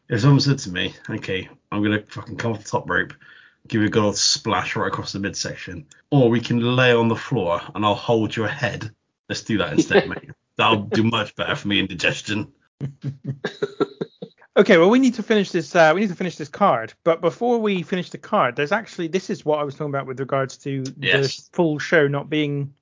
If 0.09 0.21
someone 0.21 0.39
said 0.39 0.59
to 0.59 0.71
me, 0.71 0.93
"Okay, 1.09 1.49
I'm 1.71 1.83
gonna 1.83 2.03
fucking 2.07 2.37
come 2.37 2.53
off 2.53 2.63
the 2.63 2.69
top 2.69 2.89
rope, 2.89 3.13
give 3.67 3.81
you 3.81 3.87
a 3.87 3.91
good 3.91 4.03
old 4.03 4.17
splash 4.17 4.75
right 4.75 4.87
across 4.87 5.11
the 5.11 5.19
midsection, 5.19 5.85
or 6.11 6.29
we 6.29 6.39
can 6.39 6.59
lay 6.75 6.93
on 6.93 7.07
the 7.07 7.15
floor 7.15 7.61
and 7.73 7.85
I'll 7.85 7.95
hold 7.95 8.35
your 8.35 8.47
head," 8.47 8.91
let's 9.29 9.41
do 9.41 9.57
that 9.59 9.73
instead, 9.73 10.09
mate. 10.09 10.31
That'll 10.57 10.83
do 10.83 11.03
much 11.03 11.35
better 11.35 11.55
for 11.55 11.67
me 11.67 11.79
in 11.79 11.87
digestion. 11.87 12.51
Okay, 14.57 14.77
well, 14.77 14.89
we 14.89 14.99
need 14.99 15.15
to 15.15 15.23
finish 15.23 15.51
this. 15.51 15.75
Uh, 15.75 15.91
we 15.93 16.01
need 16.01 16.09
to 16.09 16.15
finish 16.15 16.37
this 16.37 16.47
card. 16.47 16.93
But 17.03 17.19
before 17.19 17.59
we 17.59 17.83
finish 17.83 18.09
the 18.09 18.17
card, 18.17 18.55
there's 18.55 18.71
actually 18.71 19.09
this 19.09 19.29
is 19.29 19.43
what 19.43 19.59
I 19.59 19.63
was 19.63 19.75
talking 19.75 19.93
about 19.93 20.07
with 20.07 20.19
regards 20.19 20.57
to 20.59 20.83
Yes. 20.97 21.37
the 21.37 21.49
full 21.53 21.77
show 21.77 22.07
not 22.07 22.29
being 22.29 22.73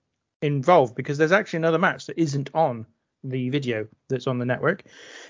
involved 0.43 0.93
because 0.95 1.17
there's 1.17 1.31
actually 1.31 1.57
another 1.57 1.79
match 1.79 2.05
that 2.05 2.19
isn't 2.19 2.51
on 2.53 2.85
the 3.23 3.49
video 3.49 3.87
that's 4.09 4.27
on 4.27 4.37
the 4.37 4.45
network. 4.45 4.83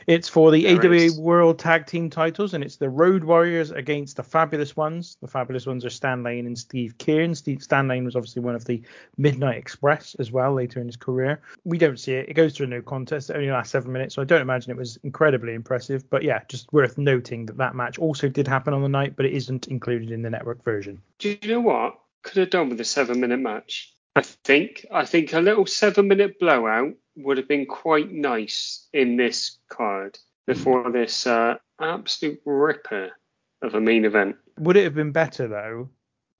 It's 0.08 0.28
for 0.28 0.52
the 0.52 0.64
There 0.64 0.86
AWA 0.86 0.96
is. 0.96 1.20
World 1.20 1.60
Tag 1.60 1.86
Team 1.86 2.10
titles, 2.10 2.54
and 2.54 2.64
it's 2.64 2.78
the 2.78 2.90
Road 2.90 3.24
Warriors 3.24 3.72
against 3.72 4.18
the 4.18 4.24
Fabulous 4.24 4.76
Ones. 4.76 5.18
The 5.22 5.28
Fabulous 5.28 5.66
Ones 5.66 5.86
are 5.86 5.90
Stan 5.90 6.24
Lane 6.24 6.46
and 6.46 6.58
Steve 6.58 6.98
Keirn. 6.98 7.36
Steve, 7.36 7.64
Stan 7.64 7.88
Lane 7.88 8.06
was 8.06 8.16
obviously 8.16 8.42
one 8.42 8.56
of 8.56 8.66
the 8.66 8.82
Midnight 9.18 9.58
Express 9.58 10.16
as 10.16 10.32
well 10.32 10.54
later 10.54 10.80
in 10.80 10.88
his 10.88 10.98
career. 10.98 11.42
We 11.64 11.78
don't 11.78 12.00
see 12.00 12.14
it. 12.14 12.30
It 12.30 12.34
goes 12.34 12.54
to 12.56 12.64
a 12.64 12.68
no 12.68 12.82
contest. 12.82 13.30
It 13.30 13.36
only 13.36 13.52
lasts 13.52 13.72
seven 13.72 13.92
minutes, 13.92 14.16
so 14.16 14.22
I 14.22 14.26
don't 14.26 14.42
imagine 14.42 14.72
it 14.72 14.78
was 14.78 14.98
incredibly 15.04 15.54
impressive. 15.54 16.10
But 16.10 16.24
yeah, 16.24 16.42
just 16.48 16.72
worth 16.74 16.98
noting 16.98 17.46
that 17.48 17.58
that 17.58 17.76
match 17.76 18.00
also 18.00 18.28
did 18.30 18.48
happen 18.48 18.74
on 18.74 18.82
the 18.82 18.90
night, 18.90 19.16
but 19.16 19.26
it 19.26 19.34
isn't 19.34 19.68
included 19.68 20.12
in 20.12 20.22
the 20.22 20.30
network 20.30 20.64
version. 20.64 21.02
Do 21.20 21.38
you 21.42 21.48
know 21.48 21.62
what? 21.62 22.00
Could 22.24 22.38
have 22.38 22.50
done 22.50 22.70
with 22.70 22.80
a 22.80 22.86
seven 22.86 23.20
minute 23.20 23.40
match. 23.40 23.94
I 24.16 24.22
think 24.22 24.86
I 24.92 25.06
think 25.06 25.34
a 25.34 25.40
little 25.40 25.66
seven 25.66 26.08
minute 26.08 26.40
blowout 26.40 26.94
would 27.16 27.38
have 27.38 27.48
been 27.48 27.66
quite 27.66 28.12
nice 28.12 28.88
in 28.94 29.18
this 29.18 29.58
card 29.70 30.18
before 30.46 30.92
this 30.92 31.26
uh, 31.26 31.56
absolute 31.80 32.40
ripper 32.46 33.12
of 33.62 33.76
a 33.76 33.82
main 33.82 34.06
event. 34.06 34.36
Would 34.60 34.78
it 34.78 34.84
have 34.84 34.96
been 34.96 35.12
better 35.12 35.48
though 35.48 35.90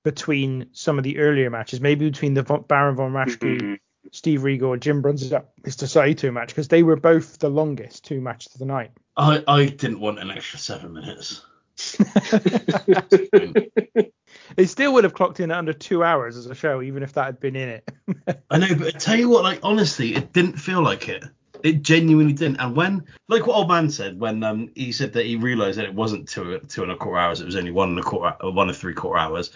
between 0.04 0.66
some 0.72 0.98
of 0.98 1.04
the 1.04 1.18
earlier 1.18 1.50
matches, 1.50 1.80
maybe 1.80 2.08
between 2.08 2.34
the 2.34 2.42
Baron 2.42 2.96
von 2.96 3.12
Raschke, 3.12 3.60
Mhm. 3.60 3.78
Steve 4.12 4.44
Regal, 4.44 4.76
Jim 4.76 5.02
Brunzell, 5.02 5.44
Mr. 5.62 5.88
Saito 5.88 6.30
match 6.30 6.48
because 6.48 6.68
they 6.68 6.82
were 6.82 6.96
both 6.96 7.38
the 7.38 7.48
longest 7.48 8.04
two 8.04 8.20
matches 8.20 8.54
of 8.54 8.58
the 8.58 8.66
night. 8.66 8.90
I, 9.16 9.42
I 9.48 9.66
didn't 9.66 10.00
want 10.00 10.18
an 10.18 10.30
extra 10.30 10.58
seven 10.58 10.92
minutes. 10.92 11.42
they 14.56 14.66
still 14.66 14.92
would 14.94 15.04
have 15.04 15.14
clocked 15.14 15.40
in 15.40 15.50
at 15.50 15.58
under 15.58 15.72
two 15.72 16.04
hours 16.04 16.36
as 16.36 16.46
a 16.46 16.54
show, 16.54 16.82
even 16.82 17.02
if 17.02 17.12
that 17.14 17.26
had 17.26 17.40
been 17.40 17.56
in 17.56 17.68
it. 17.68 17.90
I 18.50 18.58
know, 18.58 18.74
but 18.74 18.88
I 18.88 18.90
tell 18.98 19.18
you 19.18 19.28
what, 19.28 19.44
like 19.44 19.60
honestly, 19.62 20.14
it 20.14 20.32
didn't 20.32 20.58
feel 20.58 20.82
like 20.82 21.08
it. 21.08 21.24
It 21.62 21.82
genuinely 21.82 22.34
didn't. 22.34 22.58
And 22.60 22.76
when, 22.76 23.04
like 23.28 23.46
what 23.46 23.56
old 23.56 23.68
man 23.68 23.88
said, 23.90 24.20
when 24.20 24.42
um 24.42 24.70
he 24.74 24.92
said 24.92 25.12
that 25.14 25.24
he 25.26 25.36
realised 25.36 25.78
that 25.78 25.86
it 25.86 25.94
wasn't 25.94 26.28
two 26.28 26.58
two 26.68 26.82
and 26.82 26.92
a 26.92 26.96
quarter 26.96 27.18
hours, 27.18 27.40
it 27.40 27.46
was 27.46 27.56
only 27.56 27.70
one 27.70 27.90
and 27.90 27.98
a 27.98 28.02
quarter, 28.02 28.36
uh, 28.44 28.50
one 28.50 28.68
and 28.68 28.76
three 28.76 28.94
quarter 28.94 29.18
hours, 29.18 29.50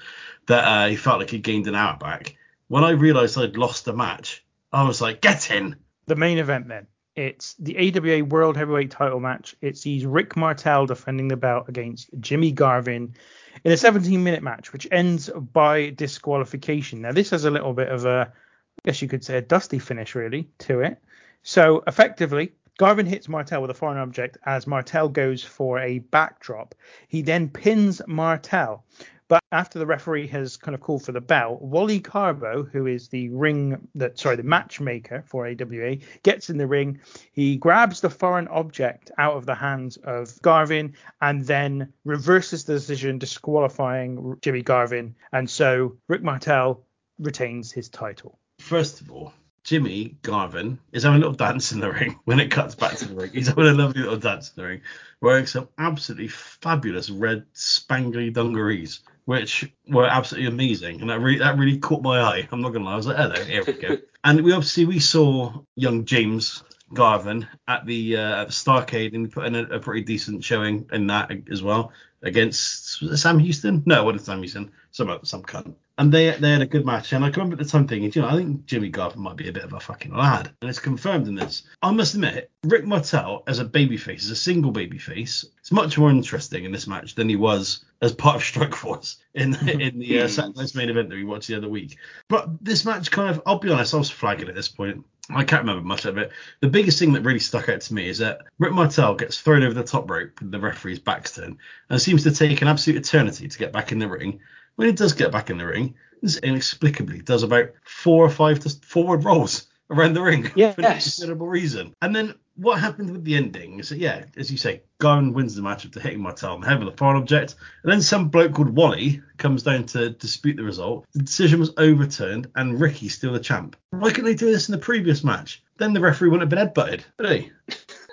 that 0.47 0.65
uh, 0.65 0.89
he 0.89 0.97
felt 0.97 1.19
like 1.19 1.31
he 1.31 1.39
gained 1.39 1.67
an 1.67 1.75
hour 1.75 1.97
back. 1.99 2.37
When 2.69 2.85
I 2.85 2.91
realised 2.91 3.39
I'd 3.39 3.57
lost 3.57 3.85
the 3.85 3.93
match, 3.93 4.45
I 4.73 4.85
was 4.85 5.01
like, 5.01 5.21
get 5.21 5.51
in. 5.51 5.77
the 6.07 6.17
main 6.17 6.39
event 6.39 6.69
then. 6.69 6.87
It's 7.15 7.55
the 7.55 7.77
AWA 7.77 8.25
World 8.25 8.57
Heavyweight 8.57 8.93
title 8.93 9.19
match. 9.19 9.57
It 9.61 9.77
sees 9.77 10.07
Rick 10.07 10.37
Martel 10.37 10.87
defending 10.87 11.27
the 11.27 11.37
belt 11.37 11.69
against 11.69 12.11
Jimmy 12.21 12.53
Garvin 12.53 13.17
in 13.65 13.73
a 13.73 13.77
17 13.77 14.23
minute 14.23 14.43
match, 14.43 14.73
which 14.73 14.87
ends 14.91 15.31
by 15.31 15.91
disqualification. 15.91 17.03
Now, 17.03 17.13
this 17.13 17.31
has 17.31 17.45
a 17.45 17.51
little 17.51 17.73
bit 17.73 17.89
of 17.89 18.05
a, 18.05 18.33
I 18.33 18.81
guess 18.85 19.03
you 19.03 19.09
could 19.09 19.25
say, 19.25 19.39
a 19.39 19.43
dusty 19.43 19.79
finish, 19.79 20.15
really, 20.15 20.49
to 20.61 20.81
it. 20.81 20.99
So, 21.43 21.83
effectively, 21.87 22.53
Garvin 22.79 23.07
hits 23.07 23.29
Martel 23.29 23.61
with 23.61 23.71
a 23.71 23.75
foreign 23.75 23.99
object 23.99 24.39
as 24.47 24.67
Martel 24.67 25.09
goes 25.09 25.43
for 25.43 25.81
a 25.81 25.99
backdrop. 25.99 26.75
He 27.09 27.23
then 27.23 27.49
pins 27.49 28.01
Martel. 28.07 28.85
But 29.29 29.43
after 29.53 29.79
the 29.79 29.87
referee 29.87 30.27
has 30.29 30.57
kind 30.57 30.75
of 30.75 30.81
called 30.81 31.05
for 31.05 31.13
the 31.13 31.21
bell, 31.21 31.59
Wally 31.61 32.01
Karbo, 32.01 32.69
who 32.71 32.87
is 32.87 33.09
the 33.09 33.29
ring 33.29 33.89
that 33.95 34.19
sorry, 34.19 34.37
the 34.37 34.43
matchmaker 34.43 35.23
for 35.27 35.47
AWA, 35.47 35.97
gets 36.23 36.49
in 36.49 36.57
the 36.57 36.67
ring. 36.67 37.01
He 37.33 37.57
grabs 37.57 38.01
the 38.01 38.09
foreign 38.09 38.49
object 38.49 39.11
out 39.19 39.37
of 39.37 39.45
the 39.45 39.55
hands 39.55 39.99
of 39.99 40.41
Garvin 40.41 40.95
and 41.21 41.45
then 41.45 41.93
reverses 42.05 42.65
the 42.65 42.73
decision, 42.73 43.19
disqualifying 43.19 44.39
Jimmy 44.41 44.63
Garvin. 44.63 45.15
And 45.33 45.49
so 45.49 45.99
Rick 46.09 46.23
Martel 46.23 46.83
retains 47.19 47.71
his 47.71 47.91
title. 47.91 48.39
First 48.61 49.03
of 49.03 49.13
all, 49.13 49.35
Jimmy 49.69 50.17
Garvin 50.23 50.79
is 50.93 51.03
having 51.03 51.17
a 51.17 51.21
little 51.21 51.35
dance 51.35 51.73
in 51.73 51.81
the 51.81 51.93
ring 51.93 52.19
when 52.25 52.41
it 52.41 52.51
cuts 52.51 52.75
back 52.75 52.97
to 52.97 53.09
the 53.09 53.15
ring. 53.15 53.31
He's 53.35 53.49
having 53.49 53.67
a 53.67 53.75
lovely 53.75 54.01
little 54.01 54.17
dance 54.17 54.51
in 54.57 54.63
the 54.63 54.67
ring, 54.67 54.81
wearing 55.21 55.45
some 55.45 55.69
absolutely 55.77 56.29
fabulous 56.29 57.11
red 57.11 57.45
spangly 57.55 58.33
dungarees, 58.33 59.01
which 59.29 59.71
were 59.91 60.07
absolutely 60.07 60.49
amazing, 60.49 61.03
and 61.03 61.11
that 61.11 61.21
really 61.21 61.39
that 61.41 61.59
really 61.59 61.77
caught 61.77 62.01
my 62.01 62.19
eye. 62.19 62.49
I'm 62.51 62.63
not 62.63 62.71
gonna 62.71 62.87
lie, 62.87 62.95
I 62.95 62.97
was 62.97 63.07
like, 63.07 63.19
hello, 63.19 63.45
here 63.45 63.63
we 63.63 63.75
go. 63.75 63.99
and 64.25 64.41
we 64.43 64.53
obviously 64.53 64.87
we 64.87 65.01
saw 65.01 65.53
young 65.77 66.07
James 66.07 66.63
Garvin 66.95 67.47
at 67.69 67.85
the 67.85 68.17
uh, 68.17 68.41
at 68.41 68.47
the 68.47 68.55
Starcade, 68.55 69.13
and 69.13 69.27
he 69.27 69.31
put 69.31 69.45
in 69.45 69.55
a, 69.55 69.65
a 69.65 69.81
pretty 69.81 70.01
decent 70.01 70.43
showing 70.43 70.89
in 70.95 71.09
that 71.09 71.31
as 71.53 71.63
well 71.63 71.93
against 72.23 73.19
Sam 73.19 73.39
Houston. 73.39 73.83
No, 73.85 74.03
what 74.03 74.17
is 74.17 74.25
Sam 74.25 74.39
Houston. 74.39 74.73
Some 74.93 75.19
some 75.25 75.43
cunt. 75.43 75.75
And 75.99 76.13
they 76.13 76.31
they 76.31 76.53
had 76.53 76.63
a 76.63 76.67
good 76.67 76.87
match. 76.87 77.13
And 77.13 77.25
I 77.25 77.31
can 77.31 77.41
remember 77.41 77.61
at 77.61 77.67
the 77.67 77.71
time 77.71 77.89
thinking, 77.89 78.13
you 78.15 78.23
know, 78.23 78.29
I 78.29 78.37
think 78.37 78.67
Jimmy 78.67 78.89
Garvin 78.89 79.21
might 79.21 79.37
be 79.37 79.49
a 79.49 79.53
bit 79.53 79.65
of 79.65 79.73
a 79.73 79.81
fucking 79.81 80.15
lad. 80.15 80.51
And 80.63 80.71
it's 80.71 80.79
confirmed 80.79 81.27
in 81.27 81.35
this. 81.35 81.65
I 81.83 81.91
must 81.91 82.15
admit, 82.15 82.51
Rick 82.65 82.87
Martel 82.87 83.43
as 83.47 83.59
a 83.59 83.65
babyface, 83.65 84.23
as 84.23 84.31
a 84.31 84.37
single 84.37 84.73
babyface, 84.73 85.45
is 85.45 85.73
much 85.73 85.99
more 85.99 86.11
interesting 86.11 86.65
in 86.65 86.73
this 86.73 86.87
match 86.87 87.17
than 87.17 87.29
he 87.29 87.37
was 87.37 87.85
as 88.01 88.13
part 88.13 88.37
of 88.37 88.45
Strike 88.45 88.75
Force 88.75 89.19
in 89.35 89.55
in 89.69 89.99
the 89.99 90.21
uh, 90.21 90.29
Saturday's 90.29 90.75
main 90.75 90.89
event 90.89 91.09
that 91.09 91.17
we 91.17 91.25
watched 91.25 91.49
the 91.49 91.57
other 91.57 91.69
week. 91.69 91.99
But 92.29 92.65
this 92.65 92.85
match 92.85 93.11
kind 93.11 93.29
of, 93.29 93.43
I'll 93.45 93.59
be 93.59 93.71
honest, 93.71 93.93
I 93.93 93.99
was 93.99 94.11
flagging 94.11 94.49
at 94.49 94.55
this 94.55 94.69
point. 94.69 95.05
I 95.31 95.45
can't 95.45 95.63
remember 95.63 95.87
much 95.87 96.07
of 96.07 96.17
it. 96.17 96.33
The 96.61 96.69
biggest 96.69 96.99
thing 96.99 97.13
that 97.13 97.23
really 97.23 97.39
stuck 97.39 97.69
out 97.69 97.83
to 97.83 97.95
me 97.95 98.09
is 98.09 98.19
that 98.19 98.43
Rick 98.59 98.73
Martel 98.73 99.15
gets 99.15 99.41
thrown 99.41 99.63
over 99.63 99.75
the 99.75 99.85
top 99.85 100.11
rope 100.11 100.41
with 100.41 100.51
the 100.51 100.59
referee's 100.59 100.99
back's 100.99 101.35
turned 101.35 101.59
and 101.91 102.01
seems 102.01 102.23
to 102.25 102.31
take 102.31 102.63
an 102.63 102.69
absolute 102.69 102.99
eternity 102.99 103.47
to 103.47 103.59
get 103.59 103.73
back 103.73 103.93
in 103.93 103.99
the 103.99 104.09
ring. 104.09 104.41
When 104.77 104.89
he 104.89 104.93
does 104.93 105.13
get 105.13 105.33
back 105.33 105.51
in 105.51 105.59
the 105.59 105.67
ring, 105.67 105.95
this 106.23 106.39
inexplicably 106.39 107.21
does 107.21 107.43
about 107.43 107.71
four 107.85 108.25
or 108.25 108.31
five 108.31 108.63
forward 108.83 109.25
rolls 109.25 109.68
around 109.91 110.15
the 110.15 110.23
ring 110.23 110.51
Yes. 110.57 110.75
for 110.75 110.83
no 110.83 110.91
considerable 110.91 111.49
reason. 111.49 111.95
And 112.03 112.15
then 112.15 112.35
what 112.57 112.81
happened 112.81 113.11
with 113.11 113.25
the 113.25 113.37
ending 113.37 113.79
is 113.79 113.89
that, 113.91 113.99
yeah, 113.99 114.25
as 114.37 114.51
you 114.51 114.57
say, 114.59 114.83
Garvin 114.99 115.33
wins 115.33 115.55
the 115.55 115.63
match 115.63 115.85
after 115.87 116.01
hitting 116.01 116.21
Martel 116.21 116.55
on 116.55 116.61
the 116.61 116.67
head 116.67 116.81
with 116.81 116.93
a 116.93 116.97
foreign 116.97 117.17
object. 117.17 117.55
And 117.85 117.93
then 117.93 118.03
some 118.03 118.29
bloke 118.29 118.53
called 118.55 118.71
Wally 118.77 119.23
comes 119.37 119.63
down 119.63 119.85
to 119.87 120.11
dispute 120.11 120.57
the 120.57 120.65
result. 120.65 121.07
The 121.13 121.23
decision 121.23 121.61
was 121.61 121.73
overturned 121.77 122.49
and 122.57 122.81
Ricky's 122.81 123.15
still 123.15 123.33
the 123.33 123.41
champ. 123.41 123.77
Why 123.91 124.11
couldn't 124.11 124.25
they 124.25 124.35
do 124.35 124.51
this 124.51 124.69
in 124.69 124.73
the 124.73 124.79
previous 124.79 125.23
match? 125.23 125.63
Then 125.79 125.93
the 125.93 126.01
referee 126.01 126.29
wouldn't 126.31 126.51
have 126.53 126.75
been 126.75 126.85
headbutted, 126.85 127.03
would 127.19 127.31
he? 127.31 127.53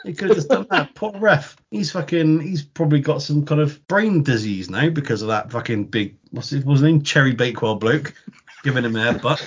He 0.05 0.13
could 0.13 0.28
have 0.28 0.38
just 0.38 0.49
done 0.49 0.67
that. 0.69 0.93
Poor 0.95 1.11
ref. 1.17 1.57
He's 1.71 1.91
fucking. 1.91 2.39
He's 2.41 2.61
probably 2.61 2.99
got 2.99 3.23
some 3.23 3.43
kind 3.43 3.59
of 3.59 3.86
brain 3.88 4.21
disease 4.21 4.69
now 4.69 4.89
because 4.89 5.23
of 5.23 5.30
that 5.30 5.51
fucking 5.51 5.86
big. 5.86 6.15
What's 6.30 6.51
his, 6.51 6.63
what's 6.63 6.82
his 6.82 6.84
name? 6.91 7.01
Cherry 7.01 7.34
Bakewell 7.34 7.78
bloke 7.78 8.13
giving 8.66 8.84
him 8.84 8.95
a 8.97 8.99
headbutt. 9.13 9.39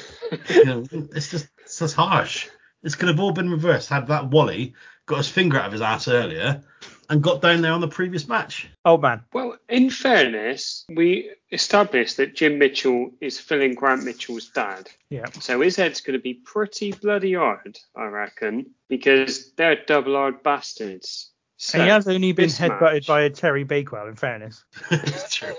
you 0.54 0.64
know, 0.64 0.84
it's 1.14 1.30
just 1.30 1.48
it's 1.58 1.78
just 1.78 1.94
harsh. 1.96 2.48
This 2.82 2.94
could 2.94 3.08
have 3.08 3.20
all 3.20 3.32
been 3.32 3.50
reversed 3.50 3.88
had 3.90 4.06
that 4.06 4.30
Wally 4.30 4.72
got 5.06 5.18
his 5.18 5.28
finger 5.28 5.58
out 5.58 5.66
of 5.66 5.72
his 5.72 5.80
ass 5.82 6.06
earlier 6.06 6.62
and 7.10 7.22
got 7.22 7.42
down 7.42 7.60
there 7.62 7.72
on 7.72 7.80
the 7.80 7.88
previous 7.88 8.28
match. 8.28 8.68
Oh 8.84 8.96
man, 8.98 9.22
Well, 9.32 9.56
in 9.68 9.90
fairness, 9.90 10.84
we 10.94 11.30
established 11.50 12.18
that 12.18 12.36
Jim 12.36 12.58
Mitchell 12.58 13.10
is 13.20 13.40
filling 13.40 13.74
Grant 13.74 14.04
Mitchell's 14.04 14.50
dad. 14.50 14.88
yeah. 15.10 15.24
So 15.40 15.60
his 15.60 15.74
head's 15.76 16.02
going 16.02 16.18
to 16.18 16.22
be 16.22 16.34
pretty 16.34 16.92
bloody 16.92 17.34
hard, 17.34 17.78
I 17.96 18.04
reckon, 18.04 18.66
because 18.88 19.52
they're 19.54 19.82
double 19.86 20.14
hard 20.14 20.42
bastards. 20.42 21.32
So, 21.56 21.78
and 21.78 21.84
he 21.84 21.88
has 21.90 22.06
only 22.06 22.30
been 22.32 22.50
headbutted 22.50 22.80
match- 22.92 23.06
by 23.08 23.22
a 23.22 23.30
Terry 23.30 23.64
Bakewell, 23.64 24.06
in 24.06 24.14
fairness. 24.14 24.62
it's 24.92 25.34
true. 25.34 25.54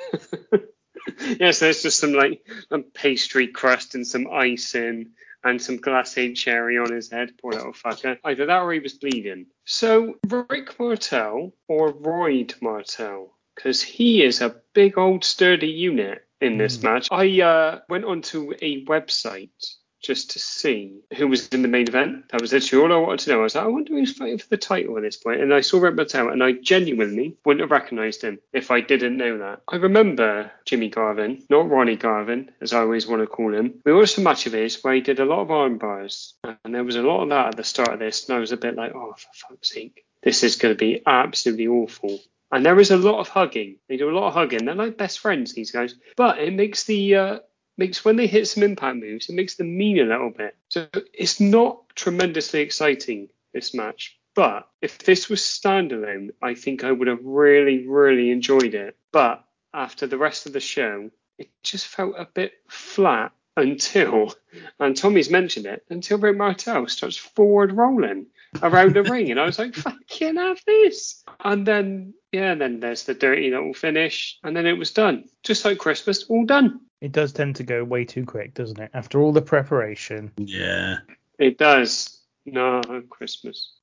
yes, 1.39 1.59
there's 1.59 1.81
just 1.81 1.99
some 1.99 2.13
like 2.13 2.45
a 2.71 2.79
pastry 2.79 3.47
crust 3.47 3.95
and 3.95 4.05
some 4.05 4.27
icing 4.31 5.11
and 5.43 5.61
some 5.61 5.79
glacé 5.79 6.35
cherry 6.35 6.77
on 6.77 6.91
his 6.91 7.09
head. 7.11 7.31
Poor 7.41 7.53
little 7.53 7.73
fucker. 7.73 8.17
Either 8.23 8.45
that 8.45 8.61
or 8.61 8.73
he 8.73 8.79
was 8.79 8.93
bleeding. 8.93 9.47
So 9.65 10.15
Rick 10.27 10.79
Martel 10.79 11.53
or 11.67 11.91
Royd 11.91 12.55
Martel, 12.61 13.33
because 13.55 13.81
he 13.81 14.23
is 14.23 14.41
a 14.41 14.55
big 14.73 14.97
old 14.97 15.23
sturdy 15.23 15.67
unit 15.67 16.25
in 16.41 16.57
this 16.57 16.81
match. 16.81 17.07
I 17.11 17.41
uh, 17.41 17.79
went 17.89 18.05
onto 18.05 18.53
a 18.61 18.85
website 18.85 19.75
just 20.01 20.31
to 20.31 20.39
see 20.39 21.01
who 21.17 21.27
was 21.27 21.47
in 21.49 21.61
the 21.61 21.67
main 21.67 21.87
event. 21.87 22.29
That 22.29 22.41
was 22.41 22.53
literally 22.53 22.93
all 22.93 22.93
I 22.93 23.01
wanted 23.05 23.19
to 23.21 23.31
know. 23.31 23.39
I 23.39 23.43
was 23.43 23.55
like, 23.55 23.65
I 23.65 23.67
wonder 23.67 23.93
who's 23.93 24.17
fighting 24.17 24.37
for 24.37 24.47
the 24.47 24.57
title 24.57 24.97
at 24.97 25.03
this 25.03 25.17
point. 25.17 25.41
And 25.41 25.53
I 25.53 25.61
saw 25.61 25.79
Rick 25.79 25.95
Martel, 25.95 26.29
and 26.29 26.43
I 26.43 26.53
genuinely 26.53 27.37
wouldn't 27.45 27.61
have 27.61 27.71
recognised 27.71 28.21
him 28.21 28.39
if 28.53 28.71
I 28.71 28.81
didn't 28.81 29.17
know 29.17 29.39
that. 29.39 29.61
I 29.67 29.77
remember 29.77 30.51
Jimmy 30.65 30.89
Garvin, 30.89 31.43
not 31.49 31.69
Ronnie 31.69 31.95
Garvin, 31.95 32.51
as 32.61 32.73
I 32.73 32.79
always 32.79 33.07
want 33.07 33.21
to 33.21 33.27
call 33.27 33.53
him. 33.53 33.75
We 33.85 33.93
watched 33.93 34.17
a 34.17 34.21
match 34.21 34.45
of 34.45 34.53
his 34.53 34.83
where 34.83 34.93
he 34.93 35.01
did 35.01 35.19
a 35.19 35.25
lot 35.25 35.41
of 35.41 35.51
arm 35.51 35.77
bars, 35.77 36.33
and 36.43 36.73
there 36.73 36.83
was 36.83 36.95
a 36.95 37.01
lot 37.01 37.23
of 37.23 37.29
that 37.29 37.47
at 37.47 37.57
the 37.57 37.63
start 37.63 37.93
of 37.93 37.99
this, 37.99 38.27
and 38.27 38.37
I 38.37 38.39
was 38.39 38.51
a 38.51 38.57
bit 38.57 38.75
like, 38.75 38.93
oh, 38.95 39.13
for 39.17 39.27
fuck's 39.33 39.73
sake, 39.73 40.05
this 40.23 40.43
is 40.43 40.55
going 40.55 40.73
to 40.73 40.77
be 40.77 41.01
absolutely 41.05 41.67
awful. 41.67 42.19
And 42.51 42.65
there 42.65 42.79
is 42.79 42.89
a 42.89 42.97
lot 42.97 43.19
of 43.19 43.27
hugging. 43.27 43.75
They 43.87 43.97
do 43.97 44.09
a 44.09 44.15
lot 44.15 44.27
of 44.27 44.33
hugging. 44.33 44.65
They're 44.65 44.73
like 44.73 44.97
best 44.97 45.19
friends, 45.19 45.53
these 45.53 45.71
guys. 45.71 45.93
But 46.15 46.39
it 46.39 46.51
makes 46.51 46.83
the 46.85 47.15
uh, 47.15 47.39
makes 47.79 48.05
when 48.05 48.17
they 48.17 48.27
hit 48.27 48.47
some 48.47 48.61
impact 48.61 48.97
moves, 48.97 49.29
it 49.29 49.35
makes 49.35 49.55
them 49.55 49.75
mean 49.75 49.99
a 49.99 50.03
little 50.03 50.29
bit. 50.29 50.55
So 50.69 50.87
it's 51.13 51.39
not 51.39 51.83
tremendously 51.95 52.59
exciting 52.59 53.29
this 53.53 53.73
match. 53.73 54.19
But 54.35 54.67
if 54.81 54.99
this 54.99 55.27
was 55.29 55.41
standalone, 55.41 56.29
I 56.41 56.53
think 56.53 56.83
I 56.83 56.91
would 56.91 57.07
have 57.07 57.23
really, 57.23 57.87
really 57.87 58.29
enjoyed 58.29 58.75
it. 58.75 58.95
But 59.11 59.43
after 59.73 60.05
the 60.05 60.17
rest 60.17 60.45
of 60.45 60.53
the 60.53 60.59
show, 60.59 61.09
it 61.37 61.49
just 61.63 61.87
felt 61.87 62.15
a 62.17 62.25
bit 62.25 62.53
flat 62.67 63.31
until, 63.57 64.33
and 64.79 64.95
Tommy's 64.95 65.29
mentioned 65.29 65.65
it, 65.65 65.83
until 65.89 66.17
Rick 66.17 66.37
Martel 66.37 66.87
starts 66.87 67.17
forward 67.17 67.73
rolling 67.73 68.27
around 68.61 68.93
the 68.93 69.03
ring, 69.03 69.31
and 69.31 69.39
I 69.39 69.45
was 69.45 69.59
like, 69.59 69.75
"Fucking 69.75 70.37
have 70.37 70.61
this!" 70.65 71.23
And 71.43 71.65
then, 71.65 72.13
yeah, 72.31 72.51
and 72.51 72.61
then 72.61 72.79
there's 72.79 73.03
the 73.03 73.13
dirty 73.13 73.49
little 73.49 73.73
finish, 73.73 74.39
and 74.43 74.55
then 74.55 74.65
it 74.65 74.77
was 74.77 74.91
done, 74.91 75.25
just 75.43 75.65
like 75.65 75.77
Christmas, 75.77 76.23
all 76.23 76.45
done. 76.45 76.79
It 77.01 77.11
does 77.11 77.31
tend 77.31 77.55
to 77.57 77.63
go 77.63 77.83
way 77.83 78.05
too 78.05 78.25
quick, 78.25 78.53
doesn't 78.53 78.79
it? 78.79 78.91
After 78.93 79.21
all 79.21 79.31
the 79.31 79.41
preparation. 79.41 80.31
Yeah. 80.37 80.97
It 81.37 81.57
does. 81.57 82.19
No, 82.45 82.81
Christmas. 83.09 83.73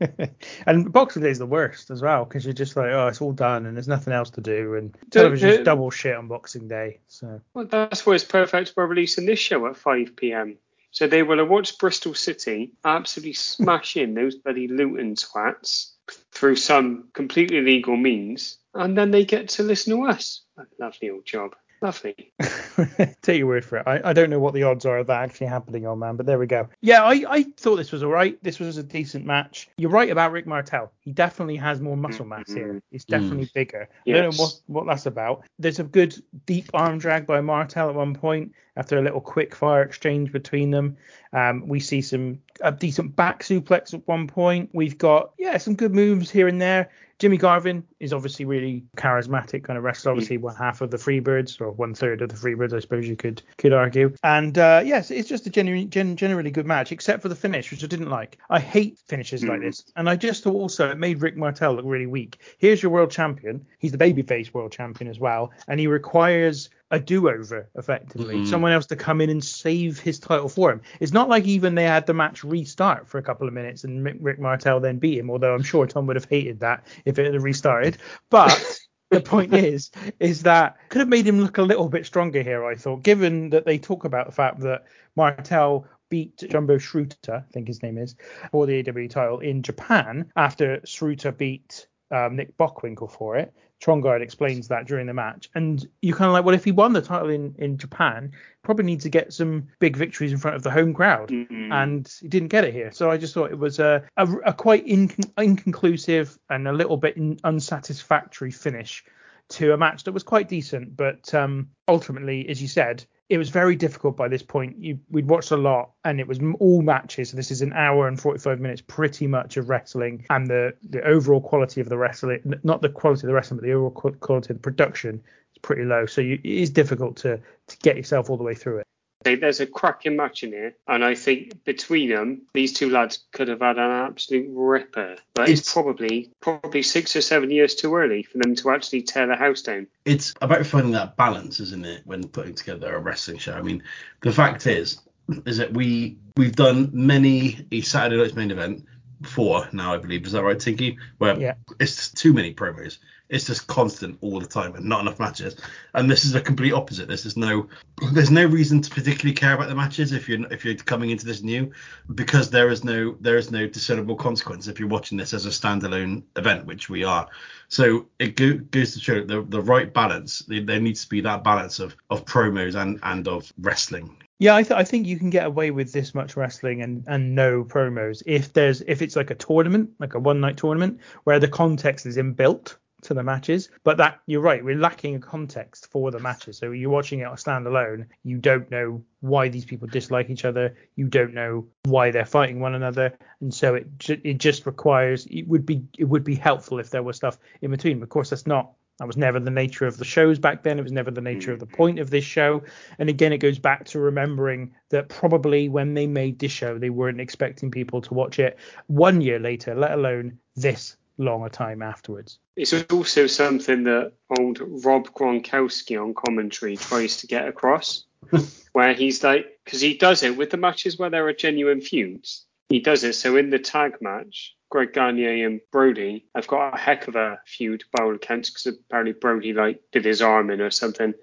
and 0.66 0.92
Boxing 0.92 1.22
Day 1.22 1.30
is 1.30 1.38
the 1.38 1.46
worst 1.46 1.90
as 1.90 2.02
well 2.02 2.24
because 2.24 2.44
you're 2.44 2.52
just 2.52 2.76
like, 2.76 2.90
oh, 2.90 3.06
it's 3.06 3.20
all 3.20 3.32
done 3.32 3.66
and 3.66 3.76
there's 3.76 3.88
nothing 3.88 4.12
else 4.12 4.30
to 4.30 4.40
do, 4.40 4.74
and 4.74 4.96
television's 5.10 5.58
uh, 5.58 5.62
double 5.62 5.90
shit 5.90 6.16
on 6.16 6.26
Boxing 6.26 6.66
Day. 6.66 6.98
So 7.08 7.40
Well, 7.54 7.66
that's 7.66 8.04
why 8.04 8.14
it's 8.14 8.24
perfect 8.24 8.72
for 8.72 8.86
releasing 8.86 9.26
this 9.26 9.38
show 9.38 9.66
at 9.66 9.76
5 9.76 10.16
p.m. 10.16 10.56
So 10.92 11.06
they 11.06 11.22
will 11.22 11.38
have 11.38 11.48
watched 11.48 11.78
Bristol 11.78 12.14
City 12.14 12.72
absolutely 12.84 13.34
smash 13.34 13.96
in 13.96 14.14
those 14.14 14.34
bloody 14.34 14.66
Luton 14.66 15.14
twats 15.14 15.92
through 16.32 16.56
some 16.56 17.08
completely 17.12 17.60
legal 17.60 17.96
means, 17.96 18.58
and 18.74 18.98
then 18.98 19.12
they 19.12 19.24
get 19.24 19.50
to 19.50 19.62
listen 19.62 19.96
to 19.96 20.06
us. 20.06 20.42
A 20.58 20.64
lovely 20.80 21.10
old 21.10 21.24
job. 21.24 21.54
Lovely. 21.82 22.32
take 23.22 23.38
your 23.38 23.46
word 23.46 23.64
for 23.64 23.78
it. 23.78 23.84
I, 23.86 24.10
I 24.10 24.12
don't 24.12 24.28
know 24.28 24.38
what 24.38 24.52
the 24.52 24.62
odds 24.64 24.84
are 24.84 24.98
of 24.98 25.06
that 25.06 25.22
actually 25.22 25.46
happening, 25.46 25.86
old 25.86 25.98
man, 25.98 26.16
but 26.16 26.26
there 26.26 26.38
we 26.38 26.46
go. 26.46 26.68
Yeah, 26.82 27.02
I, 27.02 27.24
I 27.28 27.42
thought 27.56 27.76
this 27.76 27.90
was 27.90 28.02
all 28.02 28.10
right. 28.10 28.42
This 28.42 28.58
was 28.58 28.76
a 28.76 28.82
decent 28.82 29.24
match. 29.24 29.68
You're 29.78 29.90
right 29.90 30.10
about 30.10 30.32
Rick 30.32 30.46
Martel. 30.46 30.92
He 31.00 31.12
definitely 31.12 31.56
has 31.56 31.80
more 31.80 31.96
muscle 31.96 32.26
mass 32.26 32.52
here. 32.52 32.68
Mm-hmm. 32.68 32.78
He's 32.90 33.04
definitely 33.04 33.50
bigger. 33.54 33.88
I 34.06 34.10
don't 34.10 34.36
know 34.36 34.42
what, 34.42 34.60
what 34.66 34.86
that's 34.86 35.06
about. 35.06 35.44
There's 35.58 35.78
a 35.78 35.84
good 35.84 36.22
deep 36.44 36.68
arm 36.74 36.98
drag 36.98 37.26
by 37.26 37.40
Martel 37.40 37.88
at 37.88 37.94
one 37.94 38.14
point 38.14 38.52
after 38.80 38.96
a 38.96 39.02
little 39.02 39.20
quick 39.20 39.54
fire 39.54 39.82
exchange 39.82 40.32
between 40.32 40.70
them. 40.70 40.96
Um, 41.34 41.68
we 41.68 41.80
see 41.80 42.00
some 42.00 42.40
a 42.62 42.72
decent 42.72 43.14
back 43.14 43.42
suplex 43.42 43.92
at 43.92 44.08
one 44.08 44.26
point. 44.26 44.70
We've 44.72 44.96
got 44.96 45.32
yeah 45.38 45.58
some 45.58 45.74
good 45.74 45.94
moves 45.94 46.30
here 46.30 46.48
and 46.48 46.60
there. 46.60 46.90
Jimmy 47.18 47.36
Garvin 47.36 47.84
is 48.00 48.14
obviously 48.14 48.46
really 48.46 48.82
charismatic 48.96 49.62
kind 49.64 49.76
of 49.76 49.84
wrestler. 49.84 50.12
Obviously, 50.12 50.38
one 50.38 50.56
half 50.56 50.80
of 50.80 50.90
the 50.90 50.96
Freebirds 50.96 51.60
or 51.60 51.70
one 51.70 51.92
third 51.92 52.22
of 52.22 52.30
the 52.30 52.34
Freebirds, 52.34 52.72
I 52.72 52.80
suppose 52.80 53.06
you 53.06 53.16
could 53.16 53.42
could 53.58 53.74
argue. 53.74 54.14
And 54.22 54.56
uh, 54.56 54.80
yes, 54.82 55.10
it's 55.10 55.28
just 55.28 55.46
a 55.46 55.50
genuinely 55.50 55.86
gen- 55.86 56.16
generally 56.16 56.50
good 56.50 56.66
match, 56.66 56.90
except 56.90 57.20
for 57.20 57.28
the 57.28 57.36
finish, 57.36 57.70
which 57.70 57.84
I 57.84 57.86
didn't 57.86 58.08
like. 58.08 58.38
I 58.48 58.60
hate 58.60 58.98
finishes 59.06 59.44
like 59.44 59.60
this, 59.60 59.84
and 59.96 60.08
I 60.08 60.16
just 60.16 60.42
thought 60.42 60.54
also 60.54 60.90
it 60.90 60.96
made 60.96 61.20
Rick 61.20 61.36
Martel 61.36 61.74
look 61.74 61.84
really 61.84 62.06
weak. 62.06 62.38
Here's 62.56 62.82
your 62.82 62.90
world 62.90 63.10
champion. 63.10 63.66
He's 63.78 63.92
the 63.92 63.98
babyface 63.98 64.54
world 64.54 64.72
champion 64.72 65.10
as 65.10 65.20
well, 65.20 65.52
and 65.68 65.78
he 65.78 65.86
requires 65.86 66.70
a 66.90 66.98
do-over 66.98 67.68
effectively 67.76 68.36
Mhm. 68.36 68.46
someone 68.46 68.72
else 68.72 68.86
to 68.86 68.96
come 68.96 69.20
in 69.20 69.30
and 69.30 69.42
save 69.44 70.00
his 70.00 70.18
title 70.18 70.48
for 70.48 70.70
him 70.72 70.80
it's 70.98 71.12
not 71.12 71.28
like 71.28 71.44
even 71.44 71.74
they 71.74 71.84
had 71.84 72.06
the 72.06 72.14
match 72.14 72.42
restart 72.42 73.06
for 73.06 73.18
a 73.18 73.22
couple 73.22 73.46
of 73.46 73.54
minutes 73.54 73.84
and 73.84 74.04
rick 74.20 74.38
martel 74.38 74.80
then 74.80 74.98
beat 74.98 75.18
him 75.18 75.30
although 75.30 75.54
i'm 75.54 75.62
sure 75.62 75.86
tom 75.86 76.06
would 76.06 76.16
have 76.16 76.24
hated 76.28 76.60
that 76.60 76.84
if 77.04 77.18
it 77.18 77.32
had 77.32 77.42
restarted 77.42 77.96
but 78.30 78.78
the 79.10 79.20
point 79.20 79.54
is 79.54 79.90
is 80.18 80.42
that 80.42 80.76
could 80.88 81.00
have 81.00 81.08
made 81.08 81.26
him 81.26 81.40
look 81.40 81.58
a 81.58 81.62
little 81.62 81.88
bit 81.88 82.06
stronger 82.06 82.42
here 82.42 82.64
i 82.64 82.74
thought 82.74 83.02
given 83.02 83.50
that 83.50 83.64
they 83.64 83.78
talk 83.78 84.04
about 84.04 84.26
the 84.26 84.32
fact 84.32 84.60
that 84.60 84.84
martel 85.16 85.86
beat 86.08 86.36
Jumbo 86.50 86.76
Tsuruta, 86.76 87.44
I 87.44 87.52
think 87.52 87.68
his 87.68 87.84
name 87.84 87.96
is, 87.96 88.16
for 88.50 88.66
the 88.66 88.80
AW 88.80 89.06
title 89.08 89.38
in 89.38 89.62
Japan 89.62 90.28
after 90.34 90.78
Tsuruta 90.78 91.30
beat 91.36 91.86
um, 92.10 92.34
Nick 92.34 92.56
Bockwinkel 92.58 93.08
for 93.12 93.36
it. 93.36 93.54
Trongard 93.80 94.20
explains 94.20 94.68
that 94.68 94.86
during 94.86 95.06
the 95.06 95.14
match. 95.14 95.48
And 95.54 95.86
you 96.02 96.14
kind 96.14 96.28
of 96.28 96.32
like, 96.32 96.44
well, 96.44 96.54
if 96.54 96.64
he 96.64 96.72
won 96.72 96.92
the 96.92 97.00
title 97.00 97.30
in, 97.30 97.54
in 97.58 97.78
Japan, 97.78 98.32
probably 98.62 98.84
need 98.84 99.00
to 99.00 99.08
get 99.08 99.32
some 99.32 99.68
big 99.78 99.96
victories 99.96 100.32
in 100.32 100.38
front 100.38 100.56
of 100.56 100.62
the 100.62 100.70
home 100.70 100.92
crowd. 100.92 101.30
Mm-hmm. 101.30 101.72
And 101.72 102.12
he 102.20 102.28
didn't 102.28 102.48
get 102.48 102.64
it 102.64 102.74
here. 102.74 102.92
So 102.92 103.10
I 103.10 103.16
just 103.16 103.32
thought 103.32 103.50
it 103.50 103.58
was 103.58 103.78
a, 103.78 104.04
a, 104.16 104.28
a 104.46 104.52
quite 104.52 104.86
incon- 104.86 105.32
inconclusive 105.38 106.38
and 106.50 106.68
a 106.68 106.72
little 106.72 106.96
bit 106.96 107.16
in- 107.16 107.40
unsatisfactory 107.42 108.50
finish 108.50 109.04
to 109.50 109.72
a 109.72 109.76
match 109.76 110.04
that 110.04 110.12
was 110.12 110.22
quite 110.22 110.48
decent. 110.48 110.96
But 110.96 111.32
um, 111.32 111.70
ultimately, 111.88 112.48
as 112.48 112.60
you 112.60 112.68
said, 112.68 113.04
it 113.30 113.38
was 113.38 113.48
very 113.48 113.76
difficult 113.76 114.16
by 114.16 114.26
this 114.26 114.42
point. 114.42 114.76
You, 114.76 114.98
we'd 115.08 115.28
watched 115.28 115.52
a 115.52 115.56
lot, 115.56 115.92
and 116.04 116.18
it 116.18 116.26
was 116.26 116.40
all 116.58 116.82
matches. 116.82 117.30
So 117.30 117.36
this 117.36 117.52
is 117.52 117.62
an 117.62 117.72
hour 117.72 118.08
and 118.08 118.20
45 118.20 118.58
minutes, 118.58 118.82
pretty 118.86 119.28
much 119.28 119.56
of 119.56 119.68
wrestling, 119.68 120.26
and 120.30 120.48
the 120.48 120.74
the 120.90 121.00
overall 121.02 121.40
quality 121.40 121.80
of 121.80 121.88
the 121.88 121.96
wrestling, 121.96 122.60
not 122.64 122.82
the 122.82 122.88
quality 122.88 123.20
of 123.22 123.28
the 123.28 123.34
wrestling, 123.34 123.58
but 123.58 123.66
the 123.66 123.72
overall 123.72 123.92
quality 123.92 124.52
of 124.52 124.56
the 124.56 124.62
production 124.62 125.22
is 125.52 125.58
pretty 125.62 125.84
low. 125.84 126.06
So 126.06 126.20
you, 126.20 126.40
it 126.42 126.44
is 126.44 126.70
difficult 126.70 127.16
to 127.18 127.40
to 127.68 127.76
get 127.78 127.96
yourself 127.96 128.28
all 128.28 128.36
the 128.36 128.42
way 128.42 128.54
through 128.54 128.78
it. 128.78 128.86
They- 129.22 129.34
There's 129.34 129.60
a 129.60 129.66
cracking 129.66 130.16
match 130.16 130.42
in 130.42 130.52
here, 130.52 130.74
and 130.88 131.04
I 131.04 131.14
think 131.14 131.64
between 131.64 132.08
them, 132.08 132.42
these 132.54 132.72
two 132.72 132.88
lads 132.88 133.18
could 133.32 133.48
have 133.48 133.60
had 133.60 133.76
an 133.76 133.90
absolute 133.90 134.48
ripper. 134.50 135.16
But 135.34 135.48
it's, 135.50 135.60
It's- 135.60 135.72
probably 135.72 136.30
probably 136.40 136.82
six 136.82 137.14
or 137.14 137.20
seven 137.20 137.50
years 137.50 137.74
too 137.74 137.94
early 137.94 138.22
for 138.22 138.38
them 138.38 138.54
to 138.54 138.70
actually 138.70 139.02
tear 139.02 139.26
the 139.26 139.36
house 139.36 139.62
down. 139.62 139.86
it's 140.06 140.32
about 140.40 140.64
finding 140.64 140.92
that 140.92 141.16
balance, 141.16 141.60
isn't 141.60 141.84
it, 141.84 142.00
when 142.06 142.26
putting 142.28 142.54
together 142.54 142.94
a 142.94 142.98
wrestling 142.98 143.38
show? 143.38 143.52
I 143.52 143.60
mean, 143.62 143.82
the 144.22 144.32
fact 144.32 144.66
is, 144.66 145.00
is 145.46 145.58
that 145.58 145.74
we 145.74 146.16
we've 146.36 146.56
done 146.56 146.88
many 146.92 147.66
a 147.72 147.82
Saturday 147.82 148.22
night's 148.22 148.34
main 148.34 148.50
event 148.50 148.86
before 149.20 149.68
now, 149.72 149.92
I 149.92 149.98
believe. 149.98 150.24
Is 150.24 150.32
that 150.32 150.42
right, 150.42 150.58
Tinky? 150.58 150.96
Where 151.18 151.38
Yeah. 151.38 151.54
it's 151.78 152.10
too 152.10 152.32
many 152.32 152.54
promos. 152.54 152.96
It's 153.30 153.46
just 153.46 153.66
constant 153.68 154.18
all 154.20 154.40
the 154.40 154.46
time 154.46 154.74
and 154.74 154.84
not 154.84 155.00
enough 155.00 155.18
matches. 155.18 155.56
And 155.94 156.10
this 156.10 156.24
is 156.24 156.34
a 156.34 156.40
complete 156.40 156.72
opposite. 156.72 157.08
This 157.08 157.24
is 157.24 157.36
no 157.36 157.68
there's 158.12 158.30
no 158.30 158.44
reason 158.44 158.82
to 158.82 158.90
particularly 158.90 159.34
care 159.34 159.54
about 159.54 159.68
the 159.68 159.74
matches 159.74 160.12
if 160.12 160.28
you're 160.28 160.52
if 160.52 160.64
you're 160.64 160.74
coming 160.74 161.10
into 161.10 161.24
this 161.24 161.42
new 161.42 161.70
because 162.14 162.50
there 162.50 162.70
is 162.70 162.82
no 162.84 163.16
there 163.20 163.36
is 163.36 163.50
no 163.50 163.66
discernible 163.66 164.16
consequence 164.16 164.66
if 164.66 164.78
you're 164.78 164.88
watching 164.88 165.16
this 165.16 165.32
as 165.32 165.46
a 165.46 165.50
standalone 165.50 166.22
event, 166.36 166.66
which 166.66 166.90
we 166.90 167.04
are. 167.04 167.28
So 167.68 168.06
it 168.18 168.36
go, 168.36 168.54
goes 168.54 168.94
to 168.94 169.00
show 169.00 169.24
the 169.24 169.42
the 169.42 169.62
right 169.62 169.92
balance. 169.92 170.40
There 170.40 170.64
there 170.64 170.80
needs 170.80 171.04
to 171.04 171.08
be 171.08 171.20
that 171.22 171.44
balance 171.44 171.78
of 171.78 171.96
of 172.10 172.24
promos 172.24 172.74
and 172.74 172.98
and 173.02 173.28
of 173.28 173.52
wrestling. 173.60 174.16
Yeah, 174.40 174.56
I, 174.56 174.62
th- 174.62 174.72
I 174.72 174.84
think 174.84 175.06
you 175.06 175.18
can 175.18 175.28
get 175.28 175.44
away 175.44 175.70
with 175.70 175.92
this 175.92 176.14
much 176.14 176.34
wrestling 176.34 176.80
and, 176.80 177.04
and 177.06 177.34
no 177.34 177.62
promos 177.62 178.22
if 178.24 178.54
there's 178.54 178.80
if 178.80 179.02
it's 179.02 179.14
like 179.14 179.30
a 179.30 179.34
tournament, 179.34 179.90
like 179.98 180.14
a 180.14 180.18
one 180.18 180.40
night 180.40 180.56
tournament, 180.56 181.00
where 181.24 181.38
the 181.38 181.46
context 181.46 182.06
is 182.06 182.16
inbuilt 182.16 182.76
to 183.02 183.14
the 183.14 183.22
matches. 183.22 183.70
But 183.84 183.96
that 183.98 184.20
you're 184.26 184.40
right, 184.40 184.64
we're 184.64 184.76
lacking 184.76 185.16
a 185.16 185.18
context 185.18 185.90
for 185.90 186.10
the 186.10 186.18
matches. 186.18 186.58
So 186.58 186.70
you're 186.72 186.90
watching 186.90 187.20
it 187.20 187.24
on 187.24 187.36
standalone, 187.36 188.06
you 188.24 188.38
don't 188.38 188.70
know 188.70 189.02
why 189.20 189.48
these 189.48 189.64
people 189.64 189.88
dislike 189.88 190.30
each 190.30 190.44
other, 190.44 190.76
you 190.96 191.06
don't 191.06 191.34
know 191.34 191.66
why 191.84 192.10
they're 192.10 192.24
fighting 192.24 192.60
one 192.60 192.74
another, 192.74 193.16
and 193.40 193.52
so 193.52 193.74
it 193.74 193.98
ju- 193.98 194.20
it 194.24 194.38
just 194.38 194.66
requires 194.66 195.26
it 195.26 195.46
would 195.48 195.66
be 195.66 195.84
it 195.98 196.04
would 196.04 196.24
be 196.24 196.34
helpful 196.34 196.78
if 196.78 196.90
there 196.90 197.02
was 197.02 197.16
stuff 197.16 197.38
in 197.62 197.70
between. 197.70 198.02
Of 198.02 198.08
course, 198.08 198.30
that's 198.30 198.46
not 198.46 198.72
that 199.00 199.06
was 199.06 199.16
never 199.16 199.40
the 199.40 199.50
nature 199.50 199.86
of 199.86 199.96
the 199.96 200.04
shows 200.04 200.38
back 200.38 200.62
then. 200.62 200.78
It 200.78 200.82
was 200.82 200.92
never 200.92 201.10
the 201.10 201.22
nature 201.22 201.52
of 201.52 201.58
the 201.58 201.64
point 201.64 201.98
of 201.98 202.10
this 202.10 202.22
show. 202.22 202.62
And 202.98 203.08
again, 203.08 203.32
it 203.32 203.38
goes 203.38 203.58
back 203.58 203.86
to 203.86 203.98
remembering 203.98 204.74
that 204.90 205.08
probably 205.08 205.70
when 205.70 205.94
they 205.94 206.06
made 206.06 206.38
this 206.38 206.52
show, 206.52 206.76
they 206.76 206.90
weren't 206.90 207.18
expecting 207.18 207.70
people 207.70 208.02
to 208.02 208.12
watch 208.12 208.38
it 208.38 208.58
one 208.88 209.22
year 209.22 209.38
later, 209.38 209.74
let 209.74 209.92
alone 209.92 210.38
this 210.54 210.96
long 211.20 211.44
a 211.44 211.50
time 211.50 211.82
afterwards. 211.82 212.38
It's 212.56 212.72
also 212.90 213.26
something 213.26 213.84
that 213.84 214.12
old 214.38 214.58
Rob 214.84 215.08
Gronkowski 215.10 216.02
on 216.02 216.14
commentary 216.14 216.76
tries 216.76 217.18
to 217.18 217.26
get 217.26 217.46
across, 217.46 218.04
where 218.72 218.94
he's 218.94 219.22
like, 219.22 219.46
because 219.64 219.80
he 219.80 219.96
does 219.96 220.22
it 220.22 220.36
with 220.36 220.50
the 220.50 220.56
matches 220.56 220.98
where 220.98 221.10
there 221.10 221.26
are 221.28 221.32
genuine 221.32 221.80
feuds. 221.80 222.46
He 222.68 222.80
does 222.80 223.04
it. 223.04 223.14
So 223.14 223.36
in 223.36 223.50
the 223.50 223.58
tag 223.58 223.98
match, 224.00 224.54
Greg 224.70 224.92
Gagne 224.92 225.42
and 225.42 225.60
Brody 225.72 226.26
have 226.34 226.46
got 226.46 226.74
a 226.74 226.78
heck 226.78 227.08
of 227.08 227.16
a 227.16 227.40
feud 227.44 227.84
by 227.92 228.04
all 228.04 228.14
accounts, 228.14 228.50
because 228.50 228.66
apparently 228.66 229.12
Brody 229.12 229.52
like 229.52 229.80
did 229.92 230.04
his 230.04 230.22
arm 230.22 230.50
in 230.50 230.60
or 230.60 230.70
something. 230.70 231.14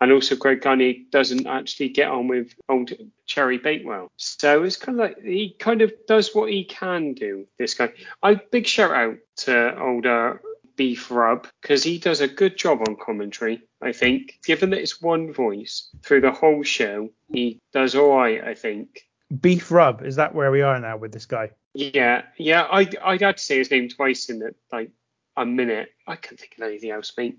And 0.00 0.12
also 0.12 0.36
Greg 0.36 0.60
Gagne 0.60 1.06
doesn't 1.10 1.46
actually 1.46 1.88
get 1.88 2.10
on 2.10 2.28
with 2.28 2.54
old 2.68 2.92
Cherry 3.24 3.58
Bakewell. 3.58 4.08
So 4.16 4.62
it's 4.62 4.76
kind 4.76 5.00
of 5.00 5.08
like 5.08 5.22
he 5.22 5.56
kind 5.58 5.80
of 5.80 5.92
does 6.06 6.34
what 6.34 6.50
he 6.50 6.64
can 6.64 7.14
do, 7.14 7.46
this 7.58 7.74
guy. 7.74 7.92
I 8.22 8.34
big 8.34 8.66
shout 8.66 8.92
out 8.92 9.16
to 9.38 9.80
older 9.80 10.40
Beef 10.76 11.10
Rub 11.10 11.48
because 11.62 11.82
he 11.82 11.98
does 11.98 12.20
a 12.20 12.28
good 12.28 12.56
job 12.56 12.80
on 12.86 12.96
commentary. 12.96 13.62
I 13.82 13.92
think, 13.92 14.38
given 14.44 14.70
that 14.70 14.80
it's 14.80 15.00
one 15.00 15.32
voice 15.32 15.88
through 16.02 16.20
the 16.20 16.32
whole 16.32 16.62
show, 16.62 17.10
he 17.32 17.60
does 17.72 17.94
all 17.94 18.16
right. 18.16 18.42
I 18.44 18.54
think. 18.54 19.06
Beef 19.40 19.70
Rub, 19.72 20.02
is 20.02 20.16
that 20.16 20.34
where 20.34 20.52
we 20.52 20.62
are 20.62 20.78
now 20.78 20.98
with 20.98 21.12
this 21.12 21.26
guy? 21.26 21.50
Yeah, 21.74 22.22
yeah. 22.36 22.62
I 22.70 22.88
I'd 23.02 23.22
had 23.22 23.38
to 23.38 23.42
say 23.42 23.58
his 23.58 23.70
name 23.70 23.88
twice 23.88 24.28
in 24.28 24.42
it, 24.42 24.56
like 24.70 24.90
a 25.36 25.44
minute. 25.44 25.90
I 26.06 26.16
can't 26.16 26.38
think 26.38 26.54
of 26.58 26.64
anything 26.64 26.90
else, 26.90 27.12
mate. 27.16 27.38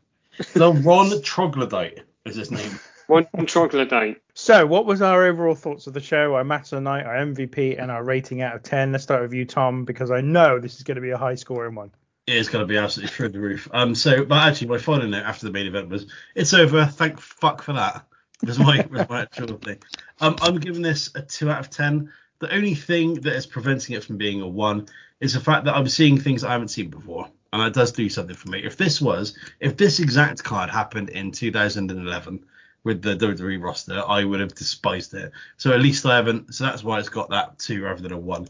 The 0.54 0.72
Ron 0.72 1.20
Troglodyte 1.22 2.00
is 2.24 2.36
his 2.36 2.50
name. 2.50 2.78
One 3.10 3.26
troglodyte. 3.46 4.22
So, 4.34 4.64
what 4.66 4.86
was 4.86 5.02
our 5.02 5.24
overall 5.26 5.56
thoughts 5.56 5.88
of 5.88 5.94
the 5.94 6.00
show, 6.00 6.36
our 6.36 6.44
match 6.44 6.72
of 6.72 6.76
the 6.76 6.80
night, 6.80 7.04
our 7.04 7.16
MVP, 7.16 7.76
and 7.76 7.90
our 7.90 8.04
rating 8.04 8.40
out 8.40 8.54
of 8.54 8.62
10? 8.62 8.92
Let's 8.92 9.02
start 9.02 9.22
with 9.22 9.34
you, 9.34 9.44
Tom, 9.44 9.84
because 9.84 10.12
I 10.12 10.20
know 10.20 10.60
this 10.60 10.76
is 10.76 10.84
going 10.84 10.94
to 10.94 11.00
be 11.00 11.10
a 11.10 11.18
high 11.18 11.34
scoring 11.34 11.74
one. 11.74 11.90
It's 12.28 12.48
going 12.48 12.62
to 12.62 12.68
be 12.68 12.78
absolutely 12.78 13.12
through 13.12 13.30
the 13.30 13.40
roof. 13.40 13.68
Um, 13.72 13.96
so, 13.96 14.24
but 14.24 14.46
actually, 14.46 14.68
my 14.68 14.78
final 14.78 15.08
note 15.08 15.24
after 15.24 15.46
the 15.46 15.52
main 15.52 15.66
event 15.66 15.88
was, 15.88 16.06
"It's 16.36 16.54
over. 16.54 16.86
Thank 16.86 17.20
fuck 17.20 17.62
for 17.62 17.72
that." 17.72 18.06
Was 18.46 18.60
my 18.60 18.86
was 18.90 19.08
my 19.08 19.22
actual 19.22 19.58
thing. 19.58 19.78
Um, 20.20 20.36
I'm 20.40 20.58
giving 20.58 20.82
this 20.82 21.10
a 21.16 21.22
two 21.22 21.50
out 21.50 21.58
of 21.58 21.70
ten. 21.70 22.12
The 22.38 22.54
only 22.54 22.76
thing 22.76 23.14
that 23.14 23.34
is 23.34 23.46
preventing 23.46 23.96
it 23.96 24.04
from 24.04 24.18
being 24.18 24.40
a 24.40 24.46
one 24.46 24.86
is 25.18 25.34
the 25.34 25.40
fact 25.40 25.64
that 25.64 25.74
I'm 25.74 25.88
seeing 25.88 26.18
things 26.18 26.44
I 26.44 26.52
haven't 26.52 26.68
seen 26.68 26.90
before, 26.90 27.28
and 27.52 27.62
that 27.62 27.74
does 27.74 27.93
do 27.93 28.09
something 28.09 28.36
for 28.36 28.48
me. 28.48 28.64
If 28.64 28.77
this 28.77 29.01
was, 29.01 29.36
if 29.59 29.77
this 29.77 30.01
exact 30.01 30.44
card 30.44 30.70
happened 30.70 31.10
in 31.10 31.32
2011, 31.32 32.44
with 32.85 33.02
the 33.02 33.16
WWE 33.16 33.62
roster, 33.62 34.02
I 34.06 34.24
would 34.24 34.40
have 34.40 34.55
despised 34.55 35.14
it. 35.14 35.32
So 35.56 35.72
at 35.72 35.81
least 35.81 36.06
I 36.06 36.16
haven't. 36.16 36.55
So 36.55 36.64
that's 36.64 36.82
why 36.82 36.98
it's 36.98 37.09
got 37.09 37.31
that 37.31 37.59
two 37.59 37.82
rather 37.82 38.02
than 38.02 38.12
a 38.12 38.18
one. 38.18 38.48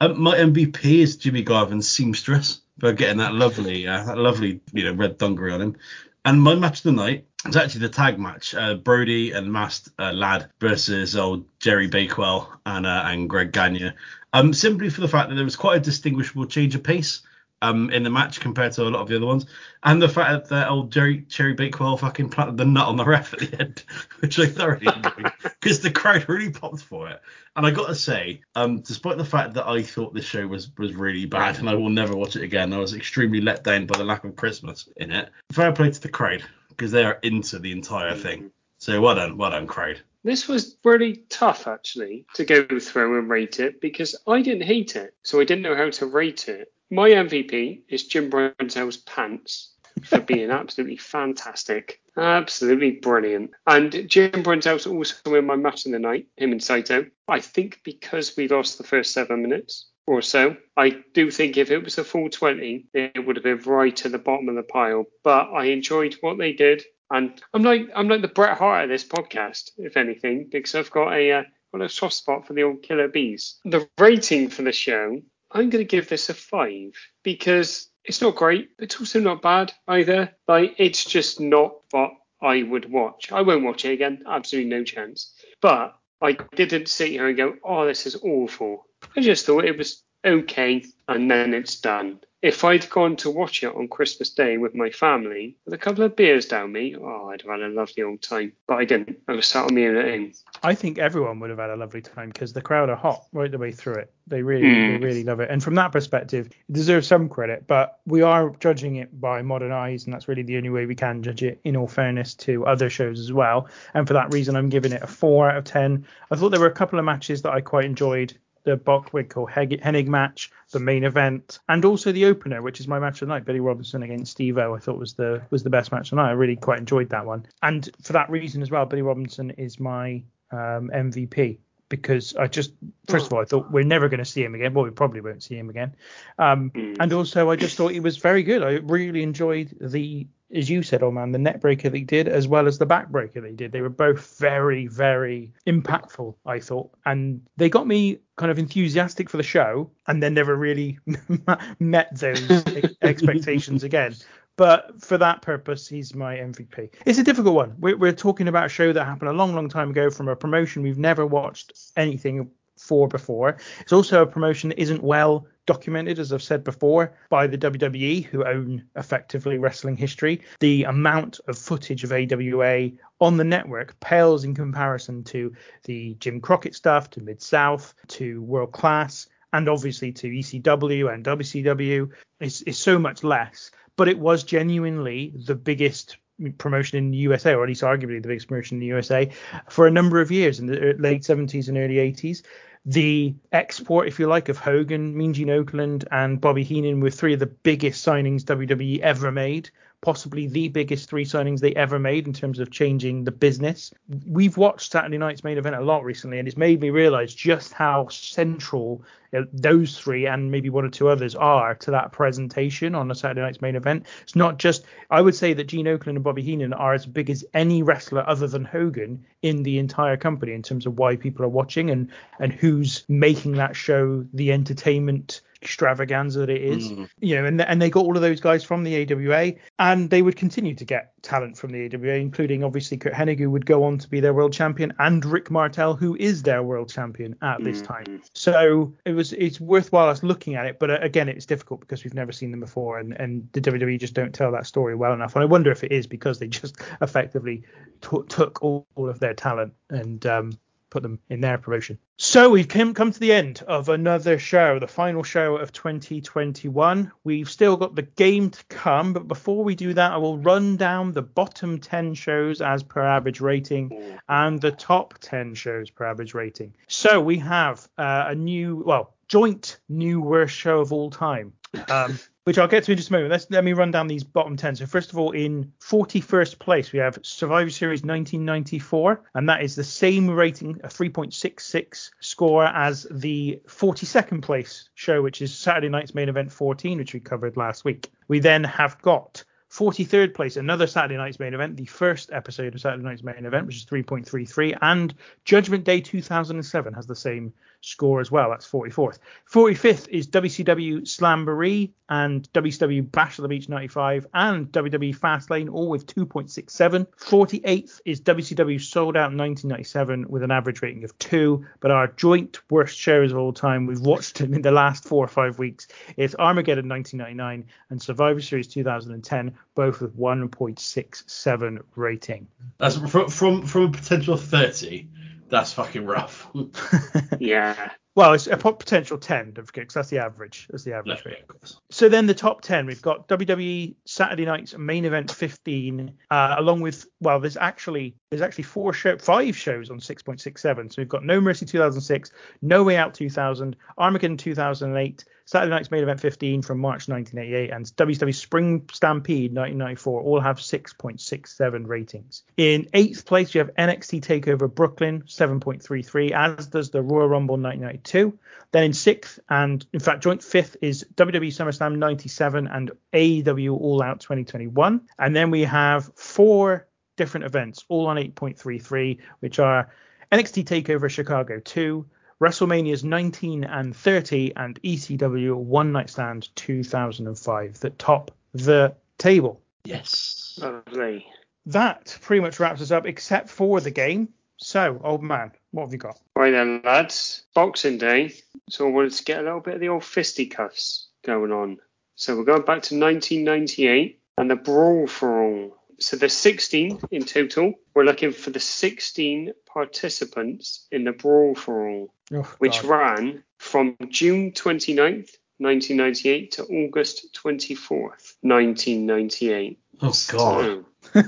Um, 0.00 0.20
my 0.20 0.36
MVP 0.36 0.84
is 0.84 1.16
Jimmy 1.16 1.42
Garvin's 1.42 1.88
seamstress 1.88 2.60
for 2.78 2.92
getting 2.92 3.18
that 3.18 3.34
lovely, 3.34 3.86
uh, 3.86 4.04
that 4.04 4.18
lovely, 4.18 4.60
you 4.72 4.84
know, 4.84 4.92
red 4.92 5.18
dungaree 5.18 5.52
on 5.52 5.60
him. 5.62 5.76
And 6.24 6.42
my 6.42 6.54
match 6.54 6.78
of 6.78 6.84
the 6.84 6.92
night 6.92 7.26
is 7.46 7.56
actually 7.56 7.82
the 7.82 7.88
tag 7.88 8.18
match: 8.18 8.54
uh, 8.54 8.74
Brody 8.74 9.32
and 9.32 9.52
Masked 9.52 9.90
uh, 9.98 10.12
Lad 10.12 10.50
versus 10.60 11.16
old 11.16 11.46
Jerry 11.60 11.86
Bakewell 11.86 12.52
and 12.66 12.86
and 12.86 13.30
Greg 13.30 13.52
Gagne. 13.52 13.92
Um, 14.32 14.52
simply 14.52 14.90
for 14.90 15.00
the 15.00 15.08
fact 15.08 15.28
that 15.28 15.36
there 15.36 15.44
was 15.44 15.56
quite 15.56 15.76
a 15.76 15.80
distinguishable 15.80 16.46
change 16.46 16.74
of 16.74 16.82
pace 16.82 17.22
um, 17.62 17.90
in 17.90 18.02
the 18.02 18.10
match 18.10 18.40
compared 18.40 18.72
to 18.72 18.82
a 18.82 18.90
lot 18.90 19.00
of 19.00 19.08
the 19.08 19.16
other 19.16 19.26
ones, 19.26 19.46
and 19.82 20.00
the 20.00 20.08
fact 20.08 20.48
that 20.48 20.68
old 20.68 20.92
Jerry 20.92 21.22
Cherry 21.22 21.54
Bakewell 21.54 21.96
fucking 21.96 22.30
planted 22.30 22.56
the 22.56 22.64
nut 22.64 22.88
on 22.88 22.96
the 22.96 23.04
ref 23.06 23.32
at 23.32 23.40
the 23.40 23.60
end, 23.60 23.84
which 24.20 24.38
I 24.38 24.46
thoroughly 24.46 24.86
enjoyed 24.86 25.32
because 25.42 25.80
the 25.80 25.90
crowd 25.90 26.28
really 26.28 26.50
popped 26.50 26.82
for 26.82 27.08
it. 27.08 27.20
And 27.54 27.66
I 27.66 27.70
got 27.70 27.86
to 27.86 27.94
say, 27.94 28.42
um, 28.54 28.80
despite 28.80 29.16
the 29.16 29.24
fact 29.24 29.54
that 29.54 29.66
I 29.66 29.82
thought 29.82 30.14
this 30.14 30.26
show 30.26 30.46
was 30.46 30.70
was 30.76 30.94
really 30.94 31.26
bad 31.26 31.58
and 31.58 31.68
I 31.68 31.74
will 31.74 31.90
never 31.90 32.14
watch 32.14 32.36
it 32.36 32.42
again, 32.42 32.72
I 32.72 32.78
was 32.78 32.94
extremely 32.94 33.40
let 33.40 33.64
down 33.64 33.86
by 33.86 33.96
the 33.96 34.04
lack 34.04 34.24
of 34.24 34.36
Christmas 34.36 34.88
in 34.96 35.10
it. 35.10 35.30
Fair 35.52 35.72
play 35.72 35.90
to 35.90 36.00
the 36.00 36.08
crowd 36.08 36.44
because 36.68 36.92
they 36.92 37.04
are 37.04 37.18
into 37.22 37.58
the 37.58 37.72
entire 37.72 38.14
thing. 38.14 38.50
So 38.78 39.00
well 39.00 39.14
done, 39.14 39.38
well 39.38 39.50
done, 39.50 39.66
crowd. 39.66 40.00
This 40.22 40.48
was 40.48 40.76
really 40.84 41.22
tough 41.28 41.66
actually 41.66 42.26
to 42.34 42.44
go 42.44 42.66
through 42.80 43.18
and 43.18 43.30
rate 43.30 43.60
it 43.60 43.80
because 43.80 44.16
I 44.26 44.42
didn't 44.42 44.64
hate 44.64 44.96
it, 44.96 45.14
so 45.22 45.40
I 45.40 45.44
didn't 45.44 45.62
know 45.62 45.76
how 45.76 45.90
to 45.90 46.06
rate 46.06 46.48
it. 46.48 46.72
My 46.90 47.10
MVP 47.10 47.82
is 47.88 48.06
Jim 48.06 48.30
Brunzell's 48.30 48.98
pants 48.98 49.72
for 50.04 50.20
being 50.20 50.50
absolutely 50.52 50.96
fantastic, 50.96 52.00
absolutely 52.16 52.92
brilliant. 52.92 53.50
And 53.66 54.08
Jim 54.08 54.30
Brunzell's 54.30 54.86
also 54.86 55.34
in 55.34 55.46
my 55.46 55.56
match 55.56 55.86
of 55.86 55.92
the 55.92 55.98
night, 55.98 56.28
him 56.36 56.52
and 56.52 56.62
Saito. 56.62 57.06
I 57.26 57.40
think 57.40 57.80
because 57.82 58.36
we 58.36 58.46
lost 58.46 58.78
the 58.78 58.84
first 58.84 59.12
seven 59.12 59.42
minutes 59.42 59.88
or 60.06 60.22
so, 60.22 60.56
I 60.76 61.02
do 61.12 61.32
think 61.32 61.56
if 61.56 61.72
it 61.72 61.82
was 61.82 61.98
a 61.98 62.04
full 62.04 62.30
20, 62.30 62.86
it 62.94 63.26
would 63.26 63.34
have 63.34 63.42
been 63.42 63.62
right 63.62 64.06
at 64.06 64.12
the 64.12 64.18
bottom 64.18 64.48
of 64.48 64.54
the 64.54 64.62
pile. 64.62 65.06
But 65.24 65.50
I 65.52 65.64
enjoyed 65.66 66.14
what 66.20 66.38
they 66.38 66.52
did. 66.52 66.84
And 67.10 67.40
I'm 67.52 67.62
like 67.62 67.88
I'm 67.94 68.08
like 68.08 68.22
the 68.22 68.28
Bret 68.28 68.58
Hart 68.58 68.84
of 68.84 68.90
this 68.90 69.04
podcast, 69.04 69.70
if 69.76 69.96
anything, 69.96 70.48
because 70.50 70.74
I've 70.74 70.90
got 70.90 71.12
a 71.12 71.32
uh, 71.32 71.42
got 71.72 71.84
a 71.84 71.88
soft 71.88 72.14
spot 72.14 72.46
for 72.46 72.52
the 72.52 72.64
old 72.64 72.82
killer 72.82 73.08
bees. 73.08 73.60
The 73.64 73.88
rating 73.98 74.48
for 74.48 74.62
the 74.62 74.72
show 74.72 75.20
I'm 75.50 75.70
going 75.70 75.84
to 75.84 75.88
give 75.88 76.08
this 76.08 76.28
a 76.28 76.34
five 76.34 76.92
because 77.22 77.88
it's 78.04 78.20
not 78.20 78.36
great, 78.36 78.70
but 78.76 78.84
it's 78.84 79.00
also 79.00 79.20
not 79.20 79.42
bad 79.42 79.72
either. 79.88 80.32
Like, 80.46 80.74
it's 80.78 81.04
just 81.04 81.40
not 81.40 81.74
what 81.90 82.12
I 82.40 82.62
would 82.62 82.90
watch. 82.90 83.32
I 83.32 83.42
won't 83.42 83.64
watch 83.64 83.84
it 83.84 83.92
again, 83.92 84.24
absolutely 84.28 84.70
no 84.70 84.84
chance. 84.84 85.34
But 85.60 85.94
I 86.20 86.32
didn't 86.54 86.88
sit 86.88 87.10
here 87.10 87.28
and 87.28 87.36
go, 87.36 87.54
oh, 87.64 87.86
this 87.86 88.06
is 88.06 88.16
awful. 88.22 88.86
I 89.16 89.20
just 89.20 89.46
thought 89.46 89.64
it 89.64 89.76
was 89.76 90.02
okay, 90.26 90.84
and 91.08 91.30
then 91.30 91.54
it's 91.54 91.80
done. 91.80 92.20
If 92.42 92.62
I'd 92.64 92.88
gone 92.90 93.16
to 93.16 93.30
watch 93.30 93.64
it 93.64 93.74
on 93.74 93.88
Christmas 93.88 94.30
Day 94.30 94.56
with 94.56 94.74
my 94.74 94.90
family 94.90 95.56
with 95.64 95.74
a 95.74 95.78
couple 95.78 96.04
of 96.04 96.14
beers 96.14 96.46
down 96.46 96.70
me, 96.70 96.94
oh, 96.94 97.30
I'd 97.30 97.40
have 97.40 97.50
had 97.50 97.62
a 97.62 97.68
lovely 97.68 98.04
old 98.04 98.22
time. 98.22 98.52
But 98.68 98.76
I 98.76 98.84
didn't. 98.84 99.18
I 99.26 99.32
was 99.32 99.46
sat 99.46 99.64
on 99.64 99.74
the 99.74 99.84
in. 99.84 100.32
I 100.62 100.74
think 100.74 100.98
everyone 100.98 101.40
would 101.40 101.50
have 101.50 101.58
had 101.58 101.70
a 101.70 101.76
lovely 101.76 102.02
time 102.02 102.28
because 102.28 102.52
the 102.52 102.60
crowd 102.60 102.88
are 102.88 102.94
hot 102.94 103.24
right 103.32 103.50
the 103.50 103.58
way 103.58 103.72
through 103.72 103.94
it. 103.94 104.12
They 104.28 104.42
really, 104.42 104.66
Mm. 104.66 105.00
they 105.00 105.04
really 105.04 105.24
love 105.24 105.40
it. 105.40 105.50
And 105.50 105.62
from 105.62 105.74
that 105.76 105.90
perspective, 105.90 106.46
it 106.46 106.72
deserves 106.72 107.08
some 107.08 107.28
credit. 107.28 107.66
But 107.66 107.98
we 108.06 108.22
are 108.22 108.50
judging 108.60 108.96
it 108.96 109.18
by 109.18 109.42
modern 109.42 109.72
eyes, 109.72 110.04
and 110.04 110.12
that's 110.12 110.28
really 110.28 110.42
the 110.42 110.58
only 110.58 110.70
way 110.70 110.86
we 110.86 110.94
can 110.94 111.22
judge 111.22 111.42
it. 111.42 111.58
In 111.64 111.74
all 111.74 111.88
fairness 111.88 112.34
to 112.34 112.64
other 112.66 112.90
shows 112.90 113.18
as 113.18 113.32
well, 113.32 113.66
and 113.94 114.06
for 114.06 114.12
that 114.12 114.32
reason, 114.32 114.54
I'm 114.54 114.68
giving 114.68 114.92
it 114.92 115.02
a 115.02 115.06
four 115.08 115.50
out 115.50 115.56
of 115.56 115.64
ten. 115.64 116.06
I 116.30 116.36
thought 116.36 116.50
there 116.50 116.60
were 116.60 116.66
a 116.66 116.70
couple 116.70 116.98
of 116.98 117.04
matches 117.04 117.42
that 117.42 117.52
I 117.54 117.60
quite 117.60 117.86
enjoyed. 117.86 118.36
The 118.66 118.76
Bockwinkel 118.76 119.48
Hennig 119.48 120.08
match, 120.08 120.50
the 120.72 120.80
main 120.80 121.04
event, 121.04 121.60
and 121.68 121.84
also 121.84 122.10
the 122.10 122.24
opener, 122.24 122.62
which 122.62 122.80
is 122.80 122.88
my 122.88 122.98
match 122.98 123.22
of 123.22 123.28
the 123.28 123.34
night, 123.34 123.44
Billy 123.44 123.60
Robinson 123.60 124.02
against 124.02 124.32
Steve 124.32 124.58
O. 124.58 124.74
I 124.74 124.80
thought 124.80 124.98
was 124.98 125.14
the 125.14 125.40
was 125.50 125.62
the 125.62 125.70
best 125.70 125.92
match 125.92 126.08
of 126.08 126.10
the 126.10 126.16
night. 126.16 126.30
I 126.30 126.32
really 126.32 126.56
quite 126.56 126.80
enjoyed 126.80 127.08
that 127.10 127.24
one, 127.24 127.46
and 127.62 127.88
for 128.02 128.12
that 128.14 128.28
reason 128.28 128.62
as 128.62 128.70
well, 128.72 128.84
Billy 128.84 129.02
Robinson 129.02 129.50
is 129.50 129.78
my 129.78 130.24
um, 130.50 130.90
MVP 130.92 131.58
because 131.88 132.34
I 132.34 132.48
just 132.48 132.72
first 133.08 133.26
of 133.26 133.32
all 133.32 133.40
I 133.40 133.44
thought 133.44 133.70
we're 133.70 133.84
never 133.84 134.08
going 134.08 134.18
to 134.18 134.24
see 134.24 134.42
him 134.42 134.56
again. 134.56 134.74
Well, 134.74 134.84
we 134.84 134.90
probably 134.90 135.20
won't 135.20 135.44
see 135.44 135.56
him 135.56 135.70
again, 135.70 135.94
um, 136.38 136.72
and 136.74 137.12
also 137.12 137.50
I 137.50 137.56
just 137.56 137.76
thought 137.76 137.92
he 137.92 138.00
was 138.00 138.16
very 138.16 138.42
good. 138.42 138.64
I 138.64 138.72
really 138.82 139.22
enjoyed 139.22 139.76
the 139.80 140.26
as 140.54 140.70
you 140.70 140.82
said, 140.82 141.02
oh 141.02 141.10
man, 141.10 141.32
the 141.32 141.38
net 141.38 141.60
breaker 141.60 141.90
they 141.90 142.02
did 142.02 142.28
as 142.28 142.46
well 142.46 142.66
as 142.66 142.78
the 142.78 142.86
back 142.86 143.08
breaker 143.08 143.44
he 143.44 143.52
did. 143.52 143.72
They 143.72 143.80
were 143.80 143.88
both 143.88 144.38
very, 144.38 144.86
very 144.86 145.52
impactful, 145.66 146.34
I 146.46 146.60
thought. 146.60 146.90
And 147.04 147.40
they 147.56 147.68
got 147.68 147.86
me 147.86 148.18
kind 148.36 148.50
of 148.50 148.58
enthusiastic 148.58 149.28
for 149.28 149.36
the 149.36 149.42
show 149.42 149.90
and 150.06 150.22
then 150.22 150.34
never 150.34 150.56
really 150.56 150.98
met 151.78 152.16
those 152.16 152.64
expectations 153.02 153.82
again. 153.82 154.14
But 154.56 155.02
for 155.02 155.18
that 155.18 155.42
purpose, 155.42 155.86
he's 155.86 156.14
my 156.14 156.36
MVP. 156.36 156.90
It's 157.04 157.18
a 157.18 157.24
difficult 157.24 157.54
one. 157.54 157.74
We're, 157.78 157.96
we're 157.96 158.12
talking 158.12 158.48
about 158.48 158.66
a 158.66 158.70
show 158.70 158.92
that 158.92 159.04
happened 159.04 159.28
a 159.28 159.34
long, 159.34 159.54
long 159.54 159.68
time 159.68 159.90
ago 159.90 160.10
from 160.10 160.28
a 160.28 160.36
promotion 160.36 160.82
we've 160.82 160.98
never 160.98 161.26
watched 161.26 161.72
anything 161.96 162.50
for 162.78 163.08
before. 163.08 163.56
It's 163.80 163.92
also 163.92 164.22
a 164.22 164.26
promotion 164.26 164.70
that 164.70 164.80
isn't 164.80 165.02
well 165.02 165.46
documented, 165.66 166.18
as 166.18 166.32
I've 166.32 166.42
said 166.42 166.64
before, 166.64 167.12
by 167.28 167.46
the 167.46 167.58
WWE, 167.58 168.24
who 168.24 168.44
own 168.44 168.84
effectively 168.94 169.58
wrestling 169.58 169.96
history. 169.96 170.40
The 170.60 170.84
amount 170.84 171.40
of 171.48 171.58
footage 171.58 172.04
of 172.04 172.12
AWA 172.12 172.90
on 173.20 173.36
the 173.36 173.44
network 173.44 173.98
pales 174.00 174.44
in 174.44 174.54
comparison 174.54 175.24
to 175.24 175.52
the 175.84 176.14
Jim 176.20 176.40
Crockett 176.40 176.74
stuff, 176.74 177.10
to 177.10 177.20
Mid 177.20 177.42
South, 177.42 177.94
to 178.08 178.42
World 178.42 178.72
Class, 178.72 179.28
and 179.52 179.68
obviously 179.68 180.12
to 180.12 180.28
ECW 180.28 181.12
and 181.12 181.24
WCW. 181.24 182.10
It's, 182.40 182.62
it's 182.62 182.78
so 182.78 182.98
much 182.98 183.24
less, 183.24 183.70
but 183.96 184.08
it 184.08 184.18
was 184.18 184.44
genuinely 184.44 185.32
the 185.46 185.54
biggest 185.54 186.18
promotion 186.58 186.98
in 186.98 187.10
the 187.10 187.18
USA, 187.18 187.54
or 187.54 187.62
at 187.62 187.68
least 187.68 187.82
arguably 187.82 188.22
the 188.22 188.28
biggest 188.28 188.48
promotion 188.48 188.76
in 188.76 188.80
the 188.80 188.86
USA, 188.86 189.30
for 189.68 189.86
a 189.86 189.90
number 189.90 190.20
of 190.20 190.30
years 190.30 190.60
in 190.60 190.66
the 190.66 190.90
uh, 190.90 190.94
late 190.98 191.22
70s 191.22 191.68
and 191.68 191.78
early 191.78 191.96
80s. 191.96 192.42
The 192.84 193.34
export, 193.50 194.06
if 194.06 194.20
you 194.20 194.28
like, 194.28 194.48
of 194.48 194.58
Hogan, 194.58 195.16
Mean 195.16 195.34
Gene 195.34 195.48
Okerlund, 195.48 196.04
and 196.12 196.40
Bobby 196.40 196.62
Heenan 196.62 197.00
were 197.00 197.10
three 197.10 197.34
of 197.34 197.40
the 197.40 197.46
biggest 197.46 198.06
signings 198.06 198.44
WWE 198.44 199.00
ever 199.00 199.32
made, 199.32 199.70
possibly 200.06 200.46
the 200.46 200.68
biggest 200.68 201.10
three 201.10 201.24
signings 201.24 201.58
they 201.58 201.74
ever 201.74 201.98
made 201.98 202.28
in 202.28 202.32
terms 202.32 202.60
of 202.60 202.70
changing 202.70 203.24
the 203.24 203.32
business. 203.32 203.92
We've 204.24 204.56
watched 204.56 204.92
Saturday 204.92 205.18
Night's 205.18 205.42
main 205.42 205.58
event 205.58 205.74
a 205.74 205.80
lot 205.80 206.04
recently, 206.04 206.38
and 206.38 206.46
it's 206.46 206.56
made 206.56 206.80
me 206.80 206.90
realize 206.90 207.34
just 207.34 207.72
how 207.72 208.06
central 208.06 209.02
uh, 209.36 209.42
those 209.52 209.98
three 209.98 210.28
and 210.28 210.52
maybe 210.52 210.70
one 210.70 210.84
or 210.84 210.90
two 210.90 211.08
others 211.08 211.34
are 211.34 211.74
to 211.74 211.90
that 211.90 212.12
presentation 212.12 212.94
on 212.94 213.10
a 213.10 213.16
Saturday 213.16 213.40
Night's 213.40 213.60
main 213.60 213.74
event. 213.74 214.06
It's 214.22 214.36
not 214.36 214.58
just, 214.58 214.84
I 215.10 215.20
would 215.20 215.34
say 215.34 215.54
that 215.54 215.66
Gene 215.66 215.86
Okerlund 215.86 216.14
and 216.14 216.22
Bobby 216.22 216.42
Heenan 216.42 216.72
are 216.72 216.94
as 216.94 217.04
big 217.04 217.28
as 217.28 217.44
any 217.52 217.82
wrestler 217.82 218.24
other 218.28 218.46
than 218.46 218.64
Hogan 218.64 219.24
in 219.42 219.64
the 219.64 219.80
entire 219.80 220.16
company 220.16 220.52
in 220.52 220.62
terms 220.62 220.86
of 220.86 220.96
why 220.96 221.16
people 221.16 221.44
are 221.44 221.48
watching 221.48 221.90
and 221.90 222.12
and 222.38 222.52
who's 222.52 223.02
making 223.08 223.54
that 223.54 223.74
show 223.74 224.24
the 224.32 224.52
entertainment 224.52 225.40
extravaganza 225.62 226.40
that 226.40 226.50
it 226.50 226.62
is. 226.62 226.90
Mm. 226.90 227.08
You 227.20 227.36
know, 227.36 227.44
and 227.46 227.60
and 227.60 227.80
they 227.80 227.90
got 227.90 228.04
all 228.04 228.16
of 228.16 228.22
those 228.22 228.40
guys 228.40 228.64
from 228.64 228.84
the 228.84 229.12
AWA, 229.12 229.52
and 229.78 230.10
they 230.10 230.22
would 230.22 230.36
continue 230.36 230.74
to 230.74 230.84
get 230.84 231.12
talent 231.22 231.56
from 231.56 231.70
the 231.70 231.86
AWA, 231.86 232.14
including 232.14 232.62
obviously 232.64 232.96
Curt 232.96 233.12
Hennig, 233.12 233.38
who 233.38 233.50
would 233.50 233.66
go 233.66 233.84
on 233.84 233.98
to 233.98 234.08
be 234.08 234.20
their 234.20 234.34
world 234.34 234.52
champion, 234.52 234.92
and 234.98 235.24
Rick 235.24 235.50
Martel, 235.50 235.94
who 235.94 236.16
is 236.16 236.42
their 236.42 236.62
world 236.62 236.90
champion 236.90 237.36
at 237.42 237.62
this 237.62 237.82
time. 237.82 238.22
So 238.34 238.94
it 239.04 239.12
was 239.12 239.32
it's 239.32 239.60
worthwhile 239.60 240.08
us 240.08 240.22
looking 240.22 240.54
at 240.54 240.66
it, 240.66 240.78
but 240.78 240.90
uh, 240.90 240.98
again, 241.00 241.28
it's 241.28 241.46
difficult 241.46 241.80
because 241.80 242.04
we've 242.04 242.14
never 242.14 242.32
seen 242.32 242.50
them 242.50 242.60
before, 242.60 242.98
and 242.98 243.12
and 243.14 243.48
the 243.52 243.60
WWE 243.60 243.98
just 243.98 244.14
don't 244.14 244.34
tell 244.34 244.52
that 244.52 244.66
story 244.66 244.94
well 244.94 245.12
enough. 245.12 245.34
And 245.34 245.42
I 245.42 245.46
wonder 245.46 245.70
if 245.70 245.84
it 245.84 245.92
is 245.92 246.06
because 246.06 246.38
they 246.38 246.48
just 246.48 246.76
effectively 247.00 247.62
t- 248.00 248.22
took 248.28 248.62
all, 248.62 248.86
all 248.94 249.08
of 249.08 249.20
their 249.20 249.34
talent 249.34 249.74
and 249.90 250.24
um, 250.26 250.52
put 250.96 251.02
them 251.02 251.18
in 251.28 251.42
their 251.42 251.58
promotion. 251.58 251.98
So 252.16 252.48
we've 252.48 252.68
come, 252.68 252.94
come 252.94 253.12
to 253.12 253.20
the 253.20 253.30
end 253.30 253.62
of 253.68 253.90
another 253.90 254.38
show, 254.38 254.78
the 254.78 254.86
final 254.86 255.22
show 255.22 255.56
of 255.56 255.70
2021. 255.70 257.12
We've 257.22 257.50
still 257.50 257.76
got 257.76 257.94
the 257.94 258.00
game 258.00 258.48
to 258.48 258.64
come, 258.70 259.12
but 259.12 259.28
before 259.28 259.62
we 259.62 259.74
do 259.74 259.92
that, 259.92 260.12
I 260.12 260.16
will 260.16 260.38
run 260.38 260.78
down 260.78 261.12
the 261.12 261.20
bottom 261.20 261.80
10 261.80 262.14
shows 262.14 262.62
as 262.62 262.82
per 262.82 263.02
average 263.02 263.42
rating 263.42 264.18
and 264.26 264.58
the 264.58 264.70
top 264.70 265.18
10 265.20 265.54
shows 265.54 265.90
per 265.90 266.06
average 266.06 266.32
rating. 266.32 266.72
So 266.88 267.20
we 267.20 267.36
have 267.40 267.86
uh, 267.98 268.28
a 268.28 268.34
new, 268.34 268.82
well, 268.86 269.12
joint 269.28 269.78
new 269.90 270.22
worst 270.22 270.56
show 270.56 270.80
of 270.80 270.94
all 270.94 271.10
time. 271.10 271.52
Um, 271.90 272.18
which 272.46 272.58
I'll 272.58 272.68
get 272.68 272.84
to 272.84 272.92
in 272.92 272.96
just 272.96 273.10
a 273.10 273.12
moment. 273.12 273.32
Let's 273.32 273.50
let 273.50 273.64
me 273.64 273.72
run 273.72 273.90
down 273.90 274.06
these 274.06 274.22
bottom 274.22 274.56
10. 274.56 274.76
So 274.76 274.86
first 274.86 275.10
of 275.10 275.18
all, 275.18 275.32
in 275.32 275.72
41st 275.80 276.60
place, 276.60 276.92
we 276.92 277.00
have 277.00 277.18
Survivor 277.22 277.70
Series 277.70 278.04
1994, 278.04 279.20
and 279.34 279.48
that 279.48 279.62
is 279.62 279.74
the 279.74 279.82
same 279.82 280.30
rating, 280.30 280.80
a 280.84 280.86
3.66 280.86 282.10
score 282.20 282.64
as 282.66 283.04
the 283.10 283.60
42nd 283.66 284.42
place 284.42 284.88
show, 284.94 285.22
which 285.22 285.42
is 285.42 285.52
Saturday 285.52 285.88
Night's 285.88 286.14
Main 286.14 286.28
Event 286.28 286.52
14, 286.52 286.98
which 286.98 287.14
we 287.14 287.18
covered 287.18 287.56
last 287.56 287.84
week. 287.84 288.12
We 288.28 288.38
then 288.38 288.62
have 288.62 289.02
got 289.02 289.42
43rd 289.72 290.32
place, 290.32 290.56
another 290.56 290.86
Saturday 290.86 291.16
night's 291.16 291.40
main 291.40 291.52
event, 291.52 291.76
the 291.76 291.86
first 291.86 292.30
episode 292.32 292.74
of 292.74 292.80
Saturday 292.80 293.02
night's 293.02 293.24
main 293.24 293.44
event, 293.44 293.66
which 293.66 293.76
is 293.76 293.84
3.33, 293.86 294.78
and 294.82 295.12
Judgment 295.44 295.82
Day 295.82 296.00
2007 296.00 296.94
has 296.94 297.06
the 297.06 297.16
same 297.16 297.52
score 297.80 298.20
as 298.20 298.30
well. 298.30 298.50
That's 298.50 298.68
44th. 298.68 299.18
45th 299.50 300.08
is 300.08 300.28
WCW 300.28 301.02
Slamboree 301.02 301.92
and 302.08 302.50
WCW 302.52 303.10
Bash 303.10 303.38
of 303.38 303.42
the 303.42 303.48
Beach 303.48 303.68
95 303.68 304.26
and 304.34 304.70
WWE 304.72 305.16
Fastlane, 305.16 305.72
all 305.72 305.88
with 305.88 306.06
2.67. 306.06 307.06
48th 307.18 308.00
is 308.04 308.20
WCW 308.20 308.80
Souled 308.80 309.16
Out 309.16 309.34
1997 309.34 310.26
with 310.28 310.42
an 310.42 310.50
average 310.50 310.82
rating 310.82 311.04
of 311.04 311.18
2, 311.18 311.64
but 311.80 311.90
our 311.90 312.08
joint 312.08 312.60
worst 312.70 312.96
shows 312.96 313.32
of 313.32 313.38
all 313.38 313.52
time, 313.52 313.86
we've 313.86 314.00
watched 314.00 314.38
them 314.38 314.54
in 314.54 314.62
the 314.62 314.70
last 314.70 315.04
four 315.04 315.24
or 315.24 315.28
five 315.28 315.58
weeks, 315.58 315.88
is 316.16 316.36
Armageddon 316.36 316.88
1999 316.88 317.66
and 317.90 318.02
Survivor 318.02 318.40
Series 318.40 318.68
2010, 318.68 319.54
both 319.74 320.00
with 320.00 320.16
1.67 320.16 321.78
rating. 321.96 322.46
That's 322.78 322.96
from 322.96 323.28
from, 323.28 323.66
from 323.66 323.82
a 323.82 323.90
potential 323.90 324.36
30. 324.36 325.08
That's 325.48 325.72
fucking 325.72 326.04
rough. 326.06 326.48
Yeah. 327.38 327.90
Well, 328.14 328.32
it's 328.32 328.46
a 328.46 328.56
potential 328.56 329.18
10, 329.18 329.52
don't 329.52 329.66
forget, 329.66 329.88
'cause 329.88 329.94
that's 329.94 330.08
the 330.08 330.18
average. 330.20 330.66
That's 330.70 330.84
the 330.84 330.94
average 330.94 331.18
Yeah, 331.26 331.32
rate. 331.32 331.42
of 331.42 331.48
course. 331.48 331.80
So 331.90 332.08
then 332.08 332.26
the 332.26 332.32
top 332.32 332.62
10, 332.62 332.86
we've 332.86 333.02
got 333.02 333.28
WWE 333.28 333.94
Saturday 334.06 334.46
Night's 334.46 334.76
main 334.78 335.04
event 335.04 335.30
15, 335.30 336.14
uh, 336.30 336.54
along 336.58 336.80
with, 336.80 337.06
well, 337.20 337.38
there's 337.40 337.58
actually 337.58 338.16
there's 338.30 338.40
actually 338.40 338.64
four 338.64 338.94
show, 338.94 339.18
five 339.18 339.54
shows 339.54 339.90
on 339.90 340.00
6.67. 340.00 340.88
So 340.94 341.02
we've 341.02 341.08
got 341.10 341.24
No 341.24 341.42
Mercy 341.42 341.66
2006, 341.66 342.32
No 342.62 342.82
Way 342.84 342.96
Out 342.96 343.12
2000, 343.12 343.76
Armageddon 343.98 344.38
2008, 344.38 345.24
Saturday 345.48 345.70
Night's 345.70 345.92
main 345.92 346.02
event 346.02 346.18
15 346.18 346.62
from 346.62 346.80
March 346.80 347.08
1988, 347.08 347.70
and 347.70 347.86
WWE 347.86 348.34
Spring 348.34 348.88
Stampede 348.92 349.54
1994 349.54 350.20
all 350.20 350.40
have 350.40 350.58
6.67 350.58 351.86
ratings. 351.86 352.42
In 352.56 352.88
eighth 352.94 353.24
place, 353.24 353.54
you 353.54 353.60
have 353.60 353.72
NXT 353.76 354.22
Takeover 354.22 354.72
Brooklyn 354.72 355.22
7.33, 355.22 356.32
as 356.32 356.66
does 356.66 356.90
the 356.90 357.00
Royal 357.00 357.28
Rumble 357.28 357.56
1992. 357.56 358.36
Then 358.72 358.82
in 358.82 358.92
sixth, 358.92 359.38
and 359.48 359.86
in 359.92 360.00
fact 360.00 360.20
joint 360.20 360.42
fifth, 360.42 360.76
is 360.82 361.06
WWE 361.14 361.46
SummerSlam 361.46 361.96
97 361.96 362.66
and 362.66 362.90
AEW 363.12 363.80
All 363.80 364.02
Out 364.02 364.18
2021. 364.18 365.00
And 365.20 365.36
then 365.36 365.52
we 365.52 365.62
have 365.62 366.10
four 366.16 366.88
different 367.16 367.46
events, 367.46 367.84
all 367.88 368.08
on 368.08 368.16
8.33, 368.16 369.18
which 369.38 369.60
are 369.60 369.92
NXT 370.32 370.64
Takeover 370.64 371.08
Chicago 371.08 371.60
2, 371.60 372.04
WrestleManias 372.42 373.02
19 373.02 373.64
and 373.64 373.96
30, 373.96 374.52
and 374.56 374.80
ECW 374.82 375.56
One 375.56 375.92
Night 375.92 376.10
Stand 376.10 376.54
2005 376.56 377.80
that 377.80 377.98
top 377.98 378.30
the 378.52 378.94
table. 379.18 379.60
Yes. 379.84 380.58
Lovely. 380.60 381.26
That 381.66 382.16
pretty 382.20 382.40
much 382.40 382.60
wraps 382.60 382.82
us 382.82 382.90
up, 382.90 383.06
except 383.06 383.48
for 383.48 383.80
the 383.80 383.90
game. 383.90 384.28
So, 384.58 385.00
old 385.02 385.22
man, 385.22 385.52
what 385.70 385.84
have 385.84 385.92
you 385.92 385.98
got? 385.98 386.18
Right 386.34 386.50
then, 386.50 386.80
lads. 386.84 387.44
Boxing 387.54 387.98
Day. 387.98 388.34
So 388.70 388.86
I 388.86 388.90
wanted 388.90 389.12
to 389.12 389.24
get 389.24 389.40
a 389.40 389.42
little 389.42 389.60
bit 389.60 389.74
of 389.74 389.80
the 389.80 389.88
old 389.88 390.04
fisticuffs 390.04 391.08
going 391.24 391.52
on. 391.52 391.78
So 392.14 392.36
we're 392.36 392.44
going 392.44 392.62
back 392.62 392.82
to 392.84 392.98
1998 392.98 394.20
and 394.38 394.50
the 394.50 394.56
Brawl 394.56 395.06
for 395.06 395.42
All. 395.42 395.76
So 395.98 396.16
there's 396.16 396.32
16 396.32 397.00
in 397.10 397.24
total. 397.24 397.74
We're 397.94 398.04
looking 398.04 398.32
for 398.32 398.50
the 398.50 398.60
16 398.60 399.52
participants 399.66 400.86
in 400.90 401.04
the 401.04 401.12
Brawl 401.12 401.54
for 401.54 401.88
All, 401.88 402.14
Oh, 402.32 402.42
which 402.58 402.82
God. 402.82 402.90
ran 402.90 403.44
from 403.58 403.96
June 404.08 404.52
29th, 404.52 405.30
1998 405.58 406.52
to 406.52 406.64
August 406.64 407.34
24th, 407.34 408.34
1998. 408.42 409.78
Oh 410.02 410.12
god. 410.28 410.84
So, 411.12 411.22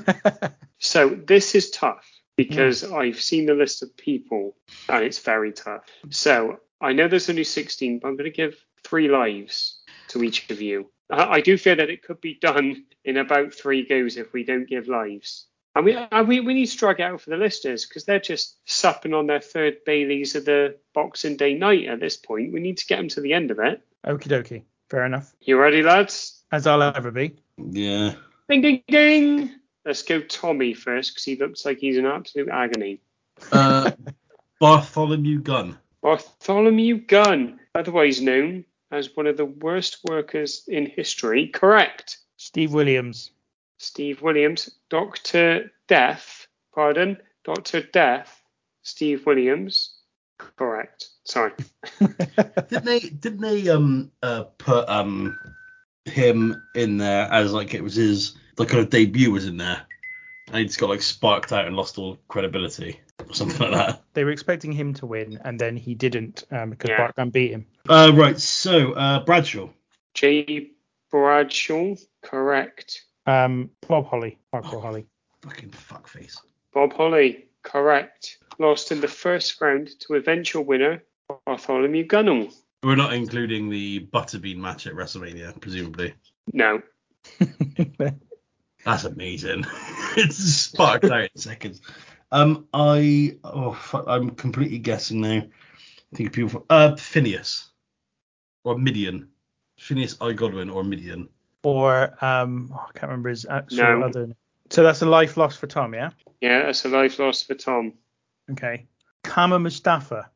so 0.78 1.09
this 1.09 1.55
is 1.55 1.70
tough 1.70 2.07
because 2.36 2.82
mm. 2.82 2.97
I've 2.97 3.20
seen 3.20 3.47
the 3.47 3.55
list 3.55 3.82
of 3.82 3.97
people 3.97 4.57
and 4.89 5.05
it's 5.05 5.20
very 5.20 5.53
tough. 5.53 5.85
So 6.11 6.59
I 6.81 6.93
know 6.93 7.09
there's 7.09 7.31
only 7.31 7.45
16, 7.45 8.01
but 8.01 8.09
I'm 8.09 8.16
going 8.16 8.31
to 8.31 8.36
give 8.36 8.57
three 8.85 9.09
lives 9.09 9.81
to 10.09 10.23
each 10.23 10.51
of 10.51 10.61
you. 10.61 10.90
I, 11.10 11.24
I 11.24 11.40
do 11.40 11.56
feel 11.59 11.76
that 11.76 11.90
it 11.90 12.02
could 12.02 12.20
be 12.20 12.35
done 12.35 12.85
in 13.05 13.16
about 13.16 13.55
three 13.55 13.86
goes 13.86 14.16
if 14.16 14.32
we 14.32 14.44
don't 14.44 14.68
give 14.68 14.89
lives. 14.89 15.47
And 15.74 15.85
we, 15.85 15.94
and 15.94 16.26
we, 16.26 16.40
we 16.40 16.55
need 16.55 16.66
to 16.66 16.76
drag 16.76 17.01
it 17.01 17.05
out 17.05 17.20
for 17.20 17.30
the 17.30 17.36
listeners 17.36 17.86
because 17.86 18.05
they're 18.05 18.18
just 18.18 18.56
supping 18.64 19.14
on 19.14 19.26
their 19.26 19.40
third 19.40 19.85
Baileys 19.85 20.35
of 20.35 20.44
the 20.44 20.76
Boxing 20.94 21.36
Day 21.36 21.55
night 21.55 21.86
at 21.86 22.01
this 22.01 22.16
point. 22.16 22.52
We 22.52 22.60
need 22.60 22.78
to 22.78 22.86
get 22.86 22.97
them 22.97 23.09
to 23.09 23.20
the 23.20 23.32
end 23.32 23.51
of 23.51 23.59
it. 23.60 23.80
Okie 24.05 24.28
dokie. 24.28 24.62
Fair 24.90 25.05
enough. 25.05 25.32
You 25.40 25.59
ready, 25.59 25.82
lads? 25.82 26.43
As 26.51 26.66
I'll 26.66 26.82
ever 26.82 27.10
be. 27.10 27.36
Yeah. 27.59 28.14
Ding, 28.48 28.62
ding, 28.62 28.82
ding. 28.89 29.51
Let's 29.85 30.02
go 30.02 30.20
Tommy 30.20 30.74
first 30.74 31.12
because 31.12 31.24
he 31.24 31.36
looks 31.36 31.64
like 31.64 31.78
he's 31.78 31.97
in 31.97 32.06
absolute 32.06 32.48
agony. 32.48 33.01
Uh, 33.52 33.93
Bartholomew 34.60 35.40
Gunn. 35.40 35.78
Bartholomew 36.02 37.06
Gunn, 37.06 37.60
otherwise 37.74 38.20
known 38.20 38.64
as 38.90 39.16
one 39.16 39.27
of 39.27 39.36
the 39.36 39.44
worst 39.44 39.98
workers 40.09 40.62
in 40.69 40.86
history. 40.86 41.48
Correct. 41.48 42.19
Steve 42.36 42.73
Williams. 42.73 43.31
Steve 43.78 44.23
Williams, 44.23 44.70
Doctor 44.90 45.70
Death. 45.86 46.47
Pardon, 46.74 47.19
Doctor 47.44 47.82
Death. 47.82 48.43
Steve 48.82 49.27
Williams. 49.27 49.94
Correct. 50.39 51.09
Sorry. 51.24 51.52
Didn't 51.98 52.85
they? 52.85 53.01
Didn't 53.01 53.40
they 53.40 53.69
um 53.69 54.10
uh 54.23 54.44
put 54.56 54.89
um 54.89 55.39
him 56.05 56.62
in 56.74 56.97
there 56.97 57.31
as 57.32 57.52
like 57.52 57.74
it 57.74 57.82
was 57.82 57.97
his 57.97 58.35
like 58.56 58.69
kind 58.69 58.82
of 58.82 58.90
debut 58.90 59.31
was 59.31 59.47
in 59.47 59.56
there, 59.56 59.82
and 60.48 60.56
he 60.56 60.65
just 60.65 60.78
got 60.78 60.90
like 60.90 61.02
sparked 61.02 61.52
out 61.52 61.66
and 61.66 61.77
lost 61.77 61.98
all 61.98 62.19
credibility 62.28 63.01
or 63.27 63.32
something 63.35 63.70
like 63.70 63.73
that. 63.73 64.03
They 64.15 64.24
were 64.24 64.31
expecting 64.31 64.73
him 64.73 64.95
to 64.95 65.07
win, 65.07 65.40
and 65.45 65.59
then 65.59 65.77
he 65.77 65.95
didn't 65.95 66.45
um, 66.51 66.70
because 66.70 66.90
Yeah. 66.90 67.11
Bartman 67.12 67.32
beat 67.32 67.53
him. 67.53 67.66
Uh, 67.89 68.12
right. 68.15 68.39
So 68.39 68.93
uh, 68.93 69.24
Bradshaw. 69.24 69.69
J. 70.15 70.70
Bradshaw. 71.11 71.95
Correct. 72.23 73.05
Um, 73.27 73.70
Bob 73.86 74.07
Holly. 74.07 74.39
Hardcore 74.55 74.82
Holly. 74.82 75.07
Fucking 75.43 75.70
fuckface. 75.70 76.39
Bob 76.73 76.93
Holly. 76.93 77.47
Correct. 77.62 78.39
Lost 78.59 78.93
in 78.93 79.01
the 79.01 79.09
first 79.09 79.61
round 79.61 79.90
to 80.01 80.15
eventual 80.15 80.65
winner 80.65 81.03
Bartholomew 81.47 82.07
Gunn. 82.07 82.51
We're 82.82 82.97
not 82.97 83.12
including 83.12 83.69
the 83.69 84.07
Butterbean 84.12 84.57
match 84.57 84.86
at 84.86 84.95
WrestleMania, 84.95 85.61
presumably. 85.61 86.15
No. 86.53 86.81
That's 88.85 89.05
amazing. 89.05 89.66
it's 90.16 90.36
sparked 90.36 91.05
out 91.05 91.28
in 91.35 91.40
seconds. 91.40 91.81
Um, 92.30 92.66
I 92.74 93.36
oh 93.44 93.72
fuck, 93.72 94.05
I'm 94.06 94.30
completely 94.30 94.78
guessing 94.78 95.20
now. 95.20 95.42
I 96.12 96.16
think 96.16 96.32
people 96.32 96.64
uh 96.70 96.96
Phineas 96.96 97.70
or 98.64 98.76
Mideon. 98.76 99.28
Phineas 99.78 100.16
I 100.20 100.32
Godwinn 100.32 100.70
or 100.70 100.82
Mideon. 100.82 101.28
or 101.62 102.12
um, 102.24 102.70
oh, 102.74 102.86
I 102.88 102.92
can't 102.98 103.10
remember 103.10 103.30
his 103.30 103.46
actual 103.46 104.00
No. 104.00 104.06
other. 104.06 104.28
So 104.70 104.82
that's 104.82 105.00
a 105.02 105.06
life 105.06 105.36
lost 105.36 105.59
for 105.59 105.66
Tom, 105.66 105.94
yeah. 105.94 106.10
Yeah, 106.40 106.66
that's 106.66 106.84
a 106.84 106.88
life 106.88 107.18
lost 107.18 107.46
for 107.46 107.55
Tom. 107.55 107.94
Okay. 108.50 108.86
Kama 109.24 109.59
Mustafa 109.59 110.30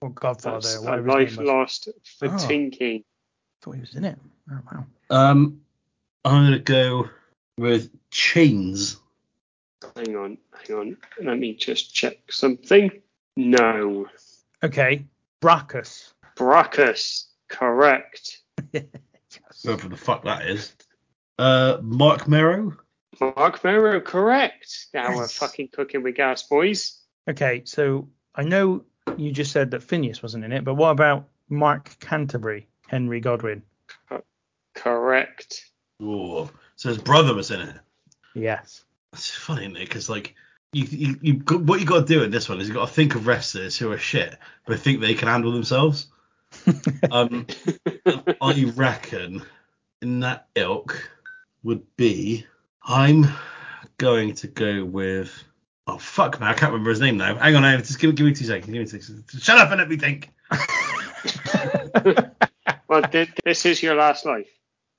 or 0.00 0.10
Godfather, 0.10 0.60
That's 0.60 0.76
a 0.76 0.82
whatever 0.82 1.06
his 1.06 1.14
life 1.14 1.28
name 1.30 1.38
was. 1.38 1.46
lost 1.48 1.88
for 2.18 2.28
Oh. 2.28 2.36
Tinky. 2.46 3.04
thought 3.62 3.72
he 3.74 3.80
was 3.80 3.94
in 3.96 4.04
it. 4.04 4.18
Oh 4.50 4.58
wow. 4.70 4.86
Um, 5.10 5.60
I'm 6.24 6.44
gonna 6.44 6.58
go 6.60 7.08
with 7.58 7.90
Chains. 8.10 8.98
Hang 9.94 10.16
on, 10.16 10.38
hang 10.66 10.76
on. 10.76 10.96
Let 11.22 11.38
me 11.38 11.54
just 11.54 11.94
check 11.94 12.16
something. 12.30 12.90
No. 13.36 14.06
Okay. 14.62 15.06
Brakkus. 15.40 16.12
Brakkus. 16.36 17.26
Correct. 17.48 18.40
Whoever 19.62 19.88
the 19.88 19.96
fuck 19.96 20.24
that 20.24 20.46
is. 20.46 20.74
Uh, 21.38 21.78
Marc 21.82 22.26
Mero. 22.26 22.76
Marc 23.20 23.62
Mero. 23.62 24.00
Correct. 24.00 24.86
Now 24.94 25.14
we're 25.14 25.28
fucking 25.28 25.68
cooking 25.72 26.02
with 26.02 26.16
gas, 26.16 26.42
boys. 26.42 26.98
Okay, 27.28 27.62
so 27.64 28.08
I 28.34 28.42
know 28.42 28.84
you 29.16 29.32
just 29.32 29.52
said 29.52 29.70
that 29.72 29.82
Phineas 29.82 30.22
wasn't 30.22 30.44
in 30.44 30.52
it, 30.52 30.64
but 30.64 30.74
what 30.74 30.90
about 30.90 31.28
Mark 31.48 31.96
Canterbury, 32.00 32.66
Henry 32.86 33.20
Godwinn? 33.20 33.62
Correct. 34.74 35.70
Oh, 36.00 36.50
so 36.76 36.88
his 36.88 36.98
brother 36.98 37.34
was 37.34 37.50
in 37.50 37.60
it. 37.60 37.76
Yes. 38.34 38.84
It's 39.16 39.30
funny, 39.30 39.62
isn't 39.62 39.76
it? 39.76 39.88
Because 39.88 40.10
like 40.10 40.34
you, 40.72 40.84
you, 40.84 41.18
you 41.22 41.34
got, 41.34 41.62
what 41.62 41.80
you 41.80 41.86
got 41.86 42.06
to 42.06 42.14
do 42.14 42.22
in 42.22 42.30
this 42.30 42.50
one 42.50 42.60
is 42.60 42.68
you 42.68 42.74
got 42.74 42.88
to 42.88 42.94
think 42.94 43.14
of 43.14 43.26
wrestlers 43.26 43.78
who 43.78 43.90
are 43.92 43.98
shit 43.98 44.36
but 44.66 44.78
think 44.78 45.00
they 45.00 45.14
can 45.14 45.28
handle 45.28 45.52
themselves. 45.52 46.08
um, 47.10 47.46
I 48.40 48.72
reckon 48.76 49.42
in 50.02 50.20
that 50.20 50.48
ilk 50.54 51.10
would 51.62 51.96
be 51.96 52.44
I'm 52.82 53.26
going 53.98 54.34
to 54.34 54.48
go 54.48 54.84
with 54.84 55.32
oh 55.86 55.98
fuck 55.98 56.38
man 56.38 56.50
I 56.50 56.54
can't 56.54 56.72
remember 56.72 56.90
his 56.90 57.00
name 57.00 57.16
now. 57.16 57.36
Hang 57.36 57.56
on, 57.56 57.62
hang 57.62 57.76
on 57.76 57.82
just 57.82 57.98
give, 57.98 58.14
give 58.14 58.26
me 58.26 58.34
two 58.34 58.44
seconds. 58.44 58.66
Give 58.66 58.74
me 58.74 58.84
two 58.86 59.00
seconds. 59.00 59.42
Shut 59.42 59.58
up 59.58 59.70
and 59.70 59.78
let 59.78 59.88
me 59.88 59.96
think. 59.96 60.30
well, 62.88 63.02
this 63.44 63.64
is 63.64 63.82
your 63.82 63.94
last 63.94 64.26
life. 64.26 64.48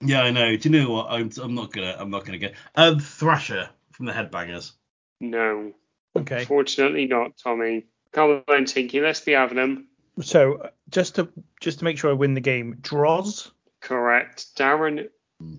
Yeah, 0.01 0.21
I 0.21 0.31
know. 0.31 0.57
Do 0.57 0.69
you 0.69 0.79
know 0.79 0.91
what? 0.91 1.07
I'm, 1.09 1.31
I'm 1.41 1.55
not 1.55 1.71
gonna. 1.71 1.95
I'm 1.97 2.09
not 2.09 2.25
gonna 2.25 2.37
get. 2.37 2.55
Um, 2.75 2.99
Thrasher 2.99 3.69
from 3.97 4.05
the 4.05 4.13
Headbangers. 4.13 4.73
No. 5.19 5.73
Okay. 6.15 6.45
Fortunately 6.45 7.07
not, 7.07 7.31
Tommy. 7.43 7.85
Come 8.13 8.43
on, 8.47 8.65
Tinky, 8.65 9.01
let's 9.01 9.19
be 9.21 9.31
having 9.33 9.57
them. 9.57 9.87
So 10.21 10.53
uh, 10.55 10.69
just 10.89 11.15
to 11.15 11.27
just 11.59 11.79
to 11.79 11.85
make 11.85 11.97
sure 11.97 12.11
I 12.11 12.13
win 12.13 12.35
the 12.35 12.41
game, 12.41 12.77
Droz. 12.81 13.51
Correct. 13.81 14.55
Darren 14.55 15.09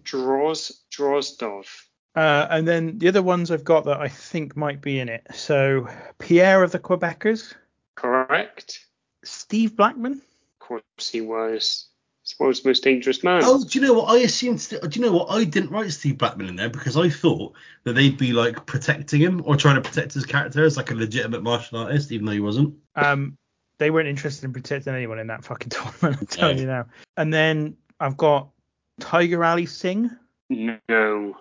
Droz 0.05 0.81
Drozdov. 0.91 1.67
uh, 2.17 2.47
and 2.51 2.67
then 2.67 2.99
the 2.99 3.09
other 3.09 3.23
ones 3.23 3.51
I've 3.51 3.65
got 3.65 3.85
that 3.85 4.01
I 4.01 4.09
think 4.09 4.57
might 4.57 4.81
be 4.81 4.99
in 5.01 5.09
it. 5.09 5.27
So 5.35 5.89
Pierre 6.19 6.63
of 6.63 6.73
the 6.73 6.79
Quebecers, 6.79 7.55
Correct. 7.97 8.87
Steve 9.25 9.77
Blackman. 9.77 10.13
Of 10.15 10.59
course 10.61 11.11
he 11.11 11.21
was. 11.21 11.87
World's 12.39 12.65
most 12.65 12.83
dangerous 12.85 13.23
man. 13.25 13.43
Oh, 13.45 13.65
do 13.65 13.79
you 13.79 13.87
know 13.87 13.95
what? 13.95 14.11
I 14.11 14.19
assumed. 14.19 14.61
St- 14.61 14.83
do 14.83 15.01
you 15.01 15.07
know 15.07 15.13
what? 15.13 15.31
I 15.31 15.45
didn't 15.45 15.71
write 15.71 15.91
Steve 15.93 16.19
Blackman 16.19 16.49
in 16.49 16.57
there 16.57 16.69
because 16.71 16.97
I 16.97 17.09
thought 17.09 17.55
that 17.85 17.95
they'd 17.95 18.19
be 18.19 18.33
like 18.33 18.67
protecting 18.67 19.21
him 19.21 19.43
or 19.45 19.57
trying 19.57 19.77
to 19.77 19.89
protect 19.89 20.15
his 20.15 20.27
character 20.27 20.65
as 20.65 20.77
like 20.77 20.91
a 20.91 20.95
legitimate 20.95 21.43
martial 21.43 21.79
artist, 21.79 22.13
even 22.13 22.27
though 22.27 22.33
he 22.33 22.41
wasn't. 22.41 22.75
Um, 22.97 23.37
they 23.79 23.91
weren't 23.91 24.09
interested 24.09 24.45
in 24.45 24.53
protecting 24.53 24.95
anyone 24.95 25.19
in 25.19 25.29
that 25.29 25.45
fucking 25.45 25.69
tournament. 25.71 26.17
I'm 26.21 26.27
telling 26.27 26.59
you 26.59 26.67
now. 26.67 26.87
And 27.17 27.33
then 27.33 27.77
I've 28.01 28.17
got 28.17 28.49
Tiger 29.01 29.45
Ali 29.45 29.67
Singh, 29.67 30.11
No. 30.51 31.37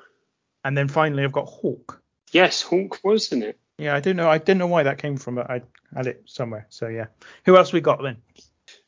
and 0.64 0.77
then 0.77 0.88
finally 0.88 1.23
I've 1.23 1.31
got 1.31 1.47
Hawk. 1.47 2.01
Yes, 2.31 2.61
Hawk 2.61 2.99
was 3.03 3.31
in 3.31 3.41
it. 3.43 3.57
Yeah, 3.80 3.95
I 3.95 3.99
don't 3.99 4.15
know. 4.15 4.30
I 4.30 4.38
didn't 4.38 4.57
know 4.57 4.68
why 4.68 4.84
that 4.84 4.97
came 4.97 5.18
from, 5.18 5.35
but 5.35 5.49
I 5.49 5.61
had 5.95 6.07
it 6.07 6.23
somewhere. 6.26 6.65
So 6.69 6.88
yeah. 6.88 7.05
Who 7.45 7.57
else 7.57 7.72
we 7.73 7.81
got 7.81 8.01
then? 8.01 8.18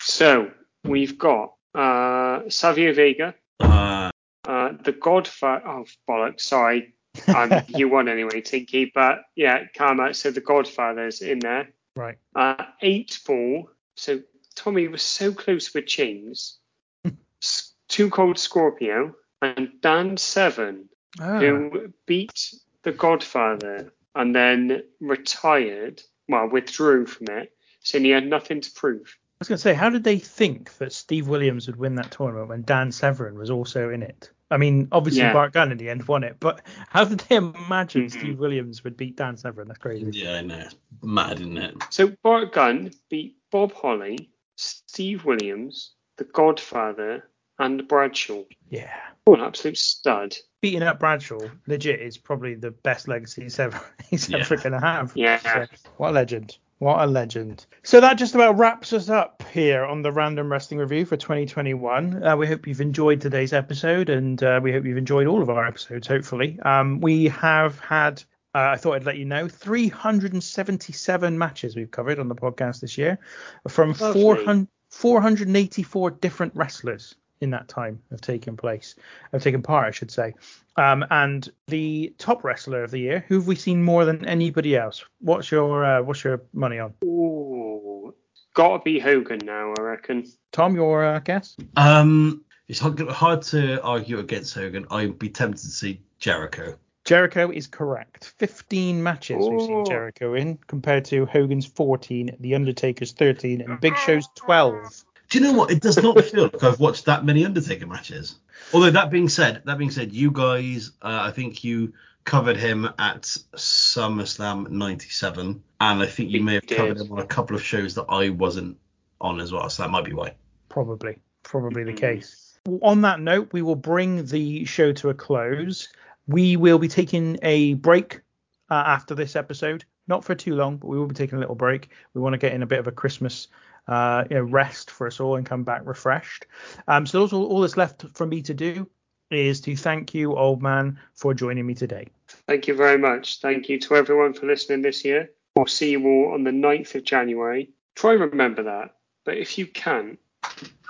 So 0.01 0.51
we've 0.83 1.17
got 1.17 1.53
uh, 1.75 2.41
Savio 2.49 2.93
Vega, 2.93 3.35
Uh, 3.59 4.11
uh, 4.47 4.73
the 4.83 4.91
Godfather. 4.91 5.67
Oh 5.67 5.85
bollocks! 6.07 6.41
Sorry, 6.41 6.93
um, 7.27 7.51
you 7.67 7.89
won 7.89 8.07
anyway, 8.07 8.41
Tinky. 8.41 8.91
But 8.93 9.21
yeah, 9.35 9.65
Kama. 9.75 10.13
So 10.13 10.31
the 10.31 10.41
Godfather's 10.41 11.21
in 11.21 11.39
there. 11.39 11.69
Right. 11.95 12.17
Uh, 12.35 12.63
eight 12.81 13.19
ball. 13.25 13.69
So 13.95 14.21
Tommy 14.55 14.87
was 14.87 15.03
so 15.03 15.33
close 15.33 15.73
with 15.73 15.85
Chains. 15.85 16.57
Two 17.87 18.09
Cold 18.09 18.37
Scorpio 18.37 19.15
and 19.41 19.69
Dan 19.81 20.17
Severn, 20.17 20.89
Ah, 21.19 21.39
who 21.39 21.91
beat 22.05 22.53
the 22.83 22.91
Godfather 22.91 23.91
and 24.15 24.35
then 24.35 24.83
retired. 24.99 26.01
Well, 26.27 26.47
withdrew 26.47 27.07
from 27.07 27.27
it, 27.29 27.51
saying 27.81 28.05
he 28.05 28.11
had 28.11 28.27
nothing 28.27 28.61
to 28.61 28.71
prove. 28.71 29.17
I 29.39 29.43
was 29.43 29.47
going 29.47 29.55
to 29.57 29.61
say, 29.61 29.73
how 29.73 29.89
did 29.89 30.03
they 30.03 30.19
think 30.19 30.77
that 30.79 30.91
Steve 30.91 31.29
Williams 31.29 31.65
would 31.67 31.77
win 31.77 31.95
that 31.95 32.11
tournament 32.11 32.49
when 32.49 32.63
Dan 32.63 32.91
Severn 32.91 33.37
was 33.37 33.49
also 33.49 33.89
in 33.89 34.03
it? 34.03 34.29
I 34.51 34.57
mean, 34.57 34.89
obviously 34.91 35.21
Yeah. 35.21 35.31
Bart 35.31 35.53
Gunn 35.53 35.71
in 35.71 35.77
the 35.77 35.89
end 35.89 36.05
won 36.09 36.25
it, 36.25 36.35
but 36.41 36.59
how 36.89 37.05
did 37.05 37.19
they 37.21 37.37
imagine 37.37 38.07
Mhm. 38.07 38.11
Steve 38.11 38.37
Williams 38.39 38.83
would 38.83 38.97
beat 38.97 39.15
Dan 39.15 39.37
Severn? 39.37 39.69
That's 39.69 39.79
crazy. 39.79 40.11
yeah, 40.11 40.33
I 40.33 40.41
know. 40.41 40.67
Mad, 41.01 41.39
isn't 41.39 41.57
it? 41.57 41.73
So 41.89 42.09
Bart 42.21 42.51
Gunn 42.51 42.91
beat 43.09 43.37
Bob 43.49 43.71
Holly, 43.71 44.29
Steve 44.57 45.23
Williams, 45.23 45.93
The 46.17 46.25
Godfather, 46.25 47.29
and 47.59 47.87
Bradshaw. 47.87 48.43
Yeah. 48.69 48.91
Oh, 49.25 49.35
an 49.35 49.39
absolute 49.41 49.77
stud. 49.77 50.35
Beating 50.59 50.83
up 50.83 50.99
Bradshaw, 50.99 51.39
legit, 51.65 52.01
is 52.01 52.17
probably 52.17 52.55
the 52.55 52.71
best 52.71 53.07
legacy 53.07 53.43
he's 53.43 53.57
ever 53.57 53.79
he's 54.09 54.27
Yeah. 54.27 54.39
ever 54.39 54.57
going 54.57 54.73
to 54.73 54.81
have. 54.81 55.13
Yeah. 55.15 55.37
So, 55.37 55.65
what 55.95 56.09
a 56.09 56.11
legend. 56.11 56.57
What 56.79 57.01
a 57.01 57.07
legend. 57.07 57.65
So 57.83 57.99
that 57.99 58.13
just 58.13 58.35
about 58.35 58.57
wraps 58.57 58.93
us 58.93 59.09
up 59.09 59.43
here 59.51 59.83
on 59.83 60.01
the 60.01 60.13
Random 60.13 60.49
Wrestling 60.49 60.79
Review 60.79 61.05
for 61.05 61.17
2021. 61.17 62.23
Uh, 62.23 62.37
we 62.37 62.47
hope 62.47 62.65
you've 62.65 62.79
enjoyed 62.79 63.19
today's 63.19 63.51
episode 63.51 64.09
and 64.09 64.41
uh, 64.41 64.61
we 64.63 64.71
hope 64.71 64.85
you've 64.85 64.97
enjoyed 64.97 65.27
all 65.27 65.41
of 65.41 65.49
our 65.49 65.67
episodes, 65.67 66.07
hopefully. 66.07 66.57
Um, 66.61 67.01
we 67.01 67.27
have 67.27 67.79
had, 67.79 68.23
uh, 68.55 68.69
I 68.71 68.77
thought 68.77 68.93
I'd 68.93 69.03
let 69.03 69.17
you 69.17 69.25
know, 69.25 69.49
377 69.49 71.37
matches 71.37 71.75
we've 71.75 71.91
covered 71.91 72.17
on 72.17 72.29
the 72.29 72.35
podcast 72.35 72.79
this 72.79 72.97
year 72.97 73.19
from 73.67 73.93
400, 73.93 74.69
484 74.89 76.11
different 76.11 76.55
wrestlers 76.55 77.15
in 77.41 77.51
that 77.51 77.67
time 77.67 78.01
have 78.11 78.21
taken 78.21 78.57
place, 78.57 78.95
have 79.31 79.43
taken 79.43 79.61
part, 79.61 79.87
I 79.87 79.91
should 79.91 80.11
say. 80.11 80.33
Um, 80.75 81.05
and 81.09 81.49
the 81.67 82.13
top 82.17 82.43
wrestler 82.43 82.83
of 82.83 82.91
the 82.91 82.99
year, 82.99 83.25
who 83.27 83.35
have 83.35 83.47
we 83.47 83.55
seen 83.55 83.83
more 83.83 84.05
than 84.05 84.25
anybody 84.25 84.75
else? 84.75 85.03
What's 85.19 85.51
your 85.51 85.85
uh, 85.85 86.01
what's 86.01 86.23
your 86.23 86.41
money 86.53 86.79
on? 86.79 86.93
Ooh, 87.03 88.13
gotta 88.53 88.83
be 88.83 88.99
Hogan 88.99 89.39
now, 89.43 89.73
I 89.77 89.81
reckon. 89.81 90.25
Tom, 90.51 90.75
your 90.75 91.05
uh, 91.05 91.19
guess? 91.19 91.55
Um, 91.75 92.43
it's 92.67 92.79
hard, 92.79 92.99
hard 93.09 93.41
to 93.43 93.81
argue 93.81 94.19
against 94.19 94.53
Hogan. 94.53 94.85
I'd 94.91 95.17
be 95.17 95.29
tempted 95.29 95.61
to 95.61 95.67
see 95.67 96.01
Jericho. 96.19 96.77
Jericho 97.05 97.49
is 97.49 97.65
correct. 97.65 98.33
15 98.37 99.01
matches 99.01 99.37
we've 99.39 99.61
seen 99.61 99.85
Jericho 99.85 100.35
in, 100.35 100.59
compared 100.67 101.05
to 101.05 101.25
Hogan's 101.25 101.65
14, 101.65 102.37
The 102.39 102.53
Undertaker's 102.53 103.13
13, 103.13 103.61
and 103.61 103.81
Big 103.81 103.97
Show's 103.97 104.27
12. 104.35 105.05
Do 105.29 105.37
you 105.39 105.43
know 105.45 105.53
what? 105.53 105.71
It 105.71 105.81
does 105.81 106.01
not 106.01 106.23
feel 106.25 106.43
like 106.43 106.63
I've 106.63 106.79
watched 106.79 107.05
that 107.05 107.23
many 107.23 107.45
Undertaker 107.45 107.85
matches. 107.87 108.35
Although 108.73 108.91
that 108.91 109.09
being 109.11 109.29
said, 109.29 109.61
that 109.65 109.77
being 109.77 109.91
said, 109.91 110.11
you 110.11 110.31
guys, 110.31 110.91
uh, 111.01 111.19
I 111.23 111.31
think 111.31 111.63
you 111.63 111.93
covered 112.25 112.57
him 112.57 112.89
at 112.99 113.21
SummerSlam 113.55 114.69
'97, 114.69 115.63
and 115.81 116.01
I 116.01 116.05
think 116.05 116.31
you 116.31 116.43
may 116.43 116.55
have 116.55 116.63
We 116.69 116.75
covered 116.75 116.97
did. 116.97 117.05
him 117.07 117.13
on 117.13 117.19
a 117.19 117.25
couple 117.25 117.55
of 117.55 117.63
shows 117.63 117.95
that 117.95 118.05
I 118.09 118.29
wasn't 118.29 118.77
on 119.21 119.39
as 119.39 119.51
well. 119.51 119.69
So 119.69 119.83
that 119.83 119.89
might 119.89 120.05
be 120.05 120.13
why. 120.13 120.33
Probably, 120.67 121.19
probably 121.43 121.83
the 121.83 121.93
Mhm. 121.93 121.97
case. 121.97 122.59
On 122.81 123.01
that 123.01 123.19
note, 123.19 123.49
we 123.53 123.61
will 123.61 123.75
bring 123.75 124.25
the 124.25 124.65
show 124.65 124.91
to 124.93 125.09
a 125.09 125.13
close. 125.13 125.87
We 126.27 126.57
will 126.57 126.77
be 126.77 126.87
taking 126.87 127.37
a 127.41 127.75
break 127.75 128.21
uh, 128.69 128.83
after 128.85 129.15
this 129.15 129.35
episode, 129.35 129.83
not 130.07 130.23
for 130.23 130.35
too 130.35 130.53
long, 130.55 130.77
but 130.77 130.87
we 130.87 130.97
will 130.99 131.07
be 131.07 131.15
taking 131.15 131.37
a 131.37 131.39
little 131.39 131.55
break. 131.55 131.89
We 132.13 132.21
want 132.21 132.33
to 132.33 132.37
get 132.37 132.53
in 132.53 132.61
a 132.61 132.67
bit 132.67 132.77
of 132.79 132.87
a 132.87 132.91
Christmas 132.91 133.47
uh, 133.89 134.23
you 134.29 134.35
know, 134.35 134.43
rest 134.43 134.91
for 134.91 135.07
us 135.07 135.19
all 135.19 135.35
and 135.35 135.45
come 135.45 135.63
back 135.63 135.81
refreshed. 135.83 136.45
Um, 136.87 137.05
so 137.07 137.27
all, 137.27 137.45
all 137.45 137.61
that's 137.61 137.75
left 137.75 138.05
for 138.13 138.27
me 138.27 138.41
to 138.43 138.53
do 138.53 138.87
is 139.31 139.61
to 139.61 139.75
thank 139.75 140.13
you, 140.13 140.37
old 140.37 140.61
man, 140.61 140.99
for 141.15 141.33
joining 141.33 141.65
me 141.65 141.73
today. 141.73 142.07
Thank 142.47 142.67
you 142.67 142.75
very 142.75 142.99
much. 142.99 143.41
Thank 143.41 143.67
you 143.67 143.79
to 143.81 143.95
everyone 143.95 144.33
for 144.33 144.45
listening 144.45 144.83
this 144.83 145.03
year. 145.03 145.31
We'll 145.55 145.65
see 145.65 145.91
you 145.91 146.05
all 146.05 146.33
on 146.33 146.43
the 146.43 146.51
9th 146.51 146.95
of 146.95 147.03
January. 147.03 147.71
Try 147.95 148.13
and 148.13 148.21
remember 148.21 148.63
that. 148.63 148.95
But 149.25 149.37
if 149.37 149.57
you 149.57 149.65
can, 149.65 150.19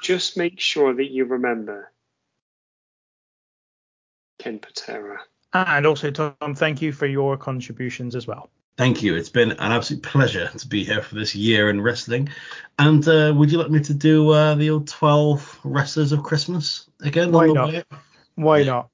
just 0.03 0.37
make 0.37 0.59
sure 0.59 0.93
that 0.93 1.09
you 1.09 1.25
remember 1.25 1.91
Ken 4.39 4.59
Patera. 4.59 5.19
And 5.53 5.85
also, 5.85 6.11
Tom, 6.11 6.35
thank 6.53 6.81
you 6.81 6.91
for 6.91 7.05
your 7.05 7.37
contributions 7.37 8.15
as 8.15 8.27
well. 8.27 8.49
Thank 8.79 9.03
you. 9.03 9.13
It's 9.13 9.27
been 9.27 9.51
an 9.51 9.73
absolute 9.73 10.03
pleasure 10.03 10.49
to 10.57 10.65
be 10.65 10.85
here 10.85 11.01
for 11.01 11.15
this 11.15 11.35
year 11.35 11.69
in 11.69 11.81
wrestling. 11.81 12.29
And 12.79 13.05
uh, 13.09 13.33
would 13.35 13.51
you 13.51 13.57
like 13.57 13.69
me 13.69 13.81
to 13.81 13.93
do 13.93 14.29
uh, 14.29 14.55
the 14.55 14.69
old 14.69 14.87
12 14.87 15.59
wrestlers 15.65 16.13
of 16.13 16.23
Christmas 16.23 16.89
again? 17.01 17.33
Why 17.33 17.47
not? 17.47 17.67
way? 17.67 17.83
Why 18.35 18.63
not? 18.63 18.89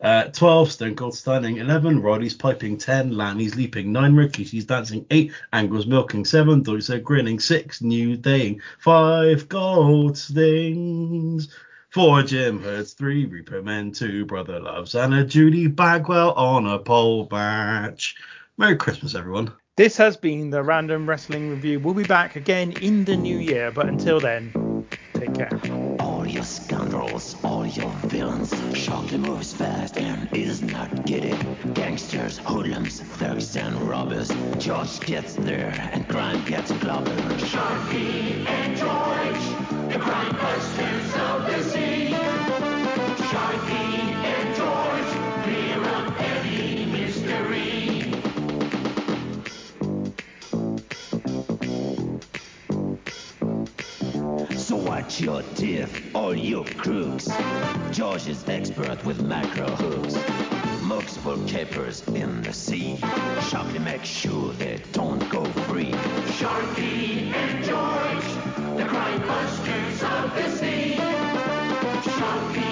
Uh, 0.00 0.24
12, 0.28 0.72
Stone 0.72 0.96
Cold 0.96 1.14
Stunning. 1.14 1.58
11, 1.58 2.00
Roddy's 2.00 2.32
Piping. 2.32 2.78
10, 2.78 3.14
Lanny's 3.14 3.56
Leaping. 3.56 3.92
9, 3.92 4.14
Rikishi's 4.14 4.64
Dancing. 4.64 5.04
8, 5.10 5.30
Angle's 5.52 5.86
Milking. 5.86 6.24
7, 6.24 6.64
Doiso 6.64 7.02
Grinning. 7.02 7.38
6, 7.38 7.82
New 7.82 8.16
Daying. 8.16 8.62
5, 8.78 9.50
Gold 9.50 10.16
Stings. 10.16 11.54
4, 11.90 12.22
Jim 12.22 12.62
Hurts. 12.62 12.94
3, 12.94 13.26
Reaper 13.26 13.60
Men. 13.60 13.92
2, 13.92 14.24
Brother 14.24 14.60
Loves. 14.60 14.94
And 14.94 15.12
a 15.12 15.24
Judy 15.24 15.66
Bagwell 15.66 16.32
on 16.32 16.66
a 16.66 16.78
pole 16.78 17.28
match. 17.30 18.16
Merry 18.60 18.76
Christmas, 18.76 19.14
everyone. 19.14 19.50
This 19.78 19.96
has 19.96 20.18
been 20.18 20.50
the 20.50 20.62
Random 20.62 21.08
Wrestling 21.08 21.48
Review. 21.48 21.80
We'll 21.80 21.94
be 21.94 22.02
back 22.02 22.36
again 22.36 22.72
in 22.72 23.06
the 23.06 23.16
new 23.16 23.38
year, 23.38 23.70
but 23.70 23.88
until 23.88 24.20
then, 24.20 24.52
take 25.14 25.32
care. 25.32 25.48
All 25.98 26.26
your 26.26 26.42
scoundrels, 26.42 27.42
all 27.42 27.64
your 27.64 27.90
villains, 28.04 28.52
Shockley 28.76 29.16
moves 29.16 29.54
fast 29.54 29.96
and 29.96 30.28
is 30.36 30.60
not 30.60 31.06
giddy. 31.06 31.34
Gangsters, 31.72 32.36
hoodlums, 32.36 33.00
thugs 33.00 33.56
and 33.56 33.80
robbers. 33.88 34.30
George 34.58 35.00
gets 35.00 35.36
there 35.36 35.72
and 35.94 36.06
crime 36.06 36.44
gets 36.44 36.70
clobbered. 36.72 37.38
Sharpie 37.38 38.46
and 38.46 38.76
George, 38.76 39.90
the 39.90 39.98
crime 39.98 40.36
busters 40.36 41.14
of 41.14 41.46
the 41.46 41.62
sea. 41.64 42.10
Sharpie 43.30 43.89
Watch 55.10 55.22
your 55.22 55.42
teeth, 55.56 56.14
all 56.14 56.36
you 56.36 56.62
crooks. 56.76 57.28
George 57.90 58.28
is 58.28 58.48
expert 58.48 59.04
with 59.04 59.20
macro 59.20 59.66
hooks. 59.66 60.14
Looks 60.84 61.16
for 61.16 61.36
capers 61.48 62.06
in 62.10 62.42
the 62.42 62.52
sea. 62.52 62.96
Sharpie 63.50 63.82
makes 63.82 64.06
sure 64.06 64.52
they 64.52 64.80
don't 64.92 65.28
go 65.28 65.44
free. 65.66 65.90
Sharpie 66.38 67.34
and 67.34 67.64
George, 67.64 68.76
the 68.76 68.84
crime 68.88 69.20
busters 69.26 70.02
of 70.04 70.32
the 70.36 70.48
sea. 70.48 70.94
Sharpie 70.94 72.69